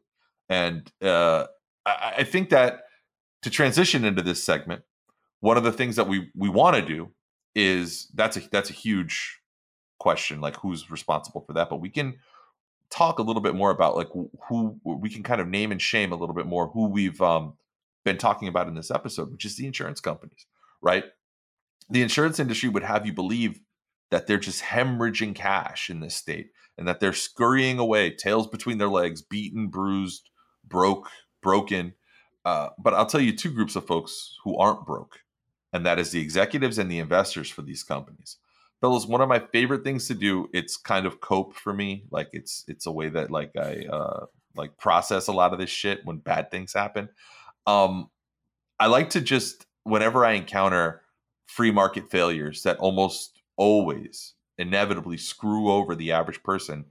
And 0.48 0.90
uh, 1.02 1.46
I, 1.86 2.14
I 2.18 2.24
think 2.24 2.50
that 2.50 2.80
to 3.42 3.50
transition 3.50 4.04
into 4.04 4.22
this 4.22 4.42
segment, 4.42 4.82
one 5.40 5.56
of 5.56 5.62
the 5.62 5.72
things 5.72 5.96
that 5.96 6.08
we 6.08 6.30
we 6.34 6.48
want 6.48 6.76
to 6.76 6.82
do 6.82 7.10
is 7.54 8.08
that's 8.14 8.36
a 8.36 8.40
that's 8.50 8.70
a 8.70 8.74
huge 8.74 9.37
question, 9.98 10.40
like 10.40 10.56
who's 10.56 10.90
responsible 10.90 11.42
for 11.42 11.52
that. 11.54 11.68
But 11.68 11.80
we 11.80 11.90
can 11.90 12.18
talk 12.90 13.18
a 13.18 13.22
little 13.22 13.42
bit 13.42 13.54
more 13.54 13.70
about 13.70 13.96
like 13.96 14.08
who, 14.48 14.80
we 14.84 15.10
can 15.10 15.22
kind 15.22 15.40
of 15.40 15.48
name 15.48 15.72
and 15.72 15.80
shame 15.80 16.12
a 16.12 16.16
little 16.16 16.34
bit 16.34 16.46
more 16.46 16.68
who 16.68 16.88
we've 16.88 17.20
um, 17.20 17.54
been 18.04 18.18
talking 18.18 18.48
about 18.48 18.68
in 18.68 18.74
this 18.74 18.90
episode, 18.90 19.30
which 19.30 19.44
is 19.44 19.56
the 19.56 19.66
insurance 19.66 20.00
companies, 20.00 20.46
right? 20.80 21.04
The 21.90 22.02
insurance 22.02 22.38
industry 22.38 22.68
would 22.68 22.82
have 22.82 23.06
you 23.06 23.12
believe 23.12 23.60
that 24.10 24.26
they're 24.26 24.38
just 24.38 24.62
hemorrhaging 24.62 25.34
cash 25.34 25.90
in 25.90 26.00
this 26.00 26.16
state 26.16 26.50
and 26.76 26.86
that 26.88 27.00
they're 27.00 27.12
scurrying 27.12 27.78
away, 27.78 28.10
tails 28.10 28.46
between 28.46 28.78
their 28.78 28.88
legs, 28.88 29.20
beaten, 29.20 29.68
bruised, 29.68 30.30
broke, 30.66 31.10
broken. 31.42 31.94
Uh, 32.44 32.68
but 32.78 32.94
I'll 32.94 33.06
tell 33.06 33.20
you 33.20 33.36
two 33.36 33.50
groups 33.50 33.76
of 33.76 33.86
folks 33.86 34.36
who 34.44 34.56
aren't 34.56 34.86
broke, 34.86 35.20
and 35.72 35.84
that 35.84 35.98
is 35.98 36.12
the 36.12 36.20
executives 36.20 36.78
and 36.78 36.90
the 36.90 37.00
investors 37.00 37.50
for 37.50 37.62
these 37.62 37.82
companies. 37.82 38.38
Fellas, 38.80 39.06
one 39.06 39.20
of 39.20 39.28
my 39.28 39.40
favorite 39.40 39.82
things 39.82 40.06
to 40.08 40.14
do, 40.14 40.48
it's 40.52 40.76
kind 40.76 41.06
of 41.06 41.20
cope 41.20 41.54
for 41.54 41.72
me. 41.72 42.04
Like 42.10 42.28
it's 42.32 42.64
it's 42.68 42.86
a 42.86 42.92
way 42.92 43.08
that 43.08 43.30
like 43.30 43.56
I 43.56 43.86
uh 43.90 44.26
like 44.56 44.76
process 44.78 45.28
a 45.28 45.32
lot 45.32 45.52
of 45.52 45.58
this 45.58 45.70
shit 45.70 46.04
when 46.04 46.18
bad 46.18 46.50
things 46.50 46.72
happen. 46.72 47.08
Um 47.66 48.10
I 48.78 48.86
like 48.86 49.10
to 49.10 49.20
just 49.20 49.66
whenever 49.84 50.24
I 50.24 50.32
encounter 50.32 51.02
free 51.46 51.70
market 51.70 52.10
failures 52.10 52.62
that 52.62 52.78
almost 52.78 53.40
always 53.56 54.34
inevitably 54.58 55.16
screw 55.16 55.70
over 55.70 55.94
the 55.94 56.12
average 56.12 56.42
person. 56.42 56.84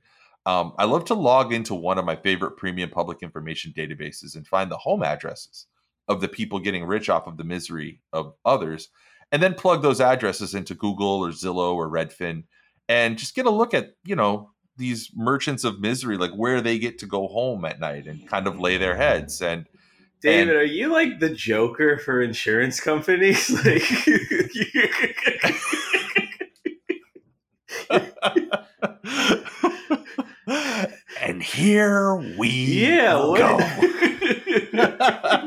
Um, 0.46 0.74
I 0.78 0.86
love 0.86 1.06
to 1.06 1.14
log 1.14 1.54
into 1.54 1.76
one 1.76 1.98
of 1.98 2.06
my 2.06 2.16
favorite 2.16 2.58
premium 2.58 2.90
public 2.90 3.22
information 3.22 3.74
databases 3.76 4.36
and 4.36 4.48
find 4.48 4.72
the 4.72 4.78
home 4.78 5.04
addresses 5.04 5.68
of 6.08 6.22
the 6.22 6.28
people 6.28 6.60
getting 6.60 6.86
rich 6.86 7.10
off 7.10 7.28
of 7.28 7.38
the 7.38 7.44
misery 7.44 8.00
of 8.14 8.34
others, 8.46 8.90
and 9.32 9.42
then 9.44 9.54
plug 9.54 9.82
those 9.82 10.02
addresses 10.02 10.54
into 10.56 10.74
Google 10.76 11.26
or 11.26 11.30
Zillow 11.30 11.76
or 11.76 11.90
Redfin, 11.90 12.44
and 12.88 13.18
just 13.18 13.36
get 13.36 13.46
a 13.46 13.52
look 13.52 13.74
at 13.74 13.92
you 14.04 14.16
know 14.16 14.52
these 14.78 15.12
merchants 15.16 15.64
of 15.64 15.80
misery, 15.80 16.18
like 16.18 16.32
where 16.32 16.62
they 16.62 16.80
get 16.80 17.00
to 17.00 17.06
go 17.06 17.28
home 17.28 17.66
at 17.66 17.80
night 17.80 18.08
and 18.08 18.28
kind 18.28 18.48
of 18.48 18.60
lay 18.60 18.78
their 18.78 18.96
heads. 18.96 19.42
And 19.42 19.66
David, 20.22 20.56
are 20.56 20.64
you 20.64 20.92
like 20.92 21.20
the 21.20 21.30
Joker 21.30 21.98
for 21.98 22.22
insurance 22.22 22.80
companies? 22.80 23.50
Like, 27.90 28.00
and 31.22 31.42
here 31.44 32.16
we 32.38 32.50
yeah, 32.50 33.16
what? 33.16 33.40
go. 33.40 33.58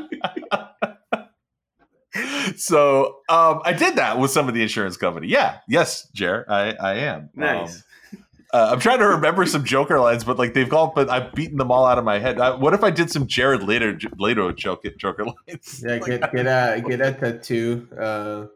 so 2.55 3.17
um, 3.29 3.61
I 3.63 3.73
did 3.73 3.95
that 3.95 4.17
with 4.19 4.31
some 4.31 4.47
of 4.47 4.53
the 4.53 4.61
insurance 4.61 4.97
company. 4.97 5.27
Yeah, 5.27 5.59
yes, 5.67 6.07
Jer, 6.13 6.45
I, 6.47 6.73
I 6.73 6.93
am. 6.95 7.29
Nice. 7.35 7.75
Um, 7.77 7.83
uh, 8.53 8.69
I'm 8.73 8.79
trying 8.81 8.99
to 8.99 9.07
remember 9.07 9.45
some 9.45 9.63
Joker 9.63 9.97
lines, 9.99 10.25
but 10.25 10.37
like 10.37 10.53
they've 10.53 10.67
gone, 10.67 10.91
but 10.93 11.09
I've 11.09 11.33
beaten 11.33 11.57
them 11.57 11.71
all 11.71 11.85
out 11.85 11.97
of 11.97 12.03
my 12.03 12.19
head. 12.19 12.37
Uh, 12.37 12.57
what 12.57 12.73
if 12.73 12.83
I 12.83 12.91
did 12.91 13.09
some 13.09 13.25
Jared 13.25 13.63
later, 13.63 13.97
later 14.17 14.51
Joker, 14.51 14.89
Joker 14.97 15.25
lines? 15.25 15.81
Yeah, 15.85 15.99
get 15.99 16.33
get 16.33 16.47
a 16.47 16.81
get 16.85 16.99
a 16.99 17.13
tattoo 17.13 17.87
uh, 17.97 18.47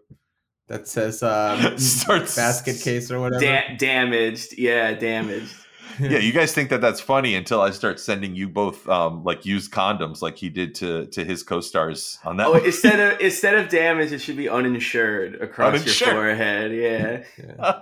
that 0.68 0.88
says 0.90 1.24
um, 1.24 1.78
Starts- 1.78 2.36
basket 2.36 2.82
case 2.82 3.10
or 3.10 3.22
whatever. 3.22 3.42
Da- 3.42 3.78
damaged, 3.78 4.58
yeah, 4.58 4.94
damaged. 4.94 5.54
Yeah, 6.00 6.18
you 6.20 6.32
guys 6.32 6.54
think 6.54 6.70
that 6.70 6.82
that's 6.82 7.00
funny 7.00 7.36
until 7.36 7.62
I 7.62 7.72
start 7.72 8.00
sending 8.00 8.36
you 8.36 8.50
both 8.50 8.88
um, 8.90 9.24
like 9.24 9.46
used 9.46 9.72
condoms, 9.72 10.22
like 10.22 10.38
he 10.38 10.50
did 10.50 10.76
to 10.76 11.06
to 11.08 11.24
his 11.24 11.44
co-stars 11.44 12.20
on 12.26 12.38
that. 12.38 12.48
Oh, 12.48 12.52
one. 12.54 12.66
instead 12.66 13.00
of 13.00 13.20
instead 13.22 13.56
of 13.56 13.70
damage, 13.70 14.12
it 14.12 14.20
should 14.20 14.38
be 14.38 14.50
uninsured 14.50 15.36
across 15.42 15.76
Uninsured. 15.76 16.08
your 16.14 16.16
forehead. 16.16 17.26
Yeah. 17.38 17.82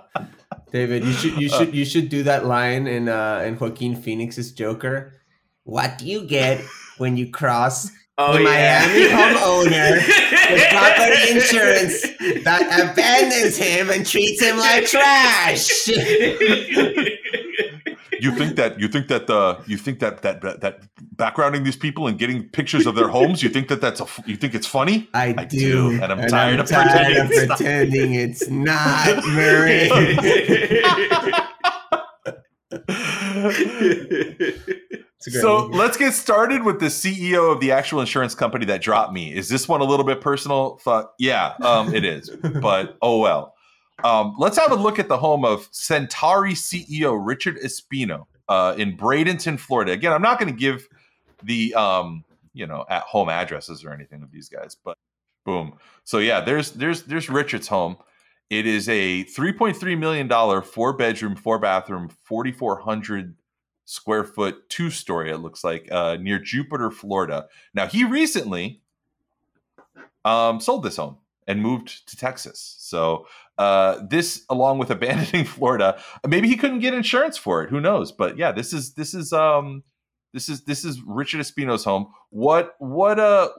David, 0.72 1.04
you 1.04 1.12
should 1.12 1.40
you 1.40 1.48
should 1.48 1.74
you 1.74 1.84
should 1.84 2.08
do 2.08 2.22
that 2.24 2.46
line 2.46 2.86
in 2.86 3.08
uh 3.08 3.42
in 3.46 3.58
Joaquin 3.58 3.94
Phoenix's 3.96 4.52
Joker. 4.52 5.14
What 5.64 5.98
do 5.98 6.06
you 6.06 6.26
get 6.26 6.60
when 6.98 7.16
you 7.16 7.30
cross 7.30 7.90
Oh, 8.16 8.34
the 8.34 8.42
yeah. 8.44 8.86
Miami 8.86 9.08
homeowner 9.10 9.96
with 10.50 10.68
property 10.70 11.32
insurance 11.32 12.02
that 12.44 12.92
abandons 12.92 13.56
him 13.56 13.90
and 13.90 14.06
treats 14.06 14.40
him 14.40 14.56
like 14.56 14.86
trash? 14.86 15.88
You 18.24 18.32
think 18.34 18.56
that 18.56 18.80
you 18.80 18.88
think 18.88 19.08
that 19.08 19.26
the 19.26 19.58
you 19.66 19.76
think 19.76 20.00
that 20.00 20.22
that 20.22 20.40
that, 20.42 20.60
that 20.60 20.80
backgrounding 21.16 21.64
these 21.64 21.76
people 21.76 22.06
and 22.08 22.18
getting 22.18 22.48
pictures 22.48 22.86
of 22.86 22.94
their 22.94 23.08
homes, 23.08 23.42
you 23.42 23.48
think 23.50 23.68
that 23.68 23.80
that's 23.80 24.00
a 24.00 24.06
you 24.26 24.36
think 24.36 24.54
it's 24.54 24.66
funny? 24.66 25.08
I, 25.14 25.32
do, 25.44 25.90
and 26.02 26.10
I'm 26.12 26.26
tired 26.28 26.60
of 26.60 26.66
tired 26.68 26.90
pretending. 26.90 27.20
of 27.24 27.30
it's 27.30 27.48
not. 27.48 27.58
pretending 27.58 28.14
it's 28.14 28.48
not 28.48 29.26
Murray. 29.28 29.90
It's 35.16 35.26
a 35.28 35.30
great 35.30 35.42
So 35.42 35.62
movie. 35.68 35.78
let's 35.78 35.96
get 35.96 36.12
started 36.12 36.64
with 36.64 36.80
the 36.80 36.86
CEO 36.86 37.52
of 37.52 37.60
the 37.60 37.72
actual 37.72 38.00
insurance 38.00 38.34
company 38.34 38.66
that 38.66 38.82
dropped 38.82 39.12
me. 39.12 39.34
Is 39.34 39.48
this 39.48 39.68
one 39.68 39.80
a 39.80 39.84
little 39.84 40.04
bit 40.04 40.20
personal? 40.20 40.76
Fuck 40.78 41.14
yeah, 41.18 41.54
um, 41.62 41.94
it 41.94 42.04
is. 42.04 42.30
but 42.60 42.96
oh 43.00 43.18
well. 43.20 43.53
Um, 44.02 44.34
let's 44.38 44.58
have 44.58 44.72
a 44.72 44.76
look 44.76 44.98
at 44.98 45.08
the 45.08 45.16
home 45.16 45.44
of 45.44 45.68
Centauri 45.70 46.54
CEO 46.54 47.18
Richard 47.24 47.58
Espino 47.58 48.26
uh, 48.48 48.74
in 48.76 48.96
Bradenton, 48.96 49.58
Florida. 49.58 49.92
Again, 49.92 50.12
I'm 50.12 50.22
not 50.22 50.38
going 50.38 50.52
to 50.52 50.58
give 50.58 50.88
the 51.42 51.74
um, 51.74 52.24
you 52.52 52.66
know 52.66 52.84
at 52.88 53.02
home 53.02 53.28
addresses 53.28 53.84
or 53.84 53.92
anything 53.92 54.22
of 54.22 54.32
these 54.32 54.48
guys, 54.48 54.76
but 54.82 54.98
boom. 55.44 55.74
So 56.04 56.18
yeah, 56.18 56.40
there's 56.40 56.72
there's 56.72 57.04
there's 57.04 57.28
Richard's 57.28 57.68
home. 57.68 57.96
It 58.50 58.66
is 58.66 58.88
a 58.88 59.24
3.3 59.24 59.98
million 59.98 60.28
dollar 60.28 60.60
four 60.60 60.92
bedroom, 60.92 61.34
four 61.34 61.58
bathroom, 61.58 62.10
4,400 62.24 63.34
square 63.86 64.24
foot 64.24 64.68
two 64.68 64.90
story. 64.90 65.30
It 65.30 65.38
looks 65.38 65.64
like 65.64 65.88
uh, 65.90 66.16
near 66.20 66.38
Jupiter, 66.38 66.90
Florida. 66.90 67.46
Now 67.72 67.86
he 67.86 68.04
recently 68.04 68.82
um, 70.24 70.60
sold 70.60 70.82
this 70.82 70.96
home 70.96 71.18
and 71.46 71.62
moved 71.62 72.08
to 72.08 72.16
Texas. 72.16 72.76
So 72.78 73.26
uh, 73.58 74.00
this, 74.08 74.44
along 74.48 74.78
with 74.78 74.90
abandoning 74.90 75.44
Florida, 75.44 76.00
maybe 76.26 76.48
he 76.48 76.56
couldn't 76.56 76.80
get 76.80 76.94
insurance 76.94 77.36
for 77.36 77.62
it. 77.62 77.70
Who 77.70 77.80
knows? 77.80 78.12
But 78.12 78.36
yeah, 78.36 78.52
this 78.52 78.72
is 78.72 78.94
this 78.94 79.14
is 79.14 79.32
um 79.32 79.82
this 80.32 80.48
is 80.48 80.64
this 80.64 80.84
is 80.84 81.00
Richard 81.06 81.40
Espino's 81.40 81.84
home. 81.84 82.08
What 82.30 82.74
what 82.78 83.18
uh, 83.20 83.50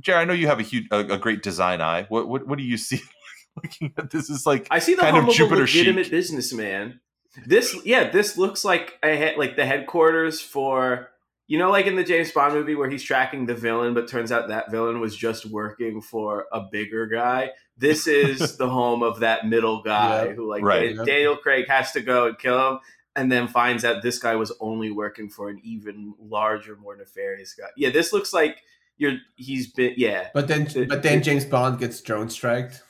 Jerry? 0.00 0.22
I 0.22 0.24
know 0.24 0.32
you 0.32 0.46
have 0.46 0.58
a 0.58 0.62
huge 0.62 0.86
a, 0.90 0.98
a 0.98 1.18
great 1.18 1.42
design 1.42 1.80
eye. 1.80 2.04
What 2.08 2.28
what 2.28 2.46
what 2.46 2.58
do 2.58 2.64
you 2.64 2.76
see? 2.78 3.00
Looking 3.62 3.92
at 3.98 4.10
this 4.10 4.30
is 4.30 4.46
like 4.46 4.66
I 4.70 4.78
see 4.78 4.94
the 4.94 5.02
kind 5.02 5.16
home 5.16 5.28
of 5.28 5.40
of, 5.40 5.52
a 5.52 5.56
legitimate 5.56 6.04
chic. 6.04 6.12
businessman. 6.12 7.00
This, 7.46 7.76
yeah, 7.84 8.10
this 8.10 8.36
looks 8.36 8.64
like 8.64 8.98
a 9.04 9.36
like 9.36 9.56
the 9.56 9.66
headquarters 9.66 10.40
for 10.40 11.10
you 11.50 11.58
know, 11.58 11.68
like 11.68 11.86
in 11.86 11.96
the 11.96 12.04
James 12.04 12.30
Bond 12.30 12.54
movie 12.54 12.76
where 12.76 12.88
he's 12.88 13.02
tracking 13.02 13.44
the 13.44 13.56
villain, 13.56 13.92
but 13.92 14.06
turns 14.06 14.30
out 14.30 14.46
that 14.48 14.70
villain 14.70 15.00
was 15.00 15.16
just 15.16 15.46
working 15.46 16.00
for 16.00 16.46
a 16.52 16.60
bigger 16.60 17.08
guy. 17.08 17.50
This 17.76 18.06
is 18.06 18.56
the 18.56 18.68
home 18.70 19.02
of 19.02 19.18
that 19.18 19.48
middle 19.48 19.82
guy 19.82 20.26
Yep. 20.26 20.36
who, 20.36 20.48
like, 20.48 20.62
Right. 20.62 20.94
Dan- 20.94 21.04
Daniel 21.04 21.36
Craig 21.36 21.66
has 21.68 21.90
to 21.92 22.00
go 22.02 22.28
and 22.28 22.38
kill 22.38 22.74
him, 22.74 22.78
and 23.16 23.32
then 23.32 23.48
finds 23.48 23.84
out 23.84 24.00
this 24.00 24.20
guy 24.20 24.36
was 24.36 24.52
only 24.60 24.92
working 24.92 25.28
for 25.28 25.48
an 25.48 25.60
even 25.64 26.14
larger, 26.20 26.76
more 26.76 26.96
nefarious 26.96 27.52
guy. 27.54 27.66
Yeah, 27.76 27.90
this 27.90 28.12
looks 28.12 28.32
like 28.32 28.58
you're. 28.96 29.16
He's 29.34 29.72
been. 29.72 29.94
Yeah. 29.96 30.28
But 30.32 30.46
then, 30.46 30.68
but 30.88 31.02
then 31.02 31.20
James 31.20 31.44
Bond 31.44 31.80
gets 31.80 32.00
drone 32.00 32.30
striked. 32.30 32.80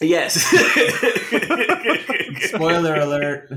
Yes. 0.00 0.34
Spoiler 2.48 2.96
alert. 2.96 3.48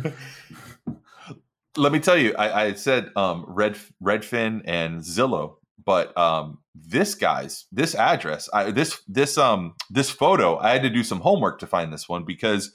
Let 1.77 1.91
me 1.91 1.99
tell 1.99 2.17
you, 2.17 2.33
I, 2.37 2.63
I 2.65 2.73
said 2.73 3.11
um, 3.15 3.45
Red 3.47 3.77
Redfin 4.03 4.61
and 4.65 5.01
Zillow, 5.01 5.55
but 5.83 6.17
um, 6.17 6.59
this 6.75 7.15
guy's 7.15 7.65
this 7.71 7.95
address, 7.95 8.49
I, 8.53 8.71
this 8.71 9.01
this 9.07 9.37
um 9.37 9.75
this 9.89 10.09
photo, 10.09 10.57
I 10.57 10.71
had 10.71 10.83
to 10.83 10.89
do 10.89 11.03
some 11.03 11.19
homework 11.21 11.59
to 11.59 11.67
find 11.67 11.91
this 11.93 12.09
one 12.09 12.25
because 12.25 12.71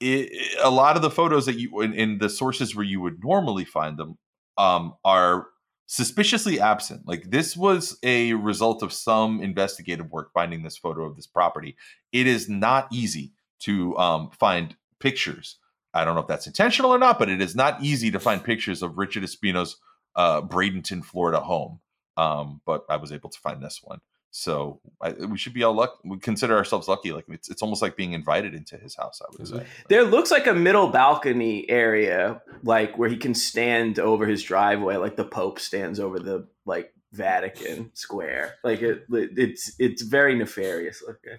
it, 0.00 0.28
it- 0.30 0.58
a 0.62 0.70
lot 0.70 0.96
of 0.96 1.02
the 1.02 1.10
photos 1.10 1.46
that 1.46 1.58
you 1.58 1.80
in, 1.82 1.92
in 1.94 2.18
the 2.18 2.28
sources 2.28 2.74
where 2.76 2.84
you 2.84 3.00
would 3.00 3.22
normally 3.24 3.64
find 3.64 3.98
them 3.98 4.18
um, 4.58 4.94
are 5.04 5.48
suspiciously 5.86 6.60
absent. 6.60 7.02
Like 7.06 7.30
this 7.30 7.56
was 7.56 7.98
a 8.02 8.34
result 8.34 8.82
of 8.82 8.92
some 8.92 9.40
investigative 9.42 10.10
work 10.10 10.30
finding 10.34 10.62
this 10.62 10.76
photo 10.76 11.04
of 11.04 11.16
this 11.16 11.26
property. 11.26 11.76
It 12.12 12.26
is 12.26 12.48
not 12.48 12.88
easy 12.92 13.32
to 13.60 13.96
um, 13.96 14.30
find 14.30 14.76
pictures 15.00 15.58
I 15.96 16.04
don't 16.04 16.14
know 16.14 16.20
if 16.20 16.26
that's 16.26 16.46
intentional 16.46 16.92
or 16.92 16.98
not, 16.98 17.18
but 17.18 17.28
it 17.28 17.40
is 17.40 17.56
not 17.56 17.82
easy 17.82 18.10
to 18.10 18.20
find 18.20 18.42
pictures 18.42 18.82
of 18.82 18.98
Richard 18.98 19.22
Espino's 19.22 19.76
uh, 20.14 20.42
Bradenton, 20.42 21.04
Florida 21.04 21.40
home. 21.40 21.80
Um, 22.16 22.60
but 22.64 22.84
I 22.88 22.96
was 22.96 23.12
able 23.12 23.30
to 23.30 23.38
find 23.38 23.62
this 23.62 23.80
one. 23.82 24.00
So 24.30 24.80
I, 25.00 25.12
we 25.12 25.38
should 25.38 25.54
be 25.54 25.62
all 25.62 25.72
lucky. 25.72 25.94
We 26.04 26.18
consider 26.18 26.56
ourselves 26.56 26.88
lucky. 26.88 27.12
Like 27.12 27.24
it's, 27.28 27.48
it's 27.48 27.62
almost 27.62 27.80
like 27.80 27.96
being 27.96 28.12
invited 28.12 28.54
into 28.54 28.76
his 28.76 28.94
house. 28.94 29.22
I 29.22 29.26
would 29.32 29.48
say. 29.48 29.66
There 29.88 30.04
looks 30.04 30.30
like 30.30 30.46
a 30.46 30.52
middle 30.52 30.88
balcony 30.88 31.68
area, 31.70 32.42
like 32.62 32.98
where 32.98 33.08
he 33.08 33.16
can 33.16 33.34
stand 33.34 33.98
over 33.98 34.26
his 34.26 34.42
driveway, 34.42 34.96
like 34.96 35.16
the 35.16 35.24
Pope 35.24 35.58
stands 35.58 35.98
over 35.98 36.18
the 36.18 36.46
like 36.66 36.92
Vatican 37.12 37.90
Square. 37.94 38.56
Like 38.62 38.82
it, 38.82 39.06
it's 39.10 39.74
it's 39.78 40.02
very 40.02 40.34
nefarious 40.34 41.02
looking. 41.06 41.38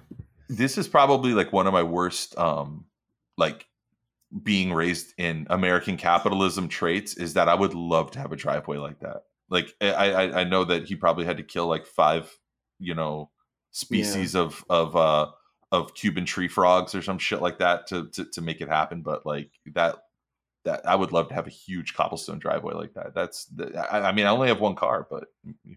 This 0.49 0.77
is 0.79 0.87
probably 0.87 1.33
like 1.33 1.53
one 1.53 1.67
of 1.67 1.73
my 1.73 1.83
worst, 1.83 2.35
um, 2.37 2.85
like 3.37 3.67
being 4.43 4.73
raised 4.73 5.13
in 5.17 5.47
American 5.49 5.97
capitalism 5.97 6.67
traits 6.67 7.15
is 7.15 7.33
that 7.33 7.47
I 7.47 7.55
would 7.55 7.73
love 7.73 8.11
to 8.11 8.19
have 8.19 8.31
a 8.31 8.35
driveway 8.35 8.77
like 8.77 8.99
that. 8.99 9.23
Like 9.49 9.73
I, 9.79 9.91
I, 9.91 10.41
I 10.41 10.43
know 10.43 10.65
that 10.65 10.87
he 10.87 10.95
probably 10.95 11.25
had 11.25 11.37
to 11.37 11.43
kill 11.43 11.67
like 11.67 11.85
five, 11.85 12.29
you 12.79 12.93
know, 12.93 13.31
species 13.71 14.35
of 14.35 14.63
of 14.69 14.95
uh 14.95 15.27
of 15.71 15.93
Cuban 15.93 16.25
tree 16.25 16.47
frogs 16.47 16.95
or 16.95 17.01
some 17.01 17.17
shit 17.17 17.41
like 17.41 17.59
that 17.59 17.87
to 17.87 18.09
to, 18.09 18.25
to 18.25 18.41
make 18.41 18.59
it 18.59 18.67
happen. 18.67 19.01
But 19.01 19.25
like 19.25 19.51
that 19.73 19.95
that 20.65 20.85
I 20.85 20.95
would 20.95 21.13
love 21.13 21.29
to 21.29 21.33
have 21.33 21.47
a 21.47 21.51
huge 21.51 21.93
cobblestone 21.93 22.39
driveway 22.39 22.73
like 22.73 22.93
that. 22.95 23.15
That's 23.15 23.45
the, 23.45 23.73
I, 23.89 24.09
I 24.09 24.11
mean 24.11 24.25
I 24.25 24.31
only 24.31 24.49
have 24.49 24.59
one 24.59 24.75
car, 24.75 25.07
but 25.09 25.25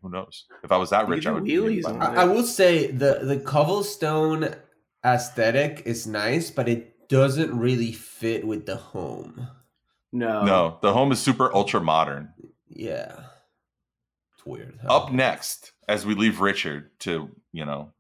who 0.02 0.10
knows? 0.10 0.47
If 0.64 0.72
I 0.72 0.77
was 0.77 0.90
that 0.90 1.06
rich, 1.06 1.27
I 1.27 1.31
would. 1.31 1.44
wheelies 1.44 1.85
buy 1.85 1.90
on 1.93 1.98
one. 1.98 2.18
I, 2.18 2.22
I 2.22 2.24
will 2.24 2.43
say 2.43 2.90
the 2.90 3.20
the 3.22 3.39
cobblestone 3.39 4.56
aesthetic 5.05 5.82
is 5.86 6.09
nice, 6.09 6.51
but 6.51 6.68
it 6.68 6.90
doesn't 7.11 7.59
really 7.59 7.93
fit 7.93 8.47
with 8.47 8.65
the 8.65 8.77
home. 8.77 9.49
No, 10.12 10.45
No, 10.45 10.78
the 10.81 10.93
home 10.93 11.12
is 11.12 11.20
super 11.20 11.55
ultra 11.55 11.81
modern. 11.81 12.32
Yeah, 12.69 13.12
it's 14.35 14.47
weird. 14.47 14.78
Up 14.87 15.12
next, 15.12 15.73
as 15.89 16.07
we 16.07 16.15
leave 16.15 16.41
Richard 16.41 16.91
to 17.01 17.28
you 17.53 17.65
know 17.65 17.93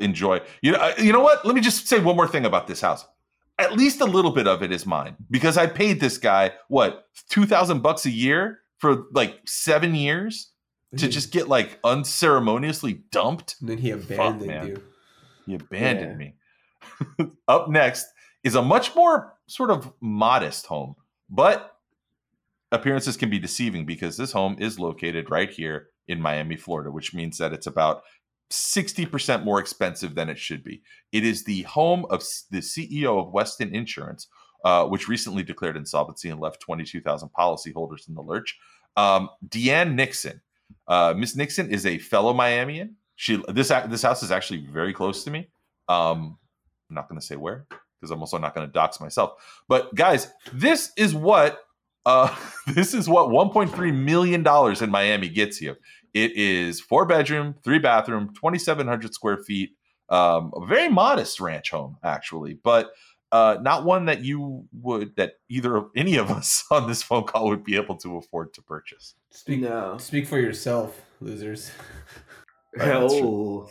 enjoy, 0.00 0.40
you 0.62 0.72
know, 0.72 0.92
you 0.98 1.12
know 1.12 1.20
what? 1.20 1.44
Let 1.46 1.54
me 1.54 1.60
just 1.60 1.86
say 1.86 2.00
one 2.00 2.16
more 2.16 2.26
thing 2.26 2.44
about 2.44 2.66
this 2.66 2.80
house. 2.80 3.06
At 3.58 3.74
least 3.74 4.00
a 4.00 4.06
little 4.06 4.32
bit 4.32 4.46
of 4.46 4.62
it 4.62 4.72
is 4.72 4.84
mine 4.84 5.16
because 5.30 5.56
I 5.56 5.66
paid 5.66 6.00
this 6.00 6.18
guy 6.18 6.52
what 6.68 7.06
two 7.28 7.46
thousand 7.46 7.82
bucks 7.82 8.04
a 8.04 8.10
year 8.10 8.60
for 8.78 9.04
like 9.12 9.40
seven 9.46 9.94
years 9.94 10.50
to 10.98 11.08
just 11.08 11.30
get 11.30 11.48
like 11.48 11.78
unceremoniously 11.84 13.02
dumped. 13.12 13.56
And 13.60 13.68
then 13.68 13.78
he 13.78 13.90
abandoned 13.90 14.46
man. 14.46 14.66
you. 14.66 14.82
He 15.46 15.54
abandoned 15.54 16.18
me. 16.18 16.34
Up 17.48 17.68
next 17.68 18.06
is 18.46 18.54
a 18.54 18.62
much 18.62 18.94
more 18.94 19.34
sort 19.48 19.72
of 19.72 19.92
modest 20.00 20.66
home, 20.66 20.94
but 21.28 21.78
appearances 22.70 23.16
can 23.16 23.28
be 23.28 23.40
deceiving 23.40 23.84
because 23.84 24.16
this 24.16 24.30
home 24.30 24.54
is 24.60 24.78
located 24.78 25.28
right 25.32 25.50
here 25.50 25.88
in 26.06 26.22
Miami, 26.22 26.54
Florida, 26.54 26.92
which 26.92 27.12
means 27.12 27.38
that 27.38 27.52
it's 27.52 27.66
about 27.66 28.04
60% 28.52 29.42
more 29.42 29.58
expensive 29.58 30.14
than 30.14 30.28
it 30.28 30.38
should 30.38 30.62
be. 30.62 30.80
It 31.10 31.24
is 31.24 31.42
the 31.42 31.62
home 31.62 32.06
of 32.08 32.22
the 32.52 32.60
CEO 32.60 33.20
of 33.20 33.32
Weston 33.32 33.74
Insurance, 33.74 34.28
uh, 34.64 34.86
which 34.86 35.08
recently 35.08 35.42
declared 35.42 35.76
insolvency 35.76 36.28
and 36.28 36.38
left 36.38 36.60
22,000 36.60 37.30
policyholders 37.36 38.06
in 38.06 38.14
the 38.14 38.22
lurch. 38.22 38.56
Um, 38.96 39.28
Deanne 39.48 39.94
Nixon. 39.94 40.40
Uh, 40.86 41.14
Miss 41.16 41.34
Nixon 41.34 41.68
is 41.68 41.84
a 41.84 41.98
fellow 41.98 42.32
Miamian. 42.32 42.90
She 43.16 43.42
this 43.48 43.72
this 43.88 44.02
house 44.02 44.22
is 44.22 44.30
actually 44.30 44.66
very 44.70 44.92
close 44.92 45.24
to 45.24 45.32
me. 45.32 45.48
Um, 45.88 46.38
I'm 46.88 46.94
not 46.94 47.08
going 47.08 47.20
to 47.20 47.26
say 47.26 47.34
where 47.34 47.66
because 48.00 48.10
I'm 48.10 48.20
also 48.20 48.38
not 48.38 48.54
going 48.54 48.66
to 48.66 48.72
dox 48.72 49.00
myself. 49.00 49.32
But 49.68 49.94
guys, 49.94 50.28
this 50.52 50.92
is 50.96 51.14
what 51.14 51.60
uh, 52.04 52.34
this 52.68 52.94
is 52.94 53.08
what 53.08 53.28
1.3 53.28 53.94
million 53.94 54.42
dollars 54.42 54.82
in 54.82 54.90
Miami 54.90 55.28
gets 55.28 55.60
you. 55.60 55.76
It 56.14 56.32
is 56.36 56.80
four 56.80 57.04
bedroom, 57.04 57.56
three 57.62 57.78
bathroom, 57.78 58.28
2,700 58.34 59.12
square 59.12 59.38
feet. 59.38 59.70
Um, 60.08 60.52
a 60.54 60.64
very 60.64 60.88
modest 60.88 61.40
ranch 61.40 61.70
home 61.70 61.96
actually, 62.02 62.54
but 62.54 62.92
uh, 63.32 63.58
not 63.60 63.84
one 63.84 64.04
that 64.04 64.24
you 64.24 64.66
would 64.72 65.16
that 65.16 65.32
either 65.48 65.74
of 65.76 65.86
any 65.96 66.16
of 66.16 66.30
us 66.30 66.64
on 66.70 66.86
this 66.88 67.02
phone 67.02 67.24
call 67.24 67.48
would 67.48 67.64
be 67.64 67.74
able 67.76 67.96
to 67.96 68.16
afford 68.16 68.54
to 68.54 68.62
purchase. 68.62 69.14
Speak, 69.30 69.60
No. 69.60 69.98
speak 69.98 70.28
for 70.28 70.38
yourself, 70.38 71.02
losers. 71.20 71.72
Right, 72.76 72.86
that's 73.00 73.18
true. 73.18 73.68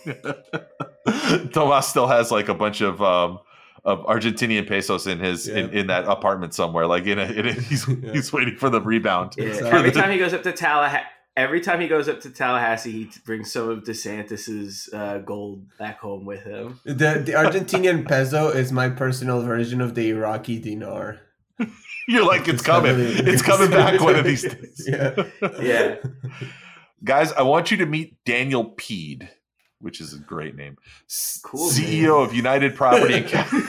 Oh. 1.08 1.48
Tomas 1.54 1.88
still 1.88 2.08
has 2.08 2.32
like 2.32 2.50
a 2.50 2.54
bunch 2.54 2.82
of 2.82 3.02
um 3.02 3.40
of 3.86 4.04
Argentinian 4.06 4.68
pesos 4.68 5.08
in 5.08 5.20
his 5.20 5.48
in, 5.48 5.70
in 5.70 5.88
that 5.88 6.06
apartment 6.06 6.54
somewhere. 6.54 6.88
Like 6.88 7.06
in 7.06 7.20
a, 7.20 7.26
in 7.26 7.48
a 7.48 7.54
he's 7.70 7.86
he's 7.86 8.34
waiting 8.34 8.58
for 8.58 8.70
the 8.70 8.82
rebound. 8.82 9.36
Yeah, 9.38 9.54
For 9.54 9.66
every 9.68 9.92
the- 9.92 10.02
time 10.02 10.12
he 10.12 10.18
goes 10.18 10.34
up 10.34 10.44
to 10.44 10.52
Tallahassee, 10.52 11.06
every 11.38 11.62
time 11.62 11.80
he 11.82 11.88
goes 11.88 12.10
up 12.10 12.20
to 12.22 12.30
Tallahassee, 12.32 12.92
he 12.92 13.10
brings 13.26 13.52
some 13.54 13.70
of 13.70 13.84
DeSantis's 13.84 14.90
uh, 14.94 15.20
gold 15.20 15.66
back 15.78 16.00
home 16.00 16.26
with 16.26 16.44
him. 16.44 16.80
The 16.86 17.22
the 17.26 17.34
Argentinian 17.34 18.06
peso 18.08 18.50
is 18.50 18.72
my 18.72 18.90
personal 18.90 19.42
version 19.42 19.82
of 19.82 19.94
the 19.96 20.10
Iraqi 20.10 20.60
dinar. 20.60 21.20
You're 22.08 22.26
like, 22.26 22.48
it's 22.48 22.62
coming. 22.62 22.98
heavily- 22.98 23.32
It's 23.32 23.42
coming 23.42 23.70
back 23.72 24.00
one 24.02 24.16
of 24.16 24.26
these 24.26 24.44
days. 24.44 24.88
Yeah. 24.88 25.24
Yeah. 25.62 25.96
Guys, 27.04 27.32
I 27.34 27.44
want 27.44 27.72
you 27.72 27.78
to 27.78 27.86
meet 27.86 28.24
Daniel 28.26 28.72
Peed, 28.76 29.28
which 29.86 30.02
is 30.02 30.14
a 30.16 30.18
great 30.18 30.56
name. 30.56 30.78
Cool 31.44 31.70
CEO 31.70 32.02
name. 32.02 32.12
of 32.12 32.34
United 32.34 32.76
Property 32.76 33.14
and 33.14 33.28
Capital. 33.30 33.62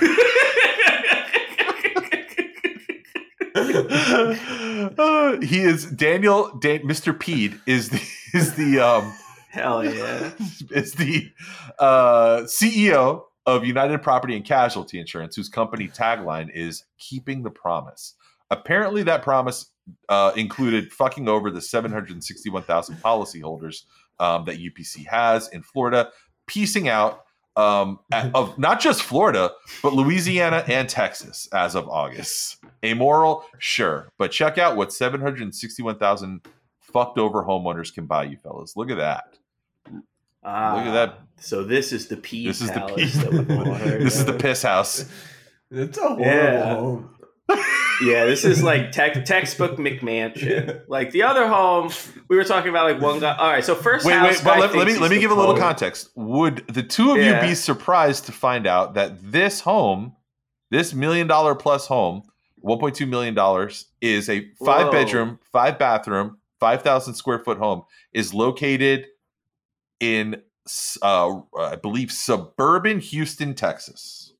Uh, 4.98 5.40
he 5.42 5.60
is 5.60 5.84
Daniel. 5.92 6.56
Dan, 6.58 6.80
Mr. 6.80 7.16
Peed 7.16 7.60
is 7.66 7.90
the 7.90 8.02
is 8.32 8.54
the 8.54 8.80
um 8.80 9.14
Hell 9.50 9.84
yeah. 9.84 10.32
is 10.70 10.94
the 10.94 11.30
uh, 11.78 12.40
CEO 12.44 13.24
of 13.44 13.64
United 13.64 14.02
Property 14.02 14.36
and 14.36 14.44
Casualty 14.44 14.98
Insurance, 14.98 15.36
whose 15.36 15.50
company 15.50 15.88
tagline 15.88 16.48
is 16.54 16.84
"Keeping 16.98 17.42
the 17.42 17.50
Promise." 17.50 18.14
Apparently, 18.50 19.02
that 19.02 19.22
promise 19.22 19.66
uh, 20.08 20.32
included 20.36 20.92
fucking 20.92 21.28
over 21.28 21.50
the 21.50 21.60
761,000 21.60 22.96
policyholders 22.96 23.82
um, 24.20 24.44
that 24.46 24.58
UPC 24.58 25.06
has 25.06 25.48
in 25.48 25.62
Florida, 25.62 26.10
piecing 26.46 26.88
out 26.88 27.22
um, 27.56 27.98
a- 28.12 28.30
of 28.34 28.58
not 28.58 28.80
just 28.80 29.02
Florida, 29.02 29.50
but 29.82 29.92
Louisiana 29.94 30.64
and 30.68 30.88
Texas 30.88 31.48
as 31.52 31.74
of 31.74 31.88
August. 31.88 32.58
Amoral, 32.84 33.44
sure, 33.58 34.08
but 34.18 34.30
check 34.30 34.58
out 34.58 34.76
what 34.76 34.92
761,000 34.92 36.46
fucked 36.80 37.18
over 37.18 37.42
homeowners 37.44 37.92
can 37.92 38.06
buy 38.06 38.24
you, 38.24 38.36
fellas. 38.36 38.76
Look 38.76 38.90
at 38.90 38.98
that. 38.98 39.36
Ah, 40.44 40.74
Look 40.76 40.86
at 40.86 40.92
that. 40.92 41.18
So 41.38 41.64
this 41.64 41.92
is 41.92 42.08
the 42.08 42.16
P 42.16 42.46
This 42.46 42.60
is 42.60 42.68
the 42.68 42.74
palace 42.80 43.14
P- 43.14 43.18
that 43.20 43.32
we've 43.32 43.50
all 43.50 43.64
heard 43.74 44.02
this 44.02 44.16
is 44.16 44.24
the 44.24 44.32
piss 44.32 44.62
house. 44.62 45.04
It's 45.70 45.98
a 45.98 46.02
horrible 46.02 46.24
Yeah. 46.24 46.74
home. 46.76 47.10
Yeah, 48.02 48.24
this 48.26 48.44
is 48.44 48.62
like 48.62 48.90
tech, 48.92 49.24
textbook 49.24 49.76
McMansion. 49.78 50.82
Like 50.88 51.10
the 51.12 51.22
other 51.22 51.46
home, 51.48 51.90
we 52.28 52.36
were 52.36 52.44
talking 52.44 52.70
about 52.70 52.92
like 52.92 53.02
one 53.02 53.20
guy. 53.20 53.34
All 53.36 53.50
right, 53.50 53.64
so 53.64 53.74
first 53.74 54.04
Wait, 54.04 54.14
house 54.14 54.36
wait, 54.36 54.44
but 54.44 54.58
let, 54.58 54.74
let 54.74 54.86
me 54.86 54.98
let 54.98 55.10
me 55.10 55.18
give 55.18 55.30
a 55.30 55.34
little 55.34 55.54
Pope. 55.54 55.62
context. 55.62 56.10
Would 56.14 56.66
the 56.68 56.82
two 56.82 57.12
of 57.12 57.18
Yeah. 57.18 57.42
you 57.42 57.48
be 57.48 57.54
surprised 57.54 58.26
to 58.26 58.32
find 58.32 58.66
out 58.66 58.94
that 58.94 59.32
this 59.32 59.60
home, 59.60 60.14
this 60.70 60.92
million 60.94 61.26
dollar 61.26 61.54
plus 61.54 61.86
home, 61.86 62.22
1.2 62.64 63.08
million 63.08 63.34
dollars, 63.34 63.86
is 64.00 64.28
a 64.28 64.46
five 64.64 64.86
Whoa. 64.86 64.92
bedroom, 64.92 65.38
five 65.52 65.78
bathroom, 65.78 66.38
5,000 66.60 67.14
square 67.14 67.38
foot 67.38 67.58
home, 67.58 67.82
is 68.12 68.32
located 68.34 69.06
in, 70.00 70.42
uh, 71.02 71.36
I 71.58 71.76
believe, 71.76 72.10
suburban 72.10 72.98
Houston, 73.00 73.54
Texas. 73.54 74.32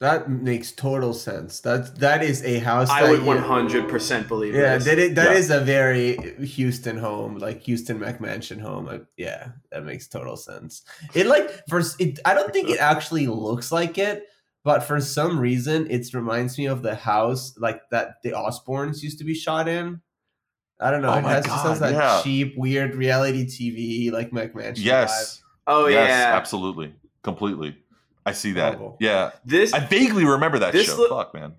That 0.00 0.30
makes 0.30 0.72
total 0.72 1.12
sense. 1.12 1.60
That 1.60 1.96
that 2.00 2.22
is 2.22 2.42
a 2.42 2.58
house. 2.58 2.88
I 2.88 3.02
that 3.02 3.10
would 3.10 3.22
one 3.22 3.36
hundred 3.36 3.86
percent 3.86 4.28
believe. 4.28 4.54
Yeah, 4.54 4.76
this. 4.76 4.86
that 4.86 4.98
is, 4.98 5.14
that 5.14 5.32
Yeah. 5.32 5.36
is 5.36 5.50
a 5.50 5.60
very 5.60 6.16
Houston 6.42 6.96
home, 6.96 7.36
like 7.36 7.62
Houston 7.64 7.98
McMansion 8.00 8.60
home. 8.62 8.86
Like, 8.86 9.04
yeah, 9.18 9.48
that 9.70 9.84
makes 9.84 10.08
total 10.08 10.38
sense. 10.38 10.82
It 11.12 11.26
like 11.26 11.50
first, 11.68 12.00
it 12.00 12.18
I 12.24 12.32
don't 12.32 12.50
think 12.50 12.70
it 12.70 12.78
actually 12.92 13.26
looks 13.26 13.70
like 13.70 13.98
it, 13.98 14.24
but 14.64 14.80
for 14.84 15.02
some 15.02 15.38
reason, 15.38 15.86
it 15.90 16.06
reminds 16.14 16.56
me 16.56 16.64
of 16.64 16.80
the 16.82 16.94
house 16.94 17.54
like 17.58 17.82
that 17.90 18.22
the 18.22 18.30
Osbournes 18.30 19.02
used 19.02 19.18
to 19.18 19.24
be 19.24 19.34
shot 19.34 19.68
in. 19.68 20.00
I 20.80 20.90
don't 20.90 21.02
know. 21.02 21.10
Oh 21.12 21.18
it 21.18 21.22
my 21.22 21.32
has 21.32 21.44
just 21.44 21.62
has 21.66 21.78
God, 21.78 21.92
that 21.92 21.94
yeah. 21.94 22.20
cheap, 22.22 22.54
weird 22.56 22.94
reality 22.94 23.44
TV 23.44 24.10
like 24.10 24.30
McMansion. 24.30 24.78
Yes. 24.82 25.42
Oh 25.66 25.88
yes, 25.88 26.08
yeah. 26.08 26.34
absolutely, 26.34 26.94
completely. 27.22 27.76
I 28.26 28.32
see 28.32 28.52
that. 28.52 28.74
Horrible. 28.76 28.96
Yeah, 29.00 29.30
This 29.44 29.72
I 29.72 29.80
vaguely 29.80 30.24
remember 30.24 30.58
that 30.60 30.72
This 30.72 30.86
show. 30.86 30.96
look- 30.96 31.10
Fuck, 31.10 31.34
man. 31.34 31.54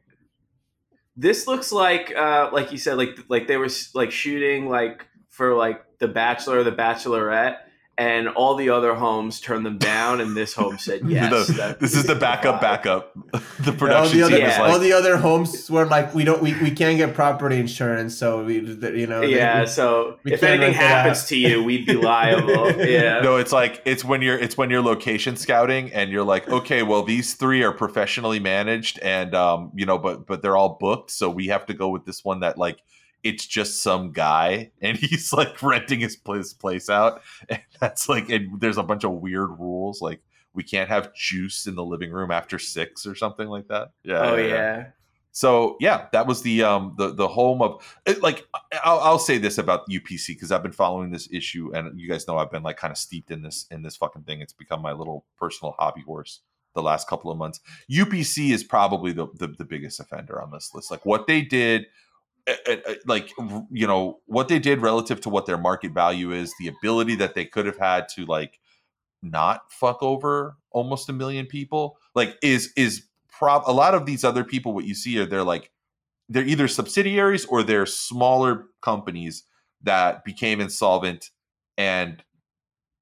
this 1.17 1.47
looks 1.47 1.71
like 1.71 2.13
uh 2.15 2.49
like 2.53 2.71
you 2.71 2.77
said 2.77 2.97
like 2.97 3.17
like 3.27 3.47
they 3.47 3.57
were 3.57 3.69
like 3.93 4.11
shooting 4.11 4.69
like 4.69 5.05
for 5.29 5.55
like 5.55 5.81
the 5.99 6.07
bachelor 6.07 6.59
or 6.59 6.63
the 6.63 6.71
bachelorette 6.71 7.57
and 8.01 8.27
all 8.39 8.55
the 8.55 8.69
other 8.77 8.93
homes 8.95 9.39
turned 9.47 9.63
them 9.65 9.77
down 9.77 10.13
and 10.21 10.35
this 10.35 10.53
home 10.61 10.77
said 10.77 11.01
yes 11.17 11.47
The- 11.47 11.77
this 11.79 11.93
is 11.95 12.05
the 12.05 12.15
backup, 12.15 12.57
backup. 12.61 13.03
The 13.61 13.71
all 13.71 13.77
production 13.77 14.17
the 14.17 14.23
other, 14.25 14.37
team 14.37 14.45
is 14.47 14.53
Yeah. 14.53 14.61
like, 14.61 14.71
all 14.71 14.79
the 14.79 14.93
other 14.93 15.17
homes 15.17 15.69
were 15.69 15.85
like, 15.85 16.07
we 16.15 16.23
don't, 16.23 16.41
we, 16.41 16.51
we 16.65 16.71
can't 16.71 16.97
get 16.97 17.13
property 17.13 17.57
insurance, 17.59 18.17
so 18.17 18.43
we, 18.43 18.55
you 19.03 19.07
know, 19.07 19.21
yeah 19.21 19.61
we- 19.61 19.67
so 19.67 20.17
we 20.23 20.33
if 20.33 20.39
can't 20.39 20.53
anything 20.61 20.71
rent 20.71 20.75
it 20.77 20.81
out. 20.81 20.89
happens 20.97 21.25
to 21.25 21.37
you 21.37 21.63
we'd 21.63 21.85
be 21.85 21.93
liable 21.93 22.65
yeah 22.97 23.21
no, 23.21 23.35
it's 23.37 23.51
like 23.51 23.81
it's 23.85 24.03
when 24.03 24.21
you're 24.25 24.37
it's 24.45 24.57
when 24.57 24.69
you're 24.71 24.81
location 24.93 25.35
scouting 25.35 25.91
and 25.93 26.11
you're 26.11 26.23
like, 26.33 26.49
okay, 26.49 26.81
well 26.83 27.03
these 27.03 27.35
three 27.35 27.61
are 27.63 27.71
professionally 27.83 28.39
managed 28.39 28.97
and 28.99 29.35
um, 29.35 29.71
you 29.75 29.85
know, 29.85 29.97
but 29.97 30.25
but 30.25 30.41
they're 30.41 30.57
all 30.57 30.77
booked, 30.79 31.11
so 31.11 31.29
we 31.29 31.47
have 31.47 31.65
to 31.67 31.73
go 31.73 31.87
with 31.89 32.03
this 32.05 32.25
one 32.25 32.39
that 32.39 32.57
like 32.57 32.79
it's 33.23 33.45
just 33.45 33.81
some 33.81 34.11
guy 34.11 34.71
and 34.81 34.97
he's 34.97 35.31
like 35.33 35.61
renting 35.61 35.99
his 35.99 36.15
place 36.15 36.53
place 36.53 36.89
out 36.89 37.21
and 37.49 37.61
that's 37.79 38.09
like 38.09 38.29
and 38.29 38.59
there's 38.59 38.77
a 38.77 38.83
bunch 38.83 39.03
of 39.03 39.11
weird 39.11 39.49
rules 39.59 40.01
like 40.01 40.21
we 40.53 40.63
can't 40.63 40.89
have 40.89 41.13
juice 41.13 41.65
in 41.67 41.75
the 41.75 41.83
living 41.83 42.11
room 42.11 42.31
after 42.31 42.59
six 42.59 43.05
or 43.05 43.15
something 43.15 43.47
like 43.47 43.67
that. 43.69 43.91
Yeah. 44.03 44.31
oh 44.31 44.35
yeah, 44.35 44.45
yeah. 44.45 44.53
yeah 44.53 44.85
So 45.31 45.77
yeah, 45.79 46.07
that 46.11 46.27
was 46.27 46.41
the 46.41 46.63
um 46.63 46.95
the 46.97 47.13
the 47.13 47.27
home 47.27 47.61
of 47.61 47.97
it, 48.05 48.21
like 48.21 48.45
I'll, 48.83 48.99
I'll 48.99 49.19
say 49.19 49.37
this 49.37 49.57
about 49.57 49.87
UPC 49.87 50.27
because 50.27 50.51
I've 50.51 50.63
been 50.63 50.71
following 50.71 51.11
this 51.11 51.29
issue 51.31 51.71
and 51.73 51.99
you 51.99 52.09
guys 52.09 52.27
know 52.27 52.37
I've 52.37 52.51
been 52.51 52.63
like 52.63 52.77
kind 52.77 52.91
of 52.91 52.97
steeped 52.97 53.31
in 53.31 53.41
this 53.41 53.65
in 53.71 53.81
this 53.81 53.95
fucking 53.95 54.23
thing. 54.23 54.41
It's 54.41 54.53
become 54.53 54.81
my 54.81 54.91
little 54.91 55.25
personal 55.37 55.75
hobby 55.79 56.01
horse 56.01 56.41
the 56.73 56.81
last 56.81 57.07
couple 57.07 57.31
of 57.31 57.37
months. 57.37 57.59
UPC 57.89 58.51
is 58.51 58.63
probably 58.63 59.13
the 59.13 59.27
the, 59.35 59.47
the 59.47 59.65
biggest 59.65 59.99
offender 59.99 60.41
on 60.41 60.51
this 60.51 60.71
list. 60.73 60.91
Like 60.91 61.05
what 61.05 61.27
they 61.27 61.41
did. 61.41 61.85
Like 63.05 63.31
you 63.71 63.87
know 63.87 64.19
what 64.25 64.47
they 64.47 64.59
did 64.59 64.81
relative 64.81 65.21
to 65.21 65.29
what 65.29 65.45
their 65.45 65.57
market 65.57 65.91
value 65.91 66.31
is, 66.31 66.53
the 66.59 66.67
ability 66.67 67.15
that 67.15 67.35
they 67.35 67.45
could 67.45 67.65
have 67.65 67.77
had 67.77 68.07
to 68.15 68.25
like 68.25 68.59
not 69.21 69.71
fuck 69.71 70.01
over 70.01 70.57
almost 70.71 71.09
a 71.09 71.13
million 71.13 71.45
people, 71.45 71.97
like 72.15 72.37
is 72.41 72.73
is 72.75 73.05
prob 73.29 73.63
a 73.65 73.73
lot 73.73 73.95
of 73.95 74.05
these 74.05 74.23
other 74.23 74.43
people 74.43 74.73
what 74.73 74.85
you 74.85 74.93
see 74.93 75.17
are 75.19 75.25
they're 75.25 75.43
like 75.43 75.71
they're 76.29 76.45
either 76.45 76.67
subsidiaries 76.67 77.45
or 77.45 77.63
they're 77.63 77.85
smaller 77.85 78.67
companies 78.81 79.43
that 79.81 80.23
became 80.23 80.61
insolvent 80.61 81.29
and 81.77 82.23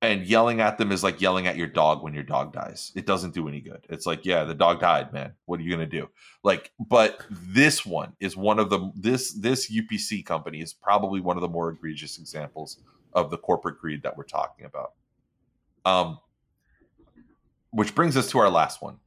and 0.01 0.25
yelling 0.25 0.61
at 0.61 0.77
them 0.77 0.91
is 0.91 1.03
like 1.03 1.19
yelling 1.19 1.47
at 1.47 1.57
your 1.57 1.67
dog 1.67 2.01
when 2.01 2.13
your 2.13 2.23
dog 2.23 2.53
dies. 2.53 2.91
It 2.95 3.05
doesn't 3.05 3.33
do 3.33 3.47
any 3.47 3.59
good. 3.59 3.85
It's 3.89 4.05
like 4.05 4.25
yeah 4.25 4.43
the 4.43 4.53
dog 4.53 4.79
died 4.79 5.11
man. 5.11 5.33
What 5.45 5.59
are 5.59 5.63
you 5.63 5.75
going 5.75 5.89
to 5.89 5.97
do? 5.99 6.09
Like 6.43 6.71
but 6.79 7.25
this 7.29 7.85
one 7.85 8.13
is 8.19 8.37
one 8.37 8.59
of 8.59 8.69
the 8.69 8.91
this 8.95 9.33
this 9.33 9.71
upc 9.71 10.25
company 10.25 10.61
is 10.61 10.73
probably 10.73 11.19
one 11.19 11.37
of 11.37 11.41
the 11.41 11.49
more 11.49 11.69
egregious 11.69 12.17
examples 12.17 12.77
of 13.13 13.29
the 13.29 13.37
corporate 13.37 13.79
greed 13.79 14.03
that 14.03 14.15
we're 14.15 14.23
talking 14.23 14.65
about. 14.65 14.93
Um 15.85 16.19
which 17.71 17.93
brings 17.93 18.17
us 18.17 18.29
to 18.31 18.39
our 18.39 18.49
last 18.49 18.81
one. 18.81 18.97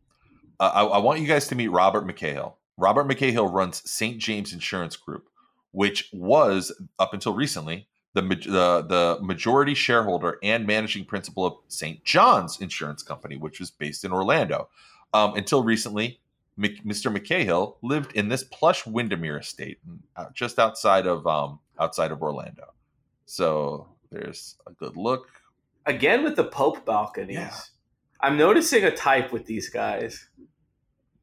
Uh, 0.61 0.71
I, 0.73 0.85
I 0.85 0.99
want 0.99 1.21
you 1.21 1.27
guys 1.27 1.49
to 1.49 1.57
meet 1.57 1.69
Robert 1.69 2.07
McCahill. 2.07 2.55
Robert 2.77 3.09
McCahill 3.09 3.53
runs 3.53 3.83
St. 3.91 4.19
James 4.19 4.53
Insurance 4.53 4.95
Group, 4.95 5.29
which 5.73 6.09
was 6.13 6.73
up 6.99 7.13
until 7.13 7.35
recently 7.35 7.89
the 8.15 8.23
the, 8.23 8.83
the 8.89 9.19
majority 9.23 9.75
shareholder 9.75 10.39
and 10.43 10.67
managing 10.67 11.05
principal 11.05 11.45
of 11.47 11.55
St. 11.69 12.05
John's 12.05 12.61
Insurance 12.61 13.03
Company, 13.03 13.37
which 13.37 13.59
was 13.61 13.71
based 13.71 14.05
in 14.05 14.13
Orlando. 14.13 14.69
Um, 15.15 15.35
until 15.35 15.63
recently, 15.63 16.21
Mc, 16.57 16.85
Mr. 16.85 17.15
McCahill 17.15 17.77
lived 17.83 18.13
in 18.13 18.29
this 18.29 18.45
plush 18.45 18.87
Windermere 18.87 19.39
estate, 19.39 19.79
uh, 20.17 20.27
just 20.35 20.59
outside 20.59 21.07
of 21.07 21.27
um, 21.27 21.59
outside 21.81 22.11
of 22.13 22.23
Orlando. 22.23 22.73
So 23.27 23.89
there's 24.11 24.57
a 24.67 24.73
good 24.73 24.97
look. 24.97 25.29
again 25.87 26.23
with 26.23 26.37
the 26.37 26.45
pope 26.45 26.85
balconies 26.85 27.37
Yeah. 27.39 27.59
i'm 28.21 28.37
noticing 28.37 28.85
a 28.85 28.91
type 28.95 29.33
with 29.33 29.47
these 29.47 29.69
guys 29.71 30.29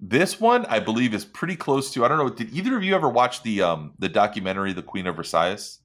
This 0.02 0.40
one, 0.40 0.66
I 0.66 0.80
believe, 0.80 1.14
is 1.14 1.24
pretty 1.26 1.56
close 1.56 1.92
to. 1.94 2.04
I 2.04 2.08
don't 2.08 2.18
know. 2.18 2.30
Did 2.30 2.52
either 2.54 2.76
of 2.78 2.84
you 2.84 2.96
ever 2.96 3.10
watch 3.10 3.44
the 3.44 3.62
um 3.62 3.94
the 4.00 4.10
documentary 4.10 4.74
"The 4.74 4.82
Queen 4.82 5.08
of 5.08 5.16
Versailles"? 5.18 5.80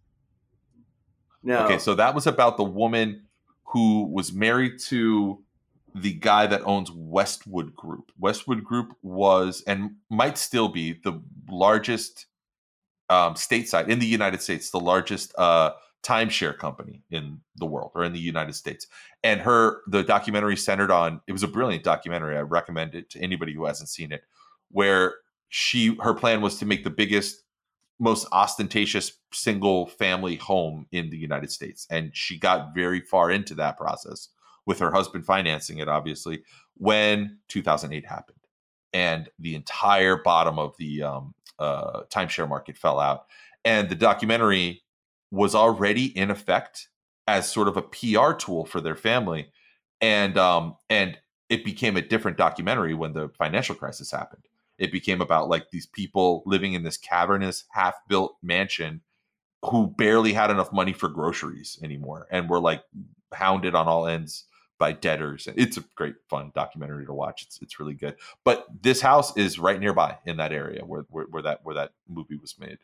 No 1.44 1.64
Okay, 1.66 1.78
so 1.78 1.94
that 1.94 2.14
was 2.14 2.26
about 2.26 2.56
the 2.56 2.64
woman 2.64 3.22
who 3.64 4.06
was 4.06 4.32
married 4.32 4.78
to 4.78 5.42
the 5.94 6.12
guy 6.12 6.46
that 6.46 6.62
owns 6.64 6.90
Westwood 6.90 7.74
Group. 7.76 8.10
Westwood 8.18 8.64
Group 8.64 8.96
was 9.02 9.62
and 9.66 9.92
might 10.10 10.36
still 10.38 10.68
be 10.68 10.92
the 10.92 11.22
largest 11.48 12.26
um, 13.08 13.34
stateside 13.34 13.88
in 13.88 14.00
the 14.00 14.06
United 14.06 14.42
States, 14.42 14.70
the 14.70 14.80
largest 14.80 15.32
uh, 15.38 15.72
timeshare 16.02 16.56
company 16.56 17.02
in 17.10 17.40
the 17.56 17.66
world 17.66 17.92
or 17.94 18.04
in 18.04 18.12
the 18.12 18.18
United 18.18 18.54
States. 18.54 18.86
And 19.22 19.40
her 19.40 19.82
the 19.86 20.02
documentary 20.02 20.56
centered 20.56 20.90
on 20.90 21.20
it 21.26 21.32
was 21.32 21.42
a 21.42 21.48
brilliant 21.48 21.84
documentary. 21.84 22.36
I 22.36 22.40
recommend 22.40 22.94
it 22.94 23.10
to 23.10 23.20
anybody 23.20 23.54
who 23.54 23.64
hasn't 23.64 23.88
seen 23.88 24.10
it, 24.10 24.24
where 24.70 25.14
she 25.48 25.96
her 26.00 26.14
plan 26.14 26.40
was 26.40 26.58
to 26.58 26.66
make 26.66 26.82
the 26.82 26.90
biggest 26.90 27.43
most 27.98 28.26
ostentatious 28.32 29.12
single 29.32 29.86
family 29.86 30.36
home 30.36 30.86
in 30.92 31.10
the 31.10 31.16
United 31.16 31.50
States. 31.50 31.86
And 31.90 32.14
she 32.14 32.38
got 32.38 32.74
very 32.74 33.00
far 33.00 33.30
into 33.30 33.54
that 33.54 33.76
process 33.76 34.28
with 34.66 34.78
her 34.78 34.90
husband 34.90 35.24
financing 35.24 35.78
it, 35.78 35.88
obviously, 35.88 36.42
when 36.76 37.38
2008 37.48 38.06
happened. 38.06 38.38
And 38.92 39.28
the 39.38 39.54
entire 39.54 40.16
bottom 40.16 40.58
of 40.58 40.74
the 40.78 41.02
um, 41.02 41.34
uh, 41.58 42.02
timeshare 42.10 42.48
market 42.48 42.76
fell 42.76 43.00
out. 43.00 43.26
And 43.64 43.88
the 43.88 43.96
documentary 43.96 44.82
was 45.30 45.54
already 45.54 46.06
in 46.16 46.30
effect 46.30 46.88
as 47.26 47.50
sort 47.50 47.68
of 47.68 47.76
a 47.76 47.82
PR 47.82 48.32
tool 48.32 48.64
for 48.64 48.80
their 48.80 48.94
family. 48.94 49.50
And 50.00 50.36
um, 50.36 50.76
and 50.90 51.16
it 51.48 51.64
became 51.64 51.96
a 51.96 52.02
different 52.02 52.36
documentary 52.36 52.94
when 52.94 53.12
the 53.12 53.28
financial 53.30 53.74
crisis 53.74 54.10
happened 54.10 54.42
it 54.78 54.92
became 54.92 55.20
about 55.20 55.48
like 55.48 55.70
these 55.70 55.86
people 55.86 56.42
living 56.46 56.72
in 56.72 56.82
this 56.82 56.96
cavernous 56.96 57.64
half-built 57.70 58.36
mansion 58.42 59.00
who 59.62 59.86
barely 59.86 60.32
had 60.32 60.50
enough 60.50 60.72
money 60.72 60.92
for 60.92 61.08
groceries 61.08 61.78
anymore 61.82 62.26
and 62.30 62.50
were 62.50 62.60
like 62.60 62.82
hounded 63.32 63.74
on 63.74 63.86
all 63.86 64.06
ends 64.06 64.44
by 64.78 64.92
debtors. 64.92 65.48
It's 65.56 65.76
a 65.76 65.84
great 65.94 66.16
fun 66.28 66.52
documentary 66.54 67.06
to 67.06 67.12
watch. 67.12 67.42
It's, 67.42 67.60
it's 67.62 67.78
really 67.78 67.94
good. 67.94 68.16
But 68.44 68.66
this 68.82 69.00
house 69.00 69.36
is 69.36 69.58
right 69.58 69.78
nearby 69.78 70.18
in 70.26 70.36
that 70.38 70.52
area 70.52 70.84
where, 70.84 71.06
where, 71.08 71.26
where 71.26 71.42
that 71.42 71.60
where 71.64 71.74
that 71.76 71.92
movie 72.08 72.36
was 72.36 72.58
made. 72.58 72.78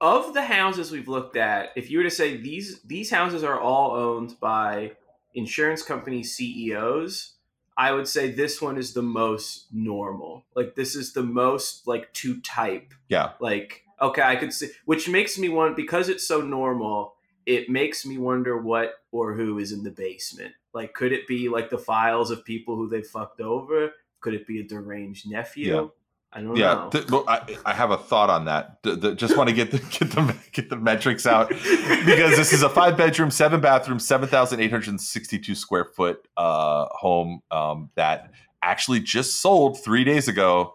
Of 0.00 0.32
the 0.32 0.42
houses 0.42 0.90
we've 0.90 1.08
looked 1.08 1.36
at 1.36 1.70
if 1.76 1.90
you 1.90 1.98
were 1.98 2.04
to 2.04 2.10
say 2.10 2.36
these 2.36 2.80
these 2.82 3.10
houses 3.10 3.44
are 3.44 3.60
all 3.60 3.92
owned 3.92 4.40
by 4.40 4.92
insurance 5.34 5.82
company 5.82 6.22
ceos 6.22 7.34
I 7.76 7.92
would 7.92 8.08
say 8.08 8.30
this 8.30 8.60
one 8.60 8.76
is 8.76 8.92
the 8.92 9.02
most 9.02 9.66
normal. 9.72 10.44
Like 10.54 10.74
this 10.74 10.94
is 10.94 11.12
the 11.12 11.22
most 11.22 11.86
like 11.86 12.12
to 12.14 12.40
type. 12.40 12.92
Yeah. 13.08 13.32
Like 13.40 13.84
okay, 14.00 14.22
I 14.22 14.36
could 14.36 14.52
see, 14.52 14.70
which 14.84 15.08
makes 15.08 15.38
me 15.38 15.48
want 15.48 15.76
because 15.76 16.08
it's 16.08 16.26
so 16.26 16.40
normal. 16.40 17.14
It 17.46 17.68
makes 17.68 18.04
me 18.06 18.18
wonder 18.18 18.58
what 18.58 18.94
or 19.12 19.34
who 19.34 19.58
is 19.58 19.72
in 19.72 19.82
the 19.82 19.90
basement. 19.90 20.52
Like, 20.72 20.94
could 20.94 21.12
it 21.12 21.26
be 21.26 21.48
like 21.48 21.70
the 21.70 21.78
files 21.78 22.30
of 22.30 22.44
people 22.44 22.76
who 22.76 22.88
they 22.88 23.02
fucked 23.02 23.40
over? 23.40 23.92
Could 24.20 24.34
it 24.34 24.46
be 24.46 24.60
a 24.60 24.62
deranged 24.62 25.28
nephew? 25.28 25.90
Yeah. 26.32 26.38
I 26.38 26.42
don't 26.42 26.56
yeah, 26.56 26.74
know. 26.74 26.90
th- 26.90 27.10
well, 27.10 27.24
I, 27.26 27.56
I 27.66 27.74
have 27.74 27.90
a 27.90 27.96
thought 27.96 28.30
on 28.30 28.44
that. 28.44 28.82
D- 28.82 28.96
d- 28.96 29.14
just 29.14 29.36
want 29.36 29.48
to 29.48 29.54
get 29.54 29.70
the 29.70 29.78
get 29.90 30.10
the 30.12 30.36
get 30.52 30.70
the 30.70 30.76
metrics 30.76 31.26
out 31.26 31.48
because 31.48 32.36
this 32.36 32.52
is 32.52 32.62
a 32.62 32.68
five 32.68 32.96
bedroom, 32.96 33.30
seven 33.30 33.60
bathroom, 33.60 33.98
seven 33.98 34.28
thousand 34.28 34.60
eight 34.60 34.70
hundred 34.70 35.00
sixty 35.00 35.38
two 35.38 35.54
square 35.54 35.84
foot 35.84 36.26
uh, 36.36 36.86
home 36.92 37.40
um, 37.50 37.90
that 37.96 38.30
actually 38.62 39.00
just 39.00 39.40
sold 39.40 39.82
three 39.82 40.04
days 40.04 40.28
ago 40.28 40.74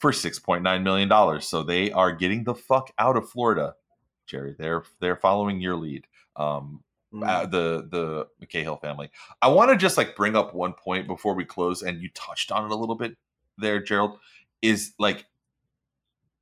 for 0.00 0.12
six 0.12 0.38
point 0.38 0.62
nine 0.62 0.82
million 0.82 1.08
dollars. 1.08 1.46
So 1.46 1.62
they 1.62 1.92
are 1.92 2.10
getting 2.12 2.44
the 2.44 2.54
fuck 2.54 2.90
out 2.98 3.16
of 3.16 3.28
Florida, 3.28 3.74
Jerry. 4.26 4.56
They're 4.58 4.82
they're 5.00 5.16
following 5.16 5.60
your 5.60 5.76
lead. 5.76 6.06
Um, 6.34 6.82
uh, 7.22 7.46
the 7.46 7.86
the 7.90 8.26
McCahill 8.44 8.80
family. 8.80 9.10
I 9.40 9.48
want 9.48 9.70
to 9.70 9.76
just 9.76 9.96
like 9.96 10.16
bring 10.16 10.34
up 10.34 10.52
one 10.52 10.72
point 10.72 11.06
before 11.06 11.34
we 11.34 11.44
close, 11.44 11.82
and 11.82 12.02
you 12.02 12.10
touched 12.12 12.50
on 12.50 12.64
it 12.64 12.72
a 12.72 12.76
little 12.76 12.96
bit 12.96 13.16
there, 13.56 13.80
Gerald 13.80 14.18
is 14.62 14.92
like 14.98 15.26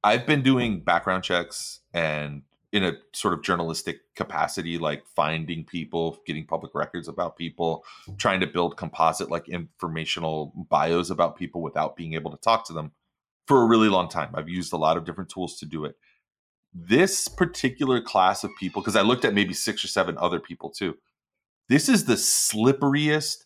I've 0.02 0.26
been 0.26 0.42
doing 0.42 0.80
background 0.80 1.24
checks 1.24 1.80
and 1.92 2.42
in 2.74 2.82
a 2.82 2.92
sort 3.12 3.32
of 3.32 3.42
journalistic 3.42 4.00
capacity, 4.16 4.78
like 4.78 5.06
finding 5.06 5.64
people, 5.64 6.18
getting 6.26 6.44
public 6.44 6.74
records 6.74 7.06
about 7.06 7.36
people, 7.36 7.84
trying 8.18 8.40
to 8.40 8.48
build 8.48 8.76
composite 8.76 9.30
like 9.30 9.48
informational 9.48 10.52
bios 10.68 11.08
about 11.08 11.36
people 11.36 11.62
without 11.62 11.96
being 11.96 12.14
able 12.14 12.32
to 12.32 12.36
talk 12.38 12.66
to 12.66 12.72
them 12.72 12.90
for 13.46 13.62
a 13.62 13.66
really 13.66 13.88
long 13.88 14.08
time. 14.08 14.30
I've 14.34 14.48
used 14.48 14.72
a 14.72 14.76
lot 14.76 14.96
of 14.96 15.04
different 15.04 15.30
tools 15.30 15.56
to 15.60 15.66
do 15.66 15.84
it. 15.84 15.96
This 16.74 17.28
particular 17.28 18.00
class 18.00 18.42
of 18.42 18.50
people, 18.58 18.82
because 18.82 18.96
I 18.96 19.02
looked 19.02 19.24
at 19.24 19.34
maybe 19.34 19.54
six 19.54 19.84
or 19.84 19.88
seven 19.88 20.18
other 20.18 20.40
people 20.40 20.70
too, 20.70 20.96
this 21.68 21.88
is 21.88 22.06
the 22.06 22.14
slipperiest, 22.14 23.43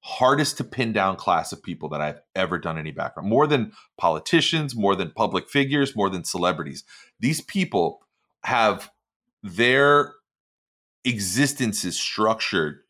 hardest 0.00 0.56
to 0.58 0.64
pin 0.64 0.92
down 0.92 1.16
class 1.16 1.52
of 1.52 1.62
people 1.62 1.88
that 1.88 2.00
I've 2.00 2.20
ever 2.34 2.58
done 2.58 2.78
any 2.78 2.92
background. 2.92 3.28
More 3.28 3.46
than 3.46 3.72
politicians, 3.96 4.74
more 4.76 4.94
than 4.94 5.10
public 5.10 5.48
figures, 5.48 5.96
more 5.96 6.08
than 6.08 6.24
celebrities. 6.24 6.84
These 7.20 7.40
people 7.40 8.00
have 8.44 8.90
their 9.42 10.14
existences 11.04 11.98
structured 11.98 12.80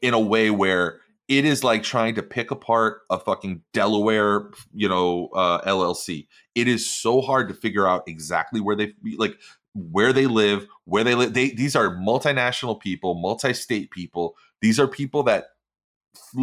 in 0.00 0.14
a 0.14 0.20
way 0.20 0.50
where 0.50 1.00
it 1.28 1.44
is 1.44 1.62
like 1.62 1.84
trying 1.84 2.16
to 2.16 2.22
pick 2.22 2.50
apart 2.50 3.02
a 3.08 3.18
fucking 3.18 3.62
Delaware, 3.72 4.50
you 4.74 4.88
know, 4.88 5.28
uh, 5.28 5.60
LLC. 5.62 6.26
It 6.56 6.66
is 6.66 6.90
so 6.90 7.20
hard 7.20 7.48
to 7.48 7.54
figure 7.54 7.86
out 7.86 8.02
exactly 8.08 8.60
where 8.60 8.74
they 8.74 8.94
like 9.16 9.38
where 9.72 10.12
they 10.12 10.26
live, 10.26 10.66
where 10.84 11.04
they 11.04 11.14
live. 11.14 11.32
They 11.32 11.50
these 11.50 11.76
are 11.76 11.96
multinational 11.96 12.80
people, 12.80 13.14
multi-state 13.14 13.92
people. 13.92 14.36
These 14.60 14.80
are 14.80 14.88
people 14.88 15.22
that 15.24 15.44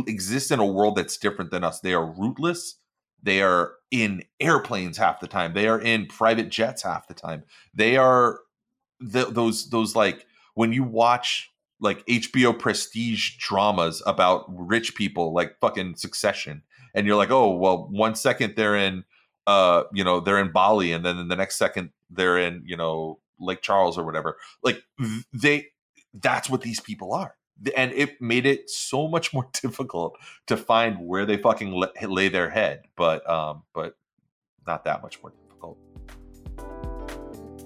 exist 0.07 0.52
in 0.52 0.60
a 0.60 0.65
world 0.65 0.95
that's 0.95 1.18
different 1.18 1.52
than 1.52 1.64
us. 1.64 1.80
They 1.80 1.94
are 1.94 2.06
rootless. 2.06 2.80
They 3.22 3.41
are 3.41 3.73
in 3.91 4.23
airplanes 4.39 4.98
half 4.98 5.19
the 5.19 5.27
time. 5.27 5.53
They 5.53 5.68
are 5.68 5.80
in 5.80 6.06
private 6.06 6.49
jets 6.49 6.84
half 6.84 7.07
the 7.07 7.14
time. 7.14 7.44
They 7.73 7.98
are 7.98 8.39
those 8.99 9.69
those 9.69 9.95
like 9.95 10.26
when 10.53 10.73
you 10.73 10.84
watch 10.84 11.52
like 11.80 12.06
HBO 12.07 12.57
prestige 12.57 13.38
dramas 13.38 14.02
about 14.06 14.45
rich 14.49 14.95
people 14.95 15.34
like 15.34 15.60
fucking 15.60 15.95
Succession 15.95 16.64
and 16.95 17.06
you're 17.06 17.15
like, 17.15 17.31
"Oh, 17.31 17.56
well, 17.56 17.88
one 17.91 18.15
second 18.15 18.56
they're 18.56 18.76
in 18.76 19.03
uh, 19.45 19.84
you 19.94 20.03
know, 20.03 20.19
they're 20.19 20.39
in 20.39 20.52
Bali 20.52 20.91
and 20.91 21.06
then 21.06 21.27
the 21.27 21.35
next 21.35 21.57
second 21.57 21.91
they're 22.10 22.38
in, 22.38 22.64
you 22.65 22.76
know, 22.76 23.19
Lake 23.39 23.61
Charles 23.61 23.98
or 23.98 24.03
whatever." 24.06 24.38
Like 24.64 24.81
they 25.34 25.68
that's 26.14 26.49
what 26.49 26.61
these 26.61 26.80
people 26.80 27.14
are 27.14 27.36
and 27.75 27.91
it 27.93 28.21
made 28.21 28.45
it 28.45 28.69
so 28.69 29.07
much 29.07 29.34
more 29.34 29.49
difficult 29.61 30.17
to 30.45 30.57
find 30.57 30.97
where 30.99 31.25
they 31.25 31.38
fucking 31.38 31.71
lay 32.03 32.29
their 32.29 32.49
head 32.49 32.84
but 32.95 33.27
um 33.29 33.63
but 33.73 33.97
not 34.65 34.84
that 34.84 35.01
much 35.01 35.21
more 35.21 35.31
difficult 35.31 35.77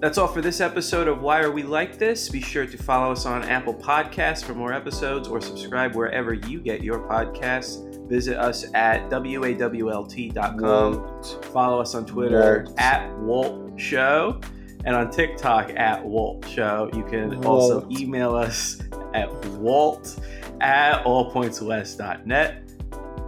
that's 0.01 0.17
all 0.17 0.27
for 0.27 0.41
this 0.41 0.61
episode 0.61 1.07
of 1.07 1.21
Why 1.21 1.41
Are 1.41 1.51
We 1.51 1.61
Like 1.61 1.99
This? 1.99 2.27
Be 2.27 2.41
sure 2.41 2.65
to 2.65 2.75
follow 2.75 3.11
us 3.11 3.27
on 3.27 3.43
Apple 3.43 3.75
Podcasts 3.75 4.43
for 4.43 4.55
more 4.55 4.73
episodes 4.73 5.27
or 5.27 5.39
subscribe 5.39 5.93
wherever 5.93 6.33
you 6.33 6.59
get 6.59 6.81
your 6.81 7.07
podcasts. 7.07 7.87
Visit 8.09 8.35
us 8.39 8.65
at 8.73 9.07
wawlt.com. 9.11 10.57
Walt. 10.59 11.45
Follow 11.53 11.79
us 11.79 11.93
on 11.93 12.07
Twitter 12.07 12.63
Walt. 12.65 12.79
at 12.79 13.15
Walt 13.19 13.79
Show 13.79 14.41
and 14.85 14.95
on 14.95 15.11
TikTok 15.11 15.69
at 15.77 16.03
Walt 16.03 16.47
Show. 16.49 16.89
You 16.95 17.03
can 17.03 17.39
Walt. 17.41 17.45
also 17.45 17.87
email 17.91 18.33
us 18.33 18.81
at 19.13 19.45
walt 19.47 20.19
at 20.61 21.03
allpointswest.net. 21.03 22.63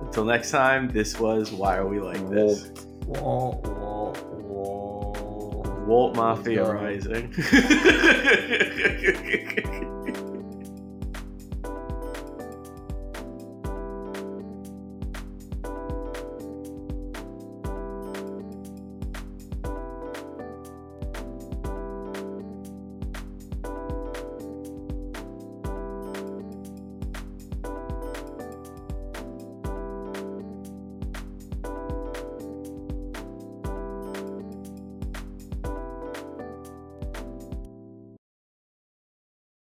Until 0.01 0.25
next 0.25 0.51
time, 0.51 0.89
this 0.89 1.19
was 1.19 1.51
Why 1.51 1.77
Are 1.77 1.87
We 1.87 1.99
Like 1.99 2.29
This? 2.29 2.71
Walt, 3.05 3.65
Walt, 3.67 4.23
Walt. 4.25 5.67
Walt 5.87 6.15
Mafia 6.15 6.63
Rising. 6.63 7.33